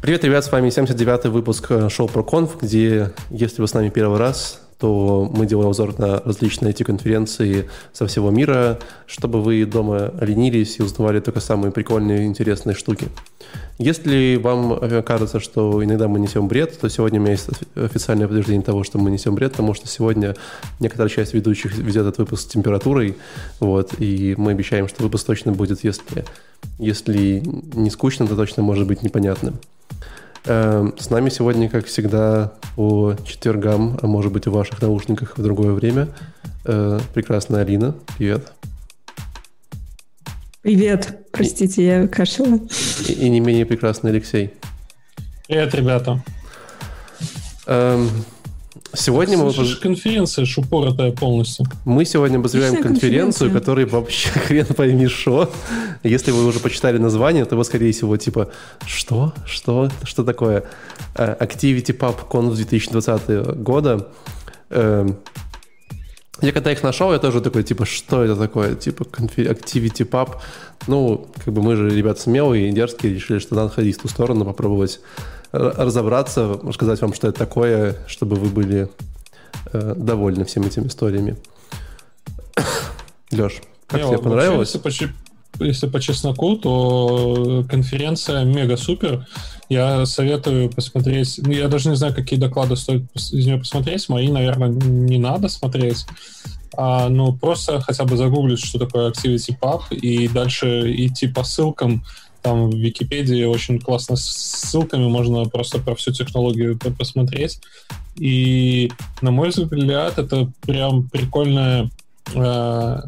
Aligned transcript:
Привет, 0.00 0.22
ребят, 0.22 0.44
с 0.44 0.52
вами 0.52 0.68
79-й 0.68 1.28
выпуск 1.28 1.66
э, 1.70 1.88
шоу 1.88 2.06
ProConf, 2.06 2.58
где, 2.62 3.10
если 3.30 3.60
вы 3.60 3.66
с 3.66 3.74
нами 3.74 3.88
первый 3.88 4.16
раз, 4.16 4.60
то 4.78 5.28
мы 5.34 5.44
делаем 5.44 5.70
обзор 5.70 5.98
на 5.98 6.20
различные 6.20 6.72
IT-конференции 6.72 7.68
со 7.92 8.06
всего 8.06 8.30
мира, 8.30 8.78
чтобы 9.06 9.42
вы 9.42 9.64
дома 9.66 10.12
ленились 10.20 10.78
и 10.78 10.82
узнавали 10.84 11.18
только 11.18 11.40
самые 11.40 11.72
прикольные 11.72 12.22
и 12.22 12.26
интересные 12.26 12.76
штуки. 12.76 13.08
Если 13.78 14.36
вам 14.36 14.78
кажется, 15.02 15.40
что 15.40 15.82
иногда 15.82 16.06
мы 16.06 16.20
несем 16.20 16.46
бред, 16.46 16.78
то 16.78 16.88
сегодня 16.88 17.18
у 17.18 17.24
меня 17.24 17.32
есть 17.32 17.48
официальное 17.74 18.28
подтверждение 18.28 18.62
того, 18.62 18.84
что 18.84 18.98
мы 18.98 19.10
несем 19.10 19.34
бред, 19.34 19.50
потому 19.50 19.74
что 19.74 19.88
сегодня 19.88 20.36
некоторая 20.78 21.10
часть 21.10 21.34
ведущих 21.34 21.76
ведет 21.76 22.02
этот 22.02 22.18
выпуск 22.18 22.42
с 22.42 22.46
температурой, 22.46 23.16
вот, 23.58 23.94
и 23.98 24.36
мы 24.38 24.52
обещаем, 24.52 24.86
что 24.86 25.02
выпуск 25.02 25.26
точно 25.26 25.50
будет, 25.50 25.82
если, 25.82 26.24
если 26.78 27.42
не 27.74 27.90
скучно, 27.90 28.28
то 28.28 28.36
точно 28.36 28.62
может 28.62 28.86
быть 28.86 29.02
непонятным. 29.02 29.58
Эм, 30.44 30.94
с 30.98 31.10
нами 31.10 31.28
сегодня, 31.28 31.68
как 31.68 31.86
всегда, 31.86 32.52
по 32.76 33.14
четвергам, 33.26 33.98
а 34.00 34.06
может 34.06 34.32
быть, 34.32 34.46
в 34.46 34.52
ваших 34.52 34.80
наушниках 34.80 35.36
в 35.36 35.42
другое 35.42 35.72
время, 35.72 36.08
э, 36.64 37.00
прекрасная 37.14 37.62
Алина. 37.62 37.94
Привет. 38.16 38.52
Привет. 40.62 41.26
Простите, 41.32 41.84
я 41.84 42.08
кашляла. 42.08 42.60
И, 43.08 43.12
и 43.12 43.28
не 43.28 43.40
менее 43.40 43.66
прекрасный 43.66 44.10
Алексей. 44.10 44.54
Привет, 45.46 45.74
ребята. 45.74 46.22
Эм, 47.66 48.08
Сегодня 48.94 49.36
Слушай, 49.36 49.74
мы... 49.74 49.80
конференция 49.80 50.44
шупоротая 50.46 51.12
полностью. 51.12 51.66
Мы 51.84 52.04
сегодня 52.04 52.38
обозреваем 52.38 52.82
конференцию, 52.82 53.50
которая 53.50 53.86
вообще 53.86 54.30
хрен 54.46 54.66
пойми 54.66 55.08
что. 55.08 55.52
Если 56.02 56.30
вы 56.30 56.46
уже 56.46 56.58
почитали 56.58 56.96
название, 56.96 57.44
то 57.44 57.56
вы, 57.56 57.64
скорее 57.64 57.92
всего, 57.92 58.16
типа, 58.16 58.50
что? 58.86 59.34
Что? 59.46 59.90
Что 60.04 60.24
такое? 60.24 60.64
Э, 61.14 61.36
Activity 61.38 61.96
Pub 61.96 62.16
Conf 62.30 62.54
2020 62.54 63.62
года. 63.62 64.08
Эм, 64.70 65.18
я 66.40 66.52
когда 66.52 66.72
их 66.72 66.82
нашел, 66.82 67.12
я 67.12 67.18
тоже 67.18 67.40
такой, 67.40 67.64
типа, 67.64 67.84
что 67.84 68.24
это 68.24 68.36
такое? 68.36 68.74
Типа, 68.74 69.02
Activity 69.02 70.08
Pub. 70.08 70.36
Ну, 70.86 71.28
как 71.44 71.52
бы 71.52 71.62
мы 71.62 71.76
же 71.76 71.90
ребята 71.90 72.20
смелые 72.20 72.68
и 72.68 72.72
дерзкие, 72.72 73.14
решили, 73.14 73.38
что 73.38 73.54
надо 73.54 73.70
ходить 73.70 73.98
в 73.98 74.02
ту 74.02 74.08
сторону, 74.08 74.44
попробовать 74.44 75.00
разобраться, 75.52 76.58
сказать 76.72 77.00
вам, 77.00 77.14
что 77.14 77.28
это 77.28 77.38
такое, 77.38 77.96
чтобы 78.06 78.36
вы 78.36 78.48
были 78.48 78.88
э, 79.72 79.94
довольны 79.96 80.44
всеми 80.44 80.66
этими 80.66 80.88
историями. 80.88 81.36
Леш, 83.30 83.60
как 83.86 84.02
Не, 84.02 84.08
тебе 84.08 84.18
понравилось? 84.18 84.74
Вообще, 84.74 85.06
если, 85.06 85.14
по, 85.58 85.62
если 85.64 85.86
по 85.88 86.00
чесноку, 86.00 86.56
то 86.56 87.64
конференция 87.68 88.44
мега 88.44 88.76
супер. 88.76 89.26
Я 89.68 90.06
советую 90.06 90.70
посмотреть. 90.70 91.38
Ну, 91.38 91.52
я 91.52 91.68
даже 91.68 91.90
не 91.90 91.96
знаю, 91.96 92.14
какие 92.14 92.38
доклады 92.38 92.76
стоит 92.76 93.04
из 93.14 93.46
нее 93.46 93.58
посмотреть. 93.58 94.08
Мои, 94.08 94.28
наверное, 94.28 94.68
не 94.68 95.18
надо 95.18 95.48
смотреть. 95.48 96.06
А, 96.76 97.08
ну, 97.08 97.32
просто 97.32 97.80
хотя 97.80 98.04
бы 98.04 98.16
загуглить, 98.16 98.64
что 98.64 98.78
такое 98.78 99.10
Activity 99.10 99.56
Pub, 99.60 99.82
и 99.90 100.28
дальше 100.28 100.94
идти 100.94 101.26
по 101.26 101.42
ссылкам 101.42 102.04
там 102.42 102.70
в 102.70 102.76
Википедии 102.76 103.44
очень 103.44 103.80
классно 103.80 104.16
с 104.16 104.24
ссылками, 104.24 105.06
можно 105.06 105.44
просто 105.44 105.78
про 105.78 105.94
всю 105.94 106.12
технологию 106.12 106.78
посмотреть. 106.98 107.60
И, 108.16 108.90
на 109.22 109.30
мой 109.30 109.50
взгляд, 109.50 110.18
это 110.18 110.50
прям 110.62 111.08
прикольная 111.08 111.90
э, 112.34 113.00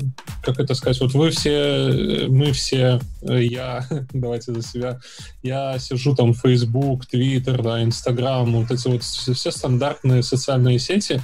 как 0.42 0.58
это 0.58 0.74
сказать, 0.74 1.00
вот 1.00 1.12
вы 1.12 1.30
все, 1.30 2.26
мы 2.28 2.52
все, 2.52 3.00
э, 3.22 3.42
я, 3.44 3.84
давайте 4.12 4.54
за 4.54 4.62
себя, 4.62 4.98
я 5.42 5.78
сижу 5.78 6.14
там 6.14 6.34
Facebook, 6.34 7.04
Twitter, 7.12 7.60
да, 7.62 7.82
Instagram, 7.82 8.52
вот 8.52 8.70
эти 8.70 8.88
вот 8.88 9.02
все 9.02 9.50
стандартные 9.50 10.22
социальные 10.22 10.78
сети, 10.78 11.20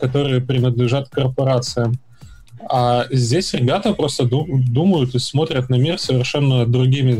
которые 0.00 0.40
принадлежат 0.40 1.08
корпорациям. 1.08 1.98
А 2.68 3.06
здесь 3.10 3.52
ребята 3.54 3.94
просто 3.94 4.24
думают 4.24 5.14
и 5.14 5.18
смотрят 5.18 5.68
на 5.70 5.76
мир 5.76 5.98
совершенно 5.98 6.66
другими 6.66 7.18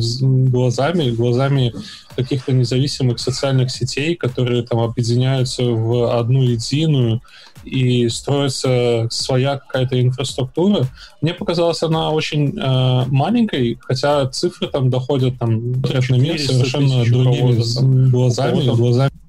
глазами, 0.49 1.11
глазами 1.11 1.73
каких-то 2.15 2.53
независимых 2.53 3.19
социальных 3.19 3.71
сетей, 3.71 4.15
которые 4.15 4.63
там 4.63 4.81
объединяются 4.81 5.65
в 5.65 6.19
одну 6.19 6.43
единую 6.43 7.23
и 7.65 8.09
строится 8.09 9.07
своя 9.11 9.59
какая-то 9.59 10.01
инфраструктура. 10.01 10.87
Мне 11.21 11.35
показалось 11.35 11.83
она 11.83 12.11
очень 12.11 12.59
э, 12.59 13.05
маленькой, 13.09 13.79
хотя 13.81 14.27
цифры 14.29 14.69
там 14.69 14.89
доходят 14.91 15.39
там 15.39 15.73
на 15.73 16.15
мир 16.15 16.39
совершенно 16.39 17.05
другими 17.05 18.11
глазами, 18.11 18.65
глазами 18.65 19.20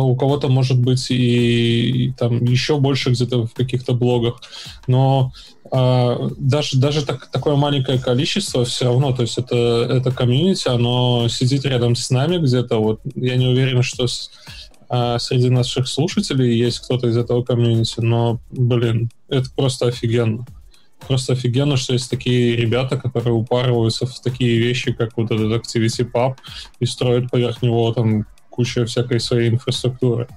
у 0.00 0.16
кого-то 0.16 0.48
может 0.48 0.78
быть 0.78 1.10
и, 1.10 2.06
и 2.06 2.12
там 2.12 2.44
еще 2.44 2.78
больше 2.78 3.10
где-то 3.10 3.46
в 3.46 3.54
каких-то 3.54 3.94
блогах, 3.94 4.40
но 4.86 5.32
а, 5.70 6.30
даже 6.38 6.78
даже 6.78 7.04
так, 7.04 7.30
такое 7.30 7.56
маленькое 7.56 7.98
количество 7.98 8.64
все 8.64 8.86
равно, 8.86 9.12
то 9.12 9.22
есть 9.22 9.38
это 9.38 9.88
это 9.90 10.10
комьюнити, 10.12 10.68
оно 10.68 11.28
сидит 11.28 11.64
рядом 11.64 11.96
с 11.96 12.10
нами 12.10 12.38
где-то. 12.38 12.78
Вот 12.78 13.00
я 13.14 13.36
не 13.36 13.46
уверен, 13.46 13.82
что 13.82 14.06
с, 14.06 14.30
а, 14.88 15.18
среди 15.18 15.48
наших 15.48 15.88
слушателей 15.88 16.56
есть 16.56 16.80
кто-то 16.80 17.08
из 17.08 17.16
этого 17.16 17.42
комьюнити, 17.42 18.00
но 18.00 18.40
блин, 18.50 19.10
это 19.28 19.48
просто 19.56 19.86
офигенно. 19.86 20.46
Просто 21.06 21.32
офигенно, 21.34 21.76
что 21.76 21.92
есть 21.92 22.08
такие 22.10 22.56
ребята, 22.56 22.96
которые 22.96 23.34
упарываются 23.34 24.06
в 24.06 24.20
такие 24.20 24.58
вещи, 24.58 24.92
как 24.92 25.16
вот 25.16 25.30
этот 25.30 25.52
Activity 25.52 26.10
Pub, 26.10 26.36
и 26.80 26.86
строят 26.86 27.30
поверх 27.30 27.62
него 27.62 27.92
там 27.92 28.26
куча 28.54 28.84
всякой 28.86 29.18
своей 29.18 29.50
инфраструктуры. 29.50 30.28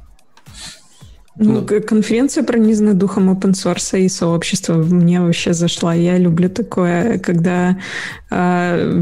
Ну, 1.39 1.61
ну, 1.69 1.81
конференция 1.81 2.43
пронизана 2.43 2.93
духом 2.93 3.29
open 3.29 3.51
source 3.51 3.99
и 3.99 4.09
сообщества 4.09 4.73
мне 4.73 5.21
вообще 5.21 5.53
зашла. 5.53 5.93
Я 5.93 6.17
люблю 6.17 6.49
такое, 6.49 7.19
когда 7.19 7.77
э, 8.31 9.01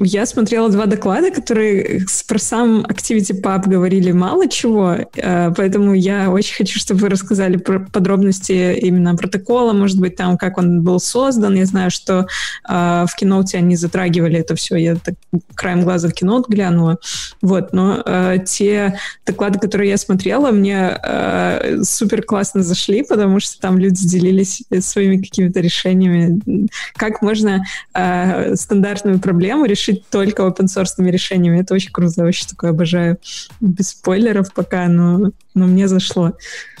я 0.00 0.26
смотрела 0.26 0.68
два 0.68 0.86
доклада, 0.86 1.30
которые 1.30 2.04
про 2.26 2.38
сам 2.38 2.80
Activity 2.80 3.40
Pub 3.40 3.68
говорили 3.68 4.10
мало 4.10 4.48
чего, 4.48 4.96
э, 5.14 5.52
поэтому 5.56 5.94
я 5.94 6.30
очень 6.30 6.56
хочу, 6.56 6.80
чтобы 6.80 7.02
вы 7.02 7.08
рассказали 7.08 7.56
про 7.56 7.78
подробности 7.78 8.74
именно 8.80 9.14
протокола, 9.14 9.72
может 9.72 10.00
быть, 10.00 10.16
там, 10.16 10.38
как 10.38 10.58
он 10.58 10.82
был 10.82 10.98
создан. 10.98 11.54
Я 11.54 11.66
знаю, 11.66 11.92
что 11.92 12.26
э, 12.68 13.06
в 13.08 13.14
киноте 13.16 13.58
они 13.58 13.76
затрагивали 13.76 14.40
это 14.40 14.56
все. 14.56 14.74
Я 14.74 14.96
так 14.96 15.14
краем 15.54 15.82
глаза 15.82 16.08
в 16.08 16.12
кинот 16.12 16.48
глянула. 16.48 16.98
Вот, 17.42 17.72
но 17.72 18.02
э, 18.04 18.38
те 18.44 18.98
доклады, 19.24 19.60
которые 19.60 19.90
я 19.90 19.98
смотрела, 19.98 20.50
мне 20.50 20.98
э, 21.00 21.75
супер 21.82 22.22
классно 22.22 22.62
зашли, 22.62 23.02
потому 23.02 23.40
что 23.40 23.60
там 23.60 23.78
люди 23.78 24.06
делились 24.06 24.62
своими 24.80 25.18
какими-то 25.18 25.60
решениями. 25.60 26.68
Как 26.94 27.22
можно 27.22 27.64
э, 27.94 28.54
стандартную 28.56 29.18
проблему 29.18 29.64
решить 29.66 30.04
только 30.10 30.42
open 30.42 30.66
source 30.66 30.92
решениями. 30.98 31.60
Это 31.60 31.74
очень 31.74 31.92
круто, 31.92 32.24
очень 32.24 32.46
такое 32.46 32.70
обожаю. 32.70 33.18
Без 33.60 33.90
спойлеров 33.90 34.52
пока, 34.52 34.88
но, 34.88 35.30
но 35.54 35.66
мне 35.66 35.88
зашло. 35.88 36.32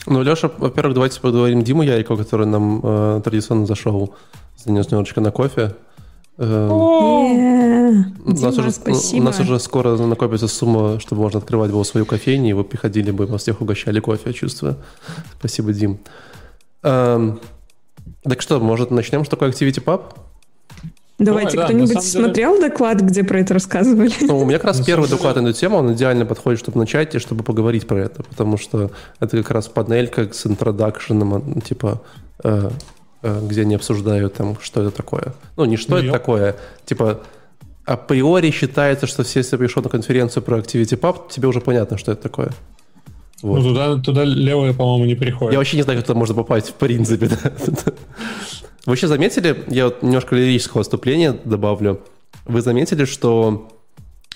Ну, 0.06 0.22
Леша, 0.22 0.50
во-первых, 0.58 0.94
давайте 0.94 1.20
поговорим 1.20 1.62
Диму 1.62 1.82
Ярику, 1.82 2.16
который 2.16 2.46
нам 2.46 2.80
э, 2.82 3.20
традиционно 3.24 3.66
зашел, 3.66 4.14
занес 4.56 4.90
немножечко 4.90 5.20
на 5.20 5.30
кофе. 5.30 5.74
Эм, 6.38 6.70
у 6.70 8.30
нас, 8.30 8.58
уже, 8.58 8.70
у 9.14 9.22
нас 9.22 9.40
уже 9.40 9.58
скоро 9.58 9.96
накопится 9.96 10.48
сумма, 10.48 11.00
чтобы 11.00 11.22
можно 11.22 11.38
открывать 11.38 11.70
было 11.70 11.82
свою 11.82 12.04
кофейню, 12.04 12.50
и 12.50 12.52
вы 12.52 12.64
приходили 12.64 13.10
бы, 13.10 13.26
вас 13.26 13.42
всех 13.42 13.62
угощали 13.62 14.00
кофе, 14.00 14.22
я 14.26 14.32
чувствую. 14.32 14.76
Спасибо, 15.38 15.72
Дим. 15.72 15.98
Эм, 16.82 17.40
так 18.22 18.42
что, 18.42 18.60
может, 18.60 18.90
начнем 18.90 19.24
с 19.24 19.28
такой 19.28 19.50
Activity 19.50 19.82
Pub? 19.82 20.02
Давайте, 21.18 21.52
Давай, 21.52 21.70
кто-нибудь 21.70 21.94
да, 21.94 22.00
смотрел 22.02 22.56
деле... 22.56 22.68
доклад, 22.68 23.00
где 23.00 23.24
про 23.24 23.40
это 23.40 23.54
рассказывали? 23.54 24.12
Ну, 24.20 24.40
у 24.40 24.44
меня 24.44 24.58
как 24.58 24.66
раз 24.66 24.80
на 24.80 24.84
первый 24.84 25.08
доклад 25.08 25.36
на 25.36 25.48
эту 25.48 25.58
тему, 25.58 25.78
он 25.78 25.94
идеально 25.94 26.26
подходит, 26.26 26.60
чтобы 26.60 26.78
начать 26.78 27.14
и 27.14 27.18
чтобы 27.18 27.42
поговорить 27.42 27.86
про 27.86 28.00
это, 28.00 28.22
потому 28.22 28.58
что 28.58 28.90
это 29.20 29.38
как 29.38 29.50
раз 29.50 29.68
панелька 29.68 30.30
с 30.30 30.44
интродакшеном, 30.44 31.62
типа 31.62 32.02
э, 32.02 32.26
Э, 32.44 32.70
где 33.42 33.62
они 33.62 33.74
обсуждают 33.74 34.34
там, 34.34 34.56
что 34.60 34.82
это 34.82 34.90
такое. 34.90 35.34
Ну, 35.56 35.64
не 35.64 35.76
что 35.76 35.92
ну, 35.92 35.98
это 35.98 36.12
такое, 36.12 36.56
типа 36.84 37.22
априори 37.84 38.50
считается, 38.50 39.06
что 39.06 39.22
все, 39.22 39.40
если 39.40 39.56
пришел 39.56 39.82
на 39.82 39.88
конференцию 39.88 40.42
про 40.42 40.58
Activity 40.58 40.98
Pub, 40.98 41.30
тебе 41.30 41.48
уже 41.48 41.60
понятно, 41.60 41.98
что 41.98 42.12
это 42.12 42.22
такое. 42.22 42.50
Вот. 43.42 43.62
Ну, 43.62 43.68
туда, 43.68 43.96
туда 43.98 44.24
левые, 44.24 44.74
по-моему, 44.74 45.04
не 45.04 45.14
приходят. 45.14 45.52
Я 45.52 45.58
вообще 45.58 45.76
не 45.76 45.82
знаю, 45.82 45.98
как 45.98 46.06
туда 46.06 46.18
можно 46.18 46.34
попасть, 46.34 46.70
в 46.70 46.74
принципе. 46.74 47.28
Да. 47.66 47.92
Вы 48.86 48.92
вообще 48.92 49.08
заметили, 49.08 49.64
я 49.66 49.86
вот 49.86 50.04
немножко 50.04 50.36
лирического 50.36 50.78
выступления 50.78 51.32
добавлю, 51.44 52.02
вы 52.44 52.60
заметили, 52.60 53.04
что, 53.04 53.68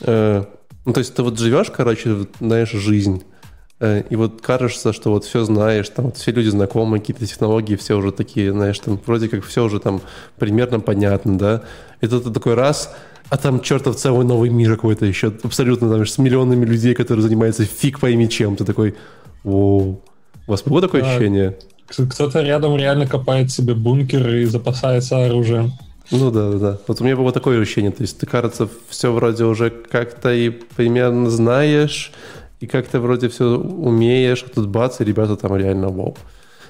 э, 0.01 0.45
ну, 0.85 0.93
то 0.93 0.99
есть 0.99 1.15
ты 1.15 1.23
вот 1.23 1.39
живешь, 1.39 1.71
короче, 1.71 2.27
знаешь, 2.41 2.71
жизнь, 2.73 3.23
Э, 3.23 3.40
и 3.81 4.17
вот 4.17 4.43
кажется, 4.43 4.93
что 4.93 5.11
вот 5.11 5.25
все 5.25 5.45
знаешь, 5.45 5.89
там 5.89 6.07
вот 6.07 6.19
все 6.19 6.33
люди 6.33 6.49
знакомы, 6.49 6.99
какие-то 6.99 7.27
технологии, 7.27 7.77
все 7.77 7.97
уже 7.97 8.13
такие, 8.13 8.53
знаешь, 8.53 8.79
там 8.79 9.01
вроде 9.07 9.29
как 9.29 9.45
все 9.45 9.65
уже 9.65 9.81
там 9.81 10.03
примерно 10.39 10.81
понятно, 10.81 11.39
да. 11.39 11.63
И 12.03 12.07
тут 12.07 12.25
ты 12.25 12.31
такой 12.31 12.55
раз, 12.55 12.95
а 13.31 13.39
там 13.39 13.61
чертов 13.61 13.97
целый 13.97 14.27
новый 14.27 14.51
мир 14.51 14.77
какой-то 14.77 15.07
еще, 15.07 15.33
абсолютно 15.43 15.89
там 15.89 16.05
с 16.05 16.19
миллионами 16.19 16.67
людей, 16.67 16.95
которые 16.95 17.23
занимаются 17.23 17.65
фиг 17.65 18.01
пойми 18.01 18.29
чем. 18.29 18.57
Ты 18.57 18.65
такой, 18.65 18.97
воу. 19.45 20.03
У 20.47 20.51
вас 20.51 20.63
было 20.63 20.83
такое 20.83 21.03
да. 21.03 21.09
ощущение? 21.09 21.57
Кто-то 21.87 22.43
рядом 22.43 22.77
реально 22.77 23.07
копает 23.07 23.51
себе 23.51 23.75
бункер 23.75 24.29
и 24.35 24.45
запасается 24.45 25.25
оружием. 25.25 25.73
Ну 26.11 26.31
да, 26.31 26.51
да, 26.51 26.59
да. 26.59 26.79
Вот 26.87 27.01
у 27.01 27.05
меня 27.05 27.17
было 27.17 27.33
такое 27.33 27.61
ощущение. 27.61 27.93
То 27.93 28.03
есть 28.03 28.19
ты, 28.19 28.27
кажется, 28.27 28.69
все 28.89 29.13
вроде 29.13 29.45
уже 29.45 29.71
как-то 29.71 30.33
и 30.33 30.51
примерно 30.51 31.31
знаешь, 31.31 32.13
и 32.61 32.67
как-то 32.67 33.01
вроде 33.01 33.29
все 33.29 33.57
умеешь, 33.57 34.45
а 34.47 34.55
тут 34.55 34.69
бац, 34.69 35.01
и 35.01 35.05
ребята 35.05 35.37
там 35.37 35.57
реально 35.57 35.89
вау. 35.89 36.17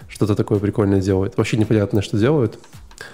Что-то 0.09 0.35
такое 0.35 0.59
прикольное 0.59 1.01
делают. 1.01 1.37
Вообще 1.37 1.57
непонятно, 1.57 2.03
что 2.03 2.19
делают. 2.19 2.59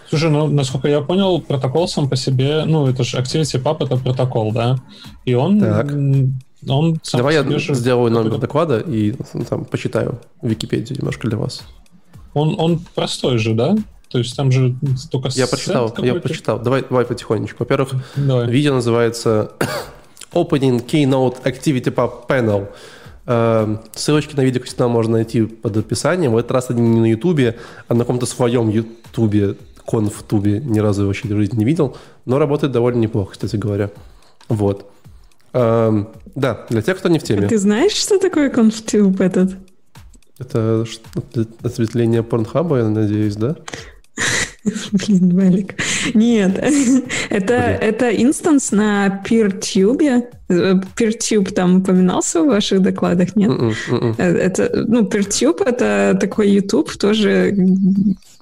Слушай, 0.08 0.30
ну, 0.30 0.46
насколько 0.46 0.88
я 0.88 1.00
понял, 1.00 1.40
протокол 1.40 1.88
сам 1.88 2.08
по 2.08 2.16
себе, 2.16 2.64
ну, 2.64 2.86
это 2.86 3.04
же 3.04 3.18
ActivityPub, 3.18 3.84
это 3.84 3.96
протокол, 3.96 4.52
да? 4.52 4.78
И 5.24 5.34
он... 5.34 5.60
Так. 5.60 5.92
Он 6.68 6.98
сам 7.02 7.18
Давай 7.18 7.34
я 7.34 7.58
же... 7.58 7.74
сделаю 7.74 8.10
номер 8.10 8.38
доклада 8.38 8.80
и 8.80 9.14
ну, 9.34 9.44
там 9.44 9.64
почитаю 9.66 10.18
Википедию 10.42 10.98
немножко 10.98 11.28
для 11.28 11.38
вас. 11.38 11.62
Он, 12.34 12.56
он 12.58 12.80
простой 12.94 13.38
же, 13.38 13.54
да? 13.54 13.76
То 14.08 14.18
есть 14.18 14.34
там 14.34 14.50
же 14.50 14.74
только 15.10 15.28
Я 15.34 15.46
почитал, 15.46 15.94
я 15.98 16.14
почитал. 16.14 16.58
Давай, 16.58 16.82
давай 16.88 17.04
потихонечку. 17.04 17.58
Во-первых, 17.60 17.92
давай. 18.16 18.48
видео 18.50 18.74
называется 18.74 19.52
Opening 20.32 20.84
Keynote 20.84 21.42
Activity 21.42 21.92
Pub 21.92 22.26
Panel. 22.28 22.68
Э, 23.26 23.76
ссылочки 23.94 24.34
на 24.36 24.42
видео, 24.42 24.62
кстати, 24.62 24.88
можно 24.88 25.14
найти 25.14 25.44
под 25.44 25.76
описанием. 25.76 26.32
В 26.32 26.36
этот 26.36 26.52
раз 26.52 26.70
они 26.70 26.82
не 26.82 27.00
на 27.00 27.10
Ютубе, 27.10 27.56
а 27.88 27.94
на 27.94 28.00
каком-то 28.00 28.26
своем 28.26 28.68
Ютубе, 28.68 29.56
конф-тубе. 29.86 30.60
Ни 30.60 30.78
разу 30.78 31.02
его 31.02 31.08
вообще 31.08 31.28
в 31.28 31.36
жизни 31.36 31.58
не 31.58 31.64
видел. 31.64 31.96
Но 32.24 32.38
работает 32.38 32.72
довольно 32.72 32.98
неплохо, 32.98 33.32
кстати 33.32 33.56
говоря. 33.56 33.90
Вот. 34.48 34.90
Эм, 35.52 36.08
да, 36.34 36.66
для 36.68 36.82
тех, 36.82 36.98
кто 36.98 37.08
не 37.08 37.18
в 37.18 37.22
теме. 37.22 37.46
А 37.46 37.48
ты 37.48 37.58
знаешь, 37.58 37.92
что 37.92 38.18
такое 38.18 38.50
конфтюб 38.50 39.20
этот? 39.20 39.56
Это 40.38 40.84
осветление 41.62 42.22
порнхаба, 42.22 42.78
я 42.78 42.88
надеюсь, 42.88 43.36
да? 43.36 43.56
Блин, 44.92 45.36
Валик. 45.36 45.74
Нет, 46.14 46.58
это, 47.30 47.54
это 47.54 48.10
инстанс 48.10 48.72
на 48.72 49.22
PeerTube. 49.24 50.24
PeerTube 50.48 51.52
там 51.52 51.80
упоминался 51.80 52.42
в 52.42 52.46
ваших 52.46 52.82
докладах, 52.82 53.36
нет? 53.36 53.50
Mm-mm, 53.50 53.74
mm-mm. 53.90 54.20
Это, 54.20 54.84
ну, 54.86 55.02
PeerTube— 55.02 55.62
это 55.66 56.16
такой 56.20 56.50
YouTube, 56.50 56.92
тоже 56.96 57.52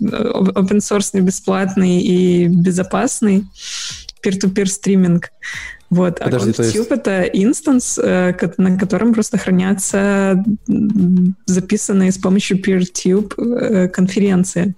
open 0.01 0.79
source, 0.79 1.21
бесплатный 1.21 2.01
и 2.01 2.47
безопасный 2.49 3.45
peer-to-peer 4.25 4.67
стриминг. 4.67 5.31
Вот, 5.91 6.21
а 6.21 6.29
ConfTube 6.29 6.65
есть... 6.65 6.91
это 6.91 7.23
инстанс, 7.23 7.99
э, 8.03 8.35
на 8.57 8.79
котором 8.79 9.15
просто 9.15 9.39
хранятся 9.39 10.43
записанные 11.47 12.11
с 12.11 12.19
помощью 12.19 12.59
PeerTube 12.61 13.35
э, 13.37 13.89
конференции. 13.89 14.75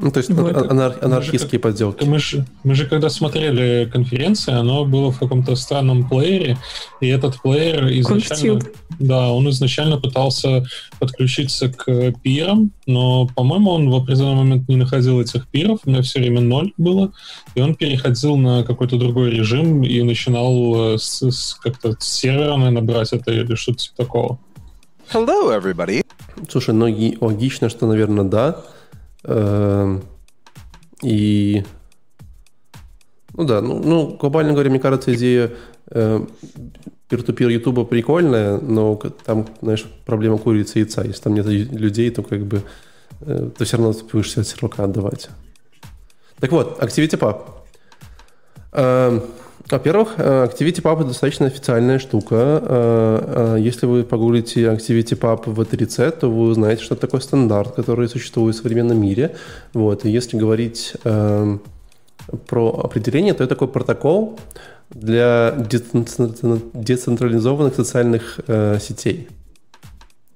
Ну, 0.00 0.10
то 0.10 0.18
есть 0.18 0.30
вот. 0.30 0.56
анар- 0.56 0.96
анархистские 1.02 1.50
мы 1.50 1.50
же, 1.50 1.58
подделки. 1.58 2.04
Мы 2.04 2.18
же, 2.18 2.46
мы 2.64 2.74
же 2.74 2.86
когда 2.86 3.10
смотрели 3.10 3.88
конференции, 3.90 4.52
оно 4.52 4.86
было 4.86 5.12
в 5.12 5.18
каком-то 5.18 5.54
странном 5.56 6.08
плеере, 6.08 6.56
и 7.00 7.08
этот 7.08 7.40
плеер 7.42 7.86
изначально... 8.00 8.60
Конфтюб. 8.60 8.76
Да, 8.98 9.30
он 9.30 9.48
изначально 9.48 9.98
пытался 9.98 10.66
подключиться 10.98 11.68
к 11.68 12.12
пирам, 12.22 12.70
но, 12.86 13.26
по-моему, 13.28 13.70
он 13.70 13.90
в 13.90 13.94
определенный 13.94 14.36
момент 14.36 14.68
не 14.68 14.76
находил 14.76 15.20
этих 15.20 15.48
пиров, 15.48 15.80
у 15.84 15.90
меня 15.90 16.02
все 16.02 16.20
время 16.20 16.40
ноль 16.40 16.72
было, 16.76 17.12
и 17.54 17.60
он 17.60 17.74
переходил 17.74 18.36
на 18.36 18.62
какой-то 18.62 18.96
другой 18.96 19.30
режим 19.30 19.82
и 19.82 20.02
начинал 20.02 20.94
э, 20.94 20.98
с, 20.98 21.22
с, 21.22 21.54
как-то 21.54 21.94
с 21.98 22.06
сервера, 22.06 22.56
наверное, 22.56 22.82
брать 22.82 23.12
это 23.12 23.32
или 23.32 23.54
что-то 23.54 23.78
типа 23.78 23.96
такого. 23.96 24.38
Hello, 25.12 25.50
everybody. 25.50 26.04
Слушай, 26.48 26.74
ну 26.74 26.86
логично, 27.20 27.68
что, 27.68 27.86
наверное, 27.86 28.24
да. 28.24 28.62
Эм, 29.24 30.02
и 31.02 31.64
ну 33.34 33.44
да, 33.44 33.60
ну, 33.60 33.80
ну 33.82 34.16
глобально 34.18 34.52
говоря, 34.52 34.70
мне 34.70 34.80
кажется, 34.80 35.14
идея 35.14 35.50
э, 35.90 36.26
peer-to-peer 37.08 37.50
YouTube 37.50 37.88
прикольная, 37.88 38.58
но 38.58 38.96
там, 39.24 39.46
знаешь, 39.62 39.84
проблема 40.04 40.38
курицы 40.38 40.78
и 40.78 40.82
яйца. 40.82 41.02
Если 41.04 41.22
там 41.22 41.34
нет 41.34 41.46
людей, 41.46 42.10
то 42.10 42.22
как 42.22 42.44
бы 42.44 42.62
э, 43.20 43.50
ты 43.56 43.64
все 43.64 43.76
равно 43.76 43.94
будешь 44.12 44.36
от 44.36 44.46
сервака 44.46 44.84
отдавать. 44.84 45.30
Так 46.38 46.52
вот, 46.52 46.82
ActivityPub. 46.82 47.44
Э, 48.72 49.20
во-первых, 49.70 50.14
э, 50.16 50.46
ActivityPub 50.46 51.04
достаточно 51.04 51.46
официальная 51.46 51.98
штука. 51.98 52.34
Э, 52.62 53.56
э, 53.56 53.60
если 53.60 53.86
вы 53.86 54.02
погуглите 54.02 54.62
ActivityPub 54.64 55.50
в 55.50 55.60
V3C, 55.60 56.10
то 56.10 56.30
вы 56.30 56.48
узнаете, 56.48 56.82
что 56.82 56.94
это 56.94 57.02
такой 57.02 57.20
стандарт, 57.20 57.74
который 57.74 58.08
существует 58.08 58.56
в 58.56 58.58
современном 58.58 59.00
мире. 59.00 59.36
Вот. 59.72 60.04
И 60.04 60.10
если 60.10 60.36
говорить 60.36 60.94
про 62.46 62.80
определение, 62.84 63.34
то 63.34 63.44
это 63.44 63.54
такой 63.54 63.68
протокол 63.68 64.38
для 64.90 65.54
децентрализованных 66.74 67.74
социальных 67.74 68.40
сетей. 68.80 69.28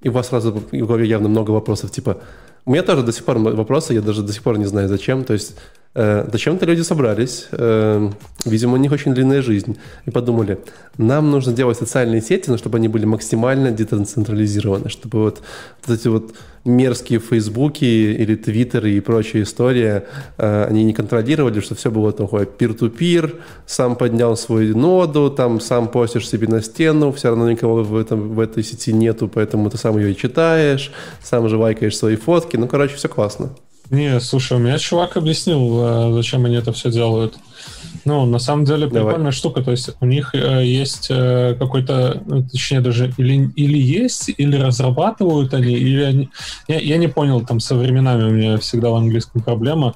И 0.01 0.09
у 0.09 0.11
вас 0.11 0.27
сразу 0.27 0.51
в 0.51 0.71
голове 0.71 1.07
явно 1.07 1.29
много 1.29 1.51
вопросов, 1.51 1.91
типа, 1.91 2.17
у 2.65 2.71
меня 2.71 2.83
тоже 2.83 3.03
до 3.03 3.11
сих 3.11 3.23
пор 3.23 3.37
вопросы, 3.37 3.93
я 3.93 4.01
даже 4.01 4.23
до 4.23 4.33
сих 4.33 4.41
пор 4.43 4.57
не 4.57 4.65
знаю 4.65 4.89
зачем. 4.89 5.23
То 5.23 5.33
есть 5.33 5.55
зачем-то 5.95 6.65
люди 6.65 6.81
собрались, 6.81 7.47
э, 7.51 8.09
видимо, 8.43 8.73
у 8.73 8.77
них 8.77 8.91
очень 8.91 9.13
длинная 9.13 9.41
жизнь, 9.41 9.77
и 10.05 10.11
подумали, 10.11 10.59
нам 10.97 11.31
нужно 11.31 11.53
делать 11.53 11.77
социальные 11.77 12.21
сети, 12.21 12.49
но 12.49 12.57
чтобы 12.57 12.77
они 12.77 12.89
были 12.89 13.05
максимально 13.05 13.71
децентрализированы, 13.71 14.89
чтобы 14.89 15.21
вот, 15.21 15.41
вот 15.85 15.97
эти 15.97 16.09
вот 16.09 16.33
мерзкие 16.65 17.19
фейсбуки 17.19 17.85
или 17.85 18.35
твиттеры 18.35 18.91
и 18.91 18.99
прочая 18.99 19.43
история, 19.43 20.05
э, 20.37 20.65
они 20.69 20.83
не 20.83 20.93
контролировали, 20.93 21.61
что 21.61 21.75
все 21.75 21.89
было 21.89 22.11
такое 22.11 22.45
peer-to-peer, 22.45 23.35
сам 23.65 23.95
поднял 23.95 24.35
свою 24.35 24.77
ноду, 24.77 25.29
там 25.29 25.61
сам 25.61 25.87
постишь 25.87 26.27
себе 26.27 26.49
на 26.49 26.61
стену, 26.61 27.13
все 27.13 27.29
равно 27.29 27.49
никого 27.49 27.83
в, 27.83 27.95
этом, 27.95 28.33
в 28.33 28.39
этой 28.41 28.63
сети 28.63 28.91
нету, 28.91 29.29
поэтому 29.33 29.69
ты 29.69 29.77
сам 29.77 29.97
ее 29.97 30.13
читаешь, 30.13 30.91
сам 31.23 31.47
же 31.47 31.55
лайкаешь 31.55 31.97
свои 31.97 32.17
фотки, 32.17 32.57
ну, 32.57 32.67
короче, 32.67 32.95
все 32.95 33.07
классно. 33.07 33.51
Не, 33.89 34.19
слушай, 34.19 34.57
у 34.57 34.59
меня 34.59 34.77
чувак 34.77 35.17
объяснил, 35.17 36.09
э, 36.09 36.13
зачем 36.13 36.45
они 36.45 36.55
это 36.55 36.73
все 36.73 36.91
делают. 36.91 37.35
Ну, 38.05 38.25
на 38.25 38.37
самом 38.37 38.65
деле, 38.65 38.87
прикольная 38.87 39.17
Давай. 39.17 39.31
штука. 39.31 39.63
То 39.63 39.71
есть 39.71 39.89
у 39.99 40.05
них 40.05 40.35
э, 40.35 40.63
есть 40.63 41.07
э, 41.09 41.55
какой-то, 41.57 42.21
ну, 42.27 42.47
точнее 42.47 42.81
даже, 42.81 43.11
или, 43.17 43.51
или 43.55 43.77
есть, 43.77 44.29
или 44.37 44.57
разрабатывают 44.57 45.53
они, 45.55 45.73
или 45.73 46.03
они... 46.03 46.29
Я, 46.67 46.79
я 46.79 46.97
не 46.97 47.07
понял, 47.07 47.43
там 47.43 47.59
со 47.59 47.75
временами 47.75 48.23
у 48.23 48.29
меня 48.29 48.57
всегда 48.59 48.91
в 48.91 48.95
английском 48.95 49.41
проблема. 49.41 49.95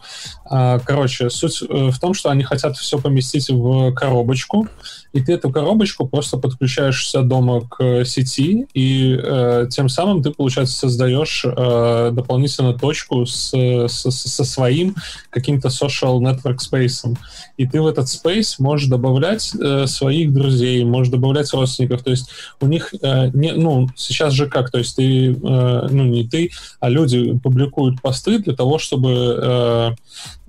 А, 0.50 0.80
короче, 0.80 1.30
суть 1.30 1.62
э, 1.62 1.90
в 1.92 2.00
том, 2.00 2.16
что 2.16 2.32
они 2.32 2.44
хотят 2.44 2.76
все 2.78 2.98
поместить 2.98 3.50
в 3.50 3.94
коробочку, 3.94 4.68
и 5.14 5.22
ты 5.22 5.34
эту 5.34 5.52
коробочку 5.52 6.08
просто 6.08 6.38
подключаешься 6.38 7.22
дома 7.22 7.62
к 7.62 8.04
сети, 8.06 8.68
и 8.74 9.20
э, 9.22 9.68
тем 9.70 9.90
самым 9.90 10.24
ты, 10.24 10.32
получается, 10.32 10.76
создаешь 10.76 11.46
э, 11.46 12.10
дополнительно 12.12 12.74
точку 12.74 13.26
с, 13.28 13.54
с, 13.54 14.10
со 14.10 14.44
своим 14.44 14.96
каким-то 15.30 15.68
social 15.68 16.20
network 16.20 16.58
space. 16.58 17.16
И 17.58 17.68
ты 17.68 17.82
в 17.82 17.88
этот 18.00 18.10
space 18.10 18.56
можешь 18.60 18.88
добавлять 18.88 19.52
э, 19.56 19.88
своих 19.88 20.34
друзей, 20.34 20.84
можешь 20.84 21.12
добавлять 21.12 21.52
родственников. 21.54 22.04
То 22.04 22.12
есть 22.12 22.30
у 22.60 22.68
них, 22.68 22.94
э, 23.02 23.30
не, 23.34 23.54
ну, 23.54 23.88
сейчас 23.96 24.34
же 24.34 24.48
как, 24.48 24.72
то 24.72 24.78
есть 24.78 24.96
ты, 24.96 25.32
э, 25.32 25.88
ну, 25.90 26.06
не 26.06 26.28
ты, 26.28 26.52
а 26.80 26.90
люди 26.90 27.38
публикуют 27.40 28.02
посты 28.02 28.40
для 28.40 28.56
того, 28.56 28.80
чтобы 28.80 29.12
э, 29.12 29.92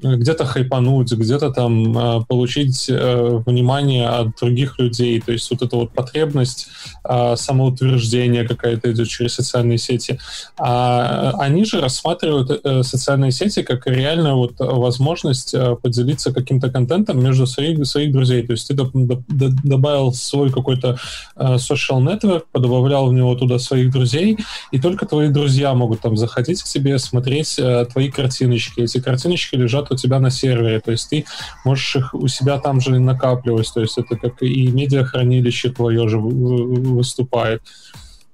где-то 0.02 0.45
хайпануть, 0.45 1.12
где-то 1.12 1.50
там 1.50 1.97
э, 1.97 2.25
получить 2.26 2.87
э, 2.88 3.42
внимание 3.47 4.09
от 4.09 4.37
других 4.40 4.78
людей. 4.78 5.21
То 5.21 5.33
есть 5.33 5.50
вот 5.50 5.62
эта 5.62 5.76
вот 5.76 5.92
потребность 5.92 6.69
э, 7.04 7.37
самоутверждения 7.37 8.47
какая-то 8.47 8.92
идет 8.92 9.09
через 9.09 9.35
социальные 9.35 9.78
сети. 9.78 10.19
А 10.59 11.33
они 11.38 11.64
же 11.64 11.80
рассматривают 11.80 12.61
социальные 12.87 13.33
сети 13.33 13.62
как 13.62 13.87
реальную 13.87 14.37
вот 14.37 14.54
возможность 14.59 15.54
поделиться 15.83 16.33
каким-то 16.33 16.71
контентом 16.71 17.23
между 17.23 17.47
своих, 17.47 17.85
своих 17.87 18.12
друзей. 18.12 18.47
То 18.47 18.52
есть 18.52 18.69
ты 18.69 18.75
добавил 18.75 20.12
свой 20.12 20.50
какой-то 20.50 20.99
social 21.37 22.00
network, 22.00 22.45
подобавлял 22.52 23.09
в 23.09 23.12
него 23.12 23.35
туда 23.35 23.59
своих 23.59 23.90
друзей, 23.92 24.38
и 24.73 24.80
только 24.80 25.07
твои 25.07 25.28
друзья 25.28 25.75
могут 25.75 26.00
там 26.00 26.16
заходить 26.16 26.62
к 26.62 26.66
тебе, 26.66 26.99
смотреть 26.99 27.59
твои 27.92 28.11
картиночки. 28.11 28.80
Эти 28.80 29.00
картиночки 29.00 29.57
лежат 29.57 29.89
у 29.90 29.97
тебя 29.97 30.18
на 30.18 30.30
сервере, 30.30 30.80
то 30.80 30.90
есть 30.90 31.09
ты 31.11 31.25
можешь 31.64 31.97
их 31.97 32.14
у 32.14 32.28
себя 32.28 32.59
там 32.59 32.80
же 32.80 32.99
накапливать, 32.99 33.70
то 33.73 33.80
есть 33.80 33.99
это 33.99 34.16
как 34.16 34.42
и 34.42 34.68
медиахранилище 34.68 35.70
твое 35.70 36.09
же 36.09 36.18
выступает. 36.18 37.62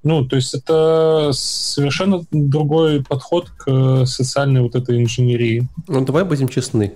Ну, 0.03 0.25
то 0.25 0.37
есть 0.37 0.55
это 0.55 1.31
совершенно 1.33 2.25
другой 2.31 3.03
подход 3.03 3.51
к 3.51 4.07
социальной 4.07 4.61
вот 4.61 4.77
этой 4.77 5.03
инженерии. 5.03 5.69
Ну, 5.89 6.05
давай 6.05 6.25
будем 6.25 6.49
честны. 6.49 6.95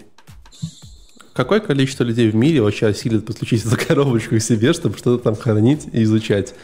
Какое 1.33 1.59
количество 1.61 2.05
людей 2.05 2.31
в 2.31 2.37
мире 2.37 2.61
вообще 2.61 2.87
осилит 2.87 3.27
подключить 3.27 3.65
эту 3.65 3.77
коробочку 3.89 4.37
к 4.37 4.41
себе, 4.41 4.73
чтобы 4.73 4.97
что-то 4.97 5.25
там 5.25 5.35
хранить 5.35 5.89
и 5.93 6.05
изучать? 6.05 6.55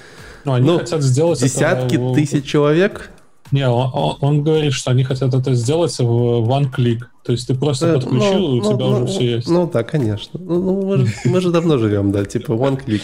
Ну, 0.44 0.52
они 0.52 0.66
ну, 0.68 0.78
хотят 0.78 1.02
сделать 1.02 1.40
десятки 1.40 1.96
это... 1.96 2.14
тысяч 2.14 2.44
человек? 2.44 3.10
Не, 3.52 3.68
он, 3.68 4.16
он, 4.20 4.42
говорит, 4.42 4.72
что 4.72 4.90
они 4.90 5.04
хотят 5.04 5.34
это 5.34 5.54
сделать 5.54 5.96
в 5.98 6.02
one 6.02 6.72
click. 6.72 7.00
То 7.24 7.32
есть 7.32 7.46
ты 7.46 7.54
просто 7.54 7.86
да, 7.86 7.94
подключил, 7.94 8.38
ну, 8.38 8.56
и 8.56 8.60
у 8.60 8.62
ну, 8.62 8.74
тебя 8.74 8.86
ну, 8.86 8.90
уже 8.90 9.06
все 9.06 9.36
есть. 9.36 9.48
Ну 9.48 9.70
да, 9.72 9.82
конечно. 9.82 10.40
Ну, 10.40 10.60
ну 10.60 10.86
мы, 10.86 10.96
же, 10.98 11.12
мы 11.24 11.40
же 11.40 11.50
давно 11.50 11.78
живем, 11.78 12.12
да, 12.12 12.24
типа 12.24 12.52
one 12.52 12.84
click. 12.84 13.02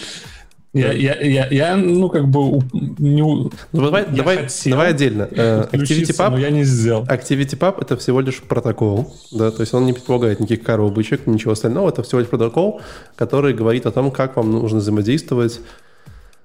Я, 0.73 0.91
я, 0.91 1.13
я, 1.21 1.47
я, 1.51 1.75
ну, 1.77 2.09
как 2.09 2.27
бы 2.27 2.59
не... 2.97 3.21
Ну, 3.21 3.51
давай, 3.73 4.07
давай, 4.07 4.47
давай 4.65 4.89
отдельно. 4.89 5.27
Э, 5.29 5.67
ActivityPub, 5.71 6.39
я 6.39 6.49
не 6.49 6.63
сделал. 6.63 7.03
ActivityPub— 7.03 7.75
это 7.81 7.95
всего 7.95 8.21
лишь 8.21 8.41
протокол, 8.41 9.13
да, 9.31 9.51
то 9.51 9.61
есть 9.61 9.71
он 9.75 9.85
не 9.85 9.93
предполагает 9.93 10.39
никаких 10.39 10.65
коробочек, 10.65 11.27
ничего 11.27 11.51
остального. 11.51 11.89
Это 11.89 12.01
всего 12.01 12.21
лишь 12.21 12.29
протокол, 12.29 12.81
который 13.15 13.53
говорит 13.53 13.85
о 13.85 13.91
том, 13.91 14.09
как 14.09 14.35
вам 14.35 14.51
нужно 14.51 14.79
взаимодействовать 14.79 15.59
э, 15.59 15.61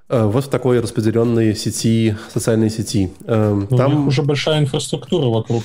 вот 0.09 0.45
в 0.45 0.49
такой 0.49 0.81
распределенной 0.81 1.55
сети, 1.55 2.17
социальной 2.33 2.71
сети. 2.71 3.13
Э, 3.25 3.67
там 3.71 3.95
у 3.95 3.99
них 3.99 4.09
уже 4.09 4.23
большая 4.23 4.61
инфраструктура 4.61 5.27
вокруг. 5.27 5.63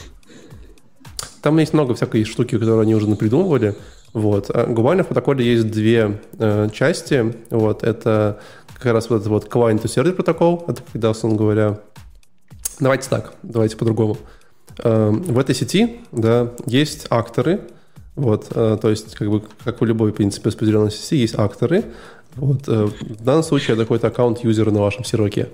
Там 1.41 1.57
есть 1.57 1.73
много 1.73 1.93
всякой 1.95 2.23
штуки, 2.25 2.57
которые 2.57 2.81
они 2.81 2.95
уже 2.95 3.09
напридумывали. 3.09 3.75
Вот. 4.13 4.49
А 4.49 4.65
глобально 4.65 5.03
в 5.03 5.07
протоколе 5.07 5.45
есть 5.45 5.71
две 5.71 6.21
э, 6.39 6.69
части. 6.73 7.33
Вот. 7.49 7.83
Это 7.83 8.39
как 8.83 8.93
раз 8.93 9.09
вот 9.09 9.17
этот 9.17 9.27
вот 9.29 9.47
client 9.47 9.81
to 9.81 9.85
server 9.85 10.11
протокол, 10.11 10.65
это 10.67 10.81
когда, 10.91 11.11
условно 11.11 11.37
говоря, 11.37 11.79
давайте 12.79 13.09
так, 13.09 13.33
давайте 13.41 13.77
по-другому. 13.77 14.17
Э, 14.79 15.09
в 15.09 15.39
этой 15.39 15.55
сети, 15.55 16.01
да, 16.11 16.51
есть 16.65 17.07
акторы, 17.09 17.61
вот, 18.15 18.47
э, 18.53 18.77
то 18.81 18.89
есть, 18.89 19.15
как 19.15 19.29
бы, 19.29 19.43
как 19.63 19.79
в 19.79 19.85
любой, 19.85 20.11
в 20.11 20.15
принципе, 20.15 20.49
распределенной 20.49 20.91
сети, 20.91 21.15
есть 21.15 21.35
акторы. 21.37 21.85
Вот, 22.35 22.67
э, 22.67 22.85
в 22.85 23.23
данном 23.23 23.43
случае 23.43 23.75
это 23.75 23.83
какой-то 23.83 24.07
аккаунт 24.07 24.43
юзера 24.43 24.71
на 24.71 24.81
вашем 24.81 25.03
серваке. 25.03 25.49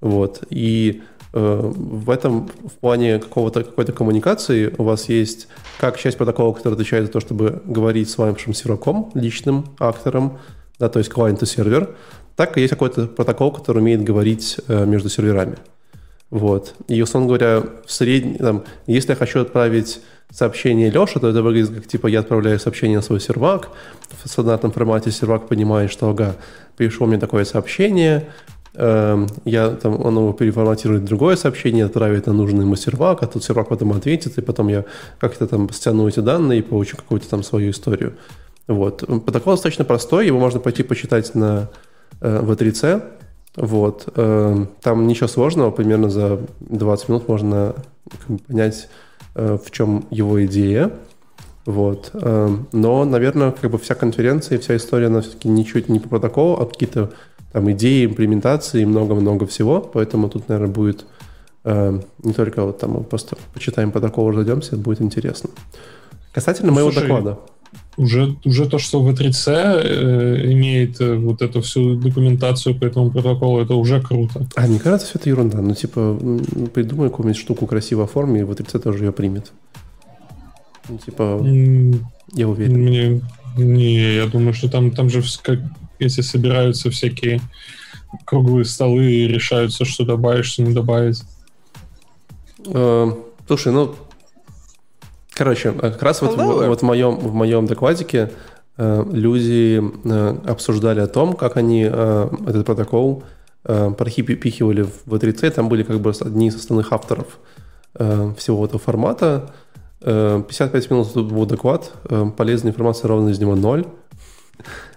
Вот, 0.00 0.42
и 0.50 1.02
Э, 1.32 1.60
в 1.62 2.10
этом 2.10 2.48
в 2.48 2.72
плане 2.80 3.18
какого-то, 3.18 3.62
какой-то 3.62 3.92
коммуникации 3.92 4.74
у 4.78 4.82
вас 4.82 5.08
есть 5.08 5.46
как 5.78 5.96
часть 5.98 6.18
протокола, 6.18 6.52
который 6.52 6.74
отвечает 6.74 7.06
за 7.06 7.12
то, 7.12 7.20
чтобы 7.20 7.62
говорить 7.64 8.10
с 8.10 8.18
вашим 8.18 8.52
серваком, 8.52 9.10
личным 9.14 9.66
актором, 9.78 10.38
да, 10.78 10.88
то 10.88 10.98
есть 10.98 11.10
client 11.10 11.38
to 11.38 11.46
сервер, 11.46 11.94
так 12.34 12.56
и 12.58 12.62
есть 12.62 12.72
какой-то 12.72 13.06
протокол, 13.06 13.52
который 13.52 13.78
умеет 13.78 14.02
говорить 14.02 14.56
э, 14.66 14.84
между 14.86 15.08
серверами. 15.08 15.56
Вот. 16.30 16.74
И, 16.88 17.00
условно 17.02 17.28
говоря, 17.28 17.62
в 17.84 17.90
среднем, 17.92 18.36
там, 18.36 18.64
если 18.86 19.10
я 19.10 19.16
хочу 19.16 19.40
отправить 19.40 20.00
сообщение 20.30 20.90
Леше, 20.90 21.18
то 21.18 21.28
это 21.28 21.42
выглядит 21.42 21.74
как, 21.74 21.86
типа, 21.86 22.06
я 22.06 22.20
отправляю 22.20 22.60
сообщение 22.60 22.98
на 22.98 23.02
свой 23.02 23.20
сервак, 23.20 23.70
в 24.22 24.28
стандартном 24.28 24.70
формате 24.70 25.10
сервак 25.10 25.48
понимает, 25.48 25.90
что, 25.90 26.08
ага, 26.08 26.36
пришло 26.76 27.06
мне 27.06 27.18
такое 27.18 27.44
сообщение, 27.44 28.28
Эм, 28.74 29.26
я, 29.44 29.70
там, 29.70 30.00
он 30.00 30.16
его 30.16 30.32
переформатирует 30.32 31.04
другое 31.04 31.34
сообщение, 31.36 31.86
отправит 31.86 32.26
на 32.26 32.32
нужный 32.32 32.64
ему 32.64 32.76
сервак, 32.76 33.22
а 33.22 33.26
тут 33.26 33.42
сервак 33.42 33.68
потом 33.68 33.92
ответит, 33.92 34.38
и 34.38 34.42
потом 34.42 34.68
я 34.68 34.84
как-то 35.18 35.46
там 35.48 35.68
стяну 35.70 36.06
эти 36.08 36.20
данные 36.20 36.60
и 36.60 36.62
получу 36.62 36.96
какую-то 36.96 37.28
там 37.28 37.42
свою 37.42 37.72
историю. 37.72 38.14
Вот. 38.68 39.04
Протокол 39.24 39.54
достаточно 39.54 39.84
простой, 39.84 40.26
его 40.26 40.38
можно 40.38 40.60
пойти 40.60 40.84
почитать 40.84 41.34
на 41.34 41.68
э, 42.20 42.42
V3C. 42.42 43.02
Вот. 43.56 44.08
Э, 44.14 44.66
там 44.80 45.06
ничего 45.06 45.28
сложного, 45.28 45.70
примерно 45.70 46.10
за 46.10 46.40
20 46.60 47.08
минут 47.08 47.28
можно 47.28 47.74
понять, 48.46 48.88
э, 49.34 49.58
в 49.62 49.70
чем 49.70 50.06
его 50.10 50.44
идея. 50.46 50.92
Вот. 51.66 52.10
Э, 52.14 52.48
но, 52.72 53.04
наверное, 53.04 53.52
как 53.52 53.70
бы 53.70 53.78
вся 53.78 53.94
конференция 53.94 54.58
и 54.58 54.60
вся 54.60 54.76
история, 54.76 55.06
она 55.06 55.20
все-таки 55.20 55.48
ничуть 55.48 55.88
не 55.88 55.98
по 55.98 56.08
протоколу, 56.08 56.54
а 56.60 56.66
какие-то 56.66 57.10
там 57.52 57.70
идеи, 57.72 58.06
имплементации 58.06 58.82
и 58.82 58.86
много-много 58.86 59.46
всего, 59.46 59.80
поэтому 59.80 60.28
тут, 60.28 60.48
наверное, 60.48 60.72
будет 60.72 61.06
не 61.64 62.32
только 62.32 62.64
вот 62.64 62.78
там 62.78 63.04
просто 63.04 63.36
почитаем 63.52 63.92
протокол, 63.92 64.32
это 64.32 64.76
будет 64.76 65.02
интересно. 65.02 65.50
Касательно 66.32 66.72
моего 66.72 66.90
Слушай, 66.90 67.08
доклада. 67.08 67.38
Уже, 67.96 68.36
уже 68.44 68.66
то, 68.66 68.78
что 68.78 69.06
V3C 69.06 69.50
э, 69.52 70.52
имеет 70.52 71.00
э, 71.00 71.16
вот 71.16 71.42
эту 71.42 71.60
всю 71.60 71.96
документацию 71.96 72.74
по 72.74 72.84
этому 72.84 73.10
протоколу, 73.10 73.60
это 73.60 73.74
уже 73.74 74.00
круто. 74.00 74.46
А 74.56 74.66
мне 74.66 74.78
кажется, 74.78 75.06
все 75.06 75.18
это 75.18 75.28
ерунда. 75.28 75.60
Ну, 75.60 75.74
типа, 75.74 76.18
придумай 76.72 77.10
какую-нибудь 77.10 77.40
штуку 77.40 77.66
красиво 77.66 78.04
оформи, 78.04 78.38
и 78.38 78.42
V3C 78.42 78.78
тоже 78.78 79.04
ее 79.04 79.12
примет. 79.12 79.52
Ну, 80.88 80.98
типа, 80.98 81.40
mm, 81.42 81.98
я 82.32 82.48
уверен. 82.48 82.80
Мне, 82.80 83.20
не, 83.58 84.14
я 84.14 84.26
думаю, 84.26 84.54
что 84.54 84.70
там, 84.70 84.92
там 84.92 85.10
же 85.10 85.22
как, 85.42 85.58
если 85.98 86.22
собираются 86.22 86.90
всякие 86.90 87.40
круглые 88.24 88.64
столы 88.64 89.10
и 89.10 89.28
решаются, 89.28 89.84
что 89.84 90.04
добавить, 90.04 90.46
что 90.46 90.62
не 90.62 90.72
добавить. 90.72 91.22
Э, 92.66 93.12
слушай, 93.46 93.72
ну, 93.72 93.94
короче, 95.40 95.72
как 95.72 96.02
раз 96.02 96.20
вот, 96.20 96.36
в, 96.36 96.66
вот 96.66 96.80
в, 96.80 96.82
моем, 96.82 97.16
в 97.16 97.32
моем 97.32 97.64
докладике 97.64 98.30
э, 98.76 99.04
люди 99.10 99.82
э, 100.04 100.36
обсуждали 100.46 101.00
о 101.00 101.06
том, 101.06 101.32
как 101.32 101.56
они 101.56 101.82
этот 101.82 102.66
протокол 102.66 103.22
пропихивали 103.62 104.82
в 104.82 105.06
V3C, 105.06 105.50
там 105.50 105.68
были 105.68 105.82
как 105.82 106.00
бы 106.00 106.12
одни 106.20 106.48
из 106.48 106.56
основных 106.56 106.92
авторов 106.92 107.38
всего 108.38 108.64
этого 108.64 108.78
формата. 108.78 109.50
55 110.00 110.90
минут 110.90 111.14
был 111.14 111.44
доклад, 111.44 111.92
полезной 112.38 112.70
информации 112.70 113.06
ровно 113.06 113.28
из 113.28 113.38
него 113.38 113.54
ноль. 113.56 113.84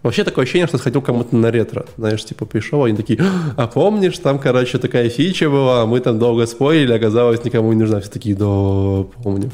Вообще 0.02 0.24
такое 0.24 0.44
ощущение, 0.44 0.68
что 0.68 0.78
сходил 0.78 1.02
кому-то 1.02 1.36
на 1.36 1.52
ретро. 1.52 1.86
Знаешь, 1.98 2.24
типа 2.24 2.46
пришел, 2.46 2.84
они 2.84 2.96
такие, 2.96 3.20
а 3.58 3.68
помнишь, 3.68 4.18
там, 4.20 4.40
короче, 4.40 4.78
такая 4.78 5.10
фича 5.10 5.50
была, 5.50 5.86
мы 5.86 6.00
там 6.00 6.20
долго 6.20 6.46
спорили, 6.46 6.94
оказалось, 6.94 7.44
никому 7.44 7.72
не 7.74 7.80
нужна. 7.80 8.00
Все 8.02 8.10
такие, 8.10 8.36
да, 8.36 8.46
помню. 9.24 9.52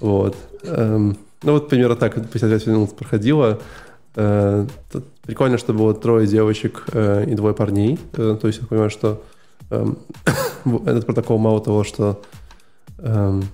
Вот. 0.00 0.36
Эм, 0.62 1.16
ну 1.42 1.52
вот 1.52 1.68
примерно 1.68 1.96
так 1.96 2.14
55 2.14 2.66
минут 2.66 2.96
проходило. 2.96 3.60
Э, 4.14 4.66
прикольно, 5.22 5.58
что 5.58 5.72
было 5.72 5.94
трое 5.94 6.26
девочек 6.26 6.84
э, 6.92 7.24
и 7.28 7.34
двое 7.34 7.54
парней. 7.54 7.98
Э, 8.14 8.36
то 8.40 8.46
есть 8.46 8.60
я 8.60 8.66
понимаю, 8.66 8.90
что 8.90 9.22
эм, 9.70 9.98
этот 10.86 11.06
протокол 11.06 11.38
мало 11.38 11.60
того, 11.60 11.84
что 11.84 12.22
эм, 12.98 13.44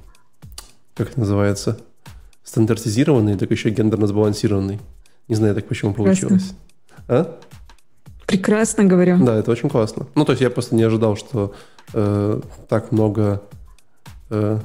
как 0.95 1.11
это 1.11 1.21
называется, 1.21 1.79
стандартизированный, 2.45 3.37
так 3.37 3.51
еще 3.51 3.71
гендерно 3.71 4.07
сбалансированный. 4.07 4.79
Не 5.29 5.35
знаю 5.35 5.55
так, 5.55 5.67
почему 5.67 5.95
Прекрасно. 5.95 6.29
получилось. 6.29 6.55
А? 7.09 7.39
Прекрасно 8.27 8.85
говорю. 8.85 9.25
Да, 9.25 9.37
это 9.37 9.51
очень 9.51 9.69
классно. 9.69 10.07
Ну, 10.15 10.25
то 10.25 10.33
есть 10.33 10.43
я 10.43 10.51
просто 10.51 10.75
не 10.75 10.83
ожидал, 10.83 11.17
что 11.17 11.55
э, 11.93 12.41
так 12.69 12.93
много... 12.93 13.43
Э... 14.31 14.59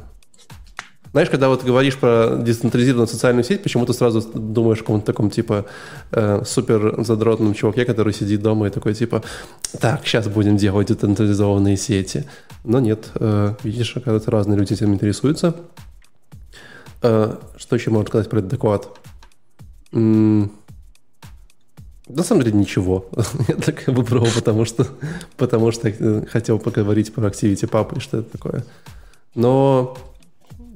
Знаешь, 1.18 1.32
когда 1.32 1.50
вот 1.50 1.64
говоришь 1.64 1.98
про 1.98 2.36
децентрализированную 2.38 3.08
социальную 3.08 3.44
сеть, 3.44 3.64
почему-то 3.64 3.92
сразу 3.92 4.22
думаешь 4.22 4.78
о 4.78 4.82
каком-то 4.82 5.08
таком, 5.08 5.32
типа, 5.32 5.66
э, 6.12 6.44
супер 6.46 7.04
задротном 7.04 7.56
чуваке, 7.56 7.86
который 7.86 8.14
сидит 8.14 8.44
дома 8.44 8.68
и 8.68 8.70
такой, 8.70 8.94
типа, 8.94 9.24
так, 9.80 10.06
сейчас 10.06 10.28
будем 10.28 10.58
делать 10.58 10.90
децентрализованные 10.90 11.76
сети. 11.76 12.26
Но 12.64 12.80
нет, 12.80 13.10
э, 13.16 13.56
видишь, 13.64 13.98
оказывается, 13.98 14.30
разные 14.30 14.60
люди 14.60 14.74
этим 14.74 14.94
интересуются. 14.94 15.56
Э, 17.02 17.36
что 17.58 17.76
еще 17.76 17.90
можно 17.90 18.10
сказать 18.10 18.30
про 18.30 18.38
этот 18.38 18.52
доклад? 18.52 18.88
На 19.92 20.50
самом 22.22 22.44
деле 22.44 22.60
ничего. 22.60 23.10
Я 23.48 23.56
так 23.56 23.88
выбрал, 23.88 24.28
потому 24.36 24.66
что, 24.66 24.86
потому 25.36 25.72
что 25.72 25.92
хотел 26.32 26.60
поговорить 26.60 27.12
про 27.12 27.28
Activity 27.28 27.68
Pub 27.68 27.98
и 27.98 28.00
что 28.02 28.18
это 28.20 28.30
такое. 28.30 28.64
Но 29.34 29.98
э, 29.98 30.17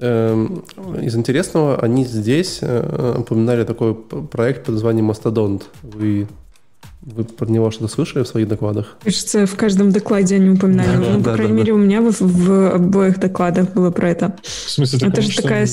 из 0.01 1.15
интересного 1.15 1.79
они 1.79 2.05
здесь 2.05 2.59
э, 2.61 3.15
упоминали 3.19 3.63
такой 3.63 3.93
проект 3.93 4.65
под 4.65 4.75
названием 4.75 5.11
Mastodon. 5.11 5.61
Вы 5.83 6.27
вы 7.01 7.23
про 7.23 7.47
него 7.47 7.71
что-то 7.71 7.91
слышали 7.91 8.23
в 8.23 8.27
своих 8.27 8.47
докладах? 8.47 8.97
Кажется, 9.03 9.47
в 9.47 9.55
каждом 9.55 9.91
докладе 9.91 10.35
они 10.35 10.51
упоминали. 10.51 10.87
Да, 10.87 10.97
ну, 10.97 11.05
да, 11.05 11.17
по 11.17 11.23
да, 11.23 11.33
крайней 11.33 11.53
да, 11.53 11.57
мере, 11.57 11.71
да. 11.71 11.73
у 11.73 11.77
меня 11.77 12.01
в, 12.01 12.11
в 12.19 12.75
обоих 12.75 13.19
докладах 13.19 13.73
было 13.73 13.89
про 13.89 14.09
это. 14.09 14.35
В 14.43 14.69
смысле, 14.69 15.07
это 15.07 15.21
же 15.21 15.35
такая... 15.35 15.67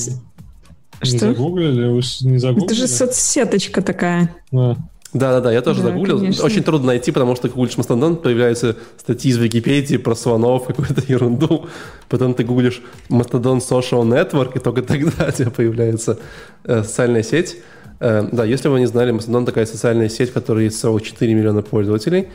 Не 1.03 1.07
что? 1.07 1.19
загуглили? 1.19 1.87
Вы 1.87 2.01
не 2.29 2.39
загуглили? 2.39 2.65
Это 2.65 2.73
же 2.73 2.87
соцсеточка 2.87 3.81
такая. 3.81 4.35
Да. 4.51 4.75
Да-да-да, 5.11 5.51
я 5.51 5.61
тоже 5.61 5.81
да, 5.81 5.89
загуглил. 5.89 6.19
Конечно. 6.19 6.45
Очень 6.45 6.63
трудно 6.63 6.87
найти, 6.87 7.11
потому 7.11 7.35
что 7.35 7.49
гуглишь 7.49 7.77
Мастодон, 7.77 8.17
появляются 8.17 8.75
статьи 8.97 9.31
из 9.31 9.37
Википедии 9.37 9.97
про 9.97 10.13
слонов, 10.13 10.65
какую-то 10.67 11.01
ерунду. 11.07 11.67
Потом 12.09 12.35
ты 12.35 12.43
гуглишь 12.43 12.81
Mastodon 13.09 13.57
Social 13.57 14.03
Network, 14.03 14.57
и 14.57 14.59
только 14.59 14.83
тогда 14.83 15.27
у 15.27 15.31
тебя 15.31 15.49
появляется 15.49 16.19
э, 16.63 16.83
социальная 16.83 17.23
сеть. 17.23 17.57
Э, 17.99 18.27
да, 18.31 18.45
если 18.45 18.67
вы 18.67 18.79
не 18.79 18.85
знали, 18.85 19.11
Mastodon 19.11 19.45
такая 19.45 19.65
социальная 19.65 20.09
сеть, 20.09 20.29
в 20.29 20.33
которой 20.33 20.65
есть 20.65 20.79
целых 20.79 21.01
4 21.01 21.33
миллиона 21.33 21.63
пользователей. 21.63 22.27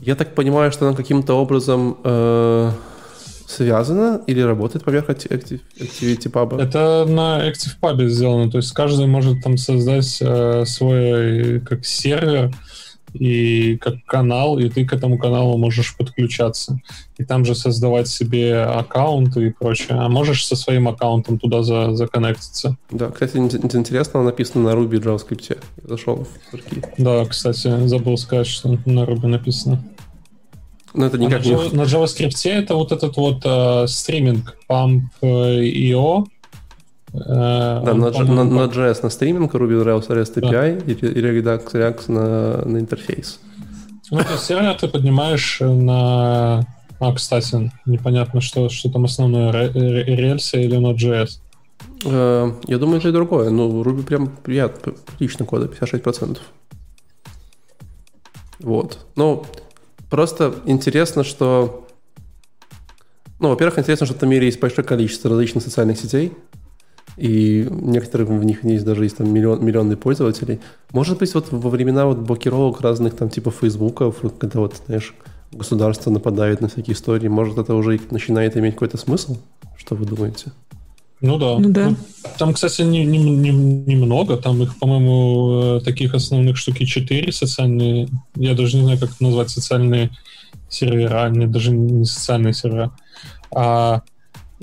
Я 0.00 0.16
так 0.16 0.34
понимаю, 0.34 0.72
что 0.72 0.86
она 0.86 0.96
каким-то 0.96 1.34
образом 1.34 1.98
э, 2.02 2.70
связана 3.48 4.20
или 4.26 4.40
работает 4.40 4.84
поверх 4.84 5.08
Active, 5.08 5.60
ActivityPub? 5.78 6.60
Это 6.60 7.06
на 7.08 7.48
ActivePub 7.48 8.06
сделано, 8.08 8.50
то 8.50 8.58
есть 8.58 8.72
каждый 8.72 9.06
может 9.06 9.42
там 9.42 9.56
создать 9.56 10.18
э, 10.20 10.64
свой 10.66 11.60
как 11.60 11.84
сервер, 11.86 12.52
и 13.14 13.76
как 13.78 14.04
канал, 14.04 14.58
и 14.58 14.68
ты 14.68 14.84
к 14.84 14.92
этому 14.92 15.18
каналу 15.18 15.56
можешь 15.56 15.96
подключаться. 15.96 16.80
И 17.16 17.24
там 17.24 17.44
же 17.44 17.54
создавать 17.54 18.08
себе 18.08 18.62
аккаунты 18.62 19.46
и 19.46 19.50
прочее. 19.50 19.98
А 19.98 20.08
можешь 20.08 20.46
со 20.46 20.56
своим 20.56 20.88
аккаунтом 20.88 21.38
туда 21.38 21.62
за, 21.62 21.94
законнектиться. 21.94 22.76
Да, 22.90 23.10
кстати, 23.10 23.38
интересно, 23.38 24.22
написано 24.22 24.64
на 24.64 24.78
Ruby 24.78 25.02
JavaScript. 25.02 25.56
Я 25.82 25.88
зашел 25.88 26.26
в 26.50 26.54
архив. 26.54 26.84
Да, 26.98 27.24
кстати, 27.24 27.86
забыл 27.86 28.16
сказать, 28.18 28.46
что 28.46 28.68
на 28.84 29.04
Ruby 29.04 29.26
написано. 29.26 29.82
Но 30.94 31.06
это 31.06 31.18
никак 31.18 31.44
а 31.44 31.48
на, 31.48 31.68
не... 31.68 31.76
на 31.76 31.82
JavaScript 31.82 32.50
это 32.50 32.74
вот 32.74 32.92
этот 32.92 33.16
вот 33.16 33.44
uh, 33.44 33.86
стриминг 33.86 34.56
pump.io, 34.68 36.26
Э, 37.14 37.82
да, 37.84 37.94
на, 37.94 38.10
на, 38.10 38.44
на 38.44 38.64
JS 38.66 39.00
на 39.02 39.10
стриминг, 39.10 39.54
Ruby 39.54 39.82
Rails 39.82 40.08
REST 40.08 40.36
API 40.36 40.50
да. 40.50 40.92
и, 40.92 40.92
и 40.92 41.22
Redux 41.22 41.72
React 41.72 42.12
на, 42.12 42.64
на 42.66 42.78
интерфейс. 42.78 43.40
Ну, 44.10 44.18
то 44.18 44.32
есть 44.32 44.80
ты 44.80 44.88
поднимаешь 44.88 45.58
на... 45.60 46.66
А, 47.00 47.14
кстати, 47.14 47.70
непонятно, 47.86 48.40
что, 48.40 48.68
что 48.68 48.90
там 48.90 49.04
основное, 49.04 49.70
рельсы 49.72 50.64
или 50.64 50.78
Node.js? 50.78 51.40
Э, 52.04 52.52
я 52.66 52.78
думаю, 52.78 52.98
это 52.98 53.08
и 53.08 53.12
другое. 53.12 53.50
Ну, 53.50 53.82
Ruby 53.82 54.02
прям 54.02 54.28
приятно, 54.28 54.92
прилично 55.18 55.46
кода, 55.46 55.66
56%. 55.66 56.38
Вот. 58.60 58.98
Ну, 59.14 59.44
просто 60.10 60.54
интересно, 60.64 61.24
что... 61.24 61.86
Ну, 63.40 63.50
во-первых, 63.50 63.78
интересно, 63.78 64.06
что 64.06 64.14
в 64.14 64.18
этом 64.18 64.30
мире 64.30 64.46
есть 64.46 64.60
большое 64.60 64.86
количество 64.86 65.30
различных 65.30 65.62
социальных 65.62 65.98
сетей, 65.98 66.32
и 67.16 67.66
некоторых 67.70 68.28
в 68.28 68.44
них 68.44 68.64
есть 68.64 68.84
даже 68.84 69.04
есть 69.04 69.16
там 69.16 69.32
миллион, 69.32 69.64
миллионы 69.64 69.96
пользователей. 69.96 70.60
Может 70.92 71.18
быть, 71.18 71.34
вот 71.34 71.46
во 71.50 71.70
времена 71.70 72.06
вот 72.06 72.18
блокировок 72.18 72.80
разных 72.80 73.16
там 73.16 73.28
типа 73.28 73.50
фейсбуков, 73.50 74.16
когда 74.38 74.60
вот, 74.60 74.76
знаешь, 74.86 75.14
государство 75.52 76.10
нападает 76.10 76.60
на 76.60 76.68
всякие 76.68 76.94
истории, 76.94 77.28
может, 77.28 77.58
это 77.58 77.74
уже 77.74 78.00
начинает 78.10 78.56
иметь 78.56 78.74
какой-то 78.74 78.98
смысл? 78.98 79.36
Что 79.76 79.94
вы 79.94 80.04
думаете? 80.04 80.52
Ну 81.20 81.38
да. 81.38 81.58
Ну, 81.58 81.70
да. 81.70 81.94
Там, 82.38 82.54
кстати, 82.54 82.82
немного. 82.82 84.30
Не, 84.30 84.36
не, 84.36 84.42
там 84.42 84.62
их, 84.62 84.78
по-моему, 84.78 85.78
э, 85.78 85.80
таких 85.80 86.14
основных 86.14 86.56
штуки 86.56 86.84
четыре 86.84 87.32
социальные. 87.32 88.08
Я 88.36 88.54
даже 88.54 88.76
не 88.76 88.82
знаю, 88.84 88.98
как 88.98 89.10
это 89.10 89.24
назвать 89.24 89.50
социальные 89.50 90.10
сервера. 90.68 91.28
Не, 91.28 91.46
даже 91.46 91.72
не 91.72 92.04
социальные 92.04 92.54
сервера. 92.54 92.92
А 93.54 94.02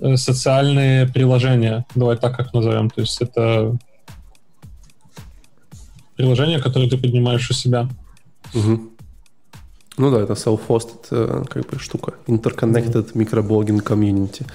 Э, 0.01 0.17
социальные 0.17 1.07
приложения, 1.07 1.85
давай 1.95 2.17
так 2.17 2.39
их 2.39 2.53
назовем. 2.53 2.89
То 2.89 3.01
есть 3.01 3.21
это 3.21 3.77
приложения, 6.15 6.59
которые 6.59 6.89
ты 6.89 6.97
поднимаешь 6.97 7.49
у 7.49 7.53
себя. 7.53 7.87
Угу. 8.53 8.79
Ну 9.97 10.11
да, 10.11 10.21
это 10.21 10.33
self-hosted 10.33 11.07
э, 11.11 11.43
как 11.49 11.69
бы 11.69 11.79
штука. 11.79 12.15
Interconnected 12.27 13.13
mm-hmm. 13.13 13.15
microblogging 13.15 13.81
community. 13.81 14.45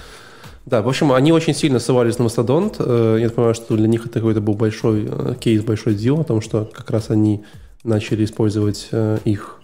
Да, 0.67 0.83
в 0.83 0.89
общем, 0.89 1.13
они 1.13 1.33
очень 1.33 1.55
сильно 1.55 1.79
ссылались 1.79 2.19
на 2.19 2.25
Mastodon. 2.25 2.75
Э, 2.79 3.19
я 3.21 3.31
понимаю, 3.31 3.55
что 3.55 3.77
для 3.77 3.89
них 3.89 4.07
это 4.07 4.21
какой-то 4.21 4.41
был 4.41 4.55
большой 4.55 5.09
кейс, 5.41 5.63
большой 5.63 5.95
дел, 5.95 6.21
о 6.21 6.25
том, 6.25 6.41
что 6.41 6.71
как 6.73 6.91
раз 6.91 7.11
они 7.11 7.43
начали 7.83 8.25
использовать 8.25 8.91
их 9.25 9.61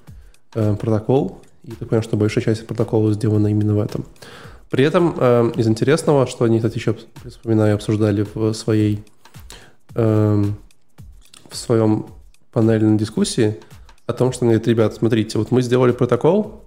протокол. 0.53 1.43
И 1.65 1.71
я 1.71 1.76
понимаю, 1.87 2.03
что 2.03 2.17
большая 2.17 2.45
часть 2.45 2.67
протокола 2.67 3.12
сделана 3.12 3.49
именно 3.49 3.75
в 3.75 3.81
этом. 3.81 4.07
При 4.71 4.85
этом 4.85 5.15
э, 5.17 5.53
из 5.57 5.69
интересного, 5.69 6.26
что 6.26 6.45
они, 6.45 6.59
кстати, 6.59 6.76
еще, 6.76 6.97
вспоминаю, 7.25 7.76
обсуждали 7.76 8.26
в 8.35 8.53
своей 8.53 9.05
э, 9.95 10.45
в 11.49 11.57
своем 11.57 12.07
панельной 12.53 12.99
дискуссии 12.99 13.59
о 14.07 14.12
том, 14.12 14.33
что 14.33 14.45
говорит, 14.45 14.67
ребят, 14.67 14.95
смотрите, 14.95 15.38
вот 15.38 15.50
мы 15.50 15.62
сделали 15.62 15.93
протокол, 15.93 16.66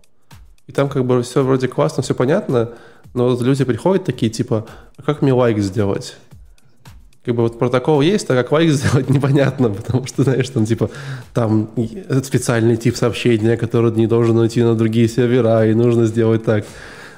и 0.70 0.72
там 0.72 0.88
как 0.88 1.04
бы 1.04 1.24
все 1.24 1.44
вроде 1.44 1.68
классно, 1.68 2.04
все 2.04 2.14
понятно, 2.14 2.70
но 3.16 3.30
вот 3.30 3.42
люди 3.42 3.64
приходят 3.64 4.06
такие, 4.06 4.32
типа, 4.32 4.68
а 4.98 5.02
как 5.02 5.24
мне 5.24 5.34
лайк 5.34 5.58
сделать? 5.58 6.16
Как 7.26 7.34
бы 7.34 7.42
вот 7.42 7.58
протокол 7.58 8.02
есть, 8.02 8.30
а 8.30 8.36
как 8.36 8.52
лайк 8.52 8.70
сделать 8.72 9.10
непонятно, 9.10 9.72
потому 9.72 10.06
что, 10.06 10.22
знаешь, 10.22 10.48
там 10.50 10.68
типа 10.68 10.92
там 11.34 11.72
специальный 12.24 12.78
тип 12.78 12.96
сообщения, 12.98 13.58
который 13.58 13.92
не 13.94 14.06
должен 14.06 14.38
уйти 14.38 14.62
на 14.62 14.76
другие 14.76 15.08
сервера, 15.08 15.66
и 15.66 15.74
нужно 15.74 16.06
сделать 16.06 16.44
так. 16.44 16.66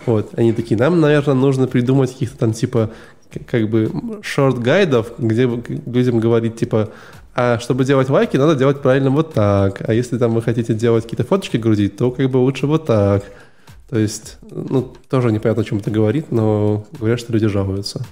Вот, 0.05 0.29
они 0.37 0.53
такие, 0.53 0.77
нам, 0.77 1.01
наверное, 1.01 1.35
нужно 1.35 1.67
придумать 1.67 2.13
каких-то 2.13 2.37
там 2.37 2.53
типа 2.53 2.91
как 3.45 3.69
бы 3.69 3.91
шорт-гайдов, 4.21 5.11
где 5.17 5.43
людям 5.85 6.21
говорить 6.21 6.55
типа, 6.55 6.89
а 7.33 7.59
чтобы 7.59 7.85
делать 7.85 8.09
лайки, 8.09 8.37
надо 8.37 8.55
делать 8.55 8.81
правильно 8.81 9.09
вот 9.09 9.33
так. 9.33 9.87
А 9.87 9.93
если 9.93 10.17
там 10.17 10.33
вы 10.33 10.41
хотите 10.41 10.73
делать 10.73 11.03
какие-то 11.03 11.23
фоточки 11.23 11.57
грузить, 11.57 11.97
то 11.97 12.11
как 12.11 12.29
бы 12.29 12.37
лучше 12.37 12.67
вот 12.67 12.85
так. 12.85 13.23
То 13.89 13.99
есть, 13.99 14.37
ну, 14.49 14.93
тоже 15.09 15.31
непонятно, 15.31 15.63
о 15.63 15.65
чем 15.65 15.79
это 15.79 15.91
говорит, 15.91 16.31
но 16.31 16.85
говорят, 16.97 17.19
что 17.19 17.33
люди 17.33 17.47
жалуются. 17.47 18.05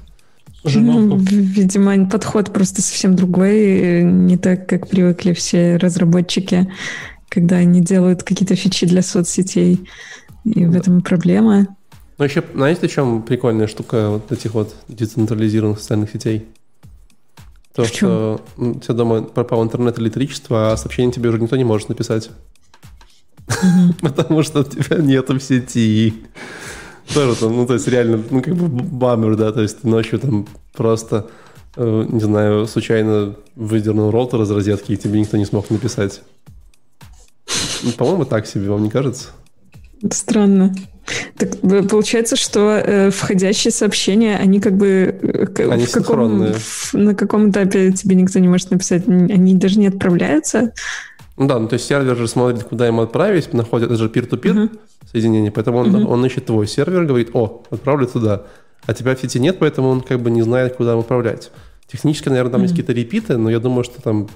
Ну, 0.64 1.18
видимо, 1.18 2.10
подход 2.10 2.52
просто 2.52 2.82
совсем 2.82 3.16
другой, 3.16 4.04
не 4.04 4.38
так, 4.38 4.68
как 4.68 4.88
привыкли 4.90 5.34
все 5.34 5.78
разработчики, 5.78 6.70
когда 7.30 7.58
они 7.58 7.82
делают 7.82 8.24
какие-то 8.24 8.56
фичи 8.56 8.86
для 8.86 9.02
соцсетей. 9.02 9.88
И 10.44 10.66
в 10.66 10.76
этом 10.76 11.00
и 11.00 11.02
проблема. 11.02 11.68
Ну, 12.18 12.26
еще, 12.26 12.44
знаете, 12.54 12.88
в 12.88 12.92
чем 12.92 13.22
прикольная 13.22 13.68
штука 13.68 14.10
вот 14.10 14.32
этих 14.32 14.54
вот 14.54 14.76
децентрализированных 14.90 15.80
социальных 15.80 16.12
сетей? 16.12 16.46
То, 17.74 17.84
в 17.84 17.88
что 17.88 18.42
чем? 18.58 18.80
все 18.82 18.94
дома 18.94 19.22
пропал 19.22 19.64
интернет 19.64 19.98
и 19.98 20.02
электричество, 20.02 20.72
а 20.72 20.78
сообщение 20.78 21.12
тебе 21.12 21.30
уже 21.30 21.40
никто 21.40 21.56
не 21.56 21.64
может 21.64 21.90
написать. 21.90 22.30
Потому 24.02 24.44
что 24.44 24.62
у 24.62 24.64
тебя 24.64 24.98
нету 24.98 25.38
в 25.38 25.44
сети. 25.44 26.14
Тоже 27.14 27.36
там, 27.36 27.56
ну, 27.56 27.66
то 27.66 27.74
есть 27.74 27.88
реально, 27.88 28.24
ну, 28.30 28.42
как 28.42 28.56
бы 28.56 28.68
бамер, 28.68 29.36
да, 29.36 29.52
то 29.52 29.62
есть 29.62 29.82
ты 29.82 29.88
ночью 29.88 30.20
там 30.20 30.48
просто, 30.74 31.28
э, 31.76 32.06
не 32.08 32.20
знаю, 32.20 32.68
случайно 32.68 33.36
выдернул 33.56 34.12
роутер 34.12 34.42
из 34.42 34.52
розетки, 34.52 34.92
и 34.92 34.98
тебе 34.98 35.20
никто 35.20 35.38
не 35.38 35.46
смог 35.46 35.72
написать. 35.72 36.22
Ну, 37.84 37.92
по-моему, 37.94 38.26
так 38.26 38.46
себе, 38.46 38.70
вам 38.70 38.84
не 38.84 38.92
кажется? 38.92 39.30
Странно. 40.12 40.76
Так 41.38 41.50
э, 41.64 41.84
получается, 41.84 42.36
что 42.36 42.72
э, 42.72 43.10
входящие 43.12 43.72
сообщения, 43.72 44.38
они 44.38 44.60
как 44.60 44.74
бы 44.74 45.16
э, 45.22 45.70
они 45.70 45.86
в 45.86 45.92
каком, 45.92 46.54
в, 46.54 46.94
на 46.94 47.16
каком 47.16 47.52
этапе 47.52 47.92
тебе 47.92 48.16
никто 48.16 48.40
не 48.40 48.48
может 48.48 48.72
написать, 48.72 49.08
они 49.08 49.56
даже 49.56 49.80
не 49.80 49.88
отправляются. 49.88 50.74
Ну 51.38 51.48
да, 51.48 51.58
ну 51.58 51.68
то 51.68 51.76
есть 51.76 51.86
сервер 51.86 52.18
же 52.18 52.28
смотрит, 52.28 52.64
куда 52.66 52.86
ему 52.86 53.02
отправить, 53.02 53.54
находит, 53.54 53.90
это 53.90 53.98
же 53.98 54.10
peer-to-peer 54.10 54.54
uh-huh. 54.54 54.80
соединение, 55.10 55.52
поэтому 55.52 55.78
он, 55.78 55.96
uh-huh. 55.96 56.06
он 56.06 56.26
ищет 56.26 56.46
твой 56.46 56.68
сервер, 56.68 57.06
говорит, 57.06 57.30
о, 57.34 57.64
отправлю 57.70 58.08
туда, 58.08 58.44
а 58.86 58.94
тебя 58.94 59.16
в 59.16 59.22
сети 59.22 59.40
нет, 59.40 59.58
поэтому 59.58 59.88
он 59.88 60.02
как 60.02 60.20
бы 60.20 60.30
не 60.32 60.42
знает, 60.42 60.76
куда 60.76 61.00
отправлять. 61.00 61.52
Технически, 61.88 62.28
наверное, 62.28 62.52
там 62.52 62.62
uh-huh. 62.62 62.64
есть 62.66 62.74
какие-то 62.74 62.92
репиты, 62.92 63.38
но 63.38 63.50
я 63.50 63.60
думаю, 63.60 63.86
что 63.86 64.02
там 64.02 64.28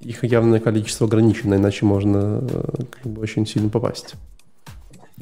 их 0.00 0.24
явное 0.24 0.58
количество 0.58 1.06
ограничено, 1.06 1.56
иначе 1.56 1.84
можно 1.84 2.42
как 3.02 3.12
бы 3.12 3.20
очень 3.20 3.46
сильно 3.46 3.68
попасть. 3.68 4.14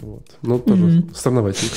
Вот. 0.01 0.27
Ну, 0.43 0.59
тоже 0.59 0.83
mm-hmm. 0.83 1.17
странноватенько. 1.17 1.77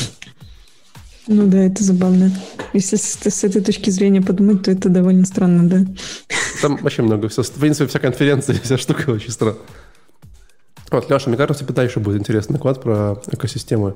Ну 1.27 1.47
да, 1.47 1.59
это 1.59 1.83
забавно. 1.83 2.31
Если 2.73 2.97
с, 2.97 3.17
с 3.21 3.43
этой 3.43 3.61
точки 3.61 3.89
зрения 3.89 4.21
подумать, 4.21 4.63
то 4.63 4.71
это 4.71 4.89
довольно 4.89 5.25
странно, 5.25 5.69
да. 5.69 5.93
Там 6.61 6.77
вообще 6.77 7.01
много 7.01 7.29
всего. 7.29 7.43
В 7.43 7.51
принципе, 7.51 7.87
вся 7.87 7.99
конференция, 7.99 8.59
вся 8.63 8.77
штука 8.77 9.09
очень 9.09 9.31
странная. 9.31 9.61
Вот, 10.91 11.09
Леша, 11.09 11.29
мне 11.29 11.37
кажется, 11.37 11.63
тебе 11.63 11.73
дальше 11.73 11.99
будет 11.99 12.19
интересный 12.19 12.53
доклад 12.53 12.81
про 12.81 13.21
экосистемы. 13.31 13.95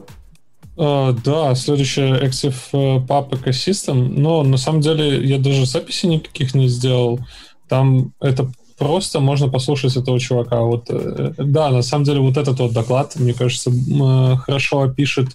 Uh, 0.77 1.19
да, 1.23 1.55
следующий 1.55 2.01
Active 2.01 3.07
Pub 3.07 3.29
Ecosystem, 3.31 4.13
но 4.15 4.43
на 4.43 4.57
самом 4.57 4.81
деле 4.81 5.25
я 5.25 5.39
даже 5.39 5.65
записи 5.65 6.05
никаких 6.05 6.53
не 6.53 6.67
сделал. 6.67 7.19
Там 7.67 8.13
это 8.19 8.51
просто 8.77 9.19
можно 9.19 9.49
послушать 9.49 9.95
этого 9.95 10.19
чувака. 10.19 10.61
Вот, 10.61 10.85
э, 10.89 11.33
да, 11.37 11.69
на 11.69 11.81
самом 11.81 12.05
деле 12.05 12.19
вот 12.19 12.37
этот 12.37 12.59
вот 12.59 12.73
доклад, 12.73 13.15
мне 13.15 13.33
кажется, 13.33 13.71
хорошо 14.45 14.81
опишет 14.81 15.29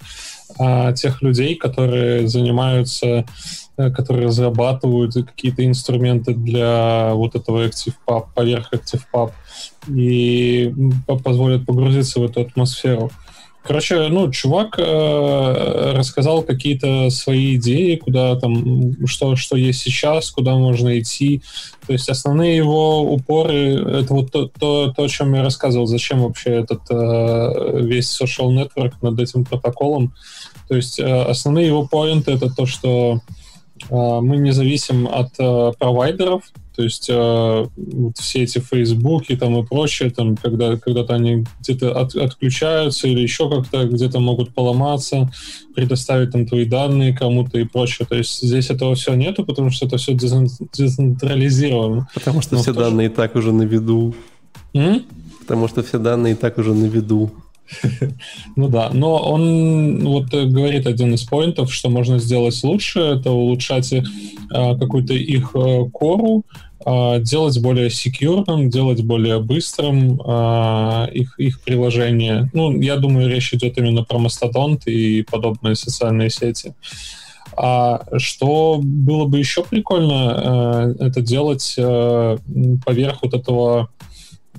а, 0.58 0.92
тех 0.92 1.22
людей, 1.22 1.54
которые 1.54 2.28
занимаются, 2.28 3.24
э, 3.76 3.90
которые 3.90 4.26
разрабатывают 4.26 5.14
какие-то 5.14 5.64
инструменты 5.64 6.34
для 6.34 7.12
вот 7.14 7.34
этого 7.34 7.66
ActivePub, 7.66 8.26
поверх 8.34 8.72
ActivePub, 8.72 9.32
и 9.88 10.72
позволят 11.24 11.66
погрузиться 11.66 12.20
в 12.20 12.24
эту 12.24 12.42
атмосферу. 12.42 13.10
Короче, 13.64 14.08
ну, 14.08 14.30
чувак 14.30 14.76
э, 14.78 15.92
рассказал 15.94 16.42
какие-то 16.42 17.10
свои 17.10 17.56
идеи, 17.56 17.94
куда 17.94 18.34
там, 18.34 19.06
что, 19.06 19.36
что 19.36 19.56
есть 19.56 19.80
сейчас, 19.80 20.32
куда 20.32 20.56
можно 20.56 20.98
идти. 20.98 21.42
То 21.86 21.92
есть 21.92 22.08
основные 22.08 22.56
его 22.56 23.02
упоры, 23.02 24.00
это 24.00 24.14
вот 24.14 24.32
то, 24.32 24.46
то, 24.48 24.92
то 24.92 25.04
о 25.04 25.08
чем 25.08 25.34
я 25.34 25.42
рассказывал, 25.42 25.86
зачем 25.86 26.22
вообще 26.22 26.50
этот 26.50 26.80
э, 26.90 27.80
весь 27.82 28.20
social 28.20 28.48
network 28.48 28.94
над 29.00 29.20
этим 29.20 29.44
протоколом. 29.44 30.12
То 30.68 30.74
есть 30.74 30.98
э, 30.98 31.22
основные 31.22 31.66
его 31.68 31.86
поинты 31.86 32.32
это 32.32 32.52
то, 32.52 32.66
что 32.66 33.20
э, 33.88 34.20
мы 34.20 34.38
не 34.38 34.50
зависим 34.50 35.06
от 35.06 35.34
э, 35.38 35.72
провайдеров, 35.78 36.42
то 36.74 36.82
есть 36.82 37.08
э, 37.10 37.66
вот 37.76 38.16
все 38.18 38.42
эти 38.42 38.58
фейсбуки 38.58 39.36
там 39.36 39.58
и 39.58 39.66
прочее, 39.66 40.10
там, 40.10 40.36
когда, 40.36 40.76
когда-то 40.76 41.14
они 41.14 41.44
где-то 41.60 41.98
от, 41.98 42.14
отключаются 42.14 43.08
или 43.08 43.20
еще 43.20 43.50
как-то 43.50 43.84
где-то 43.86 44.20
могут 44.20 44.54
поломаться, 44.54 45.30
предоставить 45.74 46.32
там 46.32 46.46
твои 46.46 46.64
данные 46.64 47.14
кому-то 47.14 47.58
и 47.58 47.64
прочее. 47.64 48.06
То 48.08 48.16
есть 48.16 48.40
здесь 48.42 48.70
этого 48.70 48.94
все 48.94 49.14
нету, 49.14 49.44
потому 49.44 49.70
что 49.70 49.86
это 49.86 49.96
все 49.98 50.14
децентрализировано. 50.14 52.08
Потому 52.14 52.40
что 52.40 52.56
Но 52.56 52.62
все 52.62 52.72
данные 52.72 53.08
и 53.08 53.10
так 53.10 53.36
уже 53.36 53.52
на 53.52 53.62
виду. 53.62 54.14
М? 54.72 55.04
Потому 55.40 55.68
что 55.68 55.82
все 55.82 55.98
данные 55.98 56.32
и 56.32 56.36
так 56.36 56.58
уже 56.58 56.72
на 56.72 56.86
виду. 56.86 57.30
Ну 58.56 58.68
да, 58.68 58.90
но 58.92 59.16
он 59.16 60.04
вот 60.04 60.32
э, 60.34 60.44
говорит 60.44 60.86
один 60.86 61.14
из 61.14 61.22
поинтов, 61.22 61.72
что 61.72 61.88
можно 61.88 62.18
сделать 62.18 62.58
лучше, 62.62 63.00
это 63.00 63.30
улучшать 63.30 63.92
э, 63.92 64.02
какую-то 64.50 65.14
их 65.14 65.52
э, 65.54 65.84
кору, 65.92 66.44
э, 66.84 67.20
делать 67.20 67.60
более 67.60 67.90
секьюрным, 67.90 68.70
делать 68.70 69.02
более 69.02 69.40
быстрым 69.40 70.20
э, 70.20 71.08
их, 71.12 71.38
их 71.38 71.60
приложение. 71.62 72.50
Ну, 72.52 72.78
я 72.80 72.96
думаю, 72.96 73.28
речь 73.28 73.52
идет 73.54 73.78
именно 73.78 74.02
про 74.04 74.18
Mastodon 74.18 74.78
и 74.86 75.22
подобные 75.22 75.74
социальные 75.74 76.30
сети. 76.30 76.74
А 77.54 78.02
что 78.16 78.80
было 78.82 79.26
бы 79.26 79.38
еще 79.38 79.62
прикольно, 79.62 80.96
это 80.98 81.20
делать 81.20 81.74
поверх 81.76 83.18
вот 83.22 83.34
этого 83.34 83.90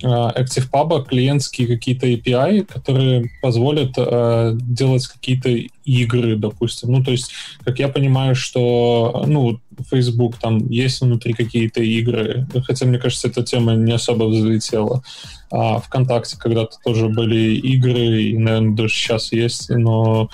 ActivePub 0.01 1.05
клиентские 1.05 1.67
какие-то 1.67 2.07
API, 2.07 2.65
которые 2.65 3.29
позволят 3.41 3.93
э, 3.97 4.57
делать 4.59 5.07
какие-то 5.07 5.49
игры, 5.85 6.35
допустим. 6.35 6.91
Ну, 6.91 7.03
то 7.03 7.11
есть, 7.11 7.31
как 7.63 7.79
я 7.79 7.87
понимаю, 7.89 8.35
что, 8.35 9.23
ну, 9.27 9.59
Facebook, 9.89 10.37
там 10.37 10.67
есть 10.69 11.01
внутри 11.01 11.33
какие-то 11.33 11.81
игры, 11.81 12.47
хотя, 12.65 12.85
мне 12.85 12.97
кажется, 12.97 13.27
эта 13.27 13.43
тема 13.43 13.73
не 13.75 13.93
особо 13.93 14.25
взлетела. 14.25 15.03
А 15.51 15.79
ВКонтакте 15.79 16.37
когда-то 16.37 16.77
тоже 16.83 17.09
были 17.09 17.55
игры, 17.55 18.23
и, 18.23 18.37
наверное, 18.37 18.75
даже 18.75 18.93
сейчас 18.93 19.31
есть, 19.31 19.69
но 19.69 20.29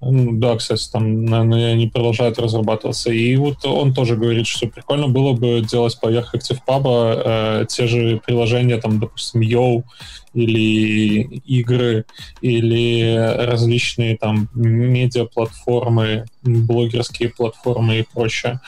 да, 0.00 0.56
кстати, 0.56 0.88
там, 0.92 1.24
наверное, 1.24 1.72
они 1.72 1.88
продолжают 1.88 2.38
разрабатываться. 2.38 3.10
И 3.10 3.34
вот 3.36 3.64
он 3.64 3.92
тоже 3.92 4.16
говорит, 4.16 4.46
что 4.46 4.68
прикольно 4.68 5.08
было 5.08 5.32
бы 5.32 5.60
делать 5.60 5.98
поверх 6.00 6.34
ActivePub 6.34 7.22
э, 7.24 7.66
те 7.68 7.86
же 7.88 8.20
приложения, 8.24 8.78
там, 8.78 9.00
допустим, 9.00 9.40
Yo 9.40 9.82
или 10.34 11.22
игры, 11.46 12.04
или 12.40 13.12
различные 13.44 14.16
там 14.16 14.48
медиаплатформы, 14.54 16.26
блогерские 16.42 17.30
платформы 17.30 17.98
и 17.98 18.04
прочее. 18.04 18.60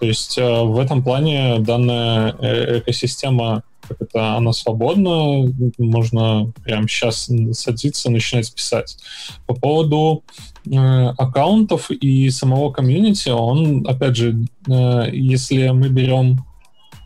То 0.00 0.06
есть 0.06 0.38
э, 0.38 0.62
в 0.62 0.78
этом 0.78 1.04
плане 1.04 1.58
данная 1.58 2.34
э, 2.40 2.78
экосистема 2.78 3.62
как 3.92 4.08
это, 4.08 4.34
она 4.34 4.52
свободна, 4.52 5.52
можно 5.78 6.52
прямо 6.64 6.88
сейчас 6.88 7.30
садиться, 7.52 8.10
начинать 8.10 8.52
писать. 8.54 8.96
По 9.46 9.54
поводу 9.54 10.24
э, 10.66 10.76
аккаунтов 10.76 11.90
и 11.90 12.30
самого 12.30 12.72
комьюнити, 12.72 13.28
он, 13.28 13.86
опять 13.86 14.16
же, 14.16 14.46
э, 14.68 15.10
если 15.12 15.68
мы 15.68 15.88
берем 15.88 16.44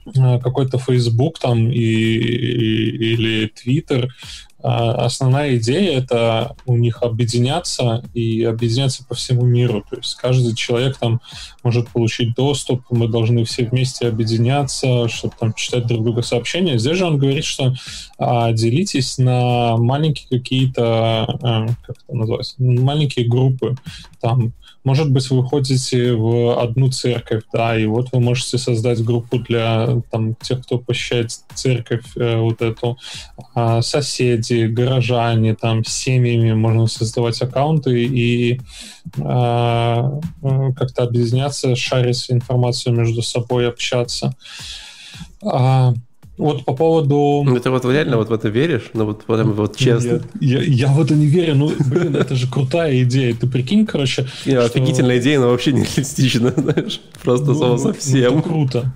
э, 0.07 0.39
какой-то 0.39 0.79
Facebook 0.79 1.39
там 1.39 1.71
и, 1.71 1.79
и, 1.79 3.13
или 3.15 3.53
Twitter, 3.53 4.09
основная 4.67 5.57
идея 5.59 5.99
это 5.99 6.57
у 6.67 6.77
них 6.77 7.03
объединяться 7.03 8.03
и 8.15 8.43
объединяться 8.43 9.05
по 9.05 9.15
всему 9.15 9.45
миру. 9.45 9.85
То 9.89 9.97
есть 9.97 10.17
каждый 10.17 10.55
человек 10.55 10.97
там 10.99 11.21
может 11.63 11.89
получить 11.89 12.35
доступ, 12.35 12.83
мы 12.91 13.09
должны 13.09 13.45
все 13.45 13.65
вместе 13.65 14.09
объединяться, 14.09 15.09
чтобы 15.09 15.35
там 15.39 15.53
читать 15.55 15.87
друг 15.87 16.03
друга 16.03 16.23
сообщения. 16.23 16.79
Здесь 16.79 16.99
же 16.99 17.07
он 17.07 17.19
говорит, 17.19 17.45
что 17.45 17.75
а, 18.19 18.53
делитесь 18.53 19.19
на 19.19 19.77
маленькие 19.77 20.41
какие-то, 20.41 20.85
а, 20.85 21.67
как 21.87 21.97
это 22.05 22.17
называется, 22.17 22.55
маленькие 22.59 23.29
группы. 23.29 23.77
Там 24.21 24.53
может 24.87 25.11
быть, 25.11 25.29
вы 25.31 25.45
ходите 25.45 26.13
в 26.13 26.63
одну 26.63 26.93
церковь, 26.93 27.43
да, 27.53 27.77
и 27.77 27.87
вот 27.87 28.11
вы 28.13 28.21
можете 28.21 28.57
создать 28.57 29.03
группу 29.05 29.41
для 29.41 30.01
там, 30.13 30.37
тех, 30.37 30.63
кто 30.63 30.79
посещает 30.79 31.33
церковь, 31.55 32.05
э, 32.15 32.37
вот 32.37 32.63
эту, 32.63 32.97
э, 33.57 33.83
соседи, 33.83 34.67
горожане, 34.67 35.57
там, 35.57 35.85
семьями 35.85 36.53
можно 36.53 36.87
создавать 36.87 37.43
аккаунты 37.43 38.05
и 38.05 38.53
э, 38.53 38.61
э, 39.19 40.73
как-то 40.77 41.03
объединяться, 41.03 41.75
шарить 41.75 42.25
информацию 42.31 42.95
между 42.95 43.23
собой, 43.23 43.69
общаться. 43.69 44.37
А, 45.43 45.95
вот 46.39 46.65
по 46.65 46.75
поводу... 46.75 47.43
Ну, 47.45 47.57
это 47.57 47.71
вот 47.71 47.85
реально 47.85 48.19
вот 48.19 48.29
в 48.29 48.33
это 48.33 48.49
веришь? 48.49 48.91
Ну, 48.93 49.07
вот, 49.07 49.23
вот, 49.27 49.45
вот 49.47 49.77
честно. 49.77 50.21
Я, 50.41 50.59
я, 50.59 50.63
я 50.63 50.93
в 50.93 51.01
это 51.01 51.15
не 51.15 51.27
верю. 51.27 51.55
Ну, 51.55 51.73
блин, 51.87 52.15
это 52.15 52.35
же 52.35 52.51
крутая 52.51 53.03
идея. 53.03 53.35
Ты 53.35 53.47
прикинь, 53.47 53.87
короче... 53.87 54.27
Не, 54.45 54.53
что... 54.53 54.65
офигительная 54.65 55.19
идея, 55.19 55.41
но 55.41 55.51
вообще 55.51 55.73
не 55.73 55.81
реалистична, 55.81 56.53
знаешь. 56.57 57.01
Просто 57.23 57.53
ну, 57.53 57.79
совсем. 57.79 58.35
Ну, 58.35 58.43
круто. 58.43 58.93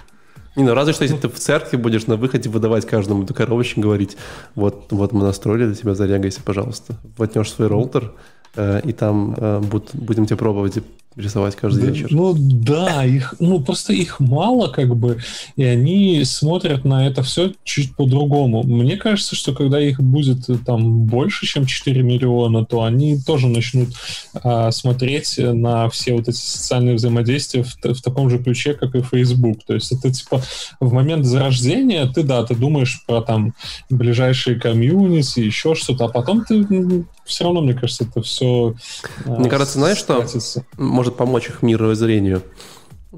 Не, 0.56 0.64
ну 0.64 0.74
разве 0.74 0.92
что 0.92 1.04
если 1.04 1.16
ты 1.16 1.28
в 1.28 1.38
церкви 1.38 1.76
будешь 1.76 2.06
на 2.06 2.16
выходе 2.16 2.50
выдавать 2.50 2.84
каждому 2.84 3.22
эту 3.22 3.32
коробочку, 3.32 3.80
говорить, 3.80 4.16
вот, 4.54 4.86
вот 4.90 5.12
мы 5.12 5.22
настроили 5.22 5.66
для 5.66 5.74
тебя, 5.74 5.94
зарягайся, 5.94 6.40
пожалуйста. 6.44 6.96
Вотнешь 7.16 7.50
свой 7.50 7.68
роутер, 7.68 8.12
э, 8.56 8.80
и 8.84 8.92
там 8.92 9.34
э, 9.36 9.60
будут, 9.60 9.94
будем 9.94 10.26
тебе 10.26 10.36
пробовать 10.36 10.78
рисовать 11.16 11.56
каждый 11.56 11.86
да, 11.86 11.90
вечер. 11.90 12.08
Ну 12.10 12.34
да, 12.36 13.04
их, 13.04 13.34
ну 13.40 13.60
просто 13.60 13.92
их 13.92 14.20
мало 14.20 14.68
как 14.68 14.94
бы, 14.94 15.18
и 15.56 15.64
они 15.64 16.24
смотрят 16.24 16.84
на 16.84 17.06
это 17.06 17.22
все 17.22 17.52
чуть 17.64 17.96
по-другому. 17.96 18.62
Мне 18.62 18.96
кажется, 18.96 19.34
что 19.34 19.52
когда 19.52 19.80
их 19.80 20.00
будет 20.00 20.48
э, 20.48 20.56
там 20.64 21.06
больше, 21.06 21.46
чем 21.46 21.66
4 21.66 22.02
миллиона, 22.02 22.64
то 22.64 22.84
они 22.84 23.20
тоже 23.20 23.48
начнут 23.48 23.88
а, 24.34 24.70
смотреть 24.70 25.34
на 25.38 25.88
все 25.90 26.14
вот 26.14 26.28
эти 26.28 26.36
социальные 26.36 26.94
взаимодействия 26.94 27.64
в, 27.64 27.74
в 27.74 28.02
таком 28.02 28.30
же 28.30 28.38
ключе, 28.38 28.74
как 28.74 28.94
и 28.94 29.02
Facebook. 29.02 29.64
То 29.66 29.74
есть 29.74 29.92
это 29.92 30.12
типа 30.12 30.42
в 30.78 30.92
момент 30.92 31.26
зарождения 31.26 32.06
ты, 32.06 32.22
да, 32.22 32.44
ты 32.44 32.54
думаешь 32.54 33.02
про 33.06 33.20
там 33.20 33.54
ближайшие 33.88 34.58
комьюнити, 34.60 35.40
еще 35.40 35.74
что-то, 35.74 36.04
а 36.04 36.08
потом 36.08 36.44
ты 36.44 37.04
все 37.30 37.44
равно, 37.44 37.62
мне 37.62 37.74
кажется, 37.74 38.04
это 38.04 38.22
все... 38.22 38.74
Мне 39.24 39.46
а, 39.46 39.50
кажется, 39.50 39.78
знаешь 39.78 39.98
что? 39.98 40.26
Может 41.00 41.16
помочь 41.16 41.48
их 41.48 41.62
мировоззрению. 41.62 42.42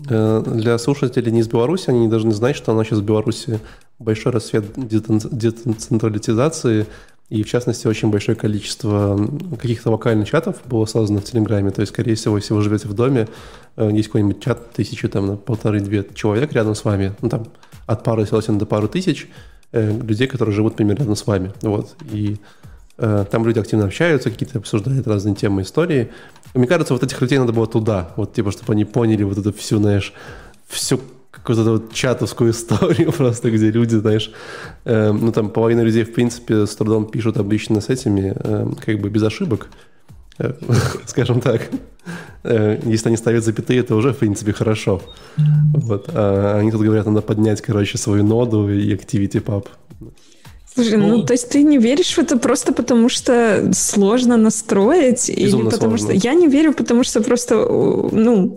Э, 0.09 0.41
для 0.47 0.79
слушателей 0.79 1.33
не 1.33 1.41
из 1.41 1.49
Беларуси, 1.49 1.91
они 1.91 2.03
не 2.03 2.09
должны 2.09 2.31
знать, 2.31 2.55
что 2.55 2.71
у 2.71 2.77
нас 2.77 2.87
сейчас 2.87 3.01
в 3.01 3.05
Беларуси 3.05 3.59
большой 3.99 4.31
рассвет 4.31 4.67
децентрализации, 4.77 6.87
и 7.29 7.43
в 7.43 7.49
частности 7.49 7.89
очень 7.89 8.13
большое 8.13 8.37
количество 8.37 9.19
каких-то 9.61 9.91
локальных 9.91 10.29
чатов 10.29 10.59
было 10.65 10.87
создано 10.87 11.19
в 11.19 11.25
Телеграме. 11.25 11.73
То 11.73 11.81
есть, 11.81 11.93
скорее 11.93 12.15
всего, 12.15 12.37
если 12.37 12.55
вы 12.55 12.63
живете 12.63 12.87
в 12.87 12.95
доме, 12.95 13.27
э, 13.75 13.91
есть 13.93 14.07
какой-нибудь 14.07 14.41
чат 14.41 14.71
тысячи, 14.71 15.09
там, 15.09 15.37
полторы-две 15.37 16.07
человек 16.15 16.53
рядом 16.53 16.77
с 16.77 16.85
вами, 16.85 17.15
ну, 17.21 17.29
там, 17.29 17.49
от 17.87 18.05
пары 18.05 18.27
сотен 18.27 18.59
до 18.59 18.67
пары 18.67 18.87
тысяч 18.87 19.27
э, 19.73 19.91
людей, 19.91 20.29
которые 20.29 20.55
живут 20.55 20.77
примерно 20.77 21.01
рядом 21.01 21.17
с 21.17 21.27
вами. 21.27 21.53
Вот. 21.63 21.97
И 22.13 22.37
там 22.97 23.47
люди 23.47 23.59
активно 23.59 23.87
общаются, 23.87 24.31
какие-то 24.31 24.59
обсуждают 24.59 25.07
разные 25.07 25.35
темы, 25.35 25.63
истории. 25.63 26.11
Мне 26.55 26.67
кажется, 26.67 26.93
вот 26.93 27.03
этих 27.03 27.21
людей 27.21 27.39
надо 27.39 27.53
было 27.53 27.67
туда, 27.67 28.13
вот 28.17 28.35
типа, 28.35 28.53
чтобы 28.53 28.75
они 28.75 28.85
поняли 28.85 29.23
вот 29.23 29.39
эту 29.39 29.53
всю, 29.53 29.79
знаешь, 29.79 30.13
всю 30.69 31.01
какую-то 31.31 31.71
вот 31.71 31.93
чатовскую 31.93 32.51
историю 32.53 33.13
просто, 33.13 33.51
где 33.51 33.71
люди, 33.71 33.97
знаешь, 33.97 34.31
э, 34.85 35.13
ну 35.13 35.33
там 35.33 35.51
половина 35.51 35.81
людей, 35.81 36.05
в 36.05 36.13
принципе, 36.13 36.67
с 36.67 36.77
трудом 36.77 37.07
пишут 37.07 37.39
обычно 37.39 37.81
с 37.81 37.89
этими, 37.89 38.35
э, 38.37 38.67
как 38.85 39.01
бы 39.01 39.09
без 39.09 39.23
ошибок, 39.23 39.69
э, 40.39 40.53
скажем 41.07 41.41
так. 41.41 41.63
Э, 42.45 42.79
если 42.85 43.09
они 43.09 43.17
ставят 43.17 43.45
запятые, 43.45 43.81
это 43.81 43.97
уже, 43.97 44.13
в 44.13 44.19
принципе, 44.19 44.53
хорошо. 44.53 45.03
Вот. 45.75 46.11
А 46.15 46.59
они 46.59 46.71
тут 46.71 46.83
говорят, 46.83 47.07
надо 47.07 47.23
поднять, 47.23 47.61
короче, 47.61 47.99
свою 47.99 48.25
ноду 48.25 48.69
и 48.69 48.95
ActivityPub. 48.95 49.67
Слушай, 50.75 50.97
ну, 50.97 51.19
ну, 51.19 51.23
то 51.23 51.35
есть 51.35 51.51
ты 51.51 51.63
не 51.63 51.77
веришь 51.77 52.15
в 52.15 52.19
это 52.19 52.39
просто 52.39 52.73
потому, 52.73 53.11
что 53.11 53.71
сложно 53.75 54.39
настроить? 54.39 55.29
Или 55.29 55.51
потому 55.51 55.99
сложно. 55.99 56.19
что... 56.19 56.29
Я 56.29 56.35
не 56.35 56.49
верю, 56.49 56.73
потому 56.73 57.05
что 57.05 57.23
просто, 57.23 57.57
ну, 57.57 58.57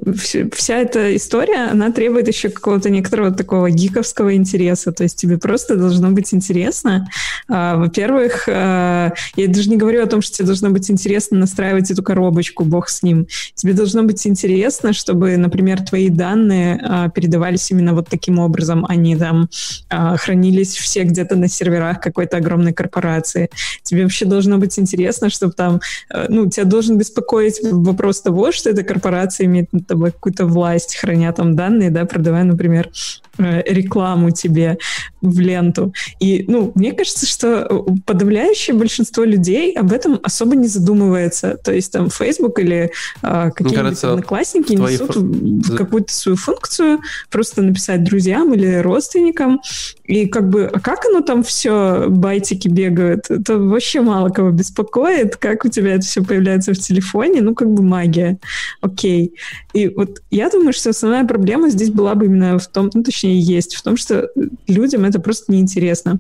вся 0.53 0.77
эта 0.77 1.15
история, 1.15 1.69
она 1.71 1.91
требует 1.91 2.27
еще 2.27 2.49
какого-то 2.49 2.89
некоторого 2.89 3.31
такого 3.31 3.69
гиковского 3.69 4.35
интереса. 4.35 4.93
То 4.93 5.03
есть 5.03 5.17
тебе 5.17 5.37
просто 5.37 5.75
должно 5.75 6.11
быть 6.11 6.33
интересно. 6.33 7.09
А, 7.49 7.75
во-первых, 7.75 8.47
а, 8.47 9.11
я 9.35 9.47
даже 9.47 9.69
не 9.69 9.75
говорю 9.75 10.01
о 10.01 10.07
том, 10.07 10.21
что 10.21 10.37
тебе 10.37 10.47
должно 10.47 10.69
быть 10.69 10.89
интересно 10.89 11.37
настраивать 11.37 11.91
эту 11.91 12.01
коробочку, 12.01 12.63
бог 12.63 12.87
с 12.87 13.03
ним. 13.03 13.27
Тебе 13.55 13.73
должно 13.73 14.03
быть 14.03 14.25
интересно, 14.25 14.93
чтобы, 14.93 15.35
например, 15.35 15.81
твои 15.81 16.07
данные 16.07 16.79
а, 16.81 17.09
передавались 17.09 17.69
именно 17.71 17.93
вот 17.93 18.07
таким 18.07 18.39
образом, 18.39 18.85
они 18.87 19.15
там 19.17 19.49
хранились 19.89 20.75
все 20.75 21.03
где-то 21.03 21.35
на 21.35 21.47
серверах, 21.47 21.99
какой-то 22.05 22.37
огромной 22.37 22.73
корпорации. 22.73 23.49
Тебе 23.83 24.03
вообще 24.03 24.25
должно 24.25 24.57
быть 24.57 24.79
интересно, 24.79 25.29
чтобы 25.29 25.53
там, 25.53 25.81
э, 26.09 26.25
ну, 26.29 26.49
тебя 26.49 26.65
должен 26.65 26.97
беспокоить 26.97 27.59
вопрос 27.61 28.21
того, 28.21 28.51
что 28.51 28.69
эта 28.69 28.83
корпорация 28.83 29.45
имеет 29.45 29.73
над 29.73 29.87
тобой 29.87 30.11
какую-то 30.11 30.45
власть, 30.45 30.95
храня 30.95 31.31
там 31.33 31.55
данные, 31.55 31.89
да, 31.89 32.05
продавая, 32.05 32.43
например, 32.43 32.89
рекламу 33.37 34.31
тебе 34.31 34.77
в 35.21 35.39
ленту. 35.39 35.93
И, 36.19 36.45
ну, 36.47 36.71
мне 36.75 36.93
кажется, 36.93 37.25
что 37.25 37.85
подавляющее 38.05 38.75
большинство 38.75 39.23
людей 39.23 39.73
об 39.73 39.91
этом 39.91 40.19
особо 40.23 40.55
не 40.55 40.67
задумывается. 40.67 41.57
То 41.63 41.73
есть 41.73 41.91
там 41.91 42.09
Facebook 42.09 42.59
или 42.59 42.91
а, 43.21 43.51
какие-нибудь 43.51 44.03
одноклассники 44.03 44.73
несут 44.73 45.15
ф... 45.15 45.77
какую-то 45.77 46.13
свою 46.13 46.37
функцию, 46.37 46.99
просто 47.29 47.61
написать 47.61 48.03
друзьям 48.03 48.53
или 48.53 48.75
родственникам. 48.75 49.61
И 50.05 50.27
как 50.27 50.49
бы, 50.49 50.69
а 50.71 50.79
как 50.79 51.05
оно 51.05 51.21
там 51.21 51.43
все, 51.43 52.05
байтики 52.07 52.67
бегают? 52.67 53.29
Это 53.29 53.57
вообще 53.57 54.01
мало 54.01 54.29
кого 54.29 54.51
беспокоит. 54.51 55.35
Как 55.37 55.65
у 55.65 55.69
тебя 55.69 55.95
это 55.95 56.05
все 56.05 56.23
появляется 56.23 56.73
в 56.73 56.79
телефоне? 56.79 57.41
Ну, 57.41 57.55
как 57.55 57.69
бы 57.69 57.83
магия. 57.83 58.37
Окей. 58.81 59.33
И 59.73 59.87
вот 59.87 60.21
я 60.29 60.49
думаю, 60.49 60.73
что 60.73 60.91
основная 60.91 61.25
проблема 61.25 61.69
здесь 61.69 61.89
была 61.89 62.15
бы 62.15 62.25
именно 62.25 62.59
в 62.59 62.67
том, 62.67 62.89
ну, 62.93 63.03
точнее, 63.03 63.24
точнее 63.25 63.39
есть, 63.39 63.75
в 63.75 63.81
том, 63.81 63.97
что 63.97 64.29
людям 64.67 65.03
это 65.05 65.19
просто 65.19 65.51
неинтересно. 65.51 66.19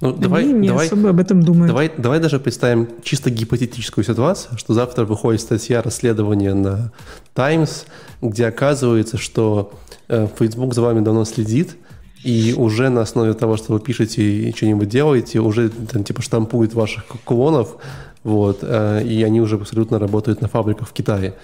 Ну, 0.00 0.10
Они 0.10 0.18
давай, 0.20 0.44
не 0.46 0.68
давай, 0.68 0.86
особо 0.86 1.10
об 1.10 1.20
этом 1.20 1.42
думают. 1.42 1.68
Давай, 1.68 1.90
давай 1.96 2.20
даже 2.20 2.38
представим 2.38 2.88
чисто 3.02 3.30
гипотетическую 3.30 4.04
ситуацию, 4.04 4.56
что 4.58 4.74
завтра 4.74 5.04
выходит 5.04 5.40
статья 5.40 5.82
расследования 5.82 6.54
на 6.54 6.92
Times, 7.34 7.86
где 8.22 8.46
оказывается, 8.46 9.16
что 9.18 9.72
э, 10.08 10.28
Facebook 10.38 10.74
за 10.74 10.82
вами 10.82 11.00
давно 11.00 11.24
следит, 11.24 11.76
и 12.22 12.54
уже 12.56 12.88
на 12.88 13.02
основе 13.02 13.34
того, 13.34 13.56
что 13.56 13.72
вы 13.72 13.80
пишете 13.80 14.22
и 14.22 14.54
что-нибудь 14.54 14.88
делаете, 14.88 15.40
уже 15.40 15.68
там 15.68 16.04
типа 16.04 16.22
штампует 16.22 16.74
ваших 16.74 17.04
клонов, 17.24 17.76
вот, 18.22 18.60
э, 18.62 19.02
и 19.04 19.22
они 19.22 19.40
уже 19.40 19.56
абсолютно 19.56 19.98
работают 19.98 20.40
на 20.40 20.48
фабриках 20.48 20.88
в 20.88 20.92
Китае 20.92 21.34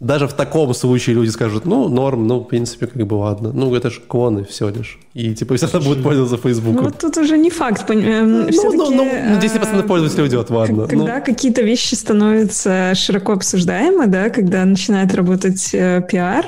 даже 0.00 0.28
в 0.28 0.34
таком 0.34 0.74
случае 0.74 1.16
люди 1.16 1.30
скажут, 1.30 1.64
ну, 1.64 1.88
норм, 1.88 2.26
ну, 2.26 2.40
в 2.40 2.44
принципе, 2.44 2.86
как 2.86 3.06
бы 3.06 3.14
ладно. 3.14 3.52
Ну, 3.52 3.74
это 3.74 3.90
же 3.90 4.00
клоны 4.00 4.44
все 4.44 4.68
лишь. 4.68 4.98
И, 5.14 5.34
типа, 5.34 5.56
все 5.56 5.66
равно 5.66 5.88
будут 5.88 6.02
пользоваться 6.02 6.36
Фейсбуком. 6.36 6.84
Ну, 6.84 6.90
тут 6.90 7.16
уже 7.16 7.38
не 7.38 7.50
факт. 7.50 7.84
Ну, 7.88 7.94
ну, 7.94 8.90
ну, 8.90 9.04
10% 9.04 9.68
ну, 9.74 9.82
пользователей 9.84 10.24
уйдет, 10.24 10.50
ладно. 10.50 10.86
Когда 10.86 11.18
ну. 11.18 11.24
какие-то 11.24 11.62
вещи 11.62 11.94
становятся 11.94 12.94
широко 12.94 13.32
обсуждаемы, 13.32 14.06
да, 14.06 14.28
когда 14.28 14.64
начинает 14.64 15.14
работать 15.14 15.70
э, 15.72 16.02
пиар, 16.06 16.46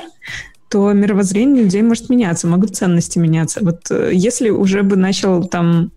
то 0.69 0.93
мировоззрение 0.93 1.63
людей 1.63 1.81
может 1.81 2.09
меняться, 2.09 2.47
могут 2.47 2.75
ценности 2.75 3.17
меняться. 3.17 3.61
Вот 3.63 3.89
э, 3.89 4.11
если 4.13 4.51
уже 4.51 4.83
бы 4.83 4.95
начал 4.95 5.43
там 5.47 5.91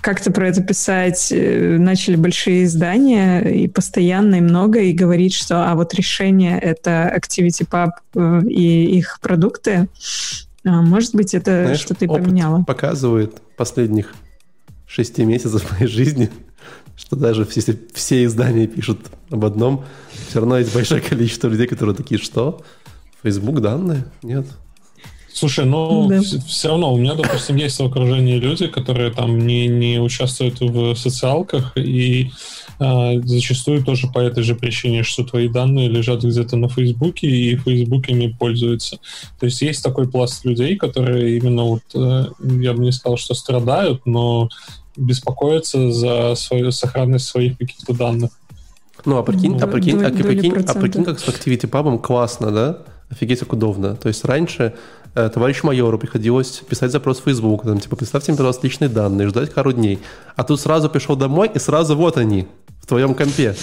как-то 0.00 0.32
про 0.32 0.48
это 0.48 0.62
писать 0.62 1.28
э, 1.30 1.76
начали 1.78 2.16
большие 2.16 2.64
издания 2.64 3.40
и 3.40 3.68
постоянно 3.68 4.36
и 4.36 4.40
много, 4.40 4.80
и 4.80 4.92
говорить, 4.92 5.34
что 5.34 5.70
а 5.70 5.74
вот 5.74 5.94
решение— 5.94 6.58
это 6.60 7.12
ActivityPub 7.16 7.90
э, 8.14 8.42
и 8.48 8.98
их 8.98 9.18
продукты, 9.20 9.88
а, 10.64 10.82
может 10.82 11.14
быть, 11.14 11.34
это 11.34 11.64
Знаешь, 11.64 11.80
что-то 11.80 12.04
и 12.04 12.08
поменяло. 12.08 12.62
показывает 12.62 13.40
последних 13.56 14.14
шести 14.86 15.24
месяцев 15.24 15.70
моей 15.72 15.86
жизни, 15.86 16.30
что 16.96 17.16
даже 17.16 17.46
если 17.54 17.78
все 17.94 18.24
издания 18.24 18.66
пишут 18.66 19.00
об 19.30 19.44
одном, 19.44 19.84
все 20.28 20.40
равно 20.40 20.58
есть 20.58 20.72
большое 20.74 21.00
количество 21.08 21.48
людей, 21.48 21.66
которые 21.66 21.96
такие, 21.96 22.20
что? 22.20 22.62
Facebook 23.22 23.60
данные? 23.60 24.04
Нет. 24.22 24.46
Слушай, 25.32 25.64
ну 25.64 26.08
да. 26.08 26.20
все 26.20 26.68
равно 26.68 26.92
у 26.92 26.98
меня, 26.98 27.14
допустим, 27.14 27.56
есть 27.56 27.78
в 27.78 27.84
окружении 27.84 28.38
люди, 28.38 28.66
которые 28.66 29.10
там 29.10 29.38
не, 29.38 29.66
не 29.66 29.98
участвуют 29.98 30.60
в 30.60 30.94
социалках 30.94 31.76
и 31.76 32.30
э, 32.78 33.20
зачастую 33.24 33.82
тоже 33.82 34.08
по 34.08 34.18
этой 34.18 34.42
же 34.42 34.54
причине, 34.54 35.02
что 35.02 35.24
твои 35.24 35.48
данные 35.48 35.88
лежат 35.88 36.22
где-то 36.22 36.56
на 36.56 36.68
Фейсбуке 36.68 37.28
и 37.28 37.56
Фейсбук 37.56 38.08
ими 38.08 38.28
пользуется. 38.38 38.98
То 39.40 39.46
есть 39.46 39.62
есть 39.62 39.82
такой 39.82 40.08
пласт 40.08 40.44
людей, 40.44 40.76
которые 40.76 41.36
именно 41.38 41.64
вот, 41.64 41.82
э, 41.94 42.26
я 42.60 42.74
бы 42.74 42.84
не 42.84 42.92
сказал, 42.92 43.16
что 43.16 43.34
страдают, 43.34 44.02
но 44.04 44.48
беспокоятся 44.96 45.90
за 45.90 46.34
свою 46.34 46.70
сохранность 46.72 47.26
своих 47.26 47.58
каких-то 47.58 47.94
данных. 47.94 48.30
Ну, 49.04 49.16
а 49.16 49.22
прикинь, 49.22 49.52
ну, 49.52 49.64
а 49.64 49.66
прикинь, 49.66 50.04
а, 50.04 50.10
прикинь, 50.10 50.54
а 50.66 50.74
прикинь, 50.74 51.04
как 51.04 51.18
с 51.18 51.26
Activity 51.26 51.68
Pub 51.68 52.00
классно, 52.00 52.50
да? 52.50 52.78
Офигеть, 53.10 53.40
как 53.40 53.52
удобно. 53.52 53.96
То 53.96 54.08
есть 54.08 54.24
раньше 54.24 54.74
товарищу 55.14 55.66
майору 55.66 55.98
приходилось 55.98 56.62
писать 56.68 56.90
запрос 56.90 57.20
в 57.20 57.24
Facebook, 57.24 57.64
там, 57.64 57.78
типа, 57.80 57.96
представьте 57.96 58.32
мне, 58.32 58.38
пожалуйста, 58.38 58.66
личные 58.66 58.88
данные, 58.88 59.28
ждать 59.28 59.52
пару 59.52 59.72
дней. 59.72 59.98
А 60.36 60.44
тут 60.44 60.60
сразу 60.60 60.88
пришел 60.88 61.16
домой, 61.16 61.50
и 61.54 61.58
сразу 61.58 61.96
вот 61.96 62.16
они, 62.16 62.46
в 62.80 62.86
твоем 62.86 63.14
компе. 63.14 63.54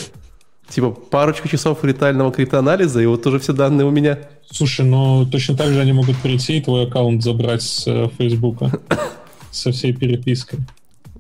Типа, 0.70 0.92
парочку 0.92 1.48
часов 1.48 1.84
летального 1.84 2.32
криптоанализа, 2.32 3.02
и 3.02 3.06
вот 3.08 3.26
уже 3.26 3.40
все 3.40 3.54
данные 3.54 3.88
у 3.88 3.90
меня. 3.90 4.20
Слушай, 4.52 4.86
ну 4.86 5.26
точно 5.26 5.58
так 5.58 5.70
же 5.70 5.80
они 5.80 5.94
могут 5.94 6.18
прийти 6.18 6.58
и 6.58 6.62
твой 6.62 6.86
аккаунт 6.86 7.24
забрать 7.24 7.64
с 7.64 7.88
э, 7.88 8.10
Фейсбука. 8.18 8.72
Со 9.52 9.72
всей 9.72 9.94
перепиской. 9.94 10.60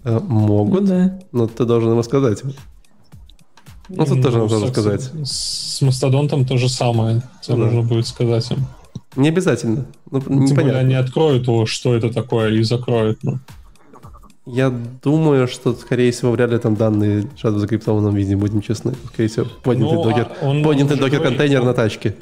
Э, 0.04 0.20
могут, 0.20 0.82
ну, 0.82 0.88
да. 0.88 1.20
но 1.32 1.48
ты 1.48 1.66
должен 1.66 1.94
им 1.94 2.04
сказать. 2.04 2.44
Ну, 3.90 4.06
тут 4.06 4.18
ну, 4.18 4.24
тоже 4.24 4.38
надо 4.38 4.68
сказать. 4.68 5.12
С 5.24 5.82
Мастодонтом 5.82 6.46
то 6.46 6.58
же 6.58 6.70
самое. 6.70 7.24
Тебе 7.42 7.58
да. 7.58 7.64
нужно 7.64 7.82
будет 7.82 8.06
сказать 8.06 8.50
им. 8.52 8.68
Не 9.16 9.30
обязательно. 9.30 9.86
Ну, 10.12 10.22
Тем 10.22 10.32
непонятно. 10.32 10.64
более 10.64 10.78
они 10.78 10.94
откроют 10.96 11.48
его, 11.48 11.66
что 11.66 11.96
это 11.96 12.14
такое, 12.14 12.52
и 12.52 12.64
закроют. 12.64 13.20
Ну. 13.24 13.40
Я 14.46 14.74
думаю, 15.04 15.48
что, 15.48 15.74
скорее 15.74 16.12
всего, 16.12 16.32
вряд 16.32 16.52
ли 16.52 16.58
там 16.58 16.76
данные 16.76 17.28
лежат 17.36 17.54
в 17.54 17.60
закриптованном 17.60 18.16
виде, 18.16 18.36
будем 18.36 18.62
честны. 18.62 18.94
Скорее 19.14 19.30
всего, 19.30 19.48
поднятый 19.64 19.96
ну, 19.96 20.04
докер, 20.04 20.28
а 20.42 20.64
поднятый 20.64 20.98
докер-контейнер 20.98 21.64
на 21.64 21.74
тачке 21.74 22.16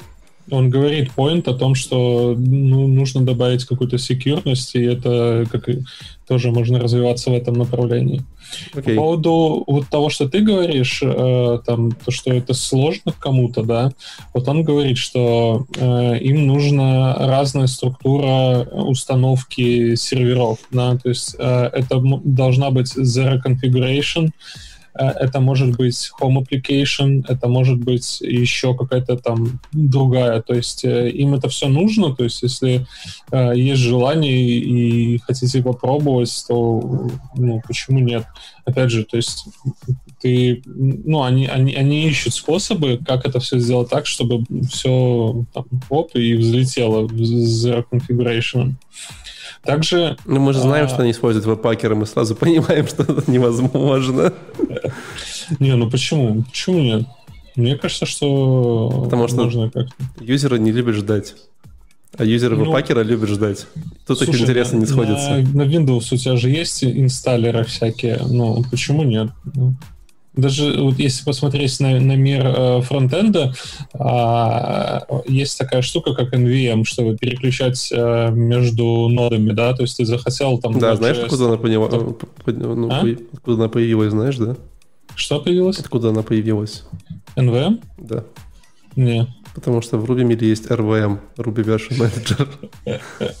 он 0.50 0.70
говорит 0.70 1.10
point 1.16 1.48
о 1.48 1.54
том, 1.54 1.74
что 1.74 2.34
ну, 2.36 2.86
нужно 2.86 3.22
добавить 3.22 3.64
какую-то 3.64 3.98
секьюрность, 3.98 4.74
и 4.74 4.82
это 4.82 5.46
как 5.50 5.68
и, 5.68 5.82
тоже 6.28 6.50
можно 6.50 6.78
развиваться 6.78 7.30
в 7.30 7.34
этом 7.34 7.54
направлении. 7.54 8.22
Okay. 8.74 8.94
По 8.94 9.02
поводу 9.02 9.64
вот 9.66 9.88
того, 9.88 10.10
что 10.10 10.28
ты 10.28 10.40
говоришь, 10.40 11.00
э, 11.02 11.58
там, 11.66 11.92
то, 11.92 12.10
что 12.10 12.32
это 12.32 12.54
сложно 12.54 13.12
кому-то, 13.18 13.62
да, 13.62 13.92
вот 14.34 14.48
он 14.48 14.62
говорит, 14.62 14.98
что 14.98 15.66
э, 15.76 16.18
им 16.20 16.46
нужна 16.46 17.14
разная 17.14 17.66
структура 17.66 18.66
установки 18.72 19.94
серверов, 19.96 20.58
да, 20.70 20.96
то 20.96 21.08
есть 21.08 21.36
э, 21.38 21.70
это 21.72 22.00
должна 22.24 22.70
быть 22.70 22.94
zero 22.96 23.38
configuration, 23.44 24.30
это 24.94 25.40
может 25.40 25.76
быть 25.76 26.10
home 26.20 26.42
application, 26.42 27.24
это 27.28 27.48
может 27.48 27.78
быть 27.78 28.20
еще 28.20 28.76
какая-то 28.76 29.16
там 29.16 29.60
другая. 29.72 30.40
То 30.42 30.54
есть 30.54 30.84
э, 30.84 31.10
им 31.10 31.34
это 31.34 31.48
все 31.48 31.68
нужно. 31.68 32.14
То 32.14 32.24
есть 32.24 32.42
если 32.42 32.86
э, 33.30 33.52
есть 33.56 33.82
желание 33.82 34.38
и 34.38 35.18
хотите 35.18 35.62
попробовать, 35.62 36.44
то 36.48 37.08
ну, 37.36 37.62
почему 37.66 38.00
нет? 38.00 38.26
Опять 38.64 38.90
же, 38.90 39.04
то 39.04 39.16
есть 39.16 39.46
ты, 40.20 40.62
ну, 40.66 41.22
они, 41.22 41.46
они, 41.46 41.74
они 41.74 42.08
ищут 42.08 42.34
способы, 42.34 42.98
как 43.06 43.24
это 43.24 43.40
все 43.40 43.58
сделать 43.58 43.88
так, 43.88 44.06
чтобы 44.06 44.44
все 44.68 45.44
там, 45.54 45.64
оп, 45.88 46.14
и 46.16 46.34
взлетело 46.34 47.08
с 47.08 47.66
zero 47.66 47.84
configuration. 47.90 48.74
Также... 49.62 50.16
Ну, 50.24 50.40
мы 50.40 50.52
же 50.52 50.60
знаем, 50.60 50.86
а... 50.86 50.88
что 50.88 51.02
они 51.02 51.10
используют 51.10 51.46
веб-пакеры, 51.46 51.94
мы 51.94 52.06
сразу 52.06 52.34
понимаем, 52.34 52.86
что 52.88 53.02
это 53.02 53.30
невозможно. 53.30 54.32
Не, 55.58 55.76
ну 55.76 55.90
почему? 55.90 56.44
Почему 56.44 56.80
нет? 56.80 57.06
Мне 57.56 57.76
кажется, 57.76 58.06
что 58.06 59.02
Потому 59.04 59.26
что 59.26 59.44
можно 59.44 59.70
как-то. 59.70 59.94
Юзеры 60.20 60.58
не 60.58 60.70
любят 60.70 60.94
ждать. 60.94 61.34
А 62.16 62.24
юзеры 62.24 62.56
ну, 62.56 62.64
веб-пакера 62.64 63.00
любят 63.02 63.28
ждать. 63.28 63.66
Тут 64.06 64.18
слушай, 64.18 64.34
их 64.34 64.40
интересы 64.42 64.76
не 64.76 64.86
сходятся. 64.86 65.30
На, 65.30 65.64
на 65.64 65.68
Windows 65.68 66.08
у 66.12 66.16
тебя 66.16 66.36
же 66.36 66.50
есть 66.50 66.82
инсталлеры 66.82 67.64
всякие. 67.64 68.20
Ну, 68.26 68.64
почему 68.70 69.02
нет? 69.02 69.30
Ну, 69.54 69.74
даже 70.34 70.80
вот 70.80 70.98
если 70.98 71.24
посмотреть 71.24 71.80
на, 71.80 71.98
на 72.00 72.16
мир 72.16 72.46
э, 72.46 72.80
фронтенда, 72.82 73.54
э, 73.94 75.00
есть 75.26 75.58
такая 75.58 75.82
штука, 75.82 76.14
как 76.14 76.32
NVM, 76.32 76.84
чтобы 76.84 77.16
переключать 77.16 77.90
э, 77.92 78.30
между 78.30 79.08
нодами, 79.08 79.52
да, 79.52 79.74
то 79.74 79.82
есть 79.82 79.96
ты 79.96 80.04
захотел 80.04 80.58
там... 80.58 80.78
Да, 80.78 80.94
знаешь, 80.96 81.18
откуда 81.18 81.46
она, 81.46 81.56
поняла, 81.56 81.88
ну, 82.46 82.88
а? 82.90 83.04
откуда 83.32 83.56
она 83.56 83.68
появилась, 83.68 84.12
знаешь, 84.12 84.36
да? 84.36 84.56
Что 85.14 85.40
появилось? 85.40 85.78
Откуда 85.78 86.10
она 86.10 86.22
появилась? 86.22 86.84
NVM? 87.34 87.82
Да. 87.98 88.24
Не. 88.94 89.26
Потому 89.54 89.82
что 89.82 89.98
в 89.98 90.10
Ruby 90.10 90.24
мире 90.24 90.48
есть 90.48 90.66
RVM, 90.66 91.18
Ruby 91.36 91.64
Version 91.64 91.98
Manager. 91.98 92.48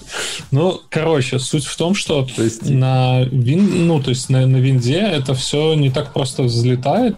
Ну, 0.50 0.80
короче, 0.88 1.38
суть 1.38 1.66
в 1.66 1.76
том, 1.76 1.94
что 1.94 2.24
то 2.24 2.42
есть... 2.42 2.68
на 2.68 3.22
вин, 3.24 3.86
ну, 3.86 4.00
то 4.00 4.10
есть 4.10 4.30
на, 4.30 4.46
на 4.46 4.56
винде 4.56 4.98
это 4.98 5.34
все 5.34 5.74
не 5.74 5.90
так 5.90 6.12
просто 6.12 6.42
взлетает. 6.42 7.16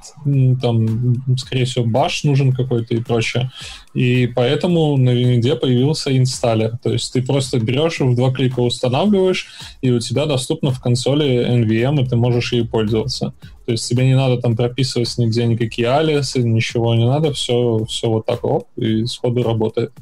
Там, 0.61 1.37
скорее 1.37 1.65
всего, 1.65 1.85
баш 1.85 2.25
нужен 2.25 2.53
какой-то 2.53 2.95
и 2.95 3.01
прочее. 3.01 3.51
И 3.95 4.29
поэтому 4.29 4.97
на 4.97 5.11
винде 5.11 5.57
появился 5.57 6.17
инсталлер. 6.17 6.79
То 6.83 6.93
есть 6.93 7.13
ты 7.13 7.23
просто 7.23 7.59
берешь, 7.59 7.99
в 7.99 8.15
два 8.15 8.33
клика 8.33 8.61
устанавливаешь, 8.61 9.49
и 9.83 9.91
у 9.91 9.99
тебя 9.99 10.27
доступно 10.27 10.71
в 10.71 10.81
консоли 10.81 11.47
NVM, 11.49 12.03
и 12.03 12.09
ты 12.09 12.17
можешь 12.17 12.53
ей 12.53 12.65
пользоваться. 12.65 13.35
То 13.67 13.73
есть 13.73 13.89
тебе 13.89 14.07
не 14.07 14.15
надо 14.15 14.41
там 14.41 14.57
прописывать 14.57 15.13
нигде 15.19 15.45
никакие 15.47 15.89
алиасы, 15.89 16.43
ничего 16.43 16.95
не 16.95 17.07
надо, 17.07 17.33
все, 17.33 17.85
все 17.89 18.09
вот 18.09 18.27
так, 18.27 18.45
оп, 18.45 18.69
и 18.77 19.05
сходу 19.07 19.43
работает. 19.43 19.93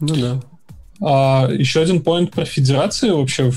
Ну 0.00 0.14
да. 0.14 0.42
А, 1.00 1.48
еще 1.50 1.80
один 1.80 2.02
поинт 2.02 2.30
про 2.30 2.44
федерации 2.44 3.10
вообще 3.10 3.52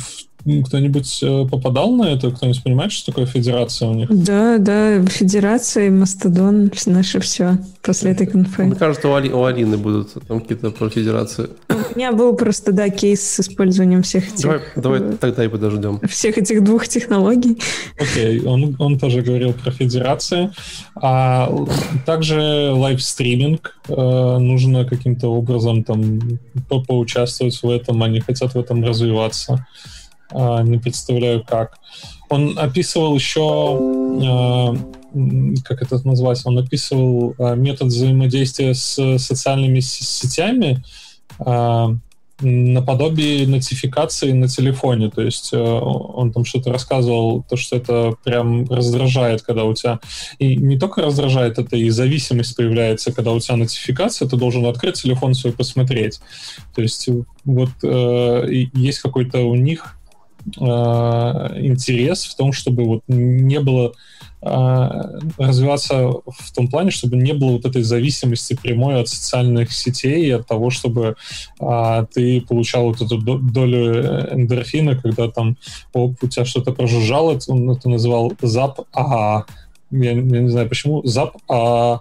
кто-нибудь 0.66 1.20
э, 1.22 1.46
попадал 1.50 1.92
на 1.92 2.04
это? 2.04 2.32
Кто-нибудь 2.32 2.64
понимает, 2.64 2.92
что 2.92 3.12
такое 3.12 3.26
федерация 3.26 3.90
у 3.90 3.94
них? 3.94 4.08
Да, 4.10 4.58
да, 4.58 5.06
федерация 5.06 5.88
и 5.88 5.90
Мастодон, 5.90 6.72
наше 6.86 7.20
все 7.20 7.58
после 7.82 8.12
этой 8.12 8.28
конфы. 8.28 8.64
Мне 8.64 8.76
кажется, 8.76 9.08
у, 9.08 9.14
Али, 9.14 9.30
у 9.30 9.44
Алины 9.44 9.78
будут 9.78 10.14
там 10.28 10.42
какие-то 10.42 10.72
про 10.72 10.90
федерации. 10.90 11.50
У 11.70 11.98
меня 11.98 12.12
был 12.12 12.36
просто, 12.36 12.72
да, 12.72 12.90
кейс 12.90 13.22
с 13.22 13.40
использованием 13.40 14.04
всех 14.04 14.28
этих... 14.28 14.44
Давай, 14.44 14.62
давай 14.76 15.18
тогда 15.18 15.46
и 15.46 15.48
подождем. 15.48 16.00
Всех 16.08 16.38
этих 16.38 16.64
двух 16.64 16.88
технологий. 16.88 17.58
Окей, 18.00 18.40
okay, 18.40 18.46
он, 18.46 18.76
он 18.80 19.00
тоже 19.00 19.22
говорил 19.22 19.54
про 19.54 19.72
федерации. 19.72 20.52
А 20.96 21.50
также 22.06 22.72
лайвстриминг. 22.72 23.76
Э, 23.90 24.38
нужно 24.38 24.86
каким-то 24.86 25.28
образом 25.28 25.84
там 25.84 26.20
по 26.70 26.84
поучаствовать 26.84 27.62
в 27.62 27.70
этом. 27.70 28.04
Они 28.04 28.20
хотят 28.20 28.54
в 28.54 28.60
этом 28.60 28.84
развиваться. 28.84 29.66
А, 30.32 30.62
не 30.62 30.78
представляю 30.78 31.44
как. 31.44 31.78
Он 32.30 32.58
описывал 32.58 33.16
еще, 33.16 33.80
а, 34.26 34.76
как 35.64 35.82
это 35.82 36.06
назвать, 36.06 36.42
он 36.46 36.60
описывал 36.60 37.36
а, 37.40 37.56
метод 37.56 37.88
взаимодействия 37.88 38.74
с 38.74 39.18
социальными 39.18 39.80
сетями 39.80 40.84
наподобие 42.40 43.48
нотификации 43.48 44.32
на 44.32 44.48
телефоне. 44.48 45.10
То 45.10 45.24
есть 45.24 45.52
он 45.54 46.32
там 46.32 46.46
что-то 46.46 46.72
рассказывал, 46.72 47.44
то, 47.50 47.58
что 47.58 47.78
это 47.78 48.14
прям 48.24 48.66
раздражает, 48.66 49.42
когда 49.42 49.64
у 49.64 49.74
тебя... 49.74 50.00
И 50.38 50.56
не 50.56 50.78
только 50.78 51.02
раздражает, 51.02 51.58
это 51.58 51.76
и 51.76 51.90
зависимость 51.90 52.56
появляется, 52.56 53.12
когда 53.12 53.32
у 53.32 53.40
тебя 53.40 53.56
нотификация, 53.56 54.28
ты 54.28 54.38
должен 54.38 54.68
открыть 54.68 55.02
телефон 55.02 55.34
свой 55.34 55.52
посмотреть. 55.52 56.20
То 56.76 56.84
есть 56.84 57.10
вот 57.44 57.70
э, 57.82 58.68
есть 58.72 59.00
какой-то 59.00 59.40
у 59.40 59.56
них 59.56 59.97
Э, 60.56 61.52
интерес 61.58 62.24
в 62.24 62.36
том, 62.36 62.54
чтобы 62.54 62.86
вот 62.86 63.02
не 63.08 63.60
было 63.60 63.92
э, 64.42 65.20
развиваться 65.38 66.08
в 66.26 66.54
том 66.56 66.70
плане, 66.70 66.92
чтобы 66.92 67.18
не 67.18 67.34
было 67.34 67.52
вот 67.52 67.66
этой 67.66 67.84
зависимости 67.84 68.58
прямой 68.62 69.02
от 69.02 69.10
социальных 69.10 69.74
сетей 69.74 70.26
и 70.26 70.32
от 70.32 70.48
того, 70.48 70.70
чтобы 70.70 71.18
а, 71.60 72.06
ты 72.06 72.40
получал 72.42 72.86
вот 72.86 73.02
эту 73.02 73.18
долю 73.18 74.32
эндорфина, 74.32 74.96
когда 74.96 75.30
там 75.30 75.58
оп, 75.94 76.16
у 76.22 76.28
тебя 76.28 76.46
что-то 76.46 76.72
прожужжало, 76.72 77.38
он 77.48 77.70
это 77.72 77.90
называл 77.90 78.32
зап 78.42 78.80
а. 78.94 79.44
Я, 79.92 80.12
я 80.12 80.22
не 80.22 80.50
знаю 80.50 80.70
почему, 80.70 81.02
зап 81.06 81.36
а. 81.50 82.00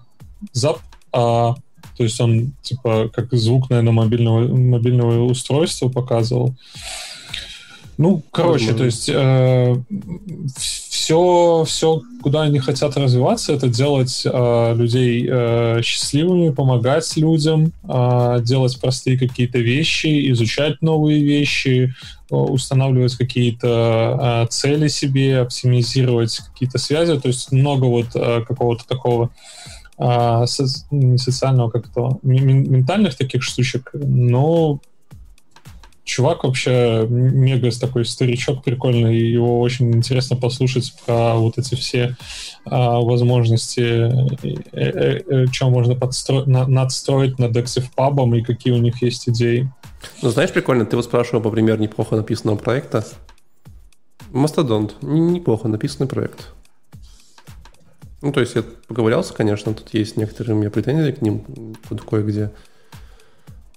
Зап 0.53 0.79
а. 1.13 1.57
То 1.97 2.05
есть 2.05 2.21
он 2.21 2.53
типа 2.63 3.11
как 3.13 3.33
звук, 3.33 3.71
наверное, 3.71 3.93
мобильного, 3.93 4.47
мобильного 4.47 5.25
устройства 5.25 5.89
показывал. 5.89 6.55
Ну, 7.99 8.23
короче, 8.31 8.75
то 8.75 8.85
есть 8.85 9.09
э, 9.09 9.77
все, 10.57 11.65
все, 11.67 12.03
куда 12.23 12.43
они 12.43 12.59
хотят 12.59 12.95
развиваться, 12.97 13.55
это 13.55 13.69
делать 13.69 14.23
э, 14.25 14.75
людей 14.75 15.27
э, 15.27 15.81
счастливыми, 15.83 16.51
помогать 16.51 17.17
людям, 17.17 17.73
э, 17.89 18.39
делать 18.43 18.79
простые 18.81 19.19
какие-то 19.19 19.59
вещи, 19.59 20.31
изучать 20.33 20.83
новые 20.83 21.23
вещи, 21.23 21.95
э, 22.31 22.35
устанавливать 22.35 23.15
какие-то 23.15 24.45
э, 24.45 24.47
цели 24.51 24.89
себе, 24.89 25.41
оптимизировать 25.41 26.39
какие-то 26.53 26.77
связи. 26.77 27.19
То 27.19 27.29
есть 27.29 27.51
много 27.51 27.85
вот 27.85 28.09
э, 28.15 28.43
какого-то 28.47 28.87
такого 28.87 29.31
э, 29.99 30.45
со, 30.47 30.67
не 30.91 31.17
социального 31.17 31.71
как-то 31.71 32.19
ментальных 32.23 33.17
таких 33.17 33.43
штучек, 33.43 33.91
но 33.95 34.81
чувак 36.07 36.45
вообще 36.45 37.05
мега 37.11 37.71
такой 37.79 38.07
старичок 38.07 38.63
прикольный, 38.63 39.19
и 39.19 39.31
его 39.31 39.61
очень 39.61 39.93
интересно 39.93 40.37
послушать 40.37 40.95
про 41.05 41.35
вот 41.35 41.59
эти 41.59 41.75
все 41.75 42.17
а, 42.65 43.01
возможности, 43.01 43.81
э, 43.81 44.57
э, 44.73 45.21
э, 45.27 45.47
что 45.51 45.69
можно 45.69 45.97
подстроить, 45.97 46.47
на, 46.47 46.67
надстроить 46.67 47.39
над 47.39 47.57
пабом 47.95 48.35
и 48.37 48.43
какие 48.43 48.73
у 48.73 48.79
них 48.79 49.03
есть 49.03 49.29
идеи. 49.29 49.71
Ну, 50.23 50.31
знаешь, 50.31 50.53
прикольно, 50.53 50.87
ты 50.87 50.95
вот 50.95 51.05
спрашивал, 51.05 51.43
по 51.43 51.51
примеру, 51.51 51.83
неплохо 51.83 52.15
написанного 52.15 52.57
проекта. 52.57 53.05
Мастодонт. 54.31 54.95
Неплохо 55.03 55.67
написанный 55.67 56.09
проект. 56.09 56.53
Ну, 58.23 58.33
то 58.33 58.41
есть 58.41 58.55
я 58.55 58.65
поговорялся, 58.87 59.35
конечно, 59.35 59.75
тут 59.75 59.93
есть 59.93 60.17
некоторые 60.17 60.55
у 60.55 60.59
меня 60.59 60.71
претензии 60.71 61.11
к 61.11 61.21
ним, 61.21 61.75
тут 61.89 62.03
кое-где. 62.03 62.53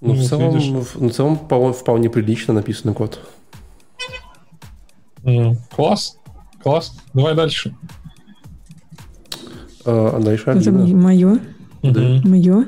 Ну, 0.00 0.14
в 0.14 0.22
целом, 0.24 0.80
в, 0.80 0.96
в 0.96 1.12
целом 1.12 1.36
по 1.36 1.72
вполне 1.72 2.08
прилично 2.08 2.54
написанный 2.54 2.94
код. 2.94 3.20
Mm, 5.22 5.56
класс. 5.74 6.18
Класс. 6.62 6.98
Давай 7.12 7.34
дальше. 7.34 7.74
А, 9.84 10.16
а 10.16 10.20
дальше 10.20 10.50
Это 10.50 10.72
мое? 10.72 11.40
Да. 11.82 12.20
Мое? 12.24 12.66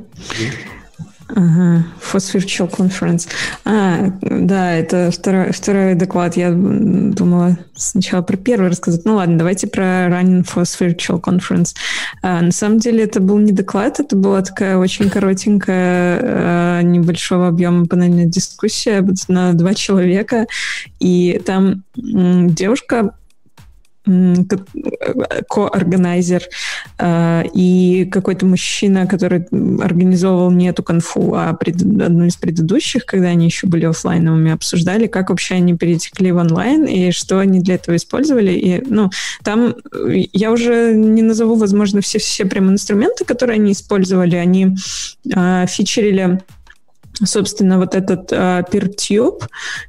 Ага, 1.35 1.87
Phosphor 2.01 2.43
Conference. 2.71 3.27
А, 3.65 4.13
да, 4.21 4.73
это 4.75 5.11
второй, 5.11 5.53
второй 5.53 5.95
доклад. 5.95 6.37
Я 6.37 6.51
думала 6.53 7.57
сначала 7.75 8.21
про 8.23 8.37
первый 8.37 8.69
рассказать. 8.71 9.05
Ну 9.07 9.15
ладно, 9.15 9.39
давайте 9.39 9.67
про 9.67 10.09
Running 10.09 10.45
Phosphor 10.45 10.95
Conference. 10.97 11.75
А, 12.23 12.43
на 12.43 12.53
самом 12.53 12.79
деле 12.79 13.05
это 13.05 13.21
был 13.21 13.39
не 13.39 13.53
доклад, 13.53 13.99
это 13.99 14.15
была 14.15 14.43
такая 14.43 14.77
очень 14.77 15.09
коротенькая, 15.09 16.19
а, 16.23 16.83
небольшого 16.83 17.49
объема 17.49 17.87
панельная 17.87 18.27
дискуссия 18.27 19.07
на 19.29 19.55
два 19.55 19.73
человека. 19.73 20.47
И 21.01 21.41
там 21.47 21.83
девушка 21.97 23.15
ко-органайзер 24.05 26.43
э, 26.99 27.45
и 27.55 28.09
какой-то 28.11 28.47
мужчина, 28.47 29.07
который 29.07 29.47
организовывал 29.81 30.51
не 30.51 30.69
эту 30.69 30.83
конфу, 30.83 31.35
а 31.35 31.53
пред, 31.53 31.77
одну 31.77 32.27
из 32.27 32.37
предыдущих, 32.37 33.07
когда 33.07 33.29
они 33.29 33.47
еще 33.47 33.69
были 33.69 33.87
офлайновыми, 33.87 34.51
обсуждали, 34.51 35.07
как 35.07 35.31
вообще 35.31 35.55
они 35.55 35.77
перетекли 35.77 36.33
в 36.33 36.37
онлайн 36.37 36.85
и 36.85 37.13
что 37.13 37.39
они 37.39 37.61
для 37.61 37.77
этого 37.77 37.97
использовали. 37.97 38.53
И, 38.53 38.83
ну, 38.85 39.11
там 39.45 39.77
я 40.33 40.51
уже 40.51 40.95
не 40.95 41.23
назову, 41.23 41.55
возможно, 41.55 42.01
все, 42.01 42.19
все 42.19 42.45
прям 42.45 42.71
инструменты, 42.71 43.25
которые 43.25 43.57
они 43.57 43.73
использовали, 43.73 44.37
они 44.37 44.77
э, 45.33 45.67
фичерили 45.69 46.41
собственно, 47.15 47.79
вот 47.79 47.95
этот 47.95 48.33
PeerTube, 48.33 49.43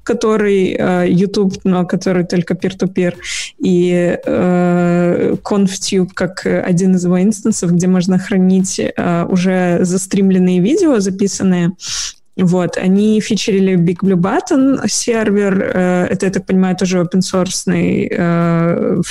который 0.04 0.76
uh, 0.76 1.10
YouTube, 1.10 1.56
но 1.64 1.86
который 1.86 2.26
только 2.26 2.54
peer-to-peer, 2.54 3.16
и 3.60 4.18
uh, 4.26 5.40
ConfTube 5.42 6.10
как 6.14 6.46
один 6.46 6.96
из 6.96 7.06
его 7.06 7.22
инстансов, 7.22 7.72
где 7.72 7.88
можно 7.88 8.20
хранить 8.20 8.80
uh, 8.80 9.26
уже 9.32 9.80
застримленные 9.86 10.60
видео, 10.60 11.00
записанные 11.00 11.72
вот, 12.36 12.78
они 12.78 13.22
фичерили 13.22 13.76
Big 13.76 13.98
Blue 14.02 14.16
Button 14.16 14.88
сервер, 14.88 15.62
э, 15.62 16.08
это, 16.10 16.26
я 16.26 16.32
так 16.32 16.46
понимаю, 16.46 16.76
тоже 16.76 17.00
open 17.00 17.20
source, 17.20 17.72
э, 17.72 19.02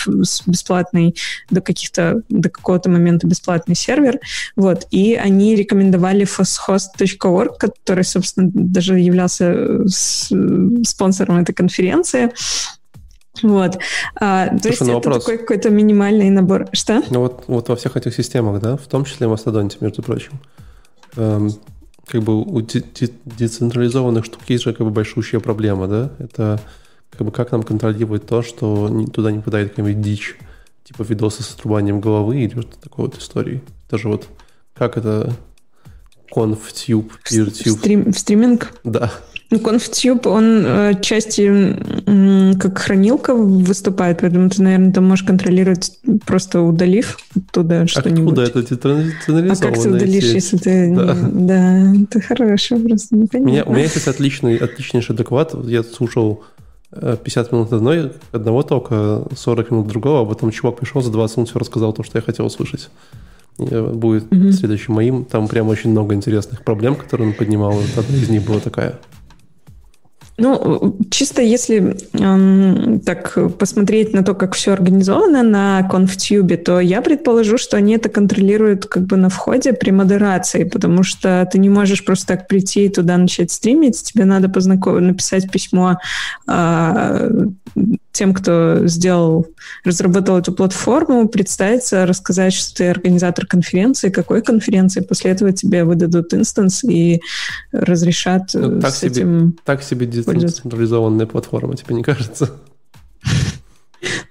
бесплатный 0.46 1.14
до 1.50 1.60
каких-то, 1.60 2.22
до 2.28 2.48
какого-то 2.48 2.90
момента 2.90 3.26
бесплатный 3.26 3.76
сервер, 3.76 4.18
вот, 4.56 4.86
и 4.90 5.14
они 5.14 5.54
рекомендовали 5.54 6.26
foshost.org, 6.26 7.58
который, 7.58 8.04
собственно, 8.04 8.50
даже 8.52 8.98
являлся 8.98 9.86
спонсором 9.86 11.38
этой 11.38 11.52
конференции, 11.54 12.32
Вот. 13.42 13.78
А, 14.20 14.48
то 14.48 14.58
Слушай, 14.58 14.68
есть 14.68 14.82
это 14.82 14.92
вопрос. 14.92 15.24
такой 15.24 15.38
какой-то 15.38 15.70
минимальный 15.70 16.30
набор. 16.30 16.68
Что? 16.72 17.02
Ну 17.10 17.20
вот, 17.20 17.44
вот 17.46 17.68
во 17.68 17.76
всех 17.76 17.96
этих 17.96 18.14
системах, 18.14 18.60
да, 18.60 18.76
в 18.76 18.86
том 18.86 19.04
числе 19.04 19.26
в 19.26 19.30
Мастодонте, 19.30 19.78
между 19.80 20.02
прочим, 20.02 20.32
эм, 21.16 21.50
как 22.12 22.22
бы 22.24 22.42
у 22.42 22.60
де- 22.60 22.84
де- 22.94 23.08
децентрализованных 23.24 24.26
штук 24.26 24.42
есть 24.48 24.64
же 24.64 24.74
как 24.74 24.86
бы 24.86 24.92
большущая 24.92 25.40
проблема, 25.40 25.88
да? 25.88 26.10
Это 26.18 26.60
как 27.10 27.26
бы 27.26 27.32
как 27.32 27.52
нам 27.52 27.62
контролировать 27.62 28.26
то, 28.26 28.42
что 28.42 29.06
туда 29.14 29.32
не 29.32 29.38
попадает 29.38 29.70
какая-нибудь 29.70 30.02
дичь, 30.02 30.36
типа 30.84 31.04
видосы 31.04 31.42
с 31.42 31.54
отрубанием 31.54 32.02
головы 32.02 32.42
или 32.42 32.50
что-то 32.50 32.78
такой 32.82 33.06
вот 33.06 33.16
истории. 33.16 33.62
Даже 33.90 34.08
вот 34.08 34.28
как 34.74 34.98
это 34.98 35.34
PeerTube. 37.30 37.78
Стрим, 37.78 38.12
в 38.12 38.18
стриминг? 38.18 38.74
Да. 38.84 39.10
Ну, 39.52 39.58
ConfTube, 39.58 40.26
он 40.28 40.64
э, 40.64 40.94
части 41.02 41.42
м, 41.42 42.58
как 42.58 42.78
хранилка 42.78 43.34
выступает, 43.34 44.20
поэтому 44.22 44.48
ты, 44.48 44.62
наверное, 44.62 44.92
там 44.94 45.06
можешь 45.06 45.26
контролировать, 45.26 45.98
просто 46.24 46.62
удалив 46.62 47.18
оттуда 47.36 47.82
а 47.82 47.86
что-нибудь. 47.86 48.38
Откуда 48.38 48.42
это 48.44 48.62
централизованная 48.62 49.52
А 49.52 49.56
как 49.56 49.74
ты 49.78 49.90
удалишь, 49.90 50.24
сеть? 50.24 50.34
если 50.34 50.56
ты... 50.56 50.94
Да, 50.96 51.16
да 51.32 51.92
это 51.94 52.20
хорошо, 52.22 52.78
просто 52.78 53.14
непонятно. 53.14 53.40
У 53.40 53.52
меня, 53.52 53.64
у 53.64 53.72
меня 53.72 53.82
есть 53.82 54.08
отличный, 54.08 54.56
отличнейший 54.56 55.14
доклад. 55.14 55.54
Я 55.64 55.82
слушал 55.82 56.44
50 56.90 57.52
э, 57.52 57.54
минут 57.54 57.72
одной, 57.74 58.12
одного 58.32 58.62
тока, 58.62 59.24
40 59.36 59.70
минут 59.70 59.88
другого, 59.88 60.22
а 60.22 60.24
потом 60.24 60.50
чувак 60.50 60.78
пришел 60.78 61.02
за 61.02 61.12
20 61.12 61.36
минут 61.36 61.50
все 61.50 61.58
рассказал 61.58 61.92
то, 61.92 62.02
что 62.02 62.16
я 62.16 62.22
хотел 62.22 62.46
услышать. 62.46 62.88
Э, 63.58 63.92
будет 63.92 64.32
mm-hmm. 64.32 64.52
следующим 64.52 64.94
моим. 64.94 65.26
Там 65.26 65.46
прям 65.46 65.68
очень 65.68 65.90
много 65.90 66.14
интересных 66.14 66.64
проблем, 66.64 66.94
которые 66.94 67.28
он 67.28 67.34
поднимал. 67.34 67.74
Одна 67.98 68.16
из 68.16 68.30
них 68.30 68.46
была 68.46 68.58
такая– 68.58 68.98
ну, 70.38 70.96
чисто 71.10 71.42
если 71.42 71.96
эм, 72.14 73.00
так 73.00 73.36
посмотреть 73.58 74.14
на 74.14 74.22
то, 74.22 74.34
как 74.34 74.54
все 74.54 74.72
организовано 74.72 75.42
на 75.42 75.88
ConfTube, 75.90 76.56
то 76.56 76.80
я 76.80 77.02
предположу, 77.02 77.58
что 77.58 77.76
они 77.76 77.94
это 77.94 78.08
контролируют 78.08 78.86
как 78.86 79.04
бы 79.04 79.16
на 79.16 79.28
входе 79.28 79.72
при 79.72 79.90
модерации, 79.90 80.64
потому 80.64 81.02
что 81.02 81.48
ты 81.50 81.58
не 81.58 81.68
можешь 81.68 82.04
просто 82.04 82.28
так 82.28 82.48
прийти 82.48 82.86
и 82.86 82.88
туда 82.88 83.16
начать 83.18 83.50
стримить, 83.50 84.02
тебе 84.02 84.24
надо 84.24 84.48
познаком... 84.48 85.06
написать 85.06 85.50
письмо 85.50 85.98
э, 86.48 87.46
тем, 88.12 88.34
кто 88.34 88.86
сделал, 88.86 89.46
разработал 89.84 90.38
эту 90.38 90.52
платформу, 90.52 91.28
представиться, 91.28 92.06
рассказать, 92.06 92.52
что 92.52 92.74
ты 92.76 92.90
организатор 92.90 93.46
конференции, 93.46 94.10
какой 94.10 94.42
конференции, 94.42 95.00
после 95.00 95.30
этого 95.30 95.52
тебе 95.52 95.84
выдадут 95.84 96.34
инстанс 96.34 96.84
и 96.84 97.20
разрешат 97.72 98.50
ну, 98.54 98.80
так 98.80 98.92
с 98.92 98.98
себе, 98.98 99.10
этим 99.10 99.58
Так 99.64 99.82
себе 99.82 100.06
децентрализованная 100.06 101.26
платформа, 101.26 101.74
тебе 101.76 101.94
не 101.94 102.02
кажется? 102.02 102.50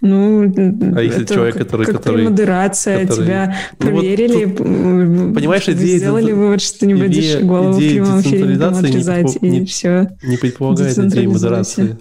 Ну, 0.01 0.51
а 0.95 1.01
если 1.01 1.25
человек, 1.25 1.57
который... 1.57 1.86
Как 1.86 1.97
который, 1.97 2.27
модерация, 2.27 3.05
который, 3.05 3.25
тебя 3.25 3.57
проверили, 3.77 4.45
ну, 4.45 5.27
вот, 5.27 5.36
понимаешь, 5.36 5.69
идея, 5.69 5.97
сделали 5.97 6.32
вывод, 6.32 6.61
что 6.61 6.86
не 6.86 6.95
будешь 6.95 7.39
голову 7.41 7.73
в 7.73 7.77
прямом 7.77 8.21
эфире 8.21 8.55
отрезать, 8.55 9.41
не, 9.41 9.61
и 9.61 9.65
все. 9.65 10.09
Не 10.23 10.38
предполагает 10.38 10.97
идеи 10.97 11.25
модерации. 11.25 11.97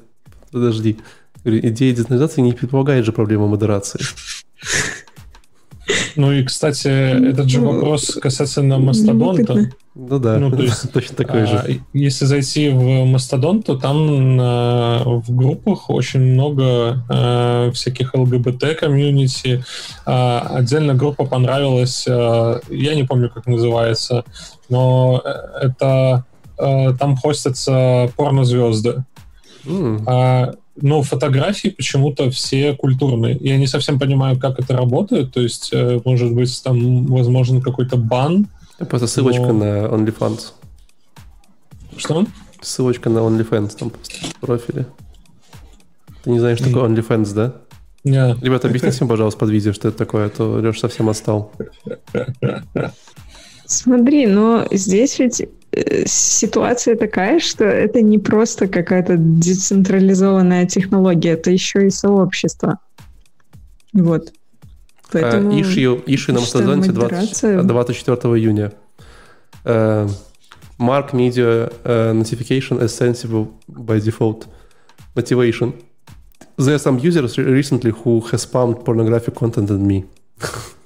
Подожди. 0.51 0.99
Идея 1.45 1.93
децентрализации 1.93 2.41
не 2.43 2.53
предполагает 2.53 3.05
же 3.05 3.13
проблему 3.13 3.49
модерации. 3.49 4.01
Ну 6.17 6.33
и, 6.33 6.45
кстати, 6.45 6.89
этот 7.31 7.49
же 7.49 7.61
ну, 7.61 7.73
вопрос 7.73 8.19
касательно 8.21 8.79
мастодонта. 8.79 9.71
Ну 9.95 10.19
да, 10.19 10.39
ну, 10.39 10.51
то 10.51 10.63
есть, 10.63 10.93
точно 10.93 11.17
такой 11.17 11.47
же. 11.47 11.57
А, 11.57 11.67
если 11.93 12.25
зайти 12.25 12.69
в 12.71 13.05
мастодонт, 13.05 13.67
то 13.67 13.77
там 13.77 14.37
в 14.37 15.25
группах 15.29 15.91
очень 15.91 16.21
много 16.21 17.05
э, 17.09 17.71
всяких 17.75 18.15
ЛГБТ-комьюнити. 18.15 19.65
А, 20.07 20.47
отдельно 20.55 20.95
группа 20.95 21.25
понравилась, 21.25 22.05
э, 22.07 22.61
я 22.71 22.95
не 22.95 23.05
помню, 23.05 23.31
как 23.31 23.47
называется, 23.47 24.25
но 24.69 25.23
э, 25.25 25.67
это 25.67 26.25
там 26.57 27.17
хостятся 27.17 28.11
порнозвезды. 28.17 29.05
Mm 29.65 30.57
но 30.77 31.03
фотографии 31.03 31.69
почему-то 31.69 32.31
все 32.31 32.75
культурные. 32.75 33.37
Я 33.41 33.57
не 33.59 33.67
совсем 33.67 33.99
понимаю, 33.99 34.39
как 34.39 34.59
это 34.59 34.77
работает. 34.77 35.33
То 35.33 35.41
есть, 35.41 35.71
э, 35.73 36.01
может 36.05 36.33
быть, 36.33 36.63
там 36.63 37.07
возможен 37.07 37.61
какой-то 37.61 37.97
бан. 37.97 38.49
Просто 38.79 39.07
ссылочка 39.07 39.53
но... 39.53 39.53
на 39.53 39.65
OnlyFans. 39.87 40.53
Что? 41.97 42.27
Ссылочка 42.61 43.11
на 43.11 43.19
OnlyFans 43.19 43.77
там 43.79 43.91
в 43.91 44.41
профиле. 44.41 44.87
Ты 46.23 46.31
не 46.31 46.39
знаешь, 46.39 46.59
что 46.59 46.69
такое 46.69 46.89
OnlyFans, 46.89 47.35
да? 47.35 47.55
Yeah. 48.05 48.39
Ребята, 48.41 48.69
объясните 48.69 48.97
мне, 49.01 49.11
пожалуйста, 49.11 49.41
под 49.41 49.51
видео, 49.51 49.73
что 49.75 49.89
это 49.89 49.99
такое, 49.99 50.27
а 50.27 50.31
то 50.31 50.59
Леша 50.61 50.81
совсем 50.81 51.11
отстал. 51.11 51.53
Смотри, 53.67 54.27
но 54.27 54.67
здесь 54.71 55.19
ведь 55.19 55.47
ситуация 56.07 56.97
такая, 56.97 57.41
что 57.41 57.65
это 57.65 58.03
не 58.03 58.19
просто 58.19 58.67
какая-то 58.67 59.17
децентрализованная 59.17 60.67
технология, 60.67 61.31
это 61.31 61.51
еще 61.51 61.87
и 61.87 61.91
сообщество. 61.91 62.79
Вот. 63.93 64.33
Поэтому, 65.13 65.53
uh, 65.53 65.61
issue, 65.61 66.05
issue 66.07 66.33
на 66.33 66.41
Мастодонте 66.41 66.93
20, 66.93 67.67
24 67.67 68.35
июня. 68.39 68.73
Uh, 69.65 70.09
Mark 70.79 71.13
Media 71.13 71.71
uh, 71.85 72.13
Notification 72.15 72.81
as 72.81 72.95
sensible 72.95 73.49
by 73.69 73.99
default. 73.99 74.47
Motivation. 75.15 75.75
There 76.57 76.75
are 76.75 76.79
some 76.79 76.99
users 76.99 77.37
recently 77.37 77.91
who 77.91 78.21
has 78.31 78.47
spammed 78.47 78.85
pornographic 78.85 79.35
content 79.35 79.71
on 79.71 79.87
me. 79.87 80.05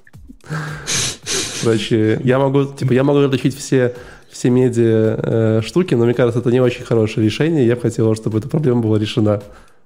Короче, 1.61 2.19
я 2.23 2.39
могу, 2.39 2.65
типа, 2.65 2.93
я 2.93 3.03
могу 3.03 3.19
отличить 3.19 3.55
все 3.55 3.93
все 4.35 4.49
медиа 4.49 5.17
э, 5.23 5.61
штуки, 5.65 5.93
но 5.95 6.03
мне 6.03 6.13
кажется, 6.13 6.41
это 6.41 6.51
не 6.51 6.59
очень 6.59 6.83
хорошее 6.83 7.25
решение. 7.25 7.65
Я 7.65 7.75
бы 7.75 7.81
хотел, 7.83 8.13
чтобы 8.15 8.39
эта 8.39 8.49
проблема 8.49 8.81
была 8.81 8.99
решена. 8.99 9.41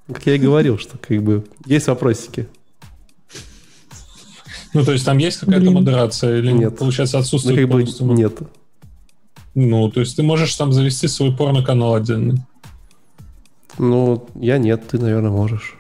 Как 0.08 0.26
я 0.26 0.34
и 0.34 0.39
говорил, 0.39 0.80
что 0.80 0.97
как 0.97 1.22
бы 1.22 1.45
есть 1.68 1.86
вопросики. 1.86 2.47
Ну, 4.74 4.84
то 4.84 4.91
есть 4.91 5.06
там 5.06 5.20
есть 5.20 5.38
какая-то 5.39 5.70
модерация 5.70 6.39
или 6.39 6.52
нет? 6.52 6.76
Получается, 6.80 7.20
отсутствует 7.20 7.60
ну, 7.60 7.68
как 7.68 7.86
бы 8.00 8.14
Нет. 8.16 8.39
Ну, 9.54 9.91
то 9.91 10.00
есть 10.00 10.16
ты 10.16 10.24
можешь 10.24 10.56
там 10.56 10.74
завести 10.74 11.08
свой 11.08 11.32
порно-канал 11.32 11.93
отдельный? 11.93 12.39
Ну, 13.78 14.28
я 14.34 14.58
нет, 14.58 14.88
ты, 14.88 14.97
наверное, 14.97 15.30
можешь. 15.30 15.78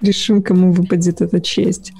Решим, 0.00 0.42
кому 0.42 0.72
выпадет 0.72 1.20
эта 1.20 1.38
честь. 1.40 1.92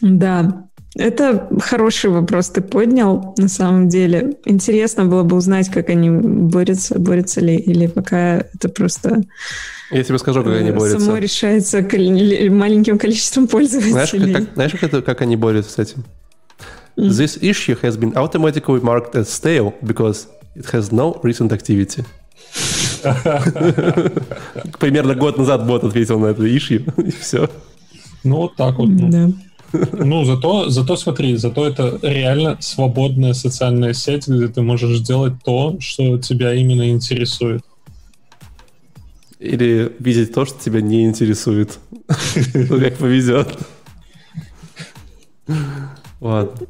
Да, 0.00 0.68
это 0.94 1.48
хороший 1.60 2.10
вопрос 2.10 2.48
ты 2.50 2.60
поднял, 2.60 3.34
на 3.36 3.48
самом 3.48 3.88
деле. 3.88 4.36
Интересно 4.44 5.04
было 5.04 5.22
бы 5.22 5.36
узнать, 5.36 5.68
как 5.68 5.90
они 5.90 6.10
борются, 6.10 6.98
борются 6.98 7.40
ли, 7.40 7.56
или 7.56 7.86
пока 7.86 8.38
это 8.38 8.68
просто... 8.68 9.22
Я 9.90 10.02
тебе 10.02 10.18
скажу, 10.18 10.42
как 10.42 10.54
они 10.54 10.72
борются. 10.72 11.00
Само 11.00 11.18
решается 11.18 11.82
маленьким 11.82 12.98
количеством 12.98 13.46
пользователей. 13.46 13.92
Знаешь, 13.92 14.10
как, 14.10 14.54
знаешь 14.54 14.72
как, 14.72 14.82
это, 14.82 15.02
как 15.02 15.20
они 15.20 15.36
борются 15.36 15.72
с 15.72 15.78
этим? 15.78 16.04
Mm. 16.96 17.10
This 17.10 17.38
issue 17.40 17.76
has 17.80 17.96
been 17.96 18.12
automatically 18.16 18.80
marked 18.80 19.14
as 19.14 19.28
stale 19.28 19.74
because 19.82 20.26
it 20.56 20.66
has 20.72 20.90
no 20.90 21.20
recent 21.22 21.52
activity. 21.52 22.04
Примерно 24.80 25.14
год 25.14 25.38
назад 25.38 25.66
бот 25.66 25.84
ответил 25.84 26.18
на 26.18 26.26
это 26.26 26.42
issue, 26.42 26.82
и 27.06 27.12
все. 27.12 27.48
Ну, 28.24 28.36
вот 28.36 28.56
так 28.56 28.78
вот. 28.78 28.88
Ну. 28.88 29.08
Да. 29.08 29.28
Ну, 29.92 30.24
зато, 30.24 30.70
зато 30.70 30.96
смотри, 30.96 31.36
зато 31.36 31.66
это 31.66 31.98
реально 32.02 32.56
свободная 32.60 33.34
социальная 33.34 33.92
сеть, 33.92 34.28
где 34.28 34.48
ты 34.48 34.62
можешь 34.62 35.00
делать 35.00 35.34
то, 35.44 35.76
что 35.80 36.18
тебя 36.18 36.54
именно 36.54 36.88
интересует. 36.90 37.62
Или 39.38 39.92
видеть 39.98 40.32
то, 40.32 40.44
что 40.46 40.58
тебя 40.58 40.80
не 40.80 41.04
интересует. 41.04 41.78
Ну, 42.54 42.80
как 42.80 42.96
повезет. 42.96 43.58
Ладно. 46.20 46.66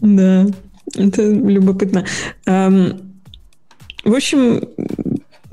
Да, 0.00 0.46
это 0.94 1.22
любопытно. 1.22 2.04
В 2.46 4.14
общем, 4.14 4.60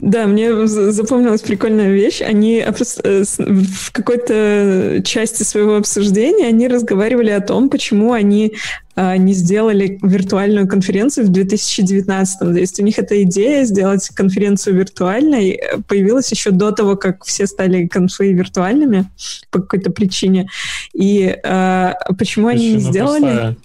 да, 0.06 0.28
мне 0.28 0.68
запомнилась 0.68 1.42
прикольная 1.42 1.92
вещь. 1.92 2.22
Они 2.22 2.60
э, 2.60 3.24
в 3.28 3.92
какой-то 3.92 5.02
части 5.04 5.42
своего 5.42 5.78
обсуждения 5.78 6.46
они 6.46 6.68
разговаривали 6.68 7.32
о 7.32 7.42
том, 7.42 7.72
почему 7.72 8.14
они 8.14 8.54
а, 8.96 9.18
не 9.18 9.34
сделали 9.34 9.98
виртуальную 10.04 10.68
конференцию 10.68 11.26
в 11.26 11.30
2019. 11.30 12.38
То 12.38 12.52
есть 12.54 12.80
у 12.80 12.84
них 12.84 13.00
эта 13.00 13.24
идея 13.24 13.66
сделать 13.66 14.08
конференцию 14.10 14.76
виртуальной 14.76 15.50
э, 15.54 15.78
появилась 15.88 16.30
еще 16.30 16.52
до 16.52 16.70
того, 16.72 16.98
как 16.98 17.26
все 17.26 17.48
стали 17.48 17.88
конфы 17.88 18.32
виртуальными 18.32 19.06
по 19.50 19.60
какой-то 19.60 19.90
причине. 19.90 20.48
И 20.94 21.36
а, 21.44 21.96
почему 22.20 22.50
Причина 22.50 22.68
они 22.68 22.74
не 22.76 22.80
сделали... 22.80 23.22
Простая 23.22 23.58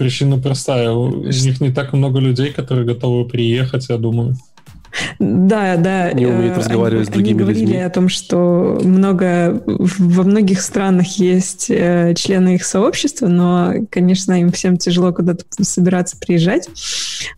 Причина 0.00 0.38
простая. 0.38 0.92
У 0.92 1.26
них 1.26 1.60
не 1.60 1.70
так 1.72 1.92
много 1.92 2.20
людей, 2.20 2.52
которые 2.52 2.86
готовы 2.86 3.28
приехать, 3.28 3.90
я 3.90 3.98
думаю. 3.98 4.34
Да, 5.18 5.76
да. 5.76 6.12
Не 6.12 6.26
умеет 6.26 6.54
э, 6.54 6.58
разговаривать 6.58 7.08
они, 7.08 7.12
с 7.12 7.14
другими 7.14 7.30
они 7.30 7.38
говорили 7.40 7.66
людьми. 7.66 7.82
о 7.82 7.90
том, 7.90 8.08
что 8.08 8.80
много 8.82 9.62
во 9.66 10.22
многих 10.22 10.60
странах 10.60 11.18
есть 11.18 11.66
э, 11.68 12.14
члены 12.14 12.56
их 12.56 12.64
сообщества, 12.64 13.28
но, 13.28 13.74
конечно, 13.90 14.40
им 14.40 14.50
всем 14.52 14.76
тяжело 14.76 15.12
куда-то 15.12 15.44
собираться 15.62 16.16
приезжать. 16.16 16.68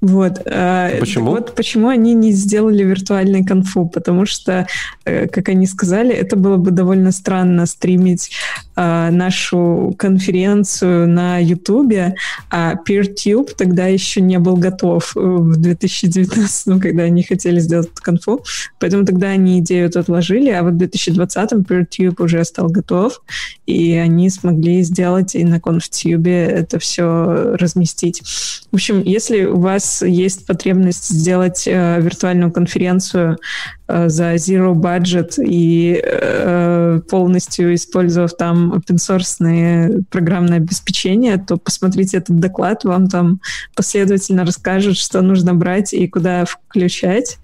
Вот. 0.00 0.40
Э, 0.44 0.96
почему? 1.00 1.30
Вот 1.32 1.54
почему 1.54 1.88
они 1.88 2.14
не 2.14 2.32
сделали 2.32 2.82
виртуальный 2.82 3.44
конфу, 3.44 3.86
потому 3.86 4.26
что, 4.26 4.66
как 5.04 5.48
они 5.48 5.66
сказали, 5.66 6.14
это 6.14 6.36
было 6.36 6.56
бы 6.56 6.70
довольно 6.70 7.12
странно 7.12 7.66
стримить 7.66 8.30
нашу 8.76 9.94
конференцию 9.98 11.08
на 11.08 11.38
Ютубе, 11.38 12.14
а 12.50 12.74
PeerTube 12.74 13.50
тогда 13.56 13.86
еще 13.86 14.20
не 14.20 14.38
был 14.38 14.56
готов 14.56 15.12
в 15.14 15.56
2019, 15.56 16.80
когда 16.80 17.04
они 17.04 17.22
хотели 17.22 17.60
сделать 17.60 17.88
эту 17.88 18.02
конфу, 18.02 18.44
поэтому 18.78 19.04
тогда 19.04 19.28
они 19.28 19.60
идею 19.60 19.86
эту 19.86 20.00
отложили, 20.00 20.50
а 20.50 20.62
вот 20.62 20.74
в 20.74 20.76
2020-м 20.76 21.60
PeerTube 21.62 22.22
уже 22.22 22.44
стал 22.44 22.68
готов, 22.68 23.22
и 23.66 23.94
они 23.94 24.30
смогли 24.30 24.82
сделать 24.82 25.34
и 25.34 25.44
на 25.44 25.56
ConfTube 25.56 26.28
это 26.28 26.78
все 26.78 27.56
разместить. 27.56 28.22
В 28.70 28.74
общем, 28.74 29.02
если 29.02 29.44
у 29.44 29.58
вас 29.58 30.02
есть 30.02 30.46
потребность 30.46 31.08
сделать 31.08 31.64
э, 31.66 32.00
виртуальную 32.00 32.50
конференцию 32.50 33.38
Э, 33.81 33.81
за 34.08 34.34
zero 34.34 34.74
budget 34.74 35.34
и 35.38 36.00
э, 36.02 37.00
полностью 37.10 37.74
использовав 37.74 38.36
там 38.36 38.72
open 38.72 38.96
source 38.96 40.04
программное 40.10 40.58
обеспечение, 40.58 41.36
то 41.38 41.56
посмотрите 41.56 42.18
этот 42.18 42.38
доклад, 42.38 42.84
вам 42.84 43.08
там 43.08 43.40
последовательно 43.74 44.44
расскажут, 44.44 44.96
что 44.96 45.20
нужно 45.20 45.54
брать 45.54 45.92
и 45.92 46.08
куда 46.08 46.44
включать, 46.44 47.38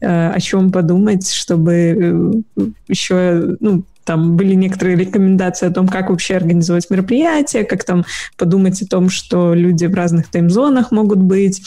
э, 0.00 0.30
о 0.30 0.40
чем 0.40 0.70
подумать, 0.70 1.30
чтобы 1.30 2.42
еще 2.88 3.56
ну, 3.60 3.84
там 4.06 4.36
были 4.36 4.54
некоторые 4.54 4.96
рекомендации 4.96 5.66
о 5.68 5.72
том, 5.72 5.88
как 5.88 6.10
вообще 6.10 6.36
организовать 6.36 6.88
мероприятие, 6.90 7.64
как 7.64 7.84
там 7.84 8.04
подумать 8.36 8.80
о 8.80 8.86
том, 8.86 9.10
что 9.10 9.52
люди 9.52 9.84
в 9.86 9.94
разных 9.94 10.28
таймзонах 10.28 10.92
могут 10.92 11.18
быть, 11.18 11.60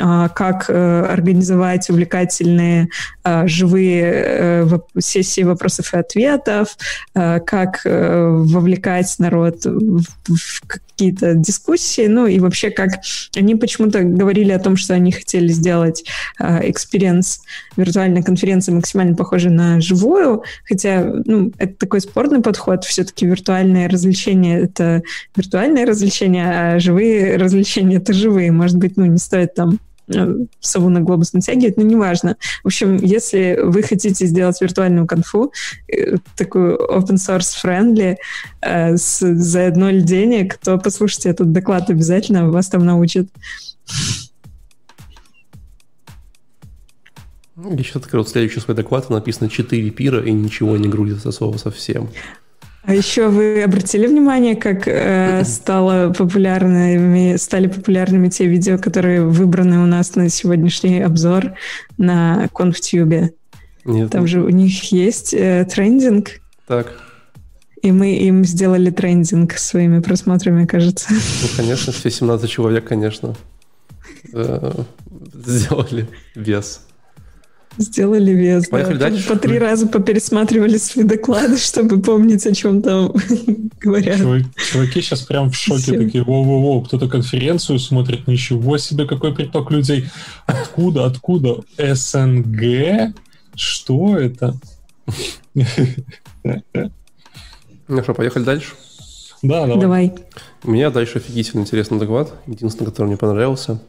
а, 0.00 0.28
как 0.28 0.66
э, 0.68 1.02
организовать 1.02 1.90
увлекательные 1.90 2.88
а, 3.24 3.48
живые 3.48 4.12
э, 4.14 4.78
сессии 5.00 5.42
вопросов 5.42 5.92
и 5.92 5.96
ответов, 5.96 6.76
а, 7.14 7.40
как 7.40 7.80
э, 7.84 8.28
вовлекать 8.28 9.12
народ 9.18 9.64
в 9.64 10.66
какие-то 10.66 11.34
дискуссии, 11.34 12.06
ну 12.06 12.26
и 12.26 12.38
вообще 12.38 12.70
как 12.70 12.90
они 13.34 13.56
почему-то 13.56 14.02
говорили 14.02 14.52
о 14.52 14.60
том, 14.60 14.76
что 14.76 14.94
они 14.94 15.10
хотели 15.10 15.48
сделать 15.48 16.04
experience 16.38 17.40
виртуальной 17.76 18.22
конференции 18.22 18.72
максимально 18.72 19.16
похожий 19.16 19.50
на 19.50 19.80
живую, 19.80 20.44
хотя 20.68 21.02
ну, 21.24 21.52
это 21.58 21.74
такой 21.80 22.00
спорный 22.02 22.42
подход, 22.42 22.84
все-таки 22.84 23.26
виртуальные 23.26 23.88
развлечения— 23.88 24.60
это 24.60 25.02
виртуальные 25.34 25.86
развлечения, 25.86 26.74
а 26.74 26.78
живые 26.78 27.36
развлечения— 27.36 27.96
это 27.96 28.12
живые. 28.12 28.52
Может 28.52 28.76
быть, 28.76 28.96
ну, 28.96 29.06
не 29.06 29.18
стоит 29.18 29.54
там 29.54 29.80
э, 30.14 30.44
сову 30.60 30.90
на 30.90 31.00
глобус 31.00 31.32
натягивать, 31.32 31.78
но 31.78 31.82
неважно. 31.82 32.36
В 32.62 32.66
общем, 32.66 32.96
если 32.96 33.58
вы 33.62 33.82
хотите 33.82 34.26
сделать 34.26 34.60
виртуальную 34.60 35.06
конфу, 35.06 35.52
э, 35.88 36.16
такую 36.36 36.76
open 36.76 37.16
source 37.16 37.54
friendly, 37.64 38.16
э, 38.60 38.96
с, 38.96 39.20
за 39.20 39.70
ноль 39.70 40.02
денег, 40.02 40.58
то 40.58 40.76
послушайте 40.76 41.30
этот 41.30 41.50
доклад 41.52 41.88
обязательно, 41.88 42.50
вас 42.50 42.68
там 42.68 42.84
научат. 42.84 43.26
Еще 47.68 47.98
открыл 47.98 48.24
следующий 48.24 48.60
свой 48.60 48.76
доклад, 48.76 49.10
написано 49.10 49.50
4 49.50 49.90
пира 49.90 50.24
и 50.24 50.32
ничего 50.32 50.76
не 50.76 50.88
грузится 50.88 51.32
слово 51.32 51.56
совсем. 51.58 52.08
А 52.82 52.94
еще 52.94 53.28
вы 53.28 53.62
обратили 53.62 54.06
внимание, 54.06 54.56
как 54.56 54.88
э, 54.88 55.44
стало 55.44 56.12
популярными, 56.12 57.36
стали 57.36 57.66
популярными 57.66 58.28
те 58.28 58.46
видео, 58.46 58.78
которые 58.78 59.22
выбраны 59.22 59.80
у 59.80 59.86
нас 59.86 60.14
на 60.14 60.30
сегодняшний 60.30 61.00
обзор 61.00 61.52
на 61.98 62.48
ConfTube? 62.54 63.34
Нет. 63.84 64.10
Там 64.10 64.26
же 64.26 64.42
у 64.42 64.48
них 64.48 64.92
есть 64.92 65.34
э, 65.34 65.66
трендинг. 65.70 66.40
Так. 66.66 66.92
И 67.82 67.92
мы 67.92 68.14
им 68.16 68.44
сделали 68.44 68.90
трендинг 68.90 69.54
своими 69.54 70.00
просмотрами, 70.00 70.64
кажется. 70.64 71.08
Ну, 71.10 71.48
конечно, 71.56 71.92
все 71.92 72.10
17 72.10 72.48
человек, 72.48 72.86
конечно, 72.86 73.36
э, 74.32 74.72
сделали 75.34 76.08
вес. 76.34 76.86
Сделали 77.78 78.32
вес. 78.32 78.68
Поехали 78.68 78.98
да. 78.98 79.10
дальше. 79.10 79.28
По 79.28 79.36
три 79.36 79.58
раза 79.58 79.86
попересматривали 79.86 80.76
свои 80.76 81.04
доклады, 81.04 81.56
чтобы 81.56 82.02
помнить, 82.02 82.46
о 82.46 82.54
чем 82.54 82.82
там 82.82 83.14
говорят. 83.80 84.18
Чуваки 84.18 85.00
сейчас 85.00 85.22
прям 85.22 85.50
в 85.50 85.56
шоке 85.56 85.98
такие, 85.98 86.24
воу-воу-воу, 86.24 86.84
кто-то 86.84 87.08
конференцию 87.08 87.78
смотрит, 87.78 88.26
ничего 88.26 88.76
себе, 88.78 89.06
какой 89.06 89.34
приток 89.34 89.70
людей. 89.70 90.06
Откуда, 90.46 91.06
откуда? 91.06 91.60
СНГ? 91.78 93.14
Что 93.54 94.16
это? 94.16 94.54
Ну 95.54 98.02
что, 98.02 98.14
поехали 98.14 98.44
дальше? 98.44 98.74
Да, 99.42 99.66
давай. 99.66 99.80
Давай. 99.80 100.14
У 100.64 100.70
меня 100.70 100.90
дальше 100.90 101.18
офигительно 101.18 101.62
интересный 101.62 101.98
доклад, 101.98 102.34
единственный, 102.46 102.86
который 102.86 103.06
мне 103.06 103.16
понравился. 103.16 103.80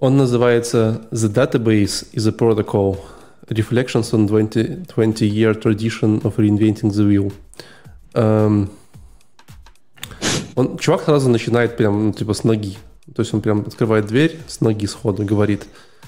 Он 0.00 0.16
называется 0.16 1.02
«The 1.10 1.32
Database 1.32 2.06
is 2.12 2.28
a 2.28 2.32
Protocol. 2.32 2.98
Reflections 3.48 4.12
on 4.12 4.28
20-year 4.28 5.60
tradition 5.60 6.22
of 6.22 6.36
reinventing 6.36 6.92
the 6.92 7.04
wheel». 7.04 7.32
Um, 8.14 8.68
он, 10.54 10.78
чувак 10.78 11.02
сразу 11.02 11.28
начинает 11.28 11.76
прям, 11.76 12.06
ну, 12.06 12.12
типа, 12.12 12.32
с 12.32 12.44
ноги. 12.44 12.76
То 13.12 13.22
есть 13.22 13.34
он 13.34 13.40
прям 13.40 13.60
открывает 13.60 14.06
дверь 14.06 14.38
с 14.46 14.60
ноги 14.60 14.86
сходу, 14.86 15.24
говорит, 15.24 15.66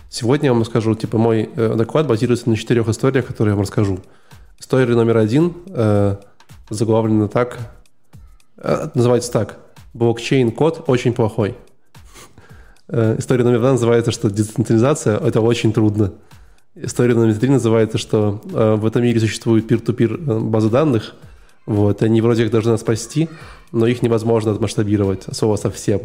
сегодня 0.08 0.46
я 0.46 0.52
вам 0.52 0.62
расскажу, 0.62 0.94
типа, 0.94 1.18
мой 1.18 1.50
э, 1.56 1.74
доклад 1.76 2.06
базируется 2.06 2.48
на 2.48 2.56
четырех 2.56 2.88
историях, 2.88 3.26
которые 3.26 3.52
я 3.52 3.56
вам 3.56 3.62
расскажу. 3.62 3.98
История 4.58 4.94
номер 4.94 5.16
один 5.16 5.54
э, 5.66 6.16
заглавлена 6.68 7.26
так, 7.26 7.58
э, 8.56 8.88
называется 8.94 9.32
так, 9.32 9.58
блокчейн-код 9.94 10.84
очень 10.86 11.12
плохой. 11.12 11.56
Э, 12.92 13.14
история 13.18 13.44
номер 13.44 13.60
два 13.60 13.72
называется, 13.72 14.10
что 14.10 14.30
децентрализация– 14.30 15.16
это 15.20 15.40
очень 15.40 15.72
трудно. 15.72 16.12
История 16.74 17.14
номер 17.14 17.36
три 17.36 17.48
называется, 17.48 17.98
что 17.98 18.42
э, 18.52 18.74
в 18.74 18.84
этом 18.84 19.02
мире 19.04 19.20
существует 19.20 19.70
peer-to-peer 19.70 20.14
э, 20.14 20.40
базы 20.40 20.70
данных, 20.70 21.14
вот, 21.66 22.02
они 22.02 22.20
вроде 22.20 22.42
как 22.42 22.52
должны 22.52 22.76
спасти, 22.78 23.28
но 23.70 23.86
их 23.86 24.02
невозможно 24.02 24.50
отмасштабировать 24.50 25.28
особо 25.28 25.54
совсем. 25.54 26.00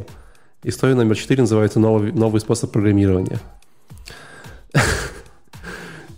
История 0.63 0.93
номер 0.93 1.15
четыре 1.15 1.41
называется 1.41 1.79
новый, 1.79 2.11
новый 2.11 2.39
способ 2.39 2.71
программирования. 2.71 3.39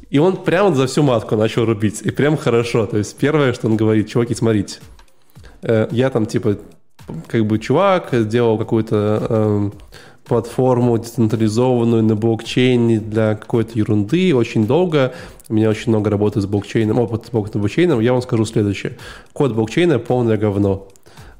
И 0.10 0.20
он 0.20 0.44
прямо 0.44 0.76
за 0.76 0.88
всю 0.88 1.04
матку 1.04 1.36
начал 1.38 1.66
рубить. 1.66 2.02
И 2.02 2.12
прям 2.12 2.36
хорошо. 2.38 2.86
То 2.86 2.98
есть 2.98 3.16
первое, 3.18 3.54
что 3.54 3.68
он 3.68 3.76
говорит, 3.76 4.08
чуваки, 4.10 4.36
смотрите. 4.36 4.80
Я 5.62 6.10
там 6.10 6.26
типа 6.26 6.58
как 7.28 7.46
бы 7.46 7.60
чувак, 7.60 8.10
сделал 8.12 8.58
какую-то 8.58 9.28
эм, 9.30 9.74
платформу 10.28 10.98
децентрализованную 10.98 12.04
на 12.04 12.16
блокчейне 12.16 13.00
для 13.00 13.36
какой-то 13.36 13.78
ерунды 13.78 14.36
очень 14.36 14.68
долго. 14.68 15.14
У 15.50 15.54
меня 15.54 15.70
очень 15.70 15.92
много 15.92 16.10
работы 16.10 16.42
с 16.42 16.46
блокчейном, 16.46 17.00
опыт 17.00 17.28
с 17.28 17.32
блокчейном. 17.32 18.00
Я 18.02 18.14
вам 18.14 18.22
скажу 18.22 18.46
следующее. 18.46 18.98
Код 19.34 19.54
блокчейна 19.54 20.00
полное 20.00 20.38
говно. 20.38 20.88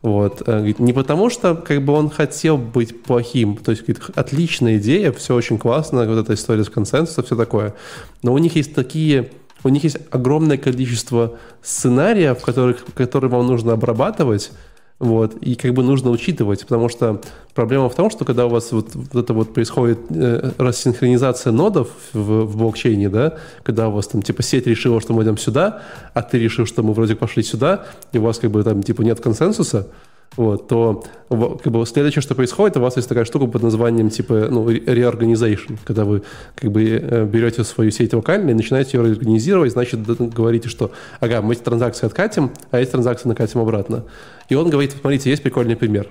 Вот. 0.02 0.44
Э, 0.46 0.74
не 0.78 0.94
потому, 0.94 1.30
что 1.30 1.56
как 1.56 1.84
бы 1.84 1.94
он 1.94 2.10
хотел 2.10 2.58
быть 2.58 3.04
плохим, 3.04 3.58
то 3.58 3.72
есть 3.72 3.84
отличная 4.16 4.78
идея, 4.78 5.12
все 5.12 5.36
очень 5.36 5.58
классно, 5.58 6.08
вот 6.08 6.18
эта 6.18 6.34
история 6.34 6.64
с 6.64 6.70
консенсусом, 6.70 7.26
все 7.26 7.36
такое. 7.36 7.74
Но 8.22 8.34
у 8.34 8.38
них 8.38 8.56
есть 8.56 8.74
такие, 8.74 9.32
у 9.64 9.70
них 9.70 9.84
есть 9.84 9.98
огромное 10.12 10.58
количество 10.58 11.38
сценариев, 11.62 12.42
которых, 12.42 12.86
которые 12.94 13.32
вам 13.32 13.48
нужно 13.48 13.74
обрабатывать, 13.74 14.52
вот, 15.00 15.36
и 15.42 15.56
как 15.56 15.74
бы 15.74 15.84
нужно 15.84 16.10
учитывать, 16.10 16.62
потому 16.62 16.90
что 16.90 17.22
проблема 17.54 17.88
в 17.88 17.94
том, 17.94 18.10
что 18.10 18.26
когда 18.26 18.48
у 18.48 18.50
вас 18.50 18.72
вот, 18.72 18.96
вот 18.96 19.16
это 19.16 19.34
вот 19.34 19.54
происходит 19.54 20.00
э, 20.10 20.52
рассинхронизация 20.58 21.54
нодов 21.54 21.90
в, 22.14 22.46
в 22.46 22.58
блокчейне, 22.58 23.08
да, 23.08 23.36
когда 23.62 23.90
у 23.90 23.92
вас 23.92 24.08
там 24.08 24.24
типа 24.24 24.42
сеть 24.42 24.66
решила, 24.66 25.00
что 25.00 25.14
мы 25.14 25.24
идем 25.24 25.38
сюда, 25.38 25.84
а 26.16 26.24
ты 26.24 26.40
решил, 26.40 26.66
что 26.66 26.82
мы 26.82 26.94
вроде 26.94 27.16
пошли 27.16 27.44
сюда, 27.44 27.86
и 28.12 28.18
у 28.18 28.24
вас 28.24 28.40
как 28.40 28.50
бы 28.50 28.64
там 28.64 28.82
типа 28.82 29.04
нет 29.04 29.20
консенсуса, 29.20 29.88
вот, 30.36 30.68
то 30.68 31.04
как 31.30 31.72
бы 31.72 31.86
следующее, 31.86 32.22
что 32.22 32.36
происходит, 32.36 32.78
у 32.78 32.80
вас 32.82 32.96
есть 32.96 33.10
такая 33.10 33.26
штука 33.26 33.48
под 33.48 33.64
названием 33.64 34.10
типа 34.10 34.48
ну, 34.52 34.70
reorganization, 34.70 35.78
когда 35.84 36.06
вы 36.06 36.24
как 36.56 36.72
бы 36.72 36.84
э, 36.84 37.26
берете 37.26 37.64
свою 37.64 37.92
сеть 37.92 38.14
локально 38.14 38.52
и 38.52 38.54
начинаете 38.54 38.98
ее 38.98 39.06
реорганизировать, 39.06 39.72
значит, 39.72 40.06
говорите, 40.06 40.70
что 40.70 40.92
ага, 41.20 41.42
мы 41.42 41.54
эти 41.54 41.62
транзакции 41.62 42.06
откатим, 42.06 42.52
а 42.72 42.80
эти 42.80 42.92
транзакции 42.92 43.28
накатим 43.28 43.62
обратно. 43.62 44.06
И 44.50 44.56
он 44.56 44.70
говорит, 44.70 44.96
смотрите, 45.00 45.30
есть 45.30 45.42
прикольный 45.42 45.76
пример. 45.76 46.08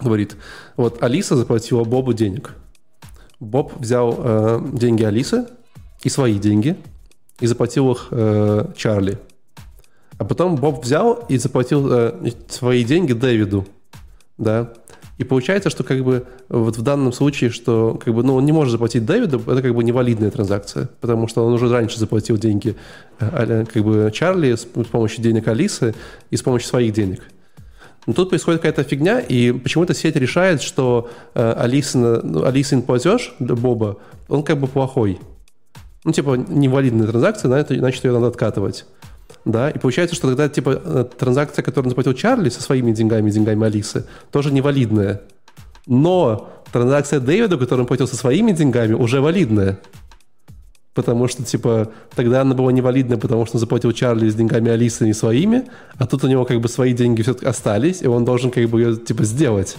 говорит, 0.00 0.36
вот 0.76 1.02
Алиса 1.02 1.36
заплатила 1.36 1.84
Бобу 1.84 2.12
денег. 2.14 2.54
Боб 3.40 3.72
взял 3.78 4.16
э, 4.18 4.60
деньги 4.72 5.04
Алисы 5.04 5.46
и 6.02 6.08
свои 6.08 6.38
деньги 6.38 6.76
и 7.40 7.46
заплатил 7.46 7.92
их 7.92 8.08
э, 8.10 8.66
Чарли. 8.76 9.18
А 10.18 10.24
потом 10.24 10.56
Боб 10.56 10.84
взял 10.84 11.24
и 11.28 11.38
заплатил 11.38 11.92
э, 11.92 12.30
свои 12.48 12.84
деньги 12.84 13.12
Дэвиду, 13.12 13.66
да. 14.38 14.72
И 15.16 15.24
получается, 15.24 15.70
что 15.70 15.84
как 15.84 16.02
бы 16.02 16.26
вот 16.48 16.76
в 16.76 16.82
данном 16.82 17.12
случае, 17.12 17.50
что 17.50 17.98
как 18.02 18.12
бы, 18.14 18.24
ну, 18.24 18.34
он 18.34 18.44
не 18.44 18.52
может 18.52 18.72
заплатить 18.72 19.04
Дэвиду, 19.06 19.38
это 19.38 19.62
как 19.62 19.74
бы 19.74 19.84
невалидная 19.84 20.30
транзакция, 20.30 20.88
потому 21.00 21.28
что 21.28 21.44
он 21.46 21.52
уже 21.52 21.68
раньше 21.68 21.98
заплатил 21.98 22.36
деньги 22.36 22.76
э, 23.20 23.64
как 23.72 23.84
бы 23.84 24.10
Чарли 24.12 24.54
с 24.54 24.64
помощью 24.64 25.22
денег 25.22 25.46
Алисы 25.46 25.94
и 26.30 26.36
с 26.36 26.42
помощью 26.42 26.68
своих 26.68 26.92
денег. 26.92 27.22
Но 28.06 28.12
тут 28.12 28.28
происходит 28.28 28.60
какая-то 28.60 28.82
фигня, 28.82 29.20
и 29.20 29.52
почему-то 29.52 29.94
сеть 29.94 30.16
решает, 30.16 30.62
что 30.62 31.10
э, 31.34 31.52
Алисин, 31.58 32.20
ну, 32.22 32.44
Алисин 32.44 32.82
платеж 32.82 33.34
для 33.38 33.54
Боба, 33.54 33.98
он 34.28 34.42
как 34.42 34.58
бы 34.58 34.66
плохой. 34.66 35.18
Ну, 36.04 36.12
типа, 36.12 36.34
невалидная 36.34 37.06
транзакция, 37.06 37.48
значит, 37.48 38.04
ее 38.04 38.12
надо 38.12 38.26
откатывать. 38.26 38.84
Да, 39.44 39.70
и 39.70 39.78
получается, 39.78 40.16
что 40.16 40.28
тогда, 40.28 40.48
типа, 40.48 40.80
э, 40.82 41.04
транзакция, 41.18 41.62
которую 41.62 41.90
заплатил 41.90 42.14
Чарли 42.14 42.48
со 42.48 42.62
своими 42.62 42.92
деньгами, 42.92 43.30
деньгами 43.30 43.66
Алисы, 43.66 44.06
тоже 44.30 44.50
невалидная. 44.50 45.20
Но 45.86 46.50
транзакция 46.72 47.20
Дэвида, 47.20 47.58
которую 47.58 47.82
он 47.82 47.86
платил 47.86 48.08
со 48.08 48.16
своими 48.16 48.52
деньгами, 48.52 48.94
уже 48.94 49.20
валидная 49.20 49.78
потому 50.94 51.28
что, 51.28 51.42
типа, 51.42 51.90
тогда 52.14 52.40
она 52.40 52.54
была 52.54 52.72
невалидна, 52.72 53.18
потому 53.18 53.44
что 53.46 53.56
он 53.56 53.60
заплатил 53.60 53.92
Чарли 53.92 54.30
с 54.30 54.34
деньгами 54.34 54.70
Алисы, 54.70 55.04
не 55.04 55.12
своими, 55.12 55.64
а 55.98 56.06
тут 56.06 56.24
у 56.24 56.28
него, 56.28 56.44
как 56.44 56.60
бы, 56.60 56.68
свои 56.68 56.92
деньги 56.92 57.22
все-таки 57.22 57.46
остались, 57.46 58.00
и 58.00 58.06
он 58.06 58.24
должен, 58.24 58.50
как 58.50 58.68
бы, 58.68 58.80
ее, 58.80 58.96
типа, 58.96 59.24
сделать. 59.24 59.76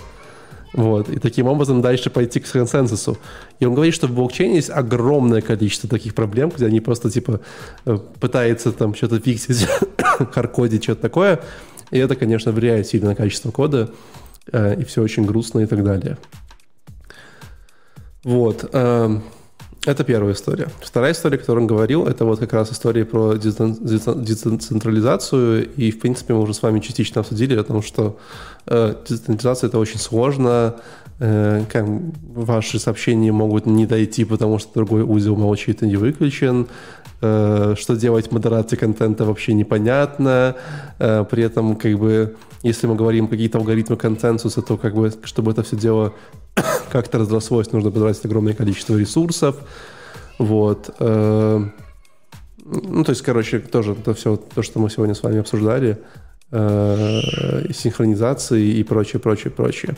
Вот. 0.76 1.08
И 1.08 1.20
таким 1.20 1.48
образом 1.48 1.82
дальше 1.82 2.10
пойти 2.10 2.42
к 2.42 2.52
консенсусу. 2.52 3.18
И 3.60 3.66
он 3.66 3.74
говорит, 3.74 3.96
что 3.96 4.08
в 4.08 4.12
блокчейне 4.12 4.56
есть 4.56 4.70
огромное 4.70 5.40
количество 5.42 5.90
таких 5.90 6.14
проблем, 6.14 6.52
где 6.54 6.66
они 6.66 6.82
просто, 6.82 7.10
типа, 7.10 7.40
э, 7.86 7.98
пытаются 8.20 8.74
там 8.74 8.94
что-то 8.94 9.22
фиксить, 9.22 9.68
хардкодить, 10.32 10.84
что-то 10.84 11.02
такое. 11.02 11.40
И 11.92 11.98
это, 11.98 12.18
конечно, 12.18 12.52
влияет 12.52 12.88
сильно 12.88 13.10
на 13.10 13.16
качество 13.16 13.52
кода, 13.52 13.90
э, 14.52 14.82
и 14.82 14.84
все 14.84 15.02
очень 15.02 15.26
грустно 15.26 15.62
и 15.62 15.66
так 15.66 15.82
далее. 15.82 16.18
Вот. 18.26 18.70
Это 19.86 20.04
первая 20.04 20.34
история. 20.34 20.68
Вторая 20.82 21.14
история, 21.14 21.38
о 21.38 21.40
которой 21.40 21.60
он 21.60 21.68
говорил, 21.68 22.08
это 22.08 22.26
вот 22.26 22.40
как 22.40 22.54
раз 22.54 22.72
история 22.72 23.06
про 23.06 23.36
децентрализацию. 23.36 25.72
И, 25.76 25.92
в 25.92 26.00
принципе, 26.00 26.34
мы 26.34 26.42
уже 26.42 26.56
с 26.56 26.64
вами 26.64 26.80
частично 26.80 27.22
обсудили 27.22 27.56
о 27.56 27.64
том, 27.64 27.84
что 27.84 28.18
э, 28.66 28.96
децентрализация– 29.08 29.68
это 29.70 29.78
очень 29.78 30.00
сложно. 30.00 30.78
Э, 31.20 31.64
как, 31.72 31.86
ваши 32.34 32.80
сообщения 32.80 33.32
могут 33.32 33.68
не 33.68 33.86
дойти, 33.86 34.26
потому 34.26 34.58
что 34.58 34.74
другой 34.74 35.04
узел 35.04 35.36
молчит 35.36 35.84
и 35.84 35.88
не 35.88 35.98
выключен. 35.98 36.66
Э, 37.22 37.76
что 37.78 37.96
делать 37.96 38.32
модерации 38.32 38.76
контента 38.76 39.26
вообще 39.26 39.54
непонятно. 39.54 40.56
Э, 41.00 41.26
при 41.30 41.44
этом, 41.44 41.76
как 41.76 41.98
бы, 41.98 42.36
если 42.64 42.88
мы 42.88 42.96
говорим 42.96 43.28
какие-то 43.28 43.58
алгоритмы 43.58 43.98
консенсуса, 43.98 44.62
то 44.62 44.78
как 44.78 44.96
бы, 44.96 45.12
чтобы 45.24 45.52
это 45.52 45.64
все 45.64 45.76
дело 45.76 46.14
как-то 46.92 47.20
разрослось, 47.20 47.72
нужно 47.72 47.92
потратить 47.92 48.26
огромное 48.26 48.54
количество 48.54 48.98
ресурсов. 48.98 49.56
Вот. 50.40 50.94
Э, 51.00 51.64
ну, 52.66 53.04
то 53.04 53.12
есть, 53.12 53.22
короче, 53.22 53.60
тоже 53.60 53.94
это 53.94 54.14
все 54.14 54.36
то, 54.36 54.62
что 54.62 54.80
мы 54.80 54.90
сегодня 54.90 55.16
с 55.16 55.24
вами 55.24 55.40
обсуждали, 55.40 56.00
синхронизации 56.52 58.78
и 58.78 58.84
прочее, 58.84 59.20
прочее, 59.20 59.52
прочее. 59.52 59.96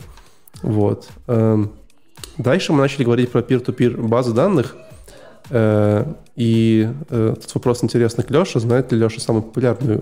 Вот. 0.62 1.08
Э, 1.26 1.64
дальше 2.36 2.72
мы 2.72 2.80
начали 2.80 3.04
говорить 3.04 3.30
про 3.30 3.40
peer-to-peer 3.40 4.08
базы 4.08 4.32
данных. 4.32 4.76
И 5.50 6.88
тут 7.08 7.54
вопрос 7.54 7.82
интересный 7.82 8.24
к 8.24 8.30
Леше. 8.30 8.60
Знает 8.60 8.92
ли 8.92 8.98
Леша 8.98 9.20
самую 9.20 9.42
популярную 9.42 10.00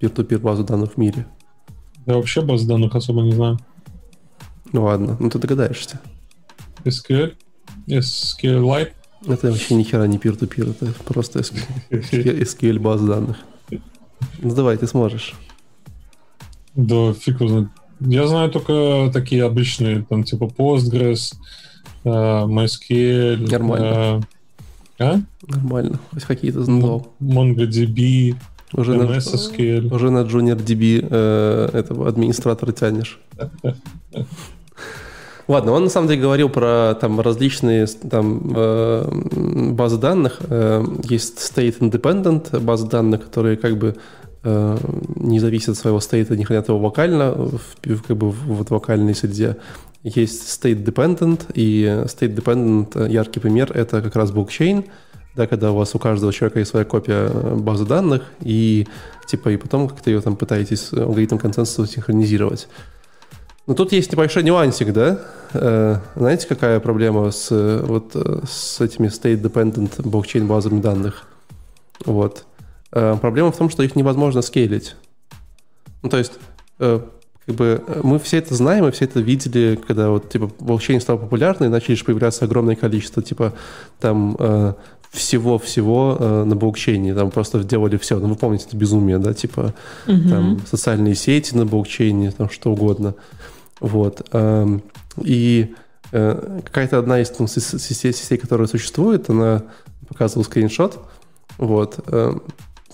peer-to-peer 0.00 0.38
базу 0.38 0.64
данных 0.64 0.94
в 0.94 0.96
мире? 0.98 1.26
Я 2.06 2.14
вообще 2.14 2.40
базы 2.42 2.66
данных 2.66 2.94
особо 2.94 3.22
не 3.22 3.32
знаю. 3.32 3.58
Ну 4.72 4.84
ладно, 4.84 5.16
ну 5.20 5.28
ты 5.30 5.38
догадаешься. 5.38 6.00
SQL? 6.84 7.34
SQLite? 7.88 8.92
Это 9.26 9.50
вообще 9.50 9.74
ни 9.74 9.82
хера 9.82 10.06
не 10.06 10.18
peer-to-peer, 10.18 10.70
это 10.70 10.92
просто 11.04 11.40
SQL 11.40 12.78
база 12.80 13.06
данных. 13.06 13.36
Ну 14.40 14.54
давай, 14.54 14.76
ты 14.76 14.86
сможешь. 14.86 15.34
Да, 16.74 17.12
фиг 17.12 17.40
узнает. 17.40 17.68
Я 18.00 18.26
знаю 18.26 18.50
только 18.50 19.10
такие 19.12 19.44
обычные, 19.44 20.02
там 20.08 20.24
типа 20.24 20.44
Postgres, 20.44 21.34
MySQL. 22.04 23.50
Нормально. 23.50 24.22
А? 24.98 25.20
Нормально. 25.46 25.98
Хоть 26.12 26.24
какие-то 26.24 26.62
знал. 26.64 27.12
MongoDB, 27.20 28.36
уже 28.74 28.94
на, 28.94 29.04
уже 29.04 30.10
на 30.10 30.22
JuniorDB 30.22 31.08
э, 31.10 31.68
этого 31.72 32.08
администратора 32.08 32.72
тянешь. 32.72 33.20
Ладно, 35.48 35.72
он 35.72 35.84
на 35.84 35.90
самом 35.90 36.08
деле 36.08 36.22
говорил 36.22 36.48
про 36.48 36.96
там 37.00 37.20
различные 37.20 37.86
там 37.86 38.52
э, 38.54 39.72
базы 39.72 39.98
данных. 39.98 40.40
Э, 40.48 40.84
есть 41.02 41.38
state 41.38 41.80
independent 41.80 42.60
базы 42.60 42.86
данных, 42.88 43.24
которые 43.24 43.56
как 43.56 43.76
бы 43.76 43.96
э, 44.44 44.78
не 45.16 45.40
зависят 45.40 45.70
от 45.70 45.76
своего 45.76 46.00
стейта, 46.00 46.36
не 46.36 46.44
хранят 46.44 46.68
его 46.68 46.78
локально, 46.78 47.32
в, 47.32 48.02
как 48.06 48.16
бы 48.16 48.30
в, 48.30 48.64
в 48.64 48.70
вокальной 48.70 49.14
среде. 49.14 49.56
Есть 50.02 50.42
state 50.42 50.84
dependent, 50.84 51.52
и 51.54 51.84
state 52.06 52.34
dependent 52.34 53.08
яркий 53.10 53.40
пример 53.40 53.70
это 53.72 54.02
как 54.02 54.16
раз 54.16 54.32
блокчейн, 54.32 54.84
да, 55.36 55.46
когда 55.46 55.72
у 55.72 55.76
вас 55.76 55.94
у 55.94 55.98
каждого 55.98 56.32
человека 56.32 56.58
есть 56.58 56.70
своя 56.70 56.84
копия 56.84 57.28
базы 57.28 57.86
данных, 57.86 58.22
и 58.40 58.86
типа 59.26 59.50
и 59.50 59.56
потом 59.56 59.88
как-то 59.88 60.10
ее 60.10 60.20
там 60.20 60.36
пытаетесь 60.36 60.92
алгоритм 60.92 61.38
консенсуса 61.38 61.90
синхронизировать. 61.90 62.68
Но 63.66 63.74
тут 63.74 63.92
есть 63.92 64.10
небольшой 64.10 64.42
нюансик, 64.42 64.92
да? 64.92 65.20
Э, 65.52 65.98
знаете, 66.16 66.48
какая 66.48 66.80
проблема 66.80 67.30
с, 67.30 67.48
вот, 67.50 68.16
с 68.48 68.80
этими 68.80 69.06
state-dependent 69.06 70.02
блокчейн-базами 70.02 70.80
данных? 70.80 71.28
Вот. 72.04 72.44
Э, 72.90 73.16
проблема 73.20 73.52
в 73.52 73.56
том, 73.56 73.70
что 73.70 73.84
их 73.84 73.94
невозможно 73.94 74.42
скейлить. 74.42 74.96
Ну, 76.02 76.08
то 76.08 76.18
есть, 76.18 76.32
э, 76.80 77.00
как 77.46 77.54
бы 77.54 77.82
мы 78.02 78.18
все 78.18 78.38
это 78.38 78.54
знаем, 78.54 78.84
мы 78.84 78.92
все 78.92 79.04
это 79.04 79.20
видели, 79.20 79.78
когда 79.86 80.10
вот, 80.10 80.30
типа, 80.30 80.50
блокчейн 80.60 81.00
стал 81.00 81.18
популярным, 81.18 81.68
и 81.68 81.72
начали 81.72 81.96
появляться 81.96 82.44
огромное 82.44 82.76
количество, 82.76 83.22
типа, 83.22 83.52
там, 84.00 84.36
всего-всего 85.12 86.16
э, 86.18 86.44
на 86.44 86.56
блокчейне, 86.56 87.14
там 87.14 87.30
просто 87.30 87.62
делали 87.62 87.98
все. 87.98 88.18
Ну, 88.18 88.28
вы 88.28 88.34
помните 88.34 88.64
это 88.66 88.76
безумие, 88.76 89.18
да, 89.18 89.34
типа 89.34 89.74
угу. 90.08 90.28
там 90.28 90.60
социальные 90.66 91.14
сети 91.14 91.54
на 91.54 91.66
блокчейне, 91.66 92.30
там 92.30 92.48
что 92.48 92.72
угодно. 92.72 93.14
Вот. 93.78 94.26
Э, 94.32 94.66
и 95.22 95.74
э, 96.12 96.60
какая-то 96.64 96.98
одна 96.98 97.20
из 97.20 97.30
ну, 97.38 97.46
сетей, 97.46 98.14
сетей, 98.14 98.38
которая 98.38 98.66
существует, 98.66 99.28
она 99.28 99.64
показывала 100.08 100.44
скриншот. 100.44 100.98
Вот. 101.58 102.00
Э, 102.06 102.32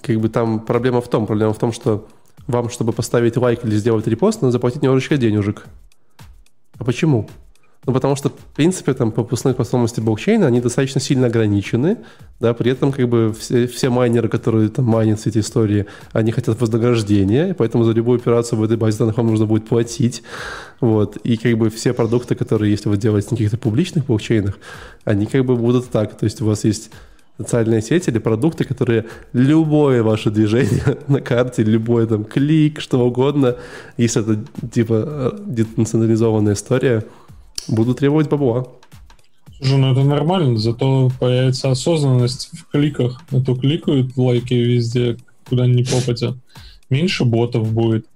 как 0.03 0.21
бы 0.21 0.29
там 0.29 0.59
проблема 0.59 1.01
в 1.01 1.09
том, 1.09 1.25
проблема 1.25 1.53
в 1.53 1.59
том, 1.59 1.73
что 1.73 2.09
вам, 2.49 2.71
чтобы 2.71 2.93
поставить 2.93 3.37
лайк 3.37 3.65
или 3.65 3.77
сделать 3.77 4.07
репост, 4.09 4.43
надо 4.43 4.53
заплатить 4.53 4.83
немножечко 4.83 5.17
денежек. 5.17 5.67
А 6.79 6.85
почему? 6.85 7.29
Ну, 7.87 7.93
потому 7.93 8.17
что, 8.17 8.29
в 8.29 8.55
принципе, 8.55 8.93
там 8.93 9.13
пропускные 9.13 9.55
способности 9.55 10.01
блокчейна, 10.01 10.47
они 10.47 10.61
достаточно 10.61 11.01
сильно 11.01 11.29
ограничены, 11.29 11.99
да, 12.41 12.53
при 12.53 12.73
этом 12.73 12.93
как 12.93 13.09
бы 13.09 13.33
все, 13.33 13.67
все 13.67 13.89
майнеры, 13.89 14.29
которые 14.29 14.69
там 14.69 14.85
майнят 14.85 15.21
все 15.21 15.31
эти 15.31 15.39
истории, 15.39 15.87
они 16.13 16.33
хотят 16.33 16.61
вознаграждения, 16.61 17.55
поэтому 17.55 17.85
за 17.85 17.93
любую 17.93 18.19
операцию 18.19 18.59
в 18.59 18.63
этой 18.63 18.77
базе 18.77 18.99
данных 18.99 19.17
вам 19.17 19.29
нужно 19.29 19.47
будет 19.47 19.69
платить, 19.69 20.23
вот, 20.81 21.17
и 21.19 21.37
как 21.37 21.57
бы 21.57 21.71
все 21.71 21.95
продукты, 21.95 22.35
которые, 22.35 22.73
если 22.73 22.89
вы 22.89 22.99
делаете 22.99 23.29
на 23.31 23.37
каких-то 23.37 23.57
публичных 23.57 24.07
блокчейнах, 24.07 24.59
они 25.05 25.25
как 25.27 25.45
бы 25.47 25.57
будут 25.57 25.89
так, 25.89 26.19
то 26.19 26.25
есть 26.25 26.43
у 26.43 26.47
вас 26.47 26.65
есть 26.65 26.91
социальные 27.39 27.83
сети 27.83 28.11
или 28.11 28.19
продукты, 28.19 28.65
которые 28.65 29.07
любое 29.33 30.03
ваше 30.03 30.31
движение 30.31 30.99
на 31.09 31.21
карте, 31.21 31.63
любой 31.63 32.07
там 32.07 32.25
клик, 32.25 32.81
что 32.81 33.07
угодно, 33.07 33.57
если 33.97 34.23
это 34.23 34.45
типа 34.71 35.35
децентрализованная 35.47 36.55
история, 36.55 37.05
Буду 37.69 37.95
требовать 37.95 38.29
бабла. 38.29 38.67
Слушай, 39.59 39.79
ну 39.79 39.93
это 39.93 40.03
нормально, 40.03 40.57
зато 40.57 41.11
появится 41.21 41.71
осознанность 41.71 42.51
в 42.53 42.71
кликах. 42.71 43.21
А 43.31 43.41
то 43.41 43.55
кликают 43.55 44.17
лайки 44.17 44.55
везде, 44.55 45.19
куда 45.49 45.67
ни 45.67 45.83
попадя. 45.83 46.35
Меньше 46.89 47.25
ботов 47.25 47.71
будет. 47.73 48.07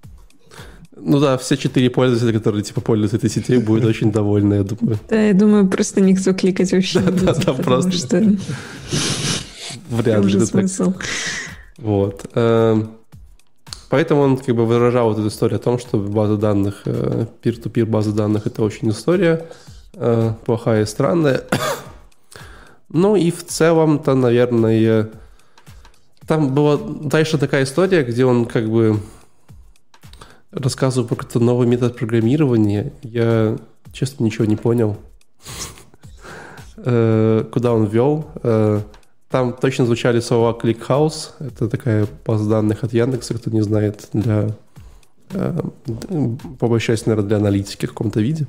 Ну 1.04 1.18
да, 1.18 1.36
все 1.36 1.56
четыре 1.56 1.90
пользователя, 1.90 2.32
которые 2.32 2.62
типа 2.62 2.80
пользуются 2.80 3.16
этой 3.16 3.28
сетью, 3.28 3.60
будут 3.60 3.84
очень 3.84 4.12
довольны, 4.12 4.54
я 4.54 4.62
думаю. 4.62 4.98
Да, 5.08 5.20
я 5.20 5.34
думаю, 5.34 5.68
просто 5.68 6.00
никто 6.00 6.32
кликать 6.32 6.72
вообще 6.72 7.00
не 7.00 7.10
будет. 7.10 7.24
Да, 7.24 7.34
да, 7.34 7.52
просто. 7.54 7.92
Что... 7.92 8.36
Вряд 9.90 10.24
ли. 10.24 10.40
смысл. 10.40 10.94
Вот. 11.78 12.30
Эм, 12.34 12.90
Поэтому 13.92 14.22
он 14.22 14.38
как 14.38 14.56
бы 14.56 14.64
выражал 14.64 15.10
вот 15.10 15.18
эту 15.18 15.28
историю 15.28 15.56
о 15.56 15.62
том, 15.62 15.78
что 15.78 15.98
база 15.98 16.38
данных, 16.38 16.80
э, 16.86 17.26
peer-to-peer 17.42 17.84
база 17.84 18.12
данных– 18.12 18.42
это 18.46 18.62
очень 18.62 18.88
история 18.88 19.44
э, 19.92 20.32
плохая 20.46 20.84
и 20.84 20.86
странная. 20.86 21.42
ну 22.88 23.16
и 23.16 23.30
в 23.30 23.44
целом-то, 23.44 24.14
наверное, 24.14 25.10
там 26.26 26.54
была 26.54 26.78
дальше 26.78 27.36
такая 27.36 27.64
история, 27.64 28.02
где 28.02 28.24
он 28.24 28.46
как 28.46 28.70
бы 28.70 28.98
рассказывал 30.52 31.08
про 31.08 31.16
какой-то 31.16 31.40
новый 31.40 31.66
метод 31.66 31.96
программирования. 31.96 32.92
Я, 33.02 33.58
честно, 33.92 34.24
ничего 34.24 34.44
не 34.44 34.56
понял, 34.56 34.96
э, 36.76 37.44
куда 37.50 37.72
он 37.72 37.86
вел. 37.86 38.26
Там 39.32 39.54
точно 39.54 39.86
звучали 39.86 40.20
слова 40.20 40.52
ClickHouse. 40.52 41.30
Это 41.40 41.66
такая 41.66 42.06
база 42.26 42.50
данных 42.50 42.84
от 42.84 42.92
Яндекса, 42.92 43.32
кто 43.32 43.50
не 43.50 43.62
знает, 43.62 44.10
для 44.12 44.54
э, 45.30 45.60
по 46.58 46.68
большей 46.68 46.88
части, 46.88 47.08
наверное, 47.08 47.28
для 47.28 47.36
аналитики 47.38 47.86
в 47.86 47.90
каком-то 47.90 48.20
виде. 48.20 48.46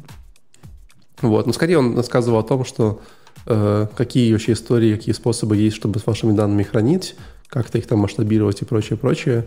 Вот. 1.21 1.47
Но 1.47 1.53
скорее 1.53 1.79
он 1.79 1.95
рассказывал 1.95 2.39
о 2.39 2.43
том, 2.43 2.65
что 2.65 2.99
э, 3.45 3.87
какие 3.95 4.33
вообще 4.33 4.51
истории, 4.51 4.93
какие 4.93 5.15
способы 5.15 5.55
есть, 5.55 5.77
чтобы 5.77 6.01
с 6.01 6.05
вашими 6.05 6.35
данными 6.35 6.63
хранить, 6.63 7.15
как-то 7.47 7.77
их 7.77 7.87
там 7.87 7.99
масштабировать 7.99 8.61
и 8.61 8.65
прочее, 8.65 8.97
прочее. 8.97 9.45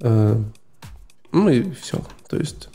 Э, 0.00 0.36
ну 1.36 1.48
и 1.50 1.70
все. 1.72 2.02
То 2.28 2.36
есть, 2.36 2.68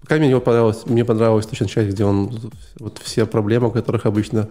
пока 0.00 0.16
мне 0.16 0.38
понравилось, 0.40 0.86
мне 0.86 1.04
понравилась 1.04 1.46
точно 1.46 1.66
часть, 1.66 1.90
где 1.90 2.04
он 2.04 2.52
вот 2.78 2.98
все 2.98 3.26
проблемы, 3.26 3.68
о 3.68 3.70
которых 3.70 4.06
обычно 4.06 4.48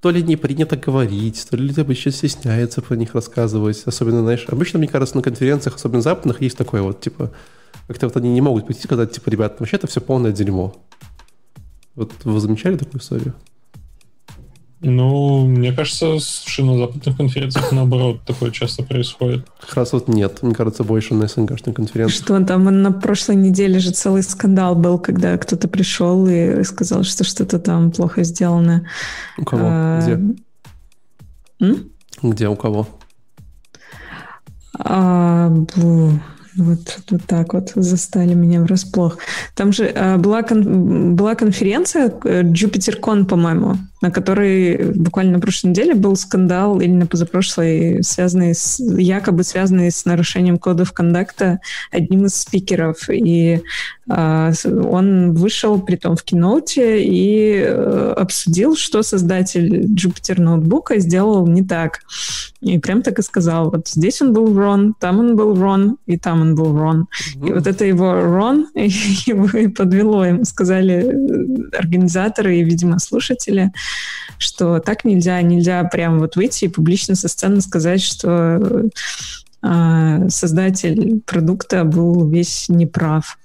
то 0.00 0.10
ли 0.10 0.22
не 0.22 0.36
принято 0.36 0.76
говорить, 0.76 1.46
то 1.48 1.56
ли 1.56 1.68
люди 1.68 1.80
обычно 1.80 2.10
стесняются 2.10 2.80
про 2.80 2.96
них 2.96 3.14
рассказывать. 3.14 3.82
Особенно, 3.84 4.22
знаешь, 4.22 4.46
обычно, 4.48 4.78
мне 4.78 4.88
кажется, 4.88 5.16
на 5.16 5.22
конференциях, 5.22 5.76
особенно 5.76 6.00
западных, 6.00 6.40
есть 6.40 6.56
такое 6.56 6.82
вот, 6.82 7.00
типа, 7.00 7.30
как-то 7.86 8.06
вот 8.06 8.16
они 8.16 8.30
не 8.30 8.40
могут 8.40 8.66
прийти 8.66 8.82
и 8.82 8.84
сказать, 8.84 9.12
типа, 9.12 9.28
ребят, 9.28 9.56
вообще 9.58 9.76
это 9.76 9.86
все 9.86 10.00
полное 10.00 10.32
дерьмо. 10.32 10.74
Вот 11.94 12.12
вы 12.24 12.40
замечали 12.40 12.76
такую 12.76 13.00
историю? 13.00 13.34
Ну, 14.82 15.46
мне 15.46 15.72
кажется, 15.72 16.18
слушай, 16.20 16.64
на 16.64 16.78
западных 16.78 17.16
конференциях 17.16 17.70
наоборот 17.70 18.22
такое 18.24 18.50
часто 18.50 18.82
происходит. 18.82 19.46
Как 19.60 19.74
раз 19.74 19.92
вот 19.92 20.08
нет. 20.08 20.42
Мне 20.42 20.54
кажется, 20.54 20.84
больше 20.84 21.14
на 21.14 21.28
СНГшной 21.28 21.74
конференции. 21.74 22.16
Что 22.16 22.42
там 22.44 22.64
на 22.64 22.90
прошлой 22.90 23.36
неделе 23.36 23.78
же 23.78 23.90
целый 23.90 24.22
скандал 24.22 24.74
был, 24.74 24.98
когда 24.98 25.36
кто-то 25.36 25.68
пришел 25.68 26.26
и 26.26 26.64
сказал, 26.64 27.02
что 27.02 27.24
что-то 27.24 27.58
там 27.58 27.90
плохо 27.90 28.24
сделано. 28.24 28.86
У 29.36 29.44
кого? 29.44 29.62
А... 29.66 30.00
Где? 30.00 30.34
М? 31.60 31.90
Где, 32.22 32.48
у 32.48 32.56
кого? 32.56 32.88
А, 34.78 35.50
бу... 35.50 36.12
Вот, 36.56 36.98
вот 37.10 37.22
так 37.26 37.54
вот 37.54 37.70
застали 37.76 38.34
меня 38.34 38.60
врасплох. 38.60 39.18
Там 39.54 39.72
же 39.72 39.86
а, 39.86 40.16
была, 40.16 40.42
кон, 40.42 41.14
была 41.14 41.34
конференция 41.36 42.12
э, 42.24 42.42
JupyterCon, 42.42 43.24
по-моему, 43.24 43.76
на 44.00 44.10
которой 44.10 44.92
буквально 44.94 45.32
на 45.32 45.40
прошлой 45.40 45.70
неделе 45.70 45.94
был 45.94 46.16
скандал 46.16 46.80
или 46.80 46.90
на 46.90 47.06
позапрошлой, 47.06 48.02
связанный 48.02 48.54
с, 48.54 48.78
якобы 48.80 49.44
связанный 49.44 49.90
с 49.90 50.04
нарушением 50.04 50.58
кодов 50.58 50.92
кондакта 50.92 51.60
одним 51.90 52.26
из 52.26 52.34
спикеров. 52.34 53.08
И 53.10 53.60
а, 54.08 54.52
он 54.66 55.34
вышел, 55.34 55.80
при 55.80 55.96
том 55.96 56.16
в 56.16 56.22
киноуте, 56.22 57.02
и 57.02 57.62
а, 57.62 58.14
обсудил, 58.16 58.76
что 58.76 59.02
создатель 59.02 59.84
Jupyter 59.84 60.40
ноутбука 60.40 60.98
сделал 60.98 61.46
не 61.46 61.62
так. 61.62 62.00
И 62.60 62.78
прям 62.78 63.02
так 63.02 63.18
и 63.18 63.22
сказал, 63.22 63.70
вот 63.70 63.88
здесь 63.88 64.20
он 64.20 64.32
был 64.32 64.52
wrong, 64.52 64.92
там 64.98 65.18
он 65.18 65.36
был 65.36 65.54
wrong, 65.54 65.96
и 66.06 66.18
там 66.18 66.42
он 66.42 66.54
был 66.54 66.76
wrong. 66.76 67.04
Mm-hmm. 67.04 67.48
И 67.48 67.52
вот 67.52 67.66
это 67.66 67.84
его 67.84 68.06
wrong 68.06 68.64
его 68.74 69.58
и 69.58 69.68
подвело. 69.68 70.24
Ему 70.24 70.44
сказали 70.44 70.94
э, 70.94 71.76
организаторы 71.78 72.58
и, 72.58 72.64
видимо, 72.64 72.98
слушатели, 72.98 73.72
что 74.38 74.80
так 74.80 75.04
нельзя, 75.04 75.40
нельзя 75.42 75.84
прям 75.84 76.18
вот 76.18 76.36
выйти 76.36 76.64
и 76.64 76.68
публично 76.68 77.14
со 77.14 77.28
сцены 77.28 77.60
сказать, 77.60 78.02
что 78.02 78.88
э, 79.62 80.28
создатель 80.28 81.20
продукта 81.26 81.84
был 81.84 82.28
весь 82.28 82.68
неправ. 82.68 83.38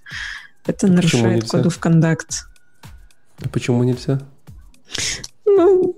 Это 0.66 0.88
а 0.88 0.90
нарушает 0.90 1.48
коду 1.50 1.70
в 1.70 1.80
контакт. 1.80 2.48
А 3.44 3.50
почему 3.50 3.84
нельзя? 3.84 4.22
Ну, 5.46 5.98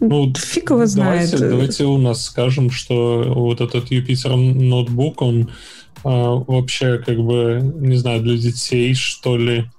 ну, 0.00 0.34
Фиг 0.34 0.70
его 0.70 0.86
знает. 0.86 1.30
Давайте, 1.30 1.48
давайте 1.48 1.84
у 1.84 1.98
нас 1.98 2.24
скажем, 2.24 2.70
что 2.70 3.24
вот 3.34 3.60
этот 3.60 3.90
Юпитер 3.90 4.34
ноутбук, 4.36 5.22
он 5.22 5.50
а, 6.02 6.34
вообще 6.34 6.98
как 6.98 7.18
бы, 7.18 7.60
не 7.76 7.96
знаю, 7.96 8.22
для 8.22 8.36
детей, 8.36 8.94
что 8.94 9.36
ли, 9.36 9.70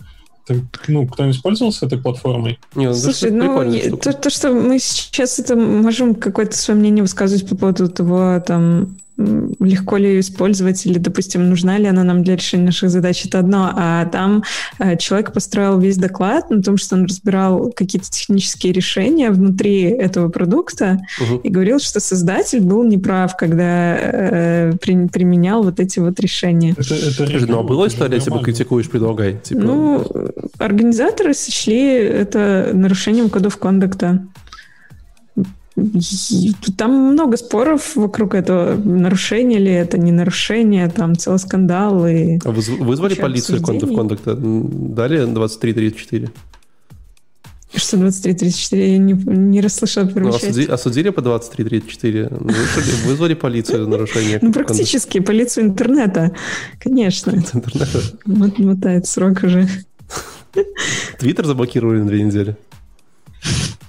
ну, 0.87 1.07
кто-нибудь 1.07 1.41
пользовался 1.41 1.85
этой 1.85 1.97
платформой? 1.97 2.59
Не, 2.75 2.87
ну, 2.87 2.93
Слушай, 2.93 3.31
ну, 3.31 3.97
то, 3.97 4.13
то, 4.13 4.29
что 4.29 4.51
мы 4.51 4.79
сейчас 4.79 5.39
это 5.39 5.55
можем 5.55 6.15
какое-то 6.15 6.57
свое 6.57 6.79
мнение 6.79 7.03
высказывать 7.03 7.47
по 7.47 7.55
поводу 7.55 7.89
того, 7.89 8.41
там, 8.45 8.97
легко 9.17 9.97
ли 9.97 10.09
ее 10.09 10.19
использовать, 10.19 10.85
или, 10.85 10.99
допустим, 10.99 11.49
нужна 11.49 11.77
ли 11.77 11.87
она 11.87 12.03
нам 12.03 12.23
для 12.23 12.35
решения 12.35 12.65
наших 12.65 12.89
задач, 12.89 13.25
это 13.25 13.39
одно. 13.39 13.71
А 13.75 14.05
там 14.05 14.43
э, 14.79 14.95
человек 14.97 15.33
построил 15.33 15.79
весь 15.79 15.97
доклад 15.97 16.49
на 16.49 16.61
том, 16.61 16.77
что 16.77 16.95
он 16.95 17.05
разбирал 17.05 17.71
какие-то 17.71 18.09
технические 18.09 18.73
решения 18.73 19.31
внутри 19.31 19.81
этого 19.81 20.29
продукта 20.29 20.99
угу. 21.19 21.39
и 21.43 21.49
говорил, 21.49 21.79
что 21.79 21.99
создатель 21.99 22.61
был 22.61 22.83
неправ, 22.83 23.35
когда 23.35 23.97
э, 23.97 24.73
при, 24.79 25.07
применял 25.07 25.63
вот 25.63 25.79
эти 25.79 25.99
вот 25.99 26.19
решения. 26.19 26.75
Это, 26.77 26.95
это 26.95 27.47
ну, 27.47 27.59
а 27.59 27.63
была 27.63 27.87
история, 27.87 28.19
типа, 28.19 28.39
критикуешь, 28.39 28.89
предлагай? 28.89 29.39
Типа... 29.41 29.61
Ну, 29.61 30.07
организаторы 30.59 31.33
сочли 31.33 31.95
это 31.95 32.69
нарушением 32.73 33.29
кодов 33.29 33.57
кондукта. 33.57 34.27
Там 36.75 36.91
много 37.13 37.37
споров 37.37 37.95
вокруг 37.95 38.33
этого, 38.33 38.75
нарушение 38.75 39.59
ли 39.59 39.71
это, 39.71 39.97
не 39.99 40.11
нарушение, 40.11 40.89
там 40.89 41.15
целый 41.15 41.37
скандал. 41.39 42.07
И 42.07 42.39
а 42.43 42.51
вы 42.51 42.61
вызвали 42.79 43.13
полицию 43.13 43.59
в 43.59 43.63
кондукта? 43.63 44.35
Дали 44.35 45.25
2334? 45.25 46.29
Что 47.75 47.97
2334? 47.97 48.91
Я 48.91 48.97
не, 48.97 49.13
не 49.13 49.61
расслышала 49.61 50.07
первую 50.07 50.31
ну, 50.31 50.37
осуди, 50.37 50.65
осудили 50.65 51.09
по 51.09 51.21
2334? 51.21 52.29
Вызвали, 52.31 53.07
вызвали 53.07 53.33
полицию 53.35 53.83
за 53.83 53.89
нарушение? 53.89 54.39
Ну, 54.41 54.51
практически, 54.51 55.19
полицию 55.19 55.65
интернета, 55.65 56.31
конечно. 56.79 57.31
Интернета? 57.53 57.99
Мотает 58.25 59.05
срок 59.05 59.43
уже. 59.43 59.67
Твиттер 61.19 61.45
заблокировали 61.45 61.99
на 61.99 62.07
две 62.07 62.23
недели? 62.23 62.57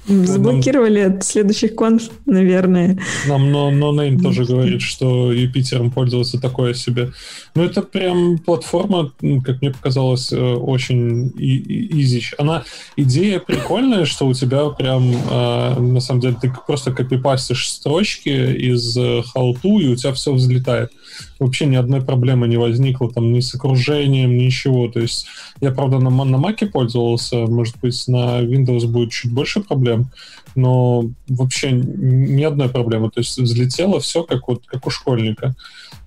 Заблокировали 0.09 1.01
от 1.01 1.25
следующих 1.25 1.75
конф, 1.75 2.05
наверное. 2.27 2.99
Нам 3.27 3.53
но, 3.53 3.71
но 3.71 3.93
Name 3.93 4.21
тоже 4.21 4.45
говорит, 4.45 4.81
что 4.81 5.33
Юпитером 5.33 5.91
пользоваться 5.91 6.41
такое 6.41 6.75
себе. 6.75 7.13
Ну, 7.55 7.63
это 7.63 7.83
прям 7.83 8.39
платформа, 8.39 9.13
как 9.45 9.61
мне 9.61 9.71
показалось, 9.71 10.33
э, 10.33 10.37
очень 10.39 11.33
изи. 11.37 12.23
Она, 12.39 12.65
идея 12.97 13.39
прикольная, 13.39 14.07
что 14.07 14.27
у 14.27 14.35
тебя 14.35 14.71
прям, 14.71 15.13
э, 15.13 15.81
на 15.81 16.01
самом 16.01 16.21
деле, 16.21 16.37
ты 16.41 16.53
просто 16.67 16.93
копипастишь 16.93 17.71
строчки 17.71 18.29
из 18.29 18.97
халту, 19.33 19.79
и 19.79 19.89
у 19.89 19.97
тебя 19.97 20.13
все 20.13 20.33
взлетает 20.33 20.91
вообще 21.39 21.67
ни 21.67 21.77
одной 21.77 22.03
проблемы 22.03 22.49
не 22.49 22.57
возникло, 22.57 23.11
там, 23.11 23.33
ни 23.33 23.41
с 23.41 23.55
окружением, 23.55 24.37
ничего. 24.37 24.89
То 24.89 25.01
есть 25.01 25.27
я, 25.61 25.71
правда, 25.71 25.99
на, 25.99 26.11
на 26.11 26.37
Mac 26.37 26.67
пользовался, 26.67 27.47
может 27.47 27.79
быть, 27.81 28.03
на 28.09 28.41
Windows 28.41 28.87
будет 28.87 29.13
чуть 29.13 29.33
больше 29.33 29.61
проблем, 29.61 30.11
но 30.55 31.05
вообще 31.29 31.71
ни 31.73 32.43
одной 32.43 32.69
проблемы. 32.69 33.11
То 33.11 33.21
есть 33.21 33.39
взлетело 33.39 34.01
все 34.01 34.23
как, 34.23 34.49
вот, 34.49 34.63
как 34.67 34.87
у 34.87 34.91
школьника. 34.91 35.55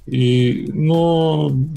И, 0.05 0.69
ну, 0.73 1.67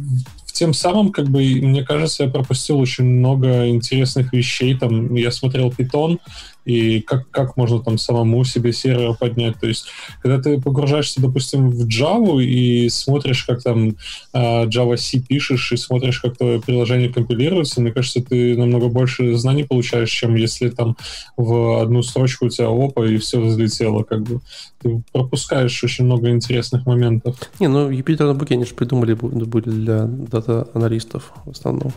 тем 0.47 0.73
самым, 0.73 1.11
как 1.11 1.29
бы, 1.29 1.43
мне 1.43 1.83
кажется, 1.83 2.25
я 2.25 2.31
пропустил 2.31 2.79
очень 2.79 3.05
много 3.05 3.69
интересных 3.69 4.33
вещей. 4.33 4.75
Там 4.77 5.15
я 5.15 5.31
смотрел 5.31 5.71
Python, 5.71 6.19
и 6.65 7.01
как, 7.01 7.31
как 7.31 7.57
можно 7.57 7.81
там 7.81 7.99
самому 7.99 8.45
себе 8.45 8.73
сервер 8.73 9.15
поднять. 9.15 9.59
То 9.61 9.67
есть, 9.67 9.87
когда 10.23 10.41
ты 10.41 10.61
погружаешься, 10.61 11.21
допустим, 11.21 11.71
в 11.71 11.87
Java 11.87 12.43
и 12.43 12.89
смотришь, 12.89 13.45
как 13.45 13.63
там 13.63 13.97
uh, 14.33 14.67
Java 14.67 14.97
C 14.97 15.21
пишешь, 15.21 15.73
и 15.73 15.77
смотришь, 15.77 16.21
как 16.21 16.37
твое 16.37 16.61
приложение 16.61 17.13
компилируется, 17.13 17.81
мне 17.81 17.93
кажется, 17.93 18.23
ты 18.23 18.57
намного 18.57 18.89
больше 18.89 19.37
знаний 19.37 19.65
получаешь, 19.65 20.11
чем 20.11 20.35
если 20.35 20.69
там 20.71 20.97
в 21.37 21.83
одну 21.83 22.03
строчку 22.03 22.47
у 22.47 22.49
тебя 22.49 22.69
опа, 22.69 23.07
и 23.07 23.19
все 23.19 23.41
взлетело. 23.41 24.03
Как 24.03 24.23
бы. 24.23 24.41
Ты 24.81 25.03
пропускаешь 25.13 25.83
очень 25.83 26.05
много 26.05 26.31
интересных 26.31 26.87
моментов. 26.87 27.37
Не, 27.59 27.69
ну 27.69 27.91
Jupyter 27.91 28.27
на 28.27 28.45
они 28.51 28.65
же 28.65 28.75
придумали 28.75 29.15
были 29.15 29.71
для 29.71 30.05
дата-аналистов 30.05 31.33
в 31.47 31.51
основном 31.51 31.93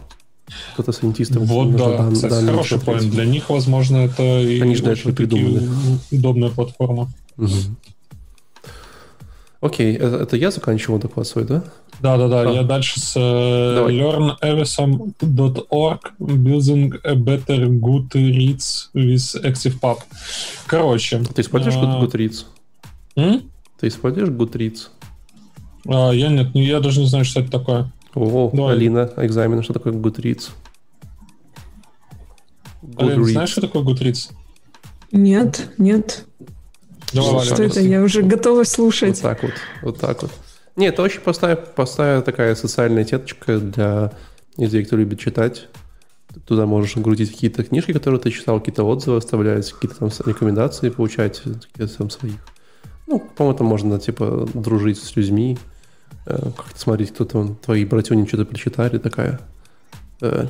дата-сайентистов. 0.77 1.43
Вот, 1.43 1.75
да, 1.75 1.97
дан, 1.97 2.13
кстати, 2.13 2.45
хороший 2.45 2.79
point. 2.79 3.09
Для 3.09 3.25
них, 3.25 3.49
возможно, 3.49 3.97
это 3.97 4.23
Они 4.23 4.75
же 4.75 4.83
это 4.83 5.13
придумали. 5.13 5.67
удобная 6.11 6.49
платформа. 6.49 7.11
Угу. 7.37 7.49
Окей, 9.59 9.95
это, 9.95 10.17
это 10.17 10.37
я 10.37 10.51
заканчивал 10.51 10.99
доклад 10.99 11.25
свой, 11.27 11.45
да? 11.45 11.63
Да-да-да, 11.99 12.41
а. 12.41 12.53
я 12.53 12.61
дальше 12.61 12.99
с 12.99 13.17
uh, 13.17 13.87
learnawesome.org 13.87 15.99
building 16.19 16.93
a 17.03 17.15
better 17.15 17.67
Goodreads 17.67 18.89
with 18.93 19.35
ActivityPub. 19.43 19.97
Короче. 20.67 21.23
Ты 21.33 21.41
используешь 21.41 21.75
uh, 21.75 22.01
Goodreads? 22.01 22.45
М? 23.15 23.49
Ты 23.79 23.87
используешь 23.87 24.29
Goodreads? 24.29 24.89
Uh, 25.85 26.15
я 26.15 26.29
нет, 26.29 26.53
я 26.53 26.79
даже 26.79 26.99
не 26.99 27.07
знаю, 27.07 27.25
что 27.25 27.39
это 27.39 27.49
такое. 27.49 27.91
О, 28.17 28.49
Давай. 28.51 28.73
Алина, 28.73 29.11
экзамен, 29.17 29.61
что 29.61 29.73
такое 29.73 29.93
Goodreads? 29.93 30.49
Goodreads. 32.81 33.11
Алина, 33.11 33.25
знаешь, 33.25 33.49
что 33.49 33.61
такое 33.61 33.83
Goodreads? 33.83 34.31
Нет, 35.11 35.69
нет. 35.77 36.25
Давай, 37.13 37.45
что 37.45 37.63
это? 37.63 37.79
Я 37.79 38.01
уже 38.01 38.23
готова 38.23 38.63
слушать. 38.63 39.21
Вот 39.21 39.29
так 39.29 39.43
вот, 39.43 39.51
вот 39.83 39.99
так 39.99 40.21
вот. 40.23 40.31
Нет, 40.75 40.93
это 40.93 41.03
очень 41.03 41.21
простая, 41.21 41.55
простая 41.55 42.21
такая 42.21 42.55
социальная 42.55 43.05
сеточка 43.05 43.59
для 43.59 44.11
людей, 44.57 44.83
кто 44.83 44.95
любит 44.95 45.19
читать. 45.19 45.67
Туда 46.45 46.65
можешь 46.65 46.97
грузить 46.97 47.31
какие-то 47.31 47.63
книжки, 47.63 47.93
которые 47.93 48.19
ты 48.19 48.31
читал, 48.31 48.59
какие-то 48.59 48.83
отзывы 48.83 49.17
оставлять, 49.17 49.71
какие-то 49.71 49.97
там 49.97 50.09
рекомендации 50.25 50.89
получать, 50.89 51.41
какие-то 51.41 51.97
там 51.97 52.09
своих. 52.09 52.35
Ну, 53.07 53.19
по-моему, 53.35 53.57
там 53.57 53.67
можно, 53.67 53.99
типа, 53.99 54.47
дружить 54.53 54.99
с 54.99 55.15
людьми, 55.15 55.57
как-то 56.25 56.79
смотреть, 56.79 57.13
кто 57.13 57.25
там, 57.25 57.55
твои 57.55 57.85
братюни 57.85 58.25
что-то 58.25 58.45
прочитали, 58.45 58.97
такая 58.97 59.39
э, 60.21 60.47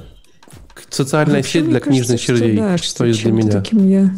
социальная 0.89 1.37
Вообще, 1.37 1.59
сеть 1.59 1.69
для 1.69 1.79
книжных 1.79 2.19
червей, 2.19 2.57
да, 2.57 2.77
что, 2.77 2.87
что 2.87 3.05
есть 3.05 3.21
для 3.21 3.31
меня. 3.31 3.61
Таким 3.61 3.87
я 3.87 4.11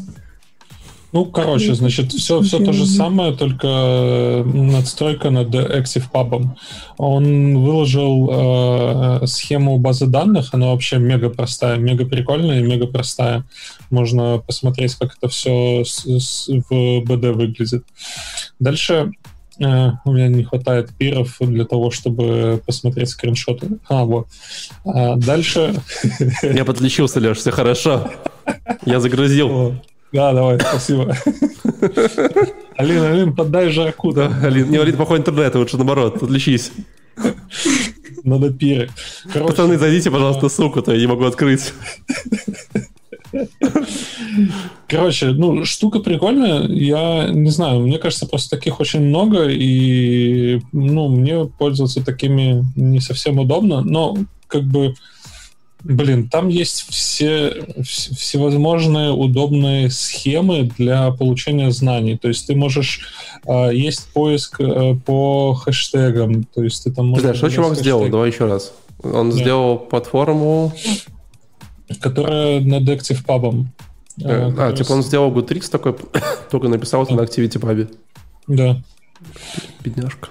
ну, 1.12 1.26
короче, 1.26 1.74
значит, 1.74 2.12
все, 2.12 2.42
все 2.42 2.64
то 2.64 2.72
же 2.72 2.86
самое, 2.86 3.34
только 3.34 3.68
э, 3.68 4.44
надстройка 4.44 5.32
над 5.32 5.54
ActivePub. 5.54 6.50
Он 6.98 7.58
выложил 7.58 8.30
э, 8.32 9.26
схему 9.26 9.80
базы 9.80 10.06
данных, 10.06 10.50
она 10.52 10.68
вообще 10.68 11.00
мега 11.00 11.30
простая, 11.30 11.78
мега 11.78 12.06
прикольная 12.06 12.60
и 12.60 12.64
мега 12.64 12.86
простая. 12.86 13.44
Можно 13.90 14.44
посмотреть, 14.46 14.94
как 14.96 15.18
это 15.18 15.30
все 15.30 15.84
с, 15.84 16.06
с, 16.06 16.48
в 16.48 16.72
BD 16.72 17.32
выглядит. 17.32 17.84
Дальше 18.60 18.94
э, 19.04 19.12
у 19.60 20.14
меня 20.14 20.28
не 20.28 20.44
хватает 20.44 20.90
пиров 20.98 21.38
для 21.40 21.66
того, 21.66 21.92
чтобы 21.92 22.62
посмотреть 22.66 23.10
скриншоты. 23.10 23.70
А, 23.88 24.06
вот. 24.06 24.28
А 24.86 25.16
дальше... 25.16 25.76
Я 26.44 26.66
подключился, 26.66 27.20
Леш, 27.20 27.38
все 27.38 27.52
хорошо. 27.52 28.10
Я 28.86 29.00
загрузил. 29.00 29.76
Да, 30.12 30.34
давай, 30.34 30.60
спасибо. 30.60 31.16
Алин, 32.78 33.04
Алин, 33.04 33.36
поддай 33.36 33.70
жарку. 33.70 34.12
Да, 34.12 34.32
Алин, 34.42 34.72
не, 34.72 34.78
Алин, 34.78 34.96
плохой 34.96 35.20
интернет, 35.20 35.54
лучше 35.56 35.78
наоборот, 35.78 36.24
отличись. 36.24 36.72
Надо 38.24 38.52
пиры. 38.52 38.90
Короче, 39.32 39.52
Пацаны, 39.52 39.78
зайдите, 39.78 40.10
пожалуйста, 40.12 40.50
суку, 40.50 40.82
то 40.82 40.94
я 40.94 41.00
не 41.00 41.08
могу 41.08 41.26
открыть. 41.26 41.74
Короче, 44.88 45.28
ну, 45.28 45.66
штука 45.66 46.00
прикольная. 46.00 46.68
Я 46.68 47.30
не 47.30 47.50
знаю, 47.50 47.82
мне 47.82 47.98
кажется, 47.98 48.26
просто 48.26 48.58
таких 48.58 48.80
очень 48.80 49.02
много, 49.02 49.48
и, 49.50 50.62
ну, 50.72 51.10
мне 51.10 51.46
пользоваться 51.46 52.04
такими 52.04 52.66
не 52.76 53.00
совсем 53.00 53.40
удобно, 53.40 53.82
но, 53.82 54.18
как 54.48 54.64
бы, 54.64 54.96
Блин, 55.82 56.28
там 56.28 56.50
есть 56.50 56.90
все 56.90 57.66
всевозможные 57.84 59.12
удобные 59.12 59.90
схемы 59.90 60.70
для 60.78 61.12
получения 61.12 61.72
знаний. 61.72 62.18
То 62.18 62.28
есть 62.28 62.48
ты 62.48 62.56
можешь... 62.56 63.08
Э, 63.48 63.70
есть 63.74 64.12
поиск 64.12 64.60
э, 64.60 64.96
по 65.06 65.54
хэштегам. 65.54 66.44
То 66.44 66.64
есть 66.64 66.84
ты 66.84 66.92
там 66.92 67.08
можешь... 67.08 67.26
Да, 67.26 67.34
что 67.34 67.50
чувак 67.50 67.78
сделал? 67.78 68.10
Давай 68.10 68.30
еще 68.30 68.46
раз. 68.48 68.74
Он 69.04 69.30
да. 69.30 69.38
сделал 69.38 69.78
платформу... 69.78 70.74
Которая 72.02 72.62
над 72.62 72.84
ActivePub. 72.84 73.66
Э, 74.24 74.52
а, 74.58 74.74
типа 74.74 74.92
он 74.92 75.04
сделал 75.04 75.32
Goodreads 75.32 75.70
такой, 75.70 75.96
только 76.52 76.68
написал 76.68 77.04
это 77.04 77.14
на 77.14 77.22
ActivityPub. 77.22 77.96
Да. 78.48 78.82
Бедняжка. 79.84 80.30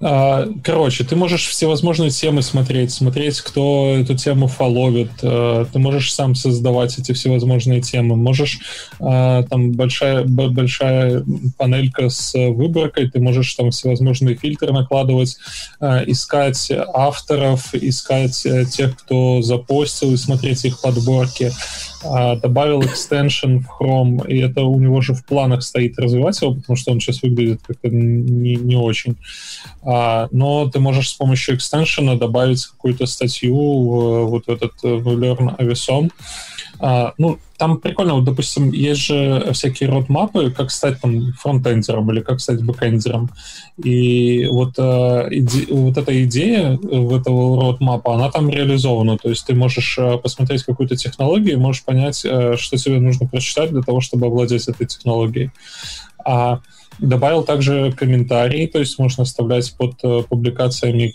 А, 0.00 0.48
короче, 0.64 1.04
ты 1.04 1.16
можешь 1.16 1.46
всевозможные 1.46 2.10
темы 2.10 2.42
смотреть, 2.42 2.92
смотреть, 2.92 3.40
кто 3.40 3.96
эту 3.96 4.16
тему 4.16 4.46
фоловит. 4.48 5.10
А, 5.22 5.64
ты 5.64 5.78
можешь 5.78 6.12
сам 6.12 6.34
создавать 6.34 6.98
эти 6.98 7.12
всевозможные 7.12 7.80
темы. 7.80 8.16
Можешь 8.16 8.60
а, 9.00 9.42
там 9.44 9.72
большая, 9.72 10.24
большая 10.24 11.24
панелька 11.56 12.08
с 12.08 12.34
выборкой, 12.34 13.10
ты 13.10 13.20
можешь 13.20 13.54
там 13.54 13.70
всевозможные 13.70 14.36
фильтры 14.36 14.72
накладывать, 14.72 15.36
искать 15.80 16.70
авторов, 16.94 17.74
искать 17.74 18.44
э, 18.46 18.64
тех, 18.64 18.96
кто 18.96 19.42
запостил, 19.42 20.12
и 20.12 20.16
смотреть 20.16 20.64
их 20.64 20.80
подборки. 20.80 21.52
Добавил 22.02 22.82
экстеншн 22.82 23.58
в 23.58 23.80
Chrome, 23.80 24.26
и 24.28 24.38
это 24.38 24.62
у 24.62 24.78
него 24.78 25.00
же 25.00 25.14
в 25.14 25.24
планах 25.24 25.62
стоит 25.62 25.98
развивать 25.98 26.40
его, 26.40 26.54
потому 26.54 26.76
что 26.76 26.92
он 26.92 27.00
сейчас 27.00 27.22
выглядит 27.22 27.60
как-то 27.66 27.88
не, 27.88 28.56
не 28.56 28.76
очень. 28.76 29.16
А, 29.82 30.28
но 30.30 30.68
ты 30.68 30.78
можешь 30.78 31.10
с 31.10 31.14
помощью 31.14 31.56
экстеншена 31.56 32.16
добавить 32.16 32.64
какую-то 32.66 33.06
статью 33.06 33.56
в, 33.56 34.26
вот 34.26 34.48
этот 34.48 34.72
в 34.82 35.08
Learn 35.08 35.56
Avisom. 35.58 36.10
А, 36.78 37.14
ну, 37.18 37.38
там 37.58 37.78
прикольно, 37.78 38.14
вот, 38.14 38.24
допустим, 38.24 38.70
есть 38.70 39.00
же 39.00 39.50
всякие 39.52 39.88
родмапы, 39.88 40.50
как 40.50 40.70
стать 40.70 41.00
там 41.00 41.32
фронтендером 41.32 42.10
или 42.12 42.20
как 42.20 42.40
стать 42.40 42.62
бэкендером. 42.62 43.30
И 43.82 44.46
вот, 44.46 44.74
э, 44.78 45.28
иде, 45.30 45.66
вот 45.70 45.96
эта 45.96 46.24
идея 46.24 46.78
в 46.82 47.14
этого 47.14 47.60
родмапа, 47.62 48.14
она 48.14 48.30
там 48.30 48.50
реализована. 48.50 49.16
То 49.16 49.30
есть 49.30 49.46
ты 49.46 49.54
можешь 49.54 49.96
э, 49.98 50.18
посмотреть 50.18 50.64
какую-то 50.64 50.96
технологию 50.96 51.58
можешь 51.58 51.84
понять, 51.84 52.22
э, 52.24 52.56
что 52.56 52.76
тебе 52.76 53.00
нужно 53.00 53.26
прочитать 53.26 53.70
для 53.70 53.82
того, 53.82 54.00
чтобы 54.00 54.26
овладеть 54.26 54.68
этой 54.68 54.86
технологией. 54.86 55.50
А 56.24 56.60
Добавил 56.98 57.42
также 57.42 57.92
комментарии, 57.92 58.66
то 58.66 58.78
есть 58.78 58.98
можно 58.98 59.24
оставлять 59.24 59.74
под 59.76 59.96
э, 60.02 60.22
публикациями 60.28 61.14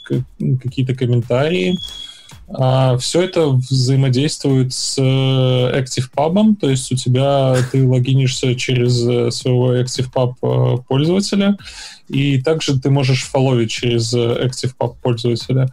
какие-то 0.58 0.94
комментарии. 0.94 1.76
А, 2.54 2.98
все 2.98 3.22
это 3.22 3.48
взаимодействует 3.48 4.74
с 4.74 4.98
э, 4.98 5.02
ActivePub, 5.02 6.56
то 6.60 6.70
есть 6.70 6.92
у 6.92 6.96
тебя 6.96 7.56
ты 7.72 7.88
логинишься 7.88 8.56
через 8.56 9.08
э, 9.08 9.32
своего 9.32 9.76
ActivePub 9.76 10.84
пользователя, 10.88 11.58
и 12.10 12.42
также 12.42 12.80
ты 12.80 12.90
можешь 12.90 13.24
фолловить 13.24 13.72
через 13.72 14.14
ActivePub 14.14 14.96
пользователя. 15.02 15.70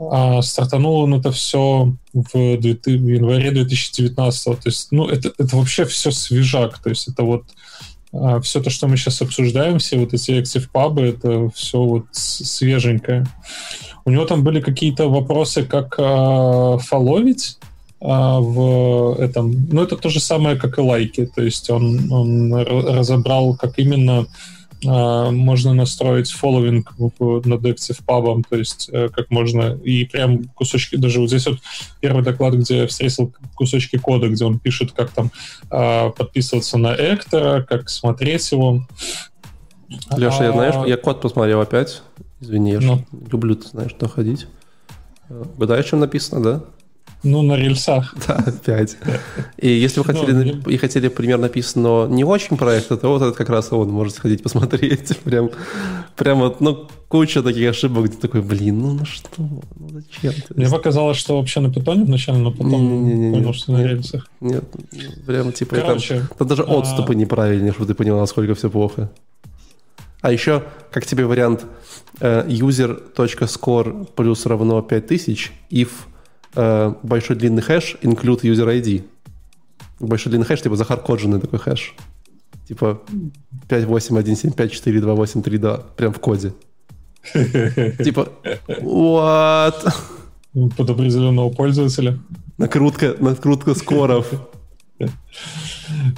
А, 0.00 0.42
стартануло 0.42 1.04
он 1.04 1.14
это 1.14 1.32
все 1.32 1.92
в, 2.12 2.32
в 2.32 2.36
январе 2.58 3.50
2019. 3.50 4.44
То 4.44 4.56
есть, 4.64 4.88
ну, 4.92 5.08
это, 5.08 5.32
это 5.38 5.56
вообще 5.56 5.84
все 5.84 6.10
свежак. 6.10 6.78
То 6.78 6.90
есть 6.90 7.08
это 7.08 7.24
вот 7.24 7.44
а 8.12 8.40
все 8.40 8.62
то, 8.62 8.70
что 8.70 8.88
мы 8.88 8.96
сейчас 8.96 9.20
обсуждаем, 9.20 9.78
все 9.78 9.98
вот 9.98 10.14
эти 10.14 10.30
active 10.30 10.68
пабы, 10.72 11.02
это 11.02 11.50
все 11.54 11.82
вот 11.82 12.06
свеженькое. 12.12 13.26
У 14.08 14.10
него 14.10 14.24
там 14.24 14.42
были 14.42 14.62
какие-то 14.62 15.10
вопросы, 15.10 15.64
как 15.64 15.94
э, 15.98 16.78
фоловить 16.78 17.58
э, 18.00 18.06
в 18.06 19.16
этом. 19.20 19.68
Ну, 19.70 19.82
это 19.82 19.96
то 19.96 20.08
же 20.08 20.18
самое, 20.18 20.56
как 20.56 20.78
и 20.78 20.80
лайки. 20.80 21.26
То 21.26 21.42
есть 21.42 21.68
он, 21.68 22.10
он 22.10 22.54
разобрал, 22.54 23.54
как 23.54 23.78
именно 23.78 24.26
а, 24.86 25.30
можно 25.30 25.74
настроить 25.74 26.30
фолловинг 26.30 26.94
над 26.98 27.64
Active 27.64 28.00
Pub, 28.06 28.44
то 28.48 28.56
есть 28.56 28.88
э, 28.92 29.08
как 29.08 29.30
можно, 29.30 29.76
и 29.84 30.04
прям 30.04 30.44
кусочки, 30.54 30.96
даже 30.96 31.20
вот 31.20 31.28
здесь 31.28 31.46
вот 31.46 31.58
первый 32.00 32.22
доклад, 32.22 32.54
где 32.54 32.78
я 32.78 32.86
встретил 32.86 33.34
кусочки 33.56 33.98
кода, 33.98 34.28
где 34.28 34.44
он 34.44 34.58
пишет, 34.58 34.92
как 34.92 35.10
там 35.10 35.32
а, 35.70 36.10
подписываться 36.10 36.78
на 36.78 36.94
Эктора, 36.94 37.62
как 37.62 37.90
смотреть 37.90 38.52
его. 38.52 38.86
Леша, 40.16 40.44
я, 40.44 40.52
знаешь, 40.52 40.86
я 40.86 40.96
код 40.96 41.20
посмотрел 41.20 41.60
опять, 41.60 42.02
извини, 42.40 42.72
я 42.72 42.80
ну. 42.80 43.04
люблю, 43.30 43.54
ты 43.56 43.68
знаешь, 43.68 43.94
доходить. 43.98 44.46
Угадаешь, 45.28 45.86
чем 45.86 46.00
написано, 46.00 46.42
да? 46.42 46.64
Ну, 47.24 47.42
на 47.42 47.56
рельсах. 47.56 48.14
Да, 48.26 48.36
опять. 48.36 48.96
И 49.56 49.68
если 49.68 50.00
вы 50.00 50.06
ну, 50.06 50.12
хотели, 50.12 50.32
ну, 50.32 50.70
и 50.70 50.76
хотели 50.76 51.08
пример 51.08 51.38
написан, 51.38 51.82
но 51.82 52.06
не 52.06 52.24
очень 52.24 52.56
проект, 52.56 52.88
то 52.88 53.08
вот 53.08 53.22
этот 53.22 53.36
как 53.36 53.48
раз 53.48 53.72
он 53.72 53.90
может 53.90 54.14
сходить 54.14 54.42
посмотреть. 54.42 55.18
Прям, 55.24 55.50
прям 56.16 56.38
вот, 56.38 56.60
ну, 56.60 56.88
куча 57.08 57.42
таких 57.42 57.70
ошибок, 57.70 58.06
где 58.06 58.16
такой, 58.16 58.40
блин, 58.40 58.78
ну, 58.80 58.92
ну 58.92 59.04
что, 59.04 59.28
ну 59.38 59.62
зачем? 59.90 60.32
Мне 60.54 60.68
показалось, 60.68 61.16
что 61.16 61.36
вообще 61.36 61.60
на 61.60 61.72
питоне 61.72 62.04
вначале, 62.04 62.38
но 62.38 62.52
потом 62.52 62.70
не, 62.70 63.14
не, 63.14 63.28
не, 63.28 63.34
понял, 63.34 63.52
что 63.52 63.72
на 63.72 63.84
рельсах. 63.84 64.28
Нет, 64.40 64.64
прям 65.26 65.52
типа, 65.52 65.76
Короче, 65.76 66.18
там, 66.18 66.28
там 66.38 66.48
даже 66.48 66.62
а, 66.62 66.78
отступы 66.78 67.12
а... 67.12 67.16
неправильнее, 67.16 67.72
чтобы 67.72 67.86
ты 67.86 67.94
понял, 67.94 68.18
насколько 68.18 68.54
все 68.54 68.70
плохо. 68.70 69.10
А 70.20 70.32
еще, 70.32 70.64
как 70.90 71.06
тебе 71.06 71.26
вариант, 71.26 71.64
э, 72.20 72.44
user.score 72.48 74.08
плюс 74.16 74.46
равно 74.46 74.82
5000 74.82 75.52
if 75.70 75.90
э, 76.54 76.92
большой 77.02 77.36
длинный 77.36 77.62
хэш 77.62 77.96
include 78.02 78.40
user 78.42 78.66
ID. 78.66 79.04
Большой 80.00 80.30
длинный 80.30 80.46
хэш, 80.46 80.62
типа 80.62 80.74
захардкодженный 80.76 81.40
такой 81.40 81.60
хэш. 81.60 81.94
Типа 82.66 83.00
581754282 83.68 85.84
прям 85.96 86.12
в 86.12 86.18
коде. 86.18 86.52
Типа, 88.04 88.28
what? 88.80 89.94
Под 90.76 90.90
определенного 90.90 91.50
пользователя. 91.50 92.18
Накрутка, 92.58 93.14
накрутка 93.18 93.74
скоров. 93.74 94.26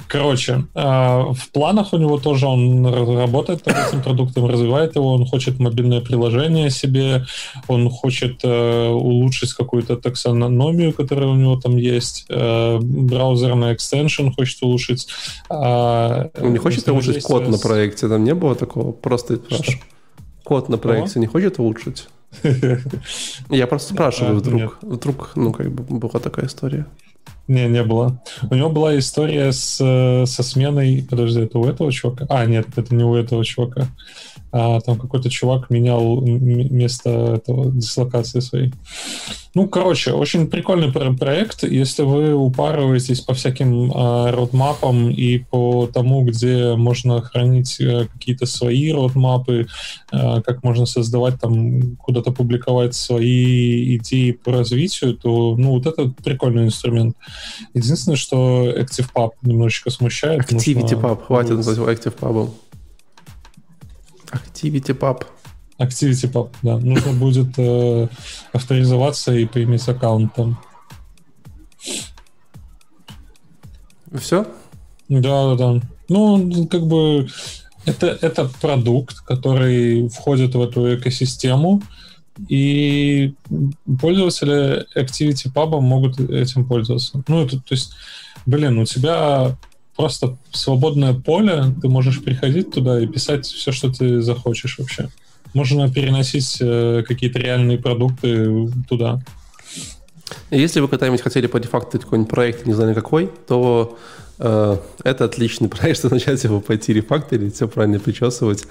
Короче, 0.07 0.65
а, 0.73 1.31
в 1.33 1.49
планах 1.51 1.93
у 1.93 1.97
него 1.97 2.17
тоже 2.17 2.45
он 2.47 2.85
работает 2.85 3.65
над 3.65 3.87
этим 3.87 4.01
продуктом, 4.01 4.45
развивает 4.45 4.95
его, 4.95 5.13
он 5.13 5.25
хочет 5.25 5.59
мобильное 5.59 6.01
приложение 6.01 6.69
себе, 6.69 7.25
он 7.67 7.89
хочет 7.89 8.41
э, 8.43 8.89
улучшить 8.89 9.53
какую-то 9.53 9.95
таксономию, 9.95 10.93
которая 10.93 11.29
у 11.29 11.35
него 11.35 11.59
там 11.59 11.77
есть, 11.77 12.25
э, 12.29 12.79
браузерный 12.81 13.73
экстеншн 13.73 14.29
хочет 14.29 14.61
улучшить. 14.61 15.07
А, 15.49 16.29
он 16.39 16.53
не 16.53 16.59
хочет 16.59 16.87
улучшить 16.87 17.23
код 17.23 17.47
на 17.47 17.57
проекте, 17.57 18.07
там 18.07 18.23
не 18.23 18.33
было 18.33 18.55
такого? 18.55 18.91
Просто 18.91 19.35
спрашиваю. 19.35 19.79
Код 20.43 20.69
на 20.69 20.77
проекте 20.77 21.19
не 21.19 21.27
хочет 21.27 21.59
улучшить? 21.59 22.07
Я 23.49 23.67
просто 23.67 23.93
спрашиваю, 23.93 24.37
вдруг, 24.37 24.77
вдруг, 24.81 25.31
ну, 25.35 25.51
как 25.51 25.71
бы 25.71 25.83
была 25.83 26.19
такая 26.19 26.47
история. 26.47 26.85
Не, 27.51 27.67
не 27.67 27.83
было. 27.83 28.21
У 28.49 28.55
него 28.55 28.69
была 28.69 28.97
история 28.97 29.51
с, 29.51 29.75
со 29.75 30.43
сменой... 30.43 31.05
Подожди, 31.09 31.41
это 31.41 31.59
у 31.59 31.65
этого 31.65 31.91
чувака? 31.91 32.25
А, 32.29 32.45
нет, 32.45 32.67
это 32.77 32.95
не 32.95 33.03
у 33.03 33.15
этого 33.15 33.43
чувака 33.43 33.89
а, 34.51 34.79
там 34.81 34.97
какой-то 34.97 35.29
чувак 35.29 35.69
менял 35.69 36.21
место 36.21 37.35
этого 37.35 37.71
дислокации 37.71 38.39
своей. 38.39 38.73
Ну, 39.53 39.67
короче, 39.67 40.13
очень 40.13 40.47
прикольный 40.47 40.91
проект. 40.93 41.63
Если 41.63 42.03
вы 42.03 42.33
упарываетесь 42.33 43.19
по 43.19 43.33
всяким 43.33 43.91
а, 43.93 44.31
родмапам 44.31 45.09
и 45.09 45.39
по 45.39 45.87
тому, 45.87 46.23
где 46.23 46.75
можно 46.75 47.21
хранить 47.21 47.77
а, 47.81 48.07
какие-то 48.07 48.45
свои 48.45 48.93
родмапы, 48.93 49.67
а, 50.11 50.41
как 50.41 50.63
можно 50.63 50.85
создавать 50.85 51.39
там, 51.41 51.97
куда-то 51.97 52.31
публиковать 52.31 52.95
свои 52.95 53.97
идеи 53.97 54.31
по 54.31 54.53
развитию, 54.53 55.17
то, 55.17 55.55
ну, 55.57 55.71
вот 55.71 55.85
это 55.85 56.13
прикольный 56.23 56.63
инструмент. 56.63 57.17
Единственное, 57.73 58.15
что 58.15 58.69
ActivePub 58.69 59.31
немножечко 59.41 59.89
смущает. 59.89 60.49
ActivityPub, 60.49 61.25
хватит 61.25 61.57
называть 61.57 61.99
ActivePub. 61.99 62.51
ActivityPub. 64.31 65.25
ActivityPub, 65.81 66.49
да. 66.61 66.77
Нужно 66.77 67.13
будет 67.13 67.57
э, 67.57 68.07
авторизоваться 68.53 69.33
и 69.33 69.45
поиметь 69.45 69.87
аккаунт 69.87 70.33
там. 70.35 70.59
Все? 74.13 74.45
Да, 75.09 75.55
да, 75.55 75.55
да. 75.55 75.81
Ну, 76.09 76.67
как 76.67 76.85
бы 76.85 77.27
это, 77.85 78.17
это 78.21 78.49
продукт, 78.61 79.19
который 79.21 80.09
входит 80.09 80.55
в 80.55 80.61
эту 80.61 80.95
экосистему, 80.95 81.81
и 82.47 83.33
пользователи 83.99 84.85
ActivityPub 84.95 85.79
могут 85.81 86.19
этим 86.19 86.65
пользоваться. 86.65 87.23
Ну, 87.27 87.45
это, 87.45 87.57
то 87.57 87.73
есть, 87.73 87.91
блин, 88.45 88.79
у 88.79 88.85
тебя 88.85 89.57
просто 89.95 90.37
свободное 90.51 91.13
поле, 91.13 91.75
ты 91.81 91.89
можешь 91.89 92.23
приходить 92.23 92.71
туда 92.71 92.99
и 92.99 93.07
писать 93.07 93.45
все, 93.45 93.71
что 93.71 93.91
ты 93.91 94.21
захочешь 94.21 94.79
вообще. 94.79 95.09
Можно 95.53 95.91
переносить 95.91 96.57
э, 96.61 97.03
какие-то 97.07 97.39
реальные 97.39 97.77
продукты 97.77 98.69
туда. 98.87 99.21
Если 100.49 100.79
вы 100.79 100.87
когда-нибудь 100.87 101.21
хотели 101.21 101.47
по 101.47 101.59
дефакту 101.59 101.99
какой-нибудь 101.99 102.29
проект, 102.29 102.65
не 102.65 102.73
знаю 102.73 102.95
какой, 102.95 103.29
то 103.47 103.97
э, 104.39 104.77
это 105.03 105.25
отличный 105.25 105.69
проект, 105.69 105.99
чтобы 105.99 106.15
начать 106.15 106.43
его 106.43 106.59
пойти 106.59 106.93
рефакторить, 106.93 107.55
все 107.55 107.67
правильно 107.67 107.99
причесывать, 107.99 108.63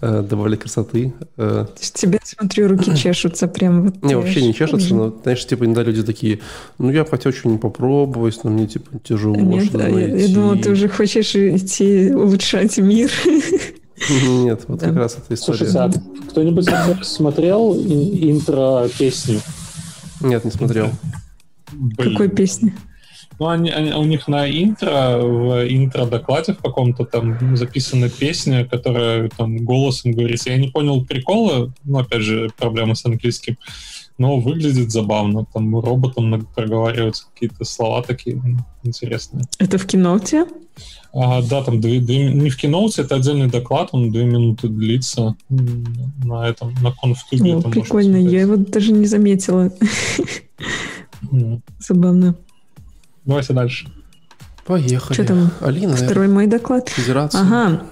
э, 0.00 0.22
добавлять 0.22 0.60
красоты. 0.60 1.12
Э. 1.36 1.66
Тебе, 1.76 2.20
смотрю, 2.22 2.68
руки 2.68 2.94
чешутся 3.02 3.48
прям 3.48 3.82
вот. 3.84 4.02
Не, 4.02 4.16
вообще 4.16 4.42
не 4.42 4.54
чешутся, 4.54 4.94
но, 4.94 5.14
знаешь, 5.22 5.46
типа 5.46 5.64
иногда 5.64 5.82
люди 5.82 6.02
такие, 6.02 6.40
ну, 6.78 6.90
я 6.90 7.04
хотел 7.04 7.32
что-нибудь 7.32 7.62
попробовать, 7.62 8.38
но 8.44 8.50
мне, 8.50 8.66
типа, 8.66 8.98
тяжело 9.02 9.36
Нет, 9.36 9.70
да, 9.72 9.88
я, 9.88 10.08
я 10.08 10.28
думала, 10.28 10.56
ты 10.56 10.70
уже 10.70 10.88
хочешь 10.88 11.34
идти 11.34 12.10
улучшать 12.12 12.78
мир. 12.78 13.10
Нет, 14.26 14.64
вот 14.68 14.80
как 14.80 14.96
раз 14.96 15.16
эта 15.16 15.34
история. 15.34 15.58
Слушайте, 15.58 15.78
а 15.78 15.90
кто-нибудь 16.30 16.66
смотрел 17.04 17.74
интро 17.74 18.88
песню? 18.98 19.40
Нет, 20.20 20.44
не 20.44 20.50
смотрел. 20.50 20.90
Какой 21.96 22.28
песни? 22.28 22.74
Ну, 23.38 23.46
они, 23.46 23.70
они, 23.70 23.92
у 23.92 24.02
них 24.02 24.26
на 24.26 24.50
интро, 24.50 25.18
в 25.18 25.64
интро-докладе 25.68 26.54
в 26.54 26.58
каком-то 26.58 27.04
там 27.04 27.56
записана 27.56 28.08
песня, 28.08 28.64
которая 28.64 29.28
там 29.36 29.58
голосом 29.58 30.12
говорится. 30.12 30.50
Я 30.50 30.56
не 30.56 30.68
понял 30.68 31.04
прикола, 31.04 31.72
ну, 31.84 31.98
опять 31.98 32.22
же, 32.22 32.50
проблема 32.58 32.96
с 32.96 33.04
английским, 33.04 33.56
но 34.18 34.38
выглядит 34.38 34.90
забавно. 34.90 35.46
Там 35.46 35.78
роботом 35.78 36.46
проговариваются 36.54 37.24
какие-то 37.32 37.64
слова 37.64 38.02
такие 38.02 38.42
интересные. 38.82 39.44
Это 39.58 39.78
в 39.78 39.86
киноте? 39.86 40.46
А, 41.12 41.40
да, 41.42 41.62
там 41.62 41.80
две, 41.80 42.00
две, 42.00 42.32
не 42.32 42.50
в 42.50 42.56
киноуте, 42.56 43.02
это 43.02 43.16
отдельный 43.16 43.48
доклад, 43.48 43.88
он 43.92 44.10
две 44.10 44.24
минуты 44.24 44.68
длится 44.68 45.36
на 45.48 46.46
этом, 46.46 46.74
на 46.82 46.92
конфтубе. 46.92 47.56
О, 47.56 47.62
прикольно, 47.62 48.16
я 48.16 48.42
его 48.42 48.56
даже 48.56 48.92
не 48.92 49.06
заметила. 49.06 49.72
Забавно. 51.78 52.36
Давайте 53.24 53.52
дальше. 53.54 53.88
Поехали. 54.66 55.14
Что 55.14 55.24
там? 55.24 55.50
Алина. 55.60 55.96
Второй 55.96 56.28
мой 56.28 56.46
доклад. 56.46 56.90
Федерация. 56.90 57.40
Ага. 57.40 57.82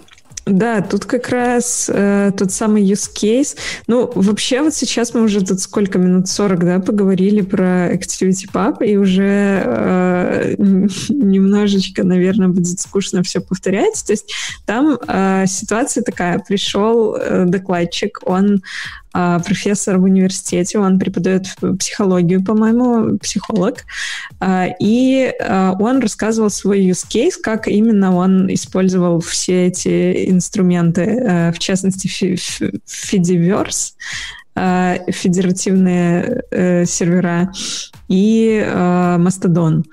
Да, 0.47 0.81
тут 0.81 1.07
как 1.07 1.29
раз 1.31 1.91
э, 1.93 2.31
тот 2.37 2.53
самый 2.53 2.85
use 2.85 3.11
case. 3.13 3.57
Ну, 3.89 4.09
вообще 4.15 4.63
вот 4.63 4.75
сейчас 4.75 5.13
мы 5.13 5.23
уже 5.23 5.45
тут 5.45 5.59
сколько 5.59 5.99
минут, 5.99 6.29
40, 6.29 6.65
да, 6.65 6.79
поговорили 6.79 7.41
про 7.41 7.93
ActivityPub, 7.93 8.87
и 8.87 8.97
уже 8.97 9.25
э, 9.65 10.55
немножечко, 11.09 12.05
наверное, 12.05 12.47
будет 12.47 12.79
скучно 12.79 13.25
все 13.25 13.41
повторять. 13.41 14.05
То 14.07 14.13
есть 14.13 14.33
там 14.67 14.97
э, 15.09 15.47
ситуация 15.49 16.05
такая. 16.05 16.39
Пришел 16.39 17.17
э, 17.17 17.45
докладчик, 17.47 18.21
он 18.25 18.63
профессор 19.45 19.99
в 19.99 20.05
университете, 20.05 20.79
он 20.79 20.99
преподает 20.99 21.47
психологию, 21.79 22.45
по-моему, 22.45 23.19
психолог, 23.19 23.85
а, 24.41 24.67
и 24.81 25.33
а, 25.41 25.75
он 25.79 26.01
рассказывал 26.01 26.51
свой 26.51 26.81
use 26.81 27.07
case, 27.09 27.41
как 27.43 27.69
именно 27.69 28.15
он 28.15 28.53
использовал 28.53 29.21
все 29.21 29.67
эти 29.67 30.31
инструменты, 30.31 31.53
в 31.55 31.59
частности, 31.59 32.07
Fediverse, 32.87 33.93
федеративные 34.55 36.43
э, 36.51 36.85
сервера 36.87 37.53
и 38.09 38.65
Mastodon 38.67 39.85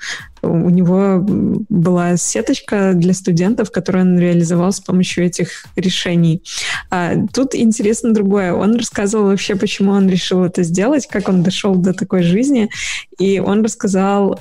у 0.44 0.70
него 0.70 1.20
была 1.24 2.18
сеточка 2.18 2.94
для 2.94 3.14
студентов, 3.14 3.72
которую 3.72 4.04
он 4.04 4.20
реализовал 4.20 4.72
с 4.72 4.80
помощью 4.80 5.26
этих 5.26 5.66
решений. 5.76 6.44
А 6.90 7.14
тут 7.34 7.56
интересно 7.56 8.14
другое. 8.14 8.54
Он 8.54 8.76
рассказывал 8.76 9.28
вообще, 9.28 9.56
почему 9.56 9.92
он 9.92 10.10
решил 10.10 10.44
это 10.44 10.64
сделать, 10.64 11.08
как 11.08 11.30
он 11.30 11.44
дошел 11.44 11.76
до 11.76 11.94
такой 11.94 12.24
жизни. 12.24 12.70
И 13.18 13.40
он 13.40 13.64
рассказал 13.64 14.40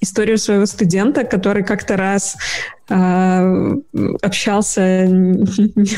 историю 0.00 0.38
своего 0.38 0.66
студента, 0.66 1.24
который 1.24 1.64
как-то 1.64 1.96
раз 1.96 2.36
общался 2.90 5.08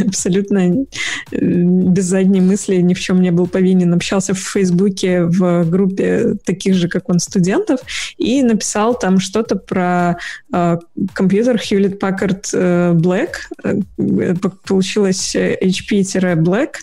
абсолютно 0.07 0.87
без 1.31 2.05
задней 2.05 2.41
мысли, 2.41 2.77
ни 2.77 2.95
в 2.95 3.01
чем 3.01 3.21
не 3.21 3.31
был 3.31 3.47
повинен, 3.47 3.95
общался 3.95 4.35
в 4.35 4.39
Фейсбуке 4.39 5.25
в 5.25 5.65
группе 5.65 6.35
таких 6.45 6.75
же, 6.75 6.89
как 6.89 7.09
он, 7.09 7.21
студентов, 7.21 7.81
и 8.19 8.43
написал 8.43 8.99
там 8.99 9.21
что-то 9.21 9.57
про 9.57 10.17
э, 10.53 10.79
компьютер 11.13 11.57
Hewlett 11.57 11.99
Packard 11.99 12.47
э, 12.53 12.93
Black. 12.95 13.29
Э, 13.65 14.35
получилось 14.67 15.35
HP-Black. 15.35 16.77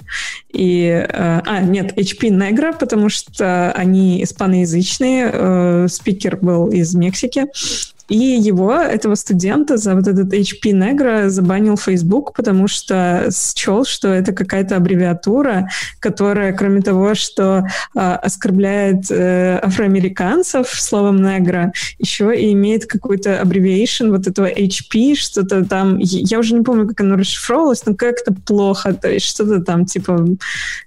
И, 0.53 0.85
э, 0.85 1.41
а, 1.45 1.61
нет, 1.61 1.97
HP 1.97 2.29
Negra, 2.29 2.77
потому 2.77 3.09
что 3.09 3.71
они 3.73 4.23
испаноязычные. 4.23 5.29
Э, 5.31 5.87
спикер 5.89 6.37
был 6.37 6.69
из 6.69 6.95
Мексики. 6.95 7.45
И 8.09 8.17
его, 8.17 8.73
этого 8.73 9.15
студента, 9.15 9.77
за 9.77 9.95
вот 9.95 10.07
этот 10.07 10.33
HP 10.33 10.71
Negro 10.71 11.27
забанил 11.27 11.77
Facebook, 11.77 12.33
потому 12.33 12.67
что 12.67 13.29
счел, 13.31 13.85
что 13.85 14.07
это 14.07 14.31
какая-то 14.31 14.77
аббревиатура, 14.77 15.69
которая, 15.99 16.53
кроме 16.53 16.81
того, 16.81 17.15
что 17.15 17.65
э, 17.95 17.99
оскорбляет 17.99 19.11
э, 19.11 19.59
афроамериканцев 19.61 20.67
словом 20.69 21.21
негро, 21.21 21.73
еще 21.99 22.33
и 22.35 22.53
имеет 22.53 22.85
какой-то 22.85 23.41
abbreviation 23.41 24.11
вот 24.11 24.27
этого 24.27 24.47
HP, 24.47 25.15
что-то 25.15 25.65
там, 25.65 25.97
я 25.99 26.39
уже 26.39 26.55
не 26.55 26.63
помню, 26.63 26.87
как 26.87 27.01
оно 27.01 27.15
расшифровывалось, 27.17 27.85
но 27.85 27.95
как-то 27.95 28.33
плохо, 28.33 28.93
то 28.93 29.09
есть 29.09 29.25
что-то 29.25 29.61
там 29.61 29.85
типа 29.85 30.25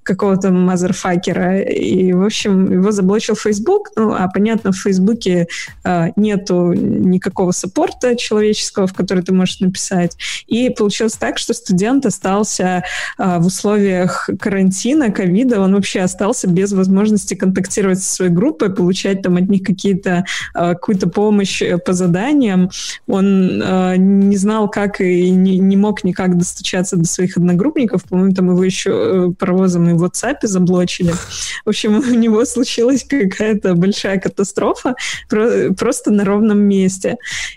какого-то 0.02 0.50
мазерфакера. 0.50 1.60
И, 1.60 2.12
в 2.12 2.24
общем, 2.24 2.72
его 2.72 2.90
заблочил 2.92 3.36
Facebook, 3.36 3.90
ну, 3.96 4.14
а 4.14 4.28
понятно, 4.28 4.72
в 4.72 4.76
Фейсбуке 4.76 5.46
э, 5.84 6.06
нету 6.16 6.72
никакого 7.10 7.52
саппорта 7.52 8.16
человеческого, 8.16 8.86
в 8.86 8.94
который 8.94 9.22
ты 9.22 9.32
можешь 9.32 9.60
написать. 9.60 10.16
И 10.46 10.70
получилось 10.70 11.14
так, 11.14 11.38
что 11.38 11.54
студент 11.54 12.06
остался 12.06 12.84
а, 13.18 13.38
в 13.38 13.46
условиях 13.46 14.28
карантина, 14.38 15.10
ковида, 15.10 15.60
он 15.60 15.74
вообще 15.74 16.00
остался 16.00 16.48
без 16.48 16.72
возможности 16.72 17.34
контактировать 17.34 18.02
со 18.02 18.14
своей 18.14 18.30
группой, 18.30 18.72
получать 18.72 19.22
там 19.22 19.36
от 19.36 19.48
них 19.48 19.62
какие-то 19.62 20.24
а, 20.54 20.74
какую-то 20.74 21.08
помощь 21.08 21.62
э, 21.62 21.78
по 21.78 21.92
заданиям. 21.92 22.70
Он 23.06 23.62
а, 23.62 23.96
не 23.96 24.36
знал, 24.36 24.68
как 24.68 25.00
и 25.00 25.30
не, 25.30 25.58
не 25.58 25.76
мог 25.76 26.04
никак 26.04 26.38
достучаться 26.38 26.96
до 26.96 27.06
своих 27.06 27.36
одногруппников. 27.36 28.04
По-моему, 28.04 28.34
там 28.34 28.50
его 28.50 28.64
еще 28.64 28.90
э, 28.90 29.32
паровозом 29.38 29.88
и 29.88 29.92
в 29.92 30.04
WhatsApp 30.04 30.38
заблочили. 30.42 31.12
В 31.64 31.68
общем, 31.68 31.98
у 32.10 32.14
него 32.14 32.44
случилась 32.44 33.04
какая-то 33.04 33.74
большая 33.74 34.18
катастрофа 34.18 34.94
просто 35.28 36.10
на 36.10 36.24
ровном 36.24 36.58
месте. 36.58 36.99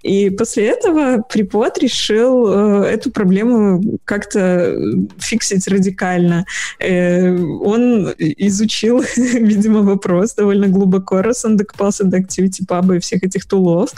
И 0.02 0.30
после 0.30 0.68
этого 0.68 1.24
препод 1.24 1.78
решил 1.78 2.48
э, 2.48 2.86
эту 2.86 3.12
проблему 3.12 3.82
как-то 4.06 4.76
фиксить 5.20 5.68
радикально. 5.68 6.46
Э, 6.80 7.30
он 7.36 8.14
изучил, 8.18 9.04
видимо, 9.16 9.82
вопрос 9.82 10.36
довольно 10.36 10.68
глубоко, 10.68 11.22
раз 11.22 11.46
он 11.46 11.58
докопался 11.58 12.04
до 12.04 12.20
ActivityPub 12.20 12.98
и 12.98 13.00
всех 13.00 13.24
этих 13.24 13.46
тулов, 13.46 13.90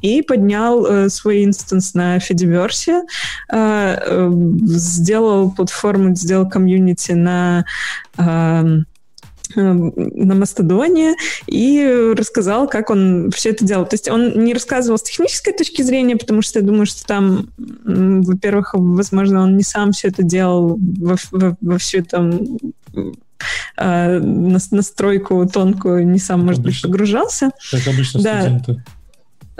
и 0.00 0.22
поднял 0.22 0.86
э, 0.86 1.08
свой 1.08 1.44
инстанс 1.44 1.94
на 1.94 2.18
Fediverse, 2.18 3.02
сделал 4.66 5.50
платформу, 5.50 6.14
сделал 6.14 6.48
комьюнити 6.48 7.12
на 7.12 7.64
Эм, 8.18 8.86
на 9.56 10.34
Мастодоне 10.34 11.14
и 11.46 12.12
рассказал, 12.16 12.68
как 12.68 12.90
он 12.90 13.30
все 13.30 13.50
это 13.50 13.64
делал. 13.64 13.86
То 13.86 13.94
есть 13.94 14.08
он 14.08 14.44
не 14.44 14.54
рассказывал 14.54 14.98
с 14.98 15.02
технической 15.02 15.52
точки 15.52 15.82
зрения, 15.82 16.16
потому 16.16 16.42
что 16.42 16.58
я 16.58 16.64
думаю, 16.64 16.86
что 16.86 17.04
там, 17.04 17.48
во-первых, 17.56 18.74
возможно, 18.74 19.42
он 19.42 19.56
не 19.56 19.64
сам 19.64 19.92
все 19.92 20.08
это 20.08 20.22
делал 20.22 20.78
во, 20.78 21.16
во, 21.30 21.56
во 21.60 21.78
всю 21.78 22.04
там 22.04 22.58
э, 23.76 24.18
настройку 24.18 25.46
тонкую, 25.46 26.06
не 26.06 26.18
сам, 26.18 26.40
как 26.40 26.46
может 26.46 26.60
обычно, 26.60 26.88
быть, 26.88 26.92
погружался. 26.92 27.50
Как 27.70 27.86
обычно 27.86 28.22
да. 28.22 28.40
студенты. 28.42 28.84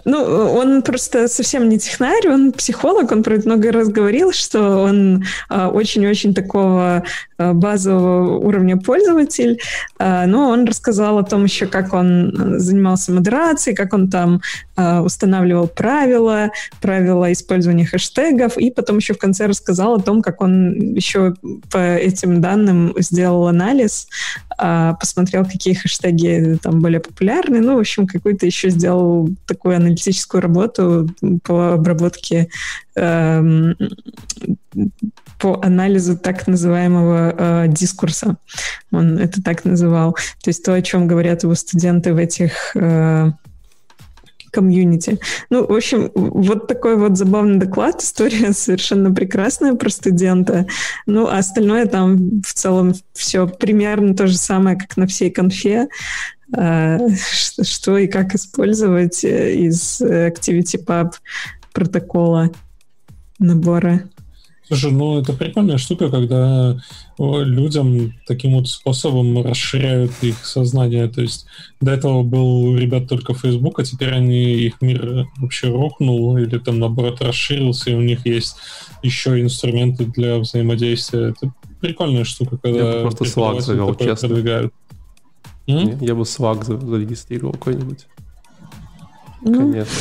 Ну, 0.04 0.18
он 0.18 0.82
просто 0.82 1.28
совсем 1.28 1.68
не 1.68 1.78
технарь, 1.78 2.28
он 2.28 2.52
психолог, 2.52 3.12
он 3.12 3.22
про 3.22 3.34
это 3.34 3.46
много 3.46 3.70
раз 3.70 3.88
говорил, 3.88 4.32
что 4.32 4.78
он 4.78 5.24
а, 5.48 5.68
очень-очень 5.68 6.34
такого 6.34 7.04
а, 7.38 7.52
базового 7.52 8.38
уровня 8.38 8.78
пользователь, 8.78 9.60
а, 9.98 10.26
но 10.26 10.48
он 10.48 10.64
рассказал 10.64 11.18
о 11.18 11.22
том 11.22 11.44
еще, 11.44 11.66
как 11.66 11.92
он 11.92 12.58
занимался 12.58 13.12
модерацией, 13.12 13.76
как 13.76 13.92
он 13.92 14.08
там 14.08 14.40
устанавливал 14.74 15.68
правила, 15.68 16.50
правила 16.80 17.30
использования 17.30 17.84
хэштегов, 17.84 18.56
и 18.56 18.70
потом 18.70 18.96
еще 18.96 19.12
в 19.12 19.18
конце 19.18 19.46
рассказал 19.46 19.96
о 19.96 20.00
том, 20.00 20.22
как 20.22 20.40
он 20.40 20.94
еще 20.94 21.34
по 21.70 21.76
этим 21.76 22.40
данным 22.40 22.94
сделал 22.98 23.46
анализ, 23.46 24.08
посмотрел, 24.56 25.44
какие 25.44 25.74
хэштеги 25.74 26.58
там 26.62 26.80
более 26.80 27.00
популярны, 27.00 27.60
ну, 27.60 27.76
в 27.76 27.80
общем, 27.80 28.06
какую-то 28.06 28.46
еще 28.46 28.70
сделал 28.70 29.28
такую 29.46 29.76
аналитическую 29.82 30.40
работу 30.40 31.08
по 31.44 31.74
обработке 31.74 32.48
эм, 32.94 33.76
по 35.38 35.60
анализу 35.62 36.16
так 36.16 36.46
называемого 36.46 37.34
э, 37.36 37.68
дискурса. 37.68 38.36
Он 38.92 39.18
это 39.18 39.42
так 39.42 39.64
называл. 39.64 40.12
То 40.42 40.48
есть 40.48 40.64
то, 40.64 40.72
о 40.72 40.82
чем 40.82 41.08
говорят 41.08 41.42
его 41.42 41.54
студенты 41.54 42.14
в 42.14 42.18
этих 42.18 42.76
э, 42.76 43.32
комьюнити. 44.52 45.18
Ну, 45.50 45.66
в 45.66 45.72
общем, 45.72 46.12
вот 46.14 46.68
такой 46.68 46.96
вот 46.96 47.16
забавный 47.16 47.58
доклад, 47.58 48.02
история 48.02 48.52
совершенно 48.52 49.12
прекрасная 49.12 49.74
про 49.74 49.88
студента. 49.88 50.66
Ну, 51.06 51.26
а 51.26 51.38
остальное 51.38 51.86
там 51.86 52.42
в 52.42 52.52
целом 52.52 52.94
все 53.14 53.48
примерно 53.48 54.14
то 54.14 54.26
же 54.28 54.36
самое, 54.36 54.76
как 54.76 54.96
на 54.96 55.06
всей 55.06 55.30
конфе. 55.30 55.88
А, 56.56 56.98
что 57.62 57.96
и 57.96 58.06
как 58.06 58.34
использовать 58.34 59.24
э, 59.24 59.54
из 59.54 60.02
ActivityPub 60.02 61.12
протокола 61.72 62.50
набора. 63.38 64.02
Слушай, 64.66 64.92
ну 64.92 65.20
это 65.20 65.32
прикольная 65.32 65.76
штука, 65.76 66.08
когда 66.10 66.78
людям 67.18 68.14
таким 68.26 68.54
вот 68.54 68.68
способом 68.68 69.44
расширяют 69.44 70.12
их 70.22 70.44
сознание. 70.44 71.08
То 71.08 71.20
есть 71.20 71.46
до 71.80 71.92
этого 71.92 72.22
был 72.22 72.64
у 72.64 72.76
ребят 72.76 73.08
только 73.08 73.34
Facebook, 73.34 73.80
а 73.80 73.84
теперь 73.84 74.14
они, 74.14 74.54
их 74.54 74.80
мир 74.80 75.26
вообще 75.36 75.68
рухнул 75.68 76.38
или 76.38 76.58
там 76.58 76.78
наоборот 76.78 77.20
расширился, 77.20 77.90
и 77.90 77.94
у 77.94 78.00
них 78.00 78.24
есть 78.24 78.56
еще 79.02 79.40
инструменты 79.40 80.06
для 80.06 80.38
взаимодействия. 80.38 81.30
Это 81.30 81.52
прикольная 81.80 82.24
штука, 82.24 82.56
когда 82.56 82.94
я 82.96 83.00
просто 83.02 83.24
Slack 83.24 83.60
завел, 83.60 83.94
честно. 83.94 84.28
Продвигают. 84.28 84.72
Я, 85.66 85.96
я 86.00 86.14
бы 86.14 86.22
Slack 86.22 86.64
зарегистрировал 86.64 87.52
какой-нибудь. 87.52 88.06
Ну, 89.42 89.58
Конечно. 89.58 89.92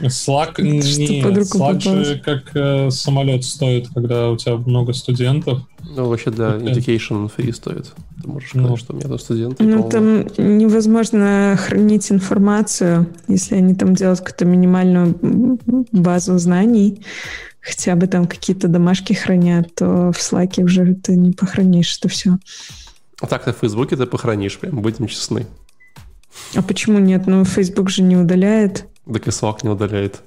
Slack, 0.00 0.62
не, 0.62 0.80
Slack 0.80 2.04
же 2.04 2.18
как 2.18 2.56
э, 2.56 2.90
самолет 2.90 3.44
стоит, 3.44 3.88
когда 3.92 4.30
у 4.30 4.36
тебя 4.36 4.56
много 4.56 4.92
студентов. 4.92 5.60
Ну, 5.82 6.06
вообще, 6.06 6.30
да, 6.30 6.56
okay. 6.56 6.72
education 6.72 7.30
free 7.36 7.52
стоит. 7.52 7.92
Ты 8.22 8.28
можешь 8.28 8.50
сказать, 8.50 8.68
ну. 8.68 8.76
что 8.76 8.92
у 8.92 8.96
меня 8.96 9.08
тут 9.08 9.20
студенты. 9.20 9.62
Ну, 9.62 9.88
там 9.88 10.26
невозможно 10.38 11.58
хранить 11.58 12.10
информацию, 12.10 13.08
если 13.28 13.56
они 13.56 13.74
там 13.74 13.94
делают 13.94 14.20
какую-то 14.20 14.44
минимальную 14.46 15.18
базу 15.92 16.38
знаний, 16.38 17.04
хотя 17.60 17.94
бы 17.96 18.06
там 18.06 18.26
какие-то 18.26 18.68
домашки 18.68 19.12
хранят, 19.12 19.74
то 19.74 20.12
в 20.12 20.18
Slack 20.18 20.62
уже 20.62 20.94
ты 20.94 21.16
не 21.16 21.32
похоронишь 21.32 21.98
это 21.98 22.08
все. 22.08 22.38
А 23.20 23.26
так-то 23.26 23.52
в 23.52 23.58
Фейсбуке 23.58 23.96
ты 23.96 24.06
похоронишь, 24.06 24.58
прям, 24.58 24.80
будем 24.80 25.06
честны. 25.06 25.46
А 26.54 26.62
почему 26.62 26.98
нет? 26.98 27.26
Ну, 27.26 27.44
Facebook 27.44 27.90
же 27.90 28.02
не 28.02 28.16
удаляет. 28.16 28.86
Так 29.12 29.26
и 29.26 29.30
Slack 29.30 29.58
не 29.62 29.68
удаляет. 29.68 30.22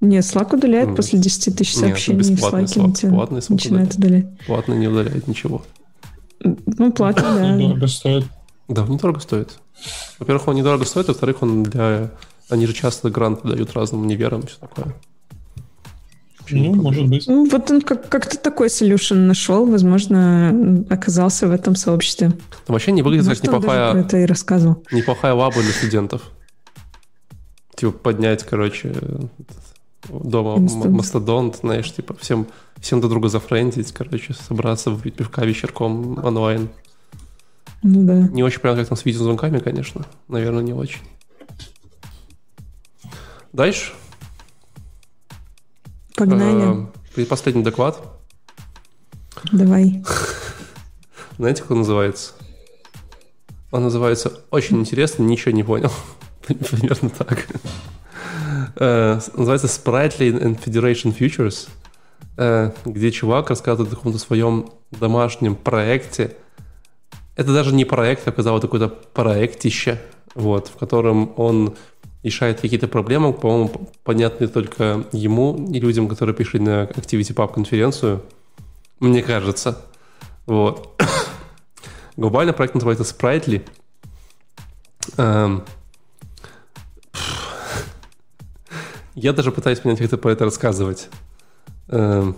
Нет, 0.00 0.24
Slack 0.24 0.54
удаляет 0.54 0.90
mm. 0.90 0.96
после 0.96 1.18
10 1.18 1.56
тысяч 1.56 1.74
сообщений 1.74 2.18
Нет, 2.18 2.32
бесплатный 2.32 2.66
в 2.66 2.76
Slack. 2.76 2.92
Slack. 2.92 3.10
Платный 3.10 3.38
Slack 3.38 3.52
начинает 3.52 3.94
удалять. 3.94 4.26
Платный 4.46 4.76
не 4.76 4.88
удаляет 4.88 5.26
ничего. 5.26 5.62
Ну, 6.40 6.92
платный, 6.92 7.22
да. 7.22 7.56
Недорого 7.56 7.86
стоит. 7.86 8.24
Да, 8.68 8.82
он 8.82 8.90
недорого 8.90 9.20
стоит. 9.20 9.58
Во-первых, 10.18 10.48
он 10.48 10.56
недорого 10.56 10.84
стоит, 10.84 11.08
во-вторых, 11.08 11.42
он 11.42 11.62
для... 11.62 12.10
Они 12.48 12.66
же 12.66 12.72
часто 12.72 13.10
гранты 13.10 13.48
дают 13.48 13.72
разным 13.72 14.02
универам 14.02 14.42
и 14.42 14.46
все 14.46 14.58
такое. 14.58 14.94
Ну, 16.50 16.74
может 16.74 17.06
быть. 17.06 17.26
Ну, 17.26 17.48
вот 17.48 17.70
он 17.70 17.80
как- 17.82 18.08
как-то 18.08 18.38
такой 18.38 18.68
solution 18.68 19.14
нашел, 19.26 19.66
возможно, 19.66 20.84
оказался 20.90 21.46
в 21.48 21.50
этом 21.50 21.74
сообществе. 21.76 22.30
Там 22.30 22.74
вообще 22.74 22.92
не 22.92 23.02
выглядит 23.02 23.26
Может, 23.26 23.42
как 23.42 23.54
неплохая... 23.54 23.94
это 23.94 24.18
и 24.18 24.26
рассказывал. 24.26 24.82
Неплохая 24.92 25.34
лаба 25.34 25.60
для 25.60 25.72
студентов. 25.72 26.22
Типа 27.76 27.92
поднять, 27.92 28.42
короче, 28.44 28.94
дома 30.08 30.56
мастодонт, 30.58 31.56
знаешь, 31.56 31.92
типа 31.92 32.14
всем, 32.20 32.46
всем 32.80 33.00
друг 33.00 33.12
друга 33.12 33.28
зафрендить, 33.28 33.92
короче, 33.92 34.34
собраться, 34.34 34.90
выпить 34.90 35.14
пивка 35.14 35.44
вечерком 35.44 36.24
онлайн. 36.24 36.68
Ну 37.82 38.04
да. 38.06 38.28
Не 38.28 38.42
очень 38.42 38.60
понятно, 38.60 38.82
как 38.82 38.88
там 38.90 38.98
с 38.98 39.04
видеозвонками, 39.04 39.58
конечно. 39.58 40.06
Наверное, 40.28 40.62
не 40.62 40.72
очень. 40.72 41.00
Дальше. 43.52 43.92
Погнали. 46.16 46.86
Э, 47.16 47.24
последний 47.26 47.62
доклад. 47.62 48.00
Давай. 49.52 50.02
Знаете, 51.38 51.62
как 51.62 51.70
он 51.72 51.78
называется? 51.78 52.32
Он 53.70 53.82
называется 53.82 54.32
«Очень 54.50 54.80
интересно, 54.80 55.22
ничего 55.22 55.52
не 55.52 55.62
понял». 55.62 55.92
Примерно 56.46 57.10
так. 57.10 57.46
Uh, 58.76 59.22
называется 59.36 59.66
Sprightly 59.66 60.32
and 60.32 60.62
Federation 60.62 61.16
Futures, 61.16 61.68
uh, 62.36 62.74
где 62.84 63.10
чувак 63.10 63.50
рассказывает 63.50 63.92
о 63.92 63.96
каком-то 63.96 64.18
своем 64.18 64.70
домашнем 64.90 65.56
проекте. 65.56 66.36
Это 67.36 67.52
даже 67.52 67.74
не 67.74 67.84
проект, 67.84 68.26
оказалось, 68.28 68.60
это 68.60 68.68
какое-то 68.68 68.88
проектище, 68.88 70.00
вот, 70.34 70.68
в 70.68 70.76
котором 70.76 71.32
он 71.36 71.74
решает 72.22 72.60
какие-то 72.60 72.88
проблемы, 72.88 73.32
по-моему, 73.32 73.90
понятные 74.04 74.48
только 74.48 75.04
ему 75.12 75.70
и 75.72 75.80
людям, 75.80 76.08
которые 76.08 76.34
пришли 76.34 76.60
на 76.60 76.84
ActivityPub 76.84 77.54
конференцию, 77.54 78.22
мне 79.00 79.22
кажется. 79.22 79.84
Вот. 80.46 81.00
Глобально 82.16 82.52
проект 82.52 82.74
называется 82.74 83.04
Sprightly. 83.04 83.62
Um, 85.16 85.62
Я 89.16 89.32
даже 89.32 89.50
пытаюсь 89.50 89.80
понять, 89.80 89.98
как 89.98 90.10
ты 90.10 90.18
про 90.18 90.32
это 90.32 90.44
рассказывать. 90.44 91.08
Эм, 91.88 92.36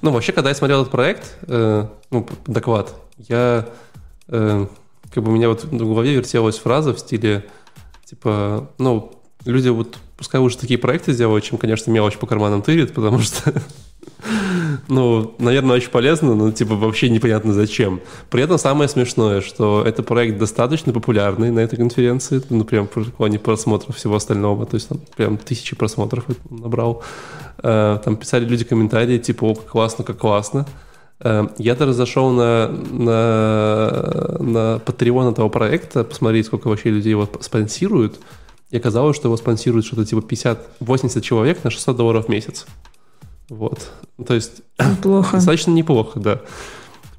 ну, 0.00 0.12
вообще, 0.12 0.30
когда 0.30 0.50
я 0.50 0.54
смотрел 0.54 0.82
этот 0.82 0.92
проект, 0.92 1.36
э, 1.42 1.88
ну, 2.12 2.26
доклад, 2.46 2.94
я 3.16 3.68
э, 4.28 4.66
как 5.12 5.24
бы 5.24 5.32
у 5.32 5.34
меня 5.34 5.48
вот 5.48 5.64
в 5.64 5.76
голове 5.76 6.14
вертелась 6.14 6.56
фраза 6.56 6.94
в 6.94 7.00
стиле, 7.00 7.46
типа, 8.08 8.70
ну, 8.78 9.12
люди 9.44 9.68
вот 9.68 9.98
пускай 10.16 10.40
уже 10.40 10.56
такие 10.56 10.78
проекты 10.78 11.12
сделают, 11.12 11.44
чем, 11.44 11.58
конечно, 11.58 11.90
мелочь 11.90 12.16
по 12.16 12.26
карманам 12.26 12.62
тырит, 12.62 12.94
потому 12.94 13.18
что 13.18 13.52
ну, 14.88 15.34
наверное, 15.38 15.76
очень 15.76 15.90
полезно, 15.90 16.34
но 16.34 16.50
типа 16.50 16.74
вообще 16.74 17.08
непонятно 17.10 17.52
зачем. 17.52 18.00
При 18.30 18.42
этом 18.42 18.58
самое 18.58 18.88
смешное, 18.88 19.40
что 19.40 19.84
это 19.84 20.02
проект 20.02 20.38
достаточно 20.38 20.92
популярный 20.92 21.50
на 21.50 21.60
этой 21.60 21.76
конференции, 21.76 22.42
ну, 22.50 22.64
прям 22.64 22.88
в 22.92 23.12
плане 23.12 23.38
просмотров 23.38 23.96
всего 23.96 24.16
остального, 24.16 24.66
то 24.66 24.76
есть 24.76 24.88
там 24.88 25.00
прям 25.16 25.36
тысячи 25.36 25.76
просмотров 25.76 26.24
набрал. 26.50 27.02
Э, 27.62 27.98
там 28.04 28.16
писали 28.16 28.44
люди 28.44 28.64
комментарии, 28.64 29.18
типа, 29.18 29.44
о, 29.44 29.54
как 29.54 29.66
классно, 29.66 30.04
как 30.04 30.18
классно. 30.18 30.66
Э, 31.20 31.48
я 31.58 31.74
даже 31.74 31.92
зашел 31.92 32.30
на, 32.30 32.68
на, 32.68 34.36
на 34.38 34.76
Patreon 34.84 35.32
этого 35.32 35.48
проекта, 35.48 36.04
посмотреть, 36.04 36.46
сколько 36.46 36.68
вообще 36.68 36.90
людей 36.90 37.10
его 37.10 37.28
спонсируют, 37.40 38.20
и 38.70 38.76
оказалось, 38.76 39.16
что 39.16 39.28
его 39.28 39.36
спонсируют 39.36 39.86
что-то 39.86 40.04
типа 40.04 40.20
50-80 40.20 41.20
человек 41.20 41.64
на 41.64 41.70
600 41.70 41.96
долларов 41.96 42.26
в 42.26 42.28
месяц. 42.28 42.66
Вот. 43.48 43.90
То 44.26 44.34
есть... 44.34 44.62
Неплохо. 44.78 45.32
Достаточно 45.36 45.70
неплохо, 45.70 46.20
да. 46.20 46.40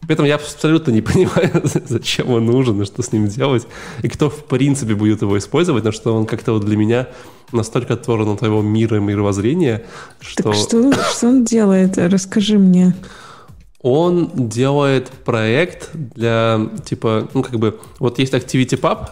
При 0.01 0.13
этом 0.13 0.26
я 0.26 0.35
абсолютно 0.35 0.91
не 0.91 1.01
понимаю, 1.03 1.61
зачем 1.63 2.30
он 2.30 2.45
нужен 2.45 2.81
и 2.81 2.85
что 2.85 3.01
с 3.01 3.11
ним 3.11 3.27
делать, 3.27 3.67
и 4.01 4.07
кто 4.07 4.30
в 4.30 4.45
принципе 4.45 4.95
будет 4.95 5.21
его 5.21 5.38
использовать, 5.38 5.84
потому 5.84 5.93
что 5.93 6.15
он 6.15 6.26
как-то 6.26 6.53
вот 6.53 6.65
для 6.65 6.77
меня 6.77 7.07
настолько 7.51 7.95
оторван 7.95 8.30
от 8.30 8.39
твоего 8.39 8.61
мира 8.61 8.97
и 8.97 8.99
мировоззрения, 9.01 9.84
что... 10.21 10.43
Так 10.43 10.53
что, 10.53 10.93
что 10.93 11.27
он 11.27 11.43
делает? 11.43 11.97
Расскажи 11.97 12.57
мне. 12.57 12.95
Он 13.81 14.30
делает 14.34 15.10
проект 15.10 15.91
для, 15.93 16.60
типа, 16.84 17.30
ну, 17.34 17.43
как 17.43 17.57
бы, 17.60 17.80
вот 17.99 18.19
есть 18.19 18.34
ActivityPub, 18.34 19.10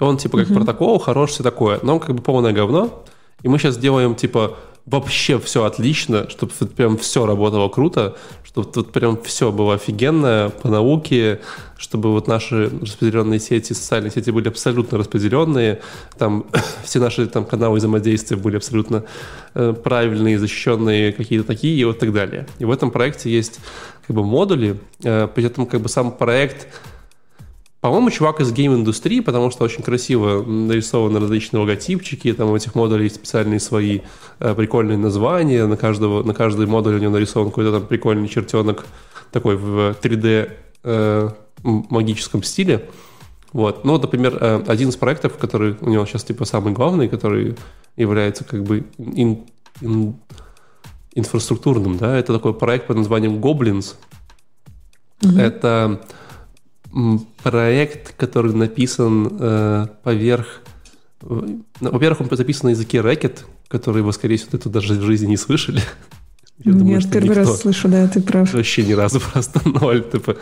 он, 0.00 0.18
типа, 0.18 0.38
как 0.38 0.48
uh-huh. 0.48 0.54
протокол, 0.54 0.98
хорош, 0.98 1.30
все 1.30 1.42
такое, 1.42 1.80
но 1.82 1.94
он 1.94 2.00
как 2.00 2.14
бы 2.14 2.22
полное 2.22 2.52
говно, 2.52 3.04
и 3.42 3.48
мы 3.48 3.58
сейчас 3.58 3.78
делаем, 3.78 4.14
типа, 4.14 4.56
вообще 4.90 5.38
все 5.38 5.64
отлично, 5.64 6.28
чтобы 6.30 6.52
прям 6.74 6.96
все 6.96 7.26
работало 7.26 7.68
круто, 7.68 8.16
чтобы 8.44 8.70
тут 8.70 8.92
прям 8.92 9.20
все 9.22 9.52
было 9.52 9.74
офигенно 9.74 10.50
по 10.62 10.68
науке, 10.68 11.40
чтобы 11.76 12.10
вот 12.12 12.26
наши 12.26 12.70
распределенные 12.80 13.38
сети, 13.38 13.74
социальные 13.74 14.10
сети 14.10 14.30
были 14.30 14.48
абсолютно 14.48 14.98
распределенные, 14.98 15.80
там 16.16 16.46
все 16.84 16.98
наши 17.00 17.26
там 17.26 17.44
каналы 17.44 17.78
взаимодействия 17.78 18.36
были 18.36 18.56
абсолютно 18.56 19.04
э, 19.54 19.74
правильные, 19.74 20.38
защищенные, 20.38 21.12
какие-то 21.12 21.46
такие 21.46 21.78
и 21.78 21.84
вот 21.84 21.98
так 21.98 22.12
далее. 22.12 22.46
И 22.58 22.64
в 22.64 22.70
этом 22.70 22.90
проекте 22.90 23.30
есть 23.30 23.60
как 24.06 24.16
бы 24.16 24.24
модули, 24.24 24.78
э, 25.04 25.28
при 25.34 25.44
этом 25.44 25.66
как 25.66 25.80
бы 25.80 25.88
сам 25.88 26.12
проект 26.12 26.66
по-моему, 27.80 28.10
чувак 28.10 28.40
из 28.40 28.52
гейм-индустрии, 28.52 29.20
потому 29.20 29.50
что 29.50 29.64
очень 29.64 29.84
красиво 29.84 30.42
нарисованы 30.42 31.20
различные 31.20 31.60
логотипчики, 31.60 32.32
там 32.32 32.50
у 32.50 32.56
этих 32.56 32.74
модулей 32.74 33.04
есть 33.04 33.16
специальные 33.16 33.60
свои 33.60 34.00
э, 34.40 34.54
прикольные 34.54 34.98
названия, 34.98 35.64
на, 35.66 35.76
каждого, 35.76 36.24
на 36.24 36.34
каждый 36.34 36.66
модуль 36.66 36.96
у 36.96 36.98
него 36.98 37.12
нарисован 37.12 37.50
какой-то 37.50 37.72
там 37.72 37.86
прикольный 37.86 38.28
чертенок 38.28 38.84
такой 39.30 39.56
в 39.56 39.96
3D 40.02 40.50
э, 40.82 41.30
магическом 41.62 42.42
стиле. 42.42 42.88
Вот. 43.52 43.84
Ну, 43.84 43.92
вот, 43.92 44.02
например, 44.02 44.36
э, 44.40 44.64
один 44.66 44.88
из 44.88 44.96
проектов, 44.96 45.38
который 45.38 45.76
у 45.80 45.88
него 45.88 46.04
сейчас 46.04 46.24
типа 46.24 46.44
самый 46.46 46.72
главный, 46.72 47.08
который 47.08 47.56
является 47.96 48.42
как 48.42 48.64
бы 48.64 48.86
ин, 48.98 49.44
ин, 49.80 50.16
инфраструктурным, 51.14 51.96
да, 51.96 52.16
это 52.16 52.32
такой 52.32 52.54
проект 52.54 52.88
под 52.88 52.96
названием 52.96 53.36
Goblins. 53.36 53.94
Mm-hmm. 55.20 55.40
Это 55.40 56.00
проект, 57.42 58.14
который 58.16 58.54
написан 58.54 59.36
э, 59.38 59.86
поверх... 60.02 60.62
Ну, 61.20 61.64
во-первых, 61.80 62.20
он 62.20 62.28
записан 62.36 62.68
на 62.68 62.70
языке 62.70 62.98
Racket, 62.98 63.40
который 63.68 64.02
вы, 64.02 64.12
скорее 64.12 64.36
всего, 64.36 64.50
это 64.52 64.68
даже 64.68 64.94
в 64.94 65.02
жизни 65.02 65.26
не 65.26 65.36
слышали. 65.36 65.82
Я 66.64 66.72
Нет, 66.72 66.78
думаю, 66.78 67.02
первый 67.10 67.36
раз 67.36 67.60
слышу, 67.60 67.88
да, 67.88 68.08
ты 68.08 68.20
прав. 68.20 68.52
Вообще 68.52 68.84
ни 68.84 68.92
разу 68.92 69.20
просто 69.32 69.60
ноль. 69.68 70.02
Типа, 70.10 70.36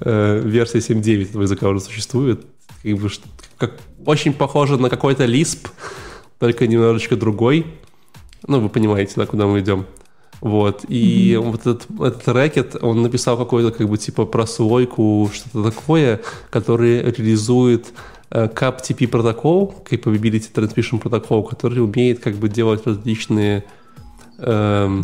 э, 0.00 0.42
версия 0.44 0.78
7.9 0.78 1.30
этого 1.30 1.42
языка 1.42 1.68
уже 1.68 1.80
существует. 1.80 2.44
Как 2.82 2.96
бы, 2.96 3.10
как, 3.58 3.72
очень 4.06 4.32
похоже 4.32 4.78
на 4.78 4.88
какой-то 4.88 5.24
Lisp, 5.24 5.68
только 6.38 6.66
немножечко 6.66 7.16
другой. 7.16 7.66
Ну, 8.46 8.60
вы 8.60 8.68
понимаете, 8.68 9.12
да, 9.16 9.26
куда 9.26 9.46
мы 9.46 9.60
идем. 9.60 9.86
Вот. 10.42 10.84
И 10.88 11.34
mm-hmm. 11.34 11.50
вот 11.52 11.60
этот, 11.60 11.86
этот 12.00 12.28
рэкет, 12.28 12.76
он 12.82 13.00
написал 13.02 13.38
какой-то 13.38 13.70
как 13.70 13.88
бы 13.88 13.96
типа 13.96 14.26
прослойку, 14.26 15.30
что-то 15.32 15.70
такое, 15.70 16.20
который 16.50 17.00
реализует 17.00 17.92
э, 18.30 18.48
CAP-TP 18.48 19.06
протокол, 19.06 19.72
Capability 19.88 20.52
Transmission 20.52 20.98
протокол, 20.98 21.44
который 21.44 21.78
умеет 21.78 22.18
как 22.18 22.34
бы 22.34 22.48
делать 22.48 22.84
различные 22.84 23.62
э, 24.38 25.00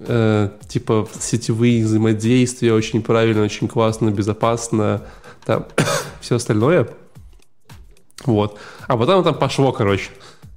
э, 0.00 0.48
типа 0.68 1.06
сетевые 1.20 1.84
взаимодействия 1.84 2.72
очень 2.72 3.02
правильно, 3.02 3.42
очень 3.42 3.68
классно, 3.68 4.10
безопасно, 4.10 5.02
там 5.44 5.66
все 6.22 6.36
остальное. 6.36 6.88
Вот. 8.24 8.56
А 8.86 8.96
потом 8.96 9.22
там 9.22 9.34
пошло, 9.34 9.70
короче. 9.70 10.08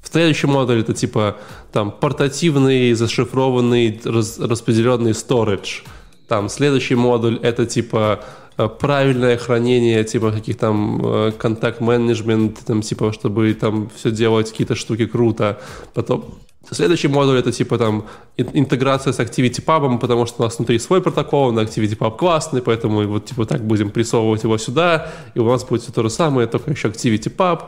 В 0.01 0.07
следующем 0.07 0.49
модуле 0.49 0.81
это 0.81 0.93
типа 0.93 1.37
там 1.71 1.91
портативный, 1.91 2.93
зашифрованный, 2.93 4.01
раз, 4.03 4.39
распределенный 4.39 5.11
storage. 5.11 5.83
Там 6.27 6.49
следующий 6.49 6.95
модуль 6.95 7.39
это 7.41 7.65
типа 7.65 8.23
э, 8.57 8.67
правильное 8.67 9.37
хранение, 9.37 10.03
типа 10.03 10.31
каких 10.31 10.57
там 10.57 11.01
э, 11.03 11.31
контакт-менеджмент, 11.37 12.59
там 12.65 12.81
типа, 12.81 13.13
чтобы 13.13 13.53
там 13.53 13.89
все 13.95 14.11
делать 14.11 14.49
какие-то 14.49 14.75
штуки 14.75 15.05
круто. 15.05 15.61
Потом 15.93 16.25
Следующий 16.69 17.09
модуль 17.09 17.39
это 17.39 17.51
типа 17.51 17.77
там 17.77 18.05
интеграция 18.37 19.13
с 19.13 19.19
ActivityPub, 19.19 19.99
потому 19.99 20.25
что 20.25 20.43
у 20.43 20.45
нас 20.45 20.57
внутри 20.57 20.79
свой 20.79 21.01
протокол, 21.01 21.51
на 21.51 21.61
ActivityPub 21.61 22.17
классный, 22.17 22.61
поэтому 22.61 23.05
вот 23.07 23.25
типа 23.25 23.45
так 23.45 23.65
будем 23.65 23.89
прессовывать 23.89 24.43
его 24.43 24.57
сюда, 24.57 25.11
и 25.33 25.39
у 25.39 25.45
нас 25.45 25.65
будет 25.65 25.81
все 25.81 25.91
то 25.91 26.03
же 26.03 26.09
самое, 26.09 26.47
только 26.47 26.71
еще 26.71 26.89
ActivityPub. 26.89 27.63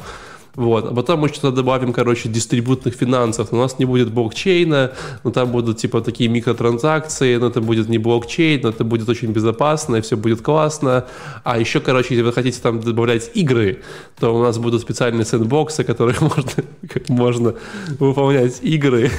Вот. 0.56 0.86
А 0.86 0.94
потом 0.94 1.22
мы 1.22 1.30
что-то 1.30 1.52
добавим, 1.52 1.94
короче, 1.94 2.30
дистрибутных 2.30 2.94
финансов. 2.94 3.50
У 3.52 3.56
нас 3.56 3.80
не 3.80 3.86
будет 3.86 4.12
блокчейна, 4.12 4.92
но 5.24 5.32
там 5.32 5.52
будут 5.52 5.78
типа 5.78 6.02
такие 6.02 6.30
микротранзакции, 6.30 7.38
но 7.38 7.48
это 7.48 7.60
будет 7.60 7.90
не 7.90 7.98
блокчейн, 7.98 8.62
но 8.62 8.70
это 8.70 8.84
будет 8.84 9.10
очень 9.10 9.32
безопасно, 9.32 9.96
и 9.96 10.02
все 10.02 10.16
будет 10.16 10.42
классно. 10.42 11.06
А 11.44 11.60
еще, 11.60 11.80
короче, 11.80 12.10
если 12.12 12.24
вы 12.24 12.34
хотите 12.34 12.60
там 12.62 12.80
добавлять 12.82 13.32
игры, 13.34 13.82
то 14.20 14.36
у 14.36 14.44
нас 14.44 14.60
будут 14.60 14.82
специальные 14.82 15.26
сэндбоксы, 15.26 15.84
которых 15.84 16.22
можно, 16.36 16.64
как 16.88 17.10
можно 17.10 17.56
выполнять 18.00 18.60
игры. 18.62 19.10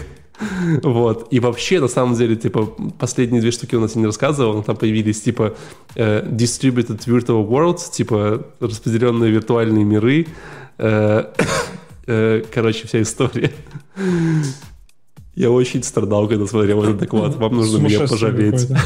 Вот. 0.82 1.28
И 1.32 1.40
вообще, 1.40 1.80
на 1.80 1.88
самом 1.88 2.14
деле, 2.14 2.36
типа, 2.36 2.66
последние 2.98 3.40
две 3.40 3.50
штуки 3.50 3.76
у 3.76 3.80
нас 3.80 3.94
не 3.94 4.06
рассказывал, 4.06 4.54
но 4.54 4.62
там 4.62 4.76
появились, 4.76 5.20
типа, 5.20 5.54
э, 5.94 6.28
Distributed 6.28 7.04
Virtual 7.06 7.48
Worlds, 7.48 7.90
типа, 7.92 8.44
распределенные 8.60 9.30
виртуальные 9.30 9.84
миры, 9.84 10.26
короче, 12.06 12.86
вся 12.86 13.02
история. 13.02 13.50
Я 15.34 15.50
очень 15.50 15.82
страдал, 15.82 16.28
когда 16.28 16.46
смотрел 16.46 16.84
этот 16.84 16.98
доклад. 16.98 17.34
Вам 17.36 17.56
нужно 17.56 17.78
меня 17.78 18.06
пожалеть. 18.06 18.68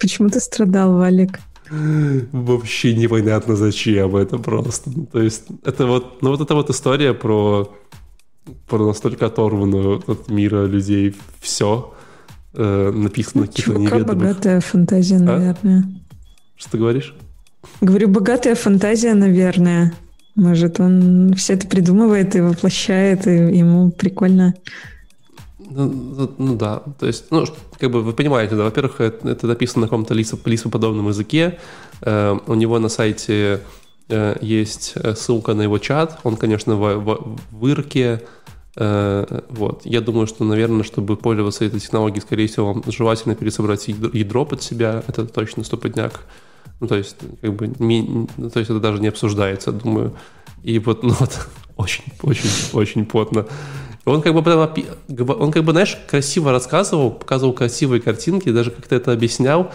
Почему 0.00 0.28
ты 0.28 0.40
страдал, 0.40 0.96
Валик? 0.96 1.40
Вообще 1.70 2.94
непонятно 2.94 3.56
зачем 3.56 4.16
это 4.16 4.38
просто. 4.38 4.90
То 5.12 5.20
есть 5.20 5.44
это 5.64 5.86
вот, 5.86 6.22
ну 6.22 6.30
вот 6.30 6.40
эта 6.40 6.54
вот 6.54 6.70
история 6.70 7.12
про, 7.12 7.74
про 8.68 8.86
настолько 8.86 9.26
оторванную 9.26 10.02
от 10.06 10.30
мира 10.30 10.66
людей 10.66 11.16
все 11.40 11.92
э, 12.54 12.92
написано 12.92 13.42
на 13.42 13.46
каких-то 13.48 13.74
неведомых... 13.74 14.06
богатая 14.06 14.60
фантазия, 14.60 15.16
а? 15.16 15.20
наверное. 15.20 15.84
Что 16.54 16.70
ты 16.70 16.78
говоришь? 16.78 17.14
Говорю, 17.80 18.08
богатая 18.08 18.54
фантазия, 18.54 19.14
наверное. 19.14 19.92
Может, 20.34 20.80
он 20.80 21.34
все 21.34 21.54
это 21.54 21.66
придумывает 21.66 22.36
и 22.36 22.40
воплощает, 22.40 23.26
и 23.26 23.30
ему 23.30 23.90
прикольно. 23.90 24.54
Ну, 25.58 25.86
ну, 25.86 26.34
ну 26.38 26.56
да, 26.56 26.82
то 26.98 27.06
есть, 27.06 27.26
ну, 27.30 27.44
как 27.78 27.90
бы 27.90 28.02
вы 28.02 28.12
понимаете, 28.12 28.54
да, 28.54 28.64
во-первых, 28.64 29.00
это, 29.00 29.28
это 29.28 29.46
написано 29.46 29.82
на 29.82 29.86
каком-то 29.88 30.14
лисоподобном 30.14 31.08
языке, 31.08 31.58
э, 32.02 32.38
у 32.46 32.54
него 32.54 32.78
на 32.78 32.88
сайте 32.88 33.60
э, 34.08 34.36
есть 34.40 34.92
э, 34.94 35.14
ссылка 35.14 35.54
на 35.54 35.62
его 35.62 35.78
чат, 35.78 36.18
он, 36.22 36.36
конечно, 36.36 36.76
в, 36.76 36.96
в, 36.98 37.38
в 37.50 37.66
Ирке, 37.68 38.22
э, 38.76 39.40
вот, 39.50 39.82
я 39.84 40.00
думаю, 40.00 40.26
что, 40.26 40.44
наверное, 40.44 40.84
чтобы 40.84 41.16
пользоваться 41.16 41.64
этой 41.64 41.80
технологией, 41.80 42.22
скорее 42.22 42.46
всего, 42.46 42.72
вам 42.72 42.84
желательно 42.86 43.34
пересобрать 43.34 43.88
ядро 43.88 44.44
под 44.44 44.62
себя, 44.62 45.02
это 45.06 45.26
точно 45.26 45.64
стопудняк, 45.64 46.22
ну, 46.80 46.86
то 46.86 46.96
есть, 46.96 47.16
как 47.40 47.54
бы, 47.54 47.72
ми, 47.78 48.26
ну, 48.36 48.50
то 48.50 48.58
есть 48.58 48.70
это 48.70 48.80
даже 48.80 49.00
не 49.00 49.08
обсуждается, 49.08 49.72
думаю. 49.72 50.14
И 50.62 50.78
вот, 50.78 51.02
ну, 51.02 51.14
вот, 51.18 51.48
очень, 51.76 52.04
очень, 52.22 52.50
очень 52.72 53.06
плотно. 53.06 53.46
Он 54.04 54.22
как 54.22 54.34
бы 54.34 55.34
он 55.34 55.52
как 55.52 55.64
бы, 55.64 55.72
знаешь, 55.72 55.98
красиво 56.08 56.52
рассказывал, 56.52 57.10
показывал 57.10 57.52
красивые 57.52 58.00
картинки, 58.00 58.52
даже 58.52 58.70
как-то 58.70 58.94
это 58.94 59.12
объяснял. 59.12 59.72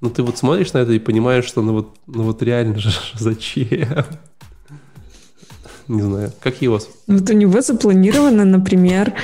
Но 0.00 0.08
ты 0.08 0.22
вот 0.22 0.38
смотришь 0.38 0.72
на 0.72 0.78
это 0.78 0.92
и 0.92 0.98
понимаешь, 0.98 1.44
что 1.44 1.62
ну 1.62 1.72
вот, 1.72 1.96
ну 2.06 2.22
вот 2.22 2.42
реально 2.42 2.78
же 2.78 2.90
зачем? 3.18 4.04
Не 5.88 6.02
знаю. 6.02 6.32
Какие 6.40 6.68
у 6.68 6.72
вас? 6.72 6.88
Вот 7.08 7.28
у 7.28 7.32
него 7.32 7.60
запланировано, 7.60 8.44
например, 8.44 9.14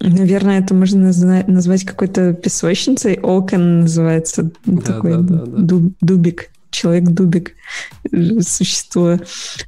Наверное, 0.00 0.60
это 0.60 0.74
можно 0.74 1.12
назвать 1.46 1.84
какой-то 1.84 2.34
песочницей. 2.34 3.18
Окон 3.20 3.80
называется. 3.80 4.50
Да, 4.64 4.80
такой 4.82 5.12
да, 5.12 5.18
да, 5.20 5.44
да. 5.46 5.88
дубик 6.00 6.50
человек-дубик 6.74 7.52
существо. 8.40 9.18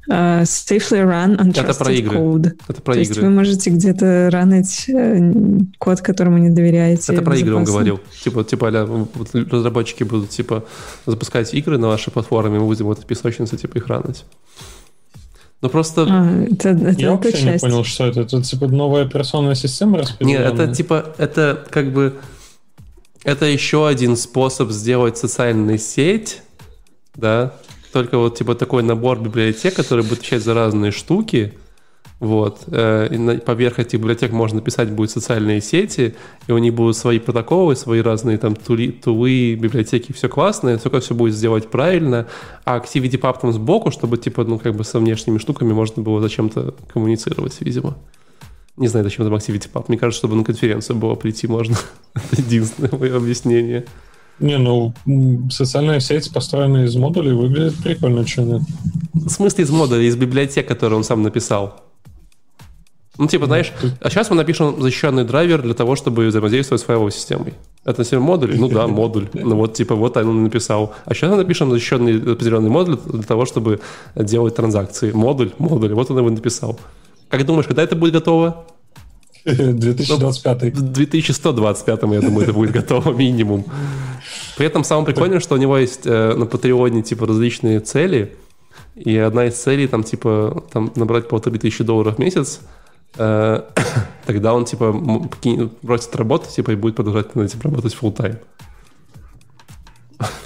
Uh, 0.09 0.43
safely 0.43 1.03
run 1.05 1.39
untrusted 1.39 1.71
Это 1.71 1.75
про 1.75 1.93
игры. 1.93 2.19
code. 2.19 2.53
Это 2.69 2.83
про 2.83 2.95
То 2.95 3.01
игры. 3.01 3.15
есть 3.15 3.19
вы 3.19 3.31
можете 3.31 3.71
где-то 3.71 4.29
ранить 4.33 4.89
э, 4.89 5.33
код, 5.79 6.01
которому 6.01 6.39
не 6.39 6.51
доверяете. 6.51 7.13
Это 7.13 7.23
про 7.23 7.37
игры 7.37 7.55
он 7.55 7.65
говорил. 7.65 8.01
Типа, 8.23 8.45
типа 8.45 8.69
а 8.69 8.85
вот 8.85 9.35
разработчики 9.35 10.03
будут 10.03 10.31
типа 10.31 10.65
запускать 11.07 11.55
игры 11.55 11.79
на 11.79 11.89
вашей 11.89 12.13
платформе, 12.13 12.59
мы 12.59 12.67
будем 12.67 12.87
в 12.87 12.93
этой 12.93 13.07
песочнице 13.07 13.57
типа 13.57 13.79
их 13.79 13.87
ранить. 13.87 14.25
Ну 15.63 15.69
просто... 15.69 16.07
А, 16.09 16.45
это, 16.45 16.71
это 16.71 17.01
Я 17.01 17.13
вообще 17.13 17.33
часть. 17.33 17.45
не 17.45 17.71
понял, 17.71 17.85
что 17.85 18.07
это. 18.07 18.21
Это 18.21 18.43
типа 18.43 18.69
новая 18.69 19.05
операционная 19.05 19.55
система 19.55 19.99
распределенная? 19.99 20.51
Нет, 20.51 20.61
это 20.61 20.75
типа, 20.75 21.15
это 21.19 21.67
как 21.71 21.93
бы... 21.93 22.17
Это 23.25 23.47
еще 23.47 23.89
один 23.89 24.17
способ 24.17 24.71
сделать 24.71 25.19
социальную 25.19 25.79
сеть, 25.79 26.43
да, 27.17 27.55
только 27.93 28.19
вот 28.19 28.39
типа 28.39 28.55
такой 28.55 28.83
набор 28.83 29.19
библиотек, 29.19 29.75
который 29.75 30.05
будет 30.05 30.19
отвечать 30.19 30.43
за 30.43 30.55
разные 30.55 30.93
штуки, 30.93 31.55
вот. 32.19 32.65
Э, 32.69 33.09
и 33.11 33.39
поверх 33.39 33.79
этих 33.79 33.99
библиотек 33.99 34.33
можно 34.33 34.57
написать 34.57 34.91
будет 34.91 35.11
социальные 35.11 35.61
сети, 35.61 36.15
и 36.47 36.53
у 36.53 36.59
них 36.59 36.75
будут 36.75 36.97
свои 36.97 37.19
протоколы, 37.19 37.77
свои 37.77 38.01
разные 38.01 38.39
там 38.39 38.55
тули, 38.55 38.91
тулы, 38.91 39.55
библиотеки, 39.55 40.13
все 40.13 40.29
классное, 40.29 40.79
только 40.79 41.01
все 41.01 41.15
будет 41.15 41.35
сделать 41.35 41.69
правильно, 41.71 42.27
а 42.65 42.79
ActivityPub 42.79 43.41
там 43.41 43.53
сбоку, 43.53 43.91
чтобы 43.91 44.17
типа, 44.17 44.45
ну, 44.45 44.59
как 44.59 44.75
бы 44.75 44.85
со 44.85 44.99
внешними 44.99 45.39
штуками 45.39 45.73
можно 45.73 46.03
было 46.03 46.21
зачем-то 46.21 46.75
коммуницировать, 46.93 47.57
видимо. 47.61 47.97
Не 48.77 48.89
знаю, 48.89 49.05
зачем 49.05 49.25
там 49.25 49.35
ActivityPub. 49.35 49.85
Мне 49.89 49.99
кажется, 49.99 50.19
чтобы 50.19 50.37
на 50.37 50.45
конференцию 50.45 50.97
было 50.97 51.15
прийти 51.15 51.47
можно. 51.47 51.77
Это 52.15 52.41
единственное 52.41 52.99
мое 52.99 53.17
объяснение. 53.17 53.85
Не, 54.39 54.59
ну, 54.59 54.93
социальная 55.51 56.01
сеть, 56.01 56.31
построенная 56.31 56.85
из 56.85 56.95
модулей, 56.95 57.33
выглядит 57.33 57.77
прикольно, 57.83 58.27
что 58.27 58.43
нет. 58.43 58.63
В 59.15 59.31
смысле 59.31 59.65
из 59.65 59.71
модулей, 59.71 60.07
из 60.07 60.17
библиотек, 60.17 60.69
которые 60.69 60.99
он 60.99 61.05
сам 61.05 61.23
написал? 61.23 61.86
Ну, 63.19 63.27
типа, 63.29 63.47
знаешь, 63.47 63.73
а 64.01 64.11
сейчас 64.11 64.31
мы 64.31 64.37
напишем 64.37 64.81
защищенный 64.81 65.25
драйвер 65.25 65.63
для 65.63 65.75
того, 65.75 65.97
чтобы 65.97 66.27
взаимодействовать 66.27 66.83
с 66.83 66.85
файловой 66.85 67.13
системой. 67.13 67.55
Это 67.85 68.03
все 68.03 68.19
модуль? 68.19 68.57
Ну 68.59 68.69
да, 68.69 68.87
модуль. 68.87 69.29
Ну 69.33 69.57
вот, 69.57 69.75
типа, 69.75 69.95
вот 69.95 70.17
он 70.17 70.43
написал. 70.43 70.95
А 71.05 71.15
сейчас 71.15 71.31
мы 71.31 71.37
напишем 71.37 71.71
защищенный 71.71 72.33
определенный 72.33 72.69
модуль 72.69 72.99
для 73.05 73.23
того, 73.23 73.47
чтобы 73.47 73.81
делать 74.15 74.57
транзакции. 74.57 75.13
Модуль, 75.13 75.53
модуль. 75.59 75.95
Вот 75.95 76.11
он 76.11 76.19
его 76.19 76.31
написал. 76.31 76.79
Как 77.29 77.45
думаешь, 77.47 77.67
когда 77.67 77.83
это 77.83 77.97
будет 77.97 78.13
готово? 78.13 78.67
2025. 79.45 80.75
В 80.75 80.93
2125, 80.93 82.03
я 82.03 82.21
думаю, 82.21 82.43
это 82.43 82.53
будет 82.53 82.73
готово 82.73 83.13
минимум. 83.17 83.65
При 84.57 84.67
этом 84.67 84.85
самое 84.85 85.07
прикольное, 85.07 85.41
что 85.41 85.55
у 85.55 85.59
него 85.59 85.79
есть 85.79 86.01
э, 86.05 86.35
на 86.35 86.47
Патреоне 86.47 87.03
типа 87.03 87.27
различные 87.27 87.81
цели, 87.81 88.37
и 88.97 89.17
одна 89.17 89.47
из 89.47 89.55
целей 89.55 89.87
там 89.87 90.03
типа 90.03 90.65
там 90.73 90.91
набрать 90.97 91.29
полторы 91.29 91.59
тысячи 91.59 91.85
долларов 91.85 92.17
в 92.17 92.19
месяц, 92.19 92.61
тогда 94.27 94.55
он 94.55 94.65
типа 94.65 94.93
бросит 95.83 96.15
работу 96.17 96.51
типа 96.51 96.73
и 96.73 96.77
будет 96.77 96.97
продолжать 96.97 97.35
над 97.35 97.47
этим 97.47 97.61
работать 97.61 97.97
full 98.01 98.15
time. 98.15 98.39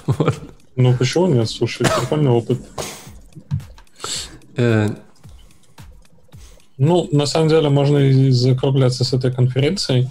Ну 0.77 0.95
почему 0.97 1.27
нет? 1.27 1.49
Слушай, 1.49 1.85
прикольный 1.85 2.31
опыт. 2.31 2.57
Э, 4.55 4.87
ну, 6.77 7.07
на 7.11 7.25
самом 7.25 7.49
деле, 7.49 7.69
можно 7.69 7.97
и 7.97 8.31
закругляться 8.31 9.03
с 9.03 9.13
этой 9.13 9.31
конференцией. 9.31 10.09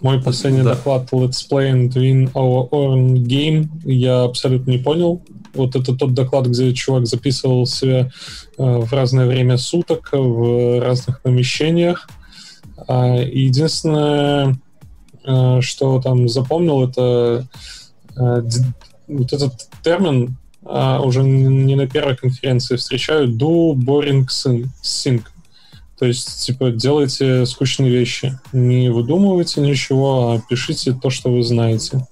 Мой 0.00 0.20
последний 0.22 0.62
да. 0.62 0.74
доклад 0.74 1.10
Let's 1.12 1.48
Play 1.50 1.72
and 1.72 1.88
Win 1.94 2.32
Our 2.32 2.68
Own 2.70 3.14
Game 3.14 3.68
я 3.84 4.24
абсолютно 4.24 4.70
не 4.72 4.78
понял. 4.78 5.22
Вот 5.54 5.74
это 5.74 5.94
тот 5.94 6.12
доклад, 6.12 6.46
где 6.46 6.74
чувак 6.74 7.06
записывал 7.06 7.66
себя 7.66 8.10
э, 8.58 8.62
в 8.62 8.92
разное 8.92 9.26
время 9.26 9.56
суток 9.56 10.10
в 10.12 10.80
разных 10.80 11.22
помещениях. 11.22 12.08
А, 12.86 13.16
единственное, 13.16 14.58
э, 15.24 15.60
что 15.62 16.00
там 16.02 16.28
запомнил, 16.28 16.86
это 16.86 17.46
э, 18.16 18.42
вот 19.08 19.32
этот 19.32 19.54
термин 19.82 20.36
а, 20.68 21.00
уже 21.00 21.22
не 21.22 21.76
на 21.76 21.86
первой 21.86 22.16
конференции 22.16 22.76
встречаю 22.76 23.28
do 23.28 23.72
boring 23.74 24.26
sync. 24.26 25.22
То 25.98 26.04
есть, 26.06 26.44
типа, 26.44 26.70
делайте 26.70 27.46
скучные 27.46 27.90
вещи. 27.90 28.38
Не 28.52 28.90
выдумывайте 28.90 29.60
ничего, 29.60 30.32
а 30.32 30.42
пишите 30.48 30.92
то, 30.92 31.08
что 31.10 31.30
вы 31.30 31.42
знаете. 31.42 32.06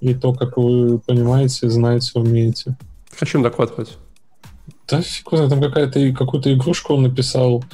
И 0.00 0.14
то, 0.14 0.32
как 0.32 0.56
вы 0.56 0.98
понимаете, 0.98 1.70
знаете, 1.70 2.10
умеете. 2.14 2.76
О 3.20 3.26
чем 3.26 3.42
хоть? 3.70 3.90
Да 4.88 5.00
фиг 5.00 5.30
там 5.30 5.60
какая-то, 5.60 6.12
какую-то 6.12 6.52
игрушку 6.52 6.94
он 6.94 7.02
написал 7.02 7.64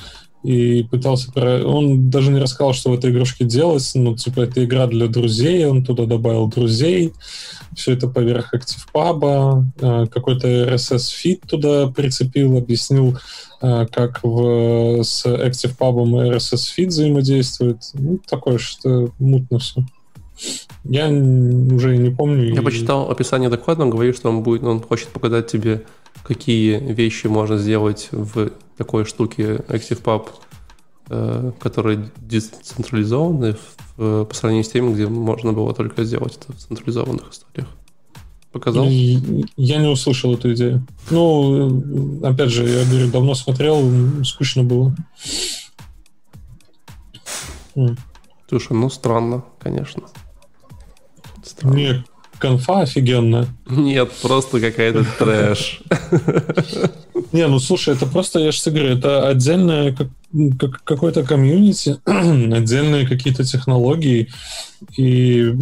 и 0.43 0.85
пытался... 0.85 1.33
Про... 1.33 1.65
Он 1.65 2.11
даже 2.11 2.31
не 2.31 2.41
рассказал, 2.41 2.73
что 2.73 2.91
в 2.91 2.95
этой 2.95 3.11
игрушке 3.11 3.45
делать, 3.45 3.91
но, 3.95 4.17
типа, 4.17 4.41
это 4.43 4.65
игра 4.65 4.87
для 4.87 5.09
друзей, 5.09 5.67
он 5.67 5.85
туда 5.85 6.07
добавил 6.07 6.47
друзей, 6.47 7.13
все 7.75 7.93
это 7.93 8.09
поверх 8.09 8.55
ActivePub, 8.55 9.65
э, 9.81 10.07
какой-то 10.07 10.49
RSS-фид 10.49 11.43
туда 11.49 11.89
прицепил, 11.89 12.57
объяснил, 12.57 13.19
э, 13.61 13.87
как 13.91 14.21
в, 14.23 15.03
с 15.03 15.27
ActivePub 15.27 16.27
и 16.27 16.31
RSS-фид 16.31 16.89
взаимодействует. 16.89 17.79
Ну, 17.95 18.19
такое 18.29 18.59
что 18.59 19.11
мутно 19.19 19.59
все. 19.59 19.85
Я 20.85 21.09
уже 21.09 21.97
не 21.97 22.11
помню. 22.11 22.55
Я 22.55 22.61
и... 22.61 22.65
почитал 22.65 23.11
описание 23.11 23.51
доклада, 23.51 23.83
он 23.83 23.91
говорит, 23.91 24.17
что 24.17 24.29
он 24.29 24.43
будет, 24.43 24.63
он 24.63 24.81
хочет 24.81 25.09
показать 25.09 25.49
тебе, 25.49 25.83
какие 26.23 26.79
вещи 26.79 27.27
можно 27.27 27.59
сделать 27.59 28.09
в 28.13 28.51
такой 28.79 29.05
штуке 29.05 29.57
ActivePub, 29.69 30.29
э, 31.11 31.53
которые 31.59 32.09
децентрализованы 32.17 33.57
в, 33.97 34.25
по 34.25 34.35
сравнению 34.35 34.65
с 34.65 34.71
теми, 34.71 34.95
где 34.95 35.09
можно 35.09 35.53
было 35.53 35.75
только 35.75 36.05
сделать 36.05 36.39
это 36.41 36.53
в 36.53 36.57
централизованных 36.57 37.31
историях. 37.31 37.69
Показал? 38.53 38.87
Я 38.87 39.77
не 39.79 39.89
услышал 39.89 40.33
эту 40.33 40.55
идею. 40.55 40.87
Ну, 41.11 42.25
опять 42.25 42.51
же, 42.51 42.67
я 42.67 42.85
говорю, 42.87 43.11
давно 43.11 43.35
смотрел, 43.35 44.25
скучно 44.25 44.63
было. 44.65 44.97
Слушай, 48.49 48.73
ну 48.73 48.89
странно, 48.89 49.45
конечно. 49.59 50.05
Странно. 51.45 51.75
Нет, 51.75 52.07
конфа 52.39 52.81
офигенная. 52.81 53.47
Нет, 53.69 54.11
просто 54.23 54.61
какая-то 54.61 55.05
трэш. 55.19 55.81
Не, 57.33 57.47
ну 57.47 57.59
слушай, 57.59 57.95
это 57.95 58.07
просто, 58.07 58.39
я 58.39 58.53
же 58.53 58.71
говорю, 58.71 58.97
это 58.97 59.29
отдельное 59.29 59.95
как, 59.95 60.09
как, 60.59 60.83
какое-то 60.85 61.23
комьюнити, 61.23 61.99
отдельные 62.05 63.07
какие-то 63.07 63.45
технологии 63.45 64.29
и, 64.97 65.53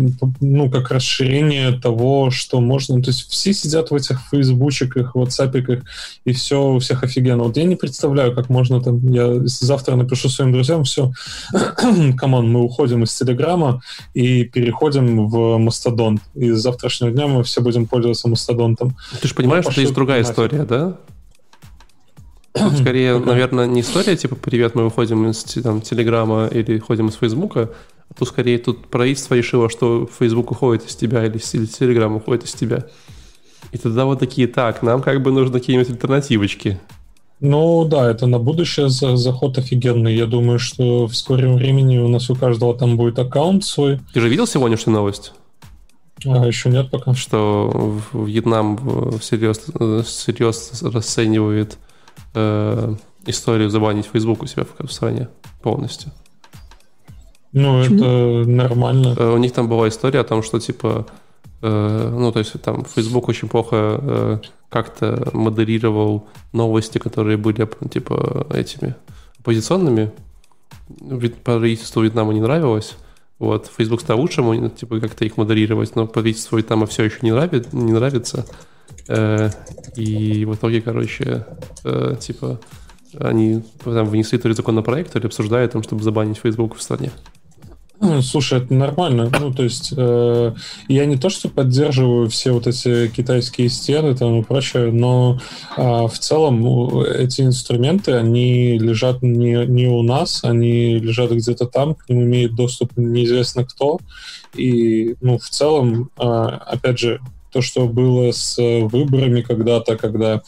ну, 0.41 0.71
как 0.71 0.91
расширение 0.91 1.73
того, 1.73 2.31
что 2.31 2.61
можно... 2.61 3.01
То 3.03 3.11
есть 3.11 3.31
все 3.31 3.55
сидят 3.55 3.91
в 3.91 3.95
этих 3.95 4.21
фейсбучиках, 4.31 5.15
ватсапиках, 5.15 5.85
и 6.25 6.33
все 6.33 6.73
у 6.73 6.79
всех 6.81 7.05
офигенно. 7.05 7.45
Вот 7.45 7.57
я 7.57 7.65
не 7.65 7.77
представляю, 7.77 8.35
как 8.35 8.49
можно 8.51 8.83
там... 8.83 9.07
Я 9.13 9.41
завтра 9.45 9.97
напишу 9.97 10.29
своим 10.29 10.53
друзьям, 10.53 10.85
все, 10.85 11.13
come 12.17 12.36
on, 12.36 12.51
мы 12.51 12.63
уходим 12.63 13.05
из 13.05 13.15
Телеграма 13.15 13.81
и 14.15 14.45
переходим 14.45 15.29
в 15.29 15.59
Мастодон. 15.59 16.21
И 16.35 16.51
с 16.51 16.59
завтрашнего 16.59 17.13
дня 17.13 17.27
мы 17.27 17.45
все 17.45 17.61
будем 17.63 17.87
пользоваться 17.87 18.29
Мастодонтом. 18.29 18.97
Ты 19.21 19.29
же 19.29 19.35
понимаешь, 19.35 19.65
ну, 19.65 19.71
что 19.71 19.81
есть 19.81 19.95
другая 19.95 20.21
нафиг. 20.21 20.33
история, 20.33 20.65
да? 20.65 20.97
Скорее, 22.81 23.19
наверное, 23.19 23.67
не 23.67 23.81
история, 23.81 24.17
типа, 24.17 24.37
привет, 24.37 24.75
мы 24.75 24.85
выходим 24.85 25.29
из 25.29 25.45
там, 25.45 25.81
Телеграма 25.81 26.47
или 26.47 26.79
ходим 26.79 27.09
из 27.09 27.15
Фейсбука, 27.15 27.71
а 28.09 28.15
тут 28.15 28.29
скорее 28.29 28.59
тут 28.59 28.87
правительство 28.87 29.35
решило, 29.35 29.69
что 29.69 30.09
Фейсбук 30.19 30.51
уходит 30.53 30.87
из 30.87 30.97
тебя 30.97 31.25
или, 31.25 31.41
или 31.53 31.67
Телеграм 31.67 32.17
уходит 32.17 32.45
из 32.45 32.53
тебя. 32.53 32.87
И 33.73 33.79
тогда 33.79 34.05
вот 34.05 34.21
такие, 34.21 34.47
так, 34.47 34.83
нам 34.83 35.03
как 35.03 35.23
бы 35.23 35.33
нужны 35.33 35.59
какие-нибудь 35.59 35.91
альтернативочки. 35.91 36.79
Ну 37.41 37.85
да, 37.85 38.11
это 38.11 38.27
на 38.27 38.39
будущее 38.39 38.89
заход 38.89 39.59
офигенный. 39.59 40.15
Я 40.15 40.27
думаю, 40.27 40.59
что 40.59 41.07
в 41.07 41.15
скором 41.15 41.57
времени 41.57 41.99
у 41.99 42.09
нас 42.09 42.31
у 42.31 42.35
каждого 42.35 42.75
там 42.75 42.97
будет 42.97 43.19
аккаунт 43.19 43.65
свой. 43.65 44.01
Ты 44.15 44.21
же 44.21 44.29
видел 44.29 44.47
сегодняшнюю 44.47 44.97
новость? 44.97 45.35
А, 46.25 46.47
еще 46.47 46.71
нет 46.71 46.91
пока. 46.91 47.13
Что 47.15 48.01
Вьетнам 48.15 49.19
всерьез, 49.19 49.61
всерьез 50.07 50.83
расценивает 50.83 51.77
э, 52.37 52.95
историю 53.27 53.71
забанить 53.71 54.07
Facebook 54.07 54.43
у 54.43 54.47
себя 54.47 54.65
в, 54.65 54.87
в 54.87 54.93
стране 54.93 55.29
полностью. 55.63 56.13
Ну, 57.53 57.81
Почему? 57.81 57.97
это 57.99 58.49
нормально. 58.49 59.17
Э, 59.19 59.33
у 59.33 59.39
них 59.39 59.53
там 59.53 59.69
была 59.69 59.89
история 59.89 60.21
о 60.21 60.25
том, 60.25 60.43
что, 60.43 60.61
типа, 60.61 61.07
Э, 61.63 62.11
ну, 62.13 62.33
то 62.33 62.39
есть 62.39 62.61
там 62.63 62.85
Facebook 62.85 63.29
очень 63.29 63.49
плохо 63.49 64.01
э, 64.01 64.39
как-то 64.69 65.29
модерировал 65.33 66.29
новости, 66.53 66.99
которые 66.99 67.37
были 67.37 67.69
типа 67.91 68.47
этими 68.53 68.95
оппозиционными. 69.39 70.13
Правительству 71.45 72.03
Вьетнама 72.03 72.33
не 72.35 72.41
нравилось. 72.41 72.97
Вот, 73.39 73.71
Facebook 73.77 74.01
стал 74.01 74.21
лучшим, 74.21 74.71
типа, 74.71 74.99
как-то 75.01 75.25
их 75.25 75.37
модерировать, 75.37 75.95
но 75.95 76.07
правительству 76.07 76.57
Вьетнама 76.57 76.87
все 76.87 77.05
еще 77.05 77.19
не, 77.23 77.33
нравит, 77.33 77.73
не 77.73 77.93
нравится. 77.93 78.47
Э, 79.09 79.51
и 79.97 80.45
в 80.45 80.55
итоге, 80.55 80.81
короче, 80.81 81.47
типа, 82.21 82.61
они 83.19 83.63
там 83.85 84.07
внесли 84.07 84.39
то 84.39 84.49
ли 84.49 84.55
законопроект, 84.55 85.13
то 85.13 85.19
ли 85.19 85.27
обсуждают, 85.27 85.73
там, 85.73 85.83
чтобы 85.83 86.03
забанить 86.03 86.39
Facebook 86.39 86.77
в 86.77 86.83
стране. 86.83 87.11
Ну, 87.99 88.21
слушай, 88.21 88.59
это 88.59 88.75
нормально. 88.75 89.31
Ну, 89.41 89.55
то 89.55 89.63
есть, 89.63 89.93
э, 89.97 90.55
я 90.89 91.07
не 91.07 91.17
то, 91.17 91.31
что 91.31 91.49
поддерживаю 91.49 92.29
все 92.29 92.53
вот 92.53 92.67
эти 92.67 93.09
китайские 93.09 93.71
стены 93.71 94.15
там 94.15 94.41
и 94.41 94.45
прочее, 94.45 94.93
но 94.93 95.41
э, 95.77 95.83
в 95.83 96.19
целом 96.19 97.01
эти 97.01 97.41
инструменты, 97.41 98.13
они 98.13 98.79
лежат 98.79 99.23
не, 99.23 99.65
не 99.67 99.87
у 99.87 100.03
нас, 100.03 100.45
они 100.45 100.99
лежат 100.99 101.31
где-то 101.31 101.67
там, 101.67 101.95
к 101.95 102.09
ним 102.11 102.25
имеет 102.25 102.55
доступ 102.55 102.93
неизвестно 102.97 103.65
кто. 103.65 103.99
И, 104.55 105.17
ну, 105.23 105.39
в 105.39 105.49
целом, 105.49 106.11
э, 106.19 106.23
опять 106.23 106.99
же, 106.99 107.21
то, 107.51 107.63
что 107.63 107.87
было 107.87 108.33
с 108.33 108.57
выборами 108.59 109.43
когда-то, 109.43 109.97
когда 109.97 110.43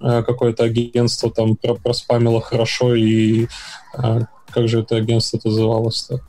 э, 0.00 0.22
какое-то 0.22 0.64
агентство 0.64 1.30
там 1.30 1.56
проспамило 1.56 2.40
хорошо, 2.40 2.94
и 2.94 3.46
э, 3.96 4.20
как 4.50 4.68
же 4.68 4.80
это 4.80 4.96
агентство 4.96 5.40
называлось-то? 5.42 6.20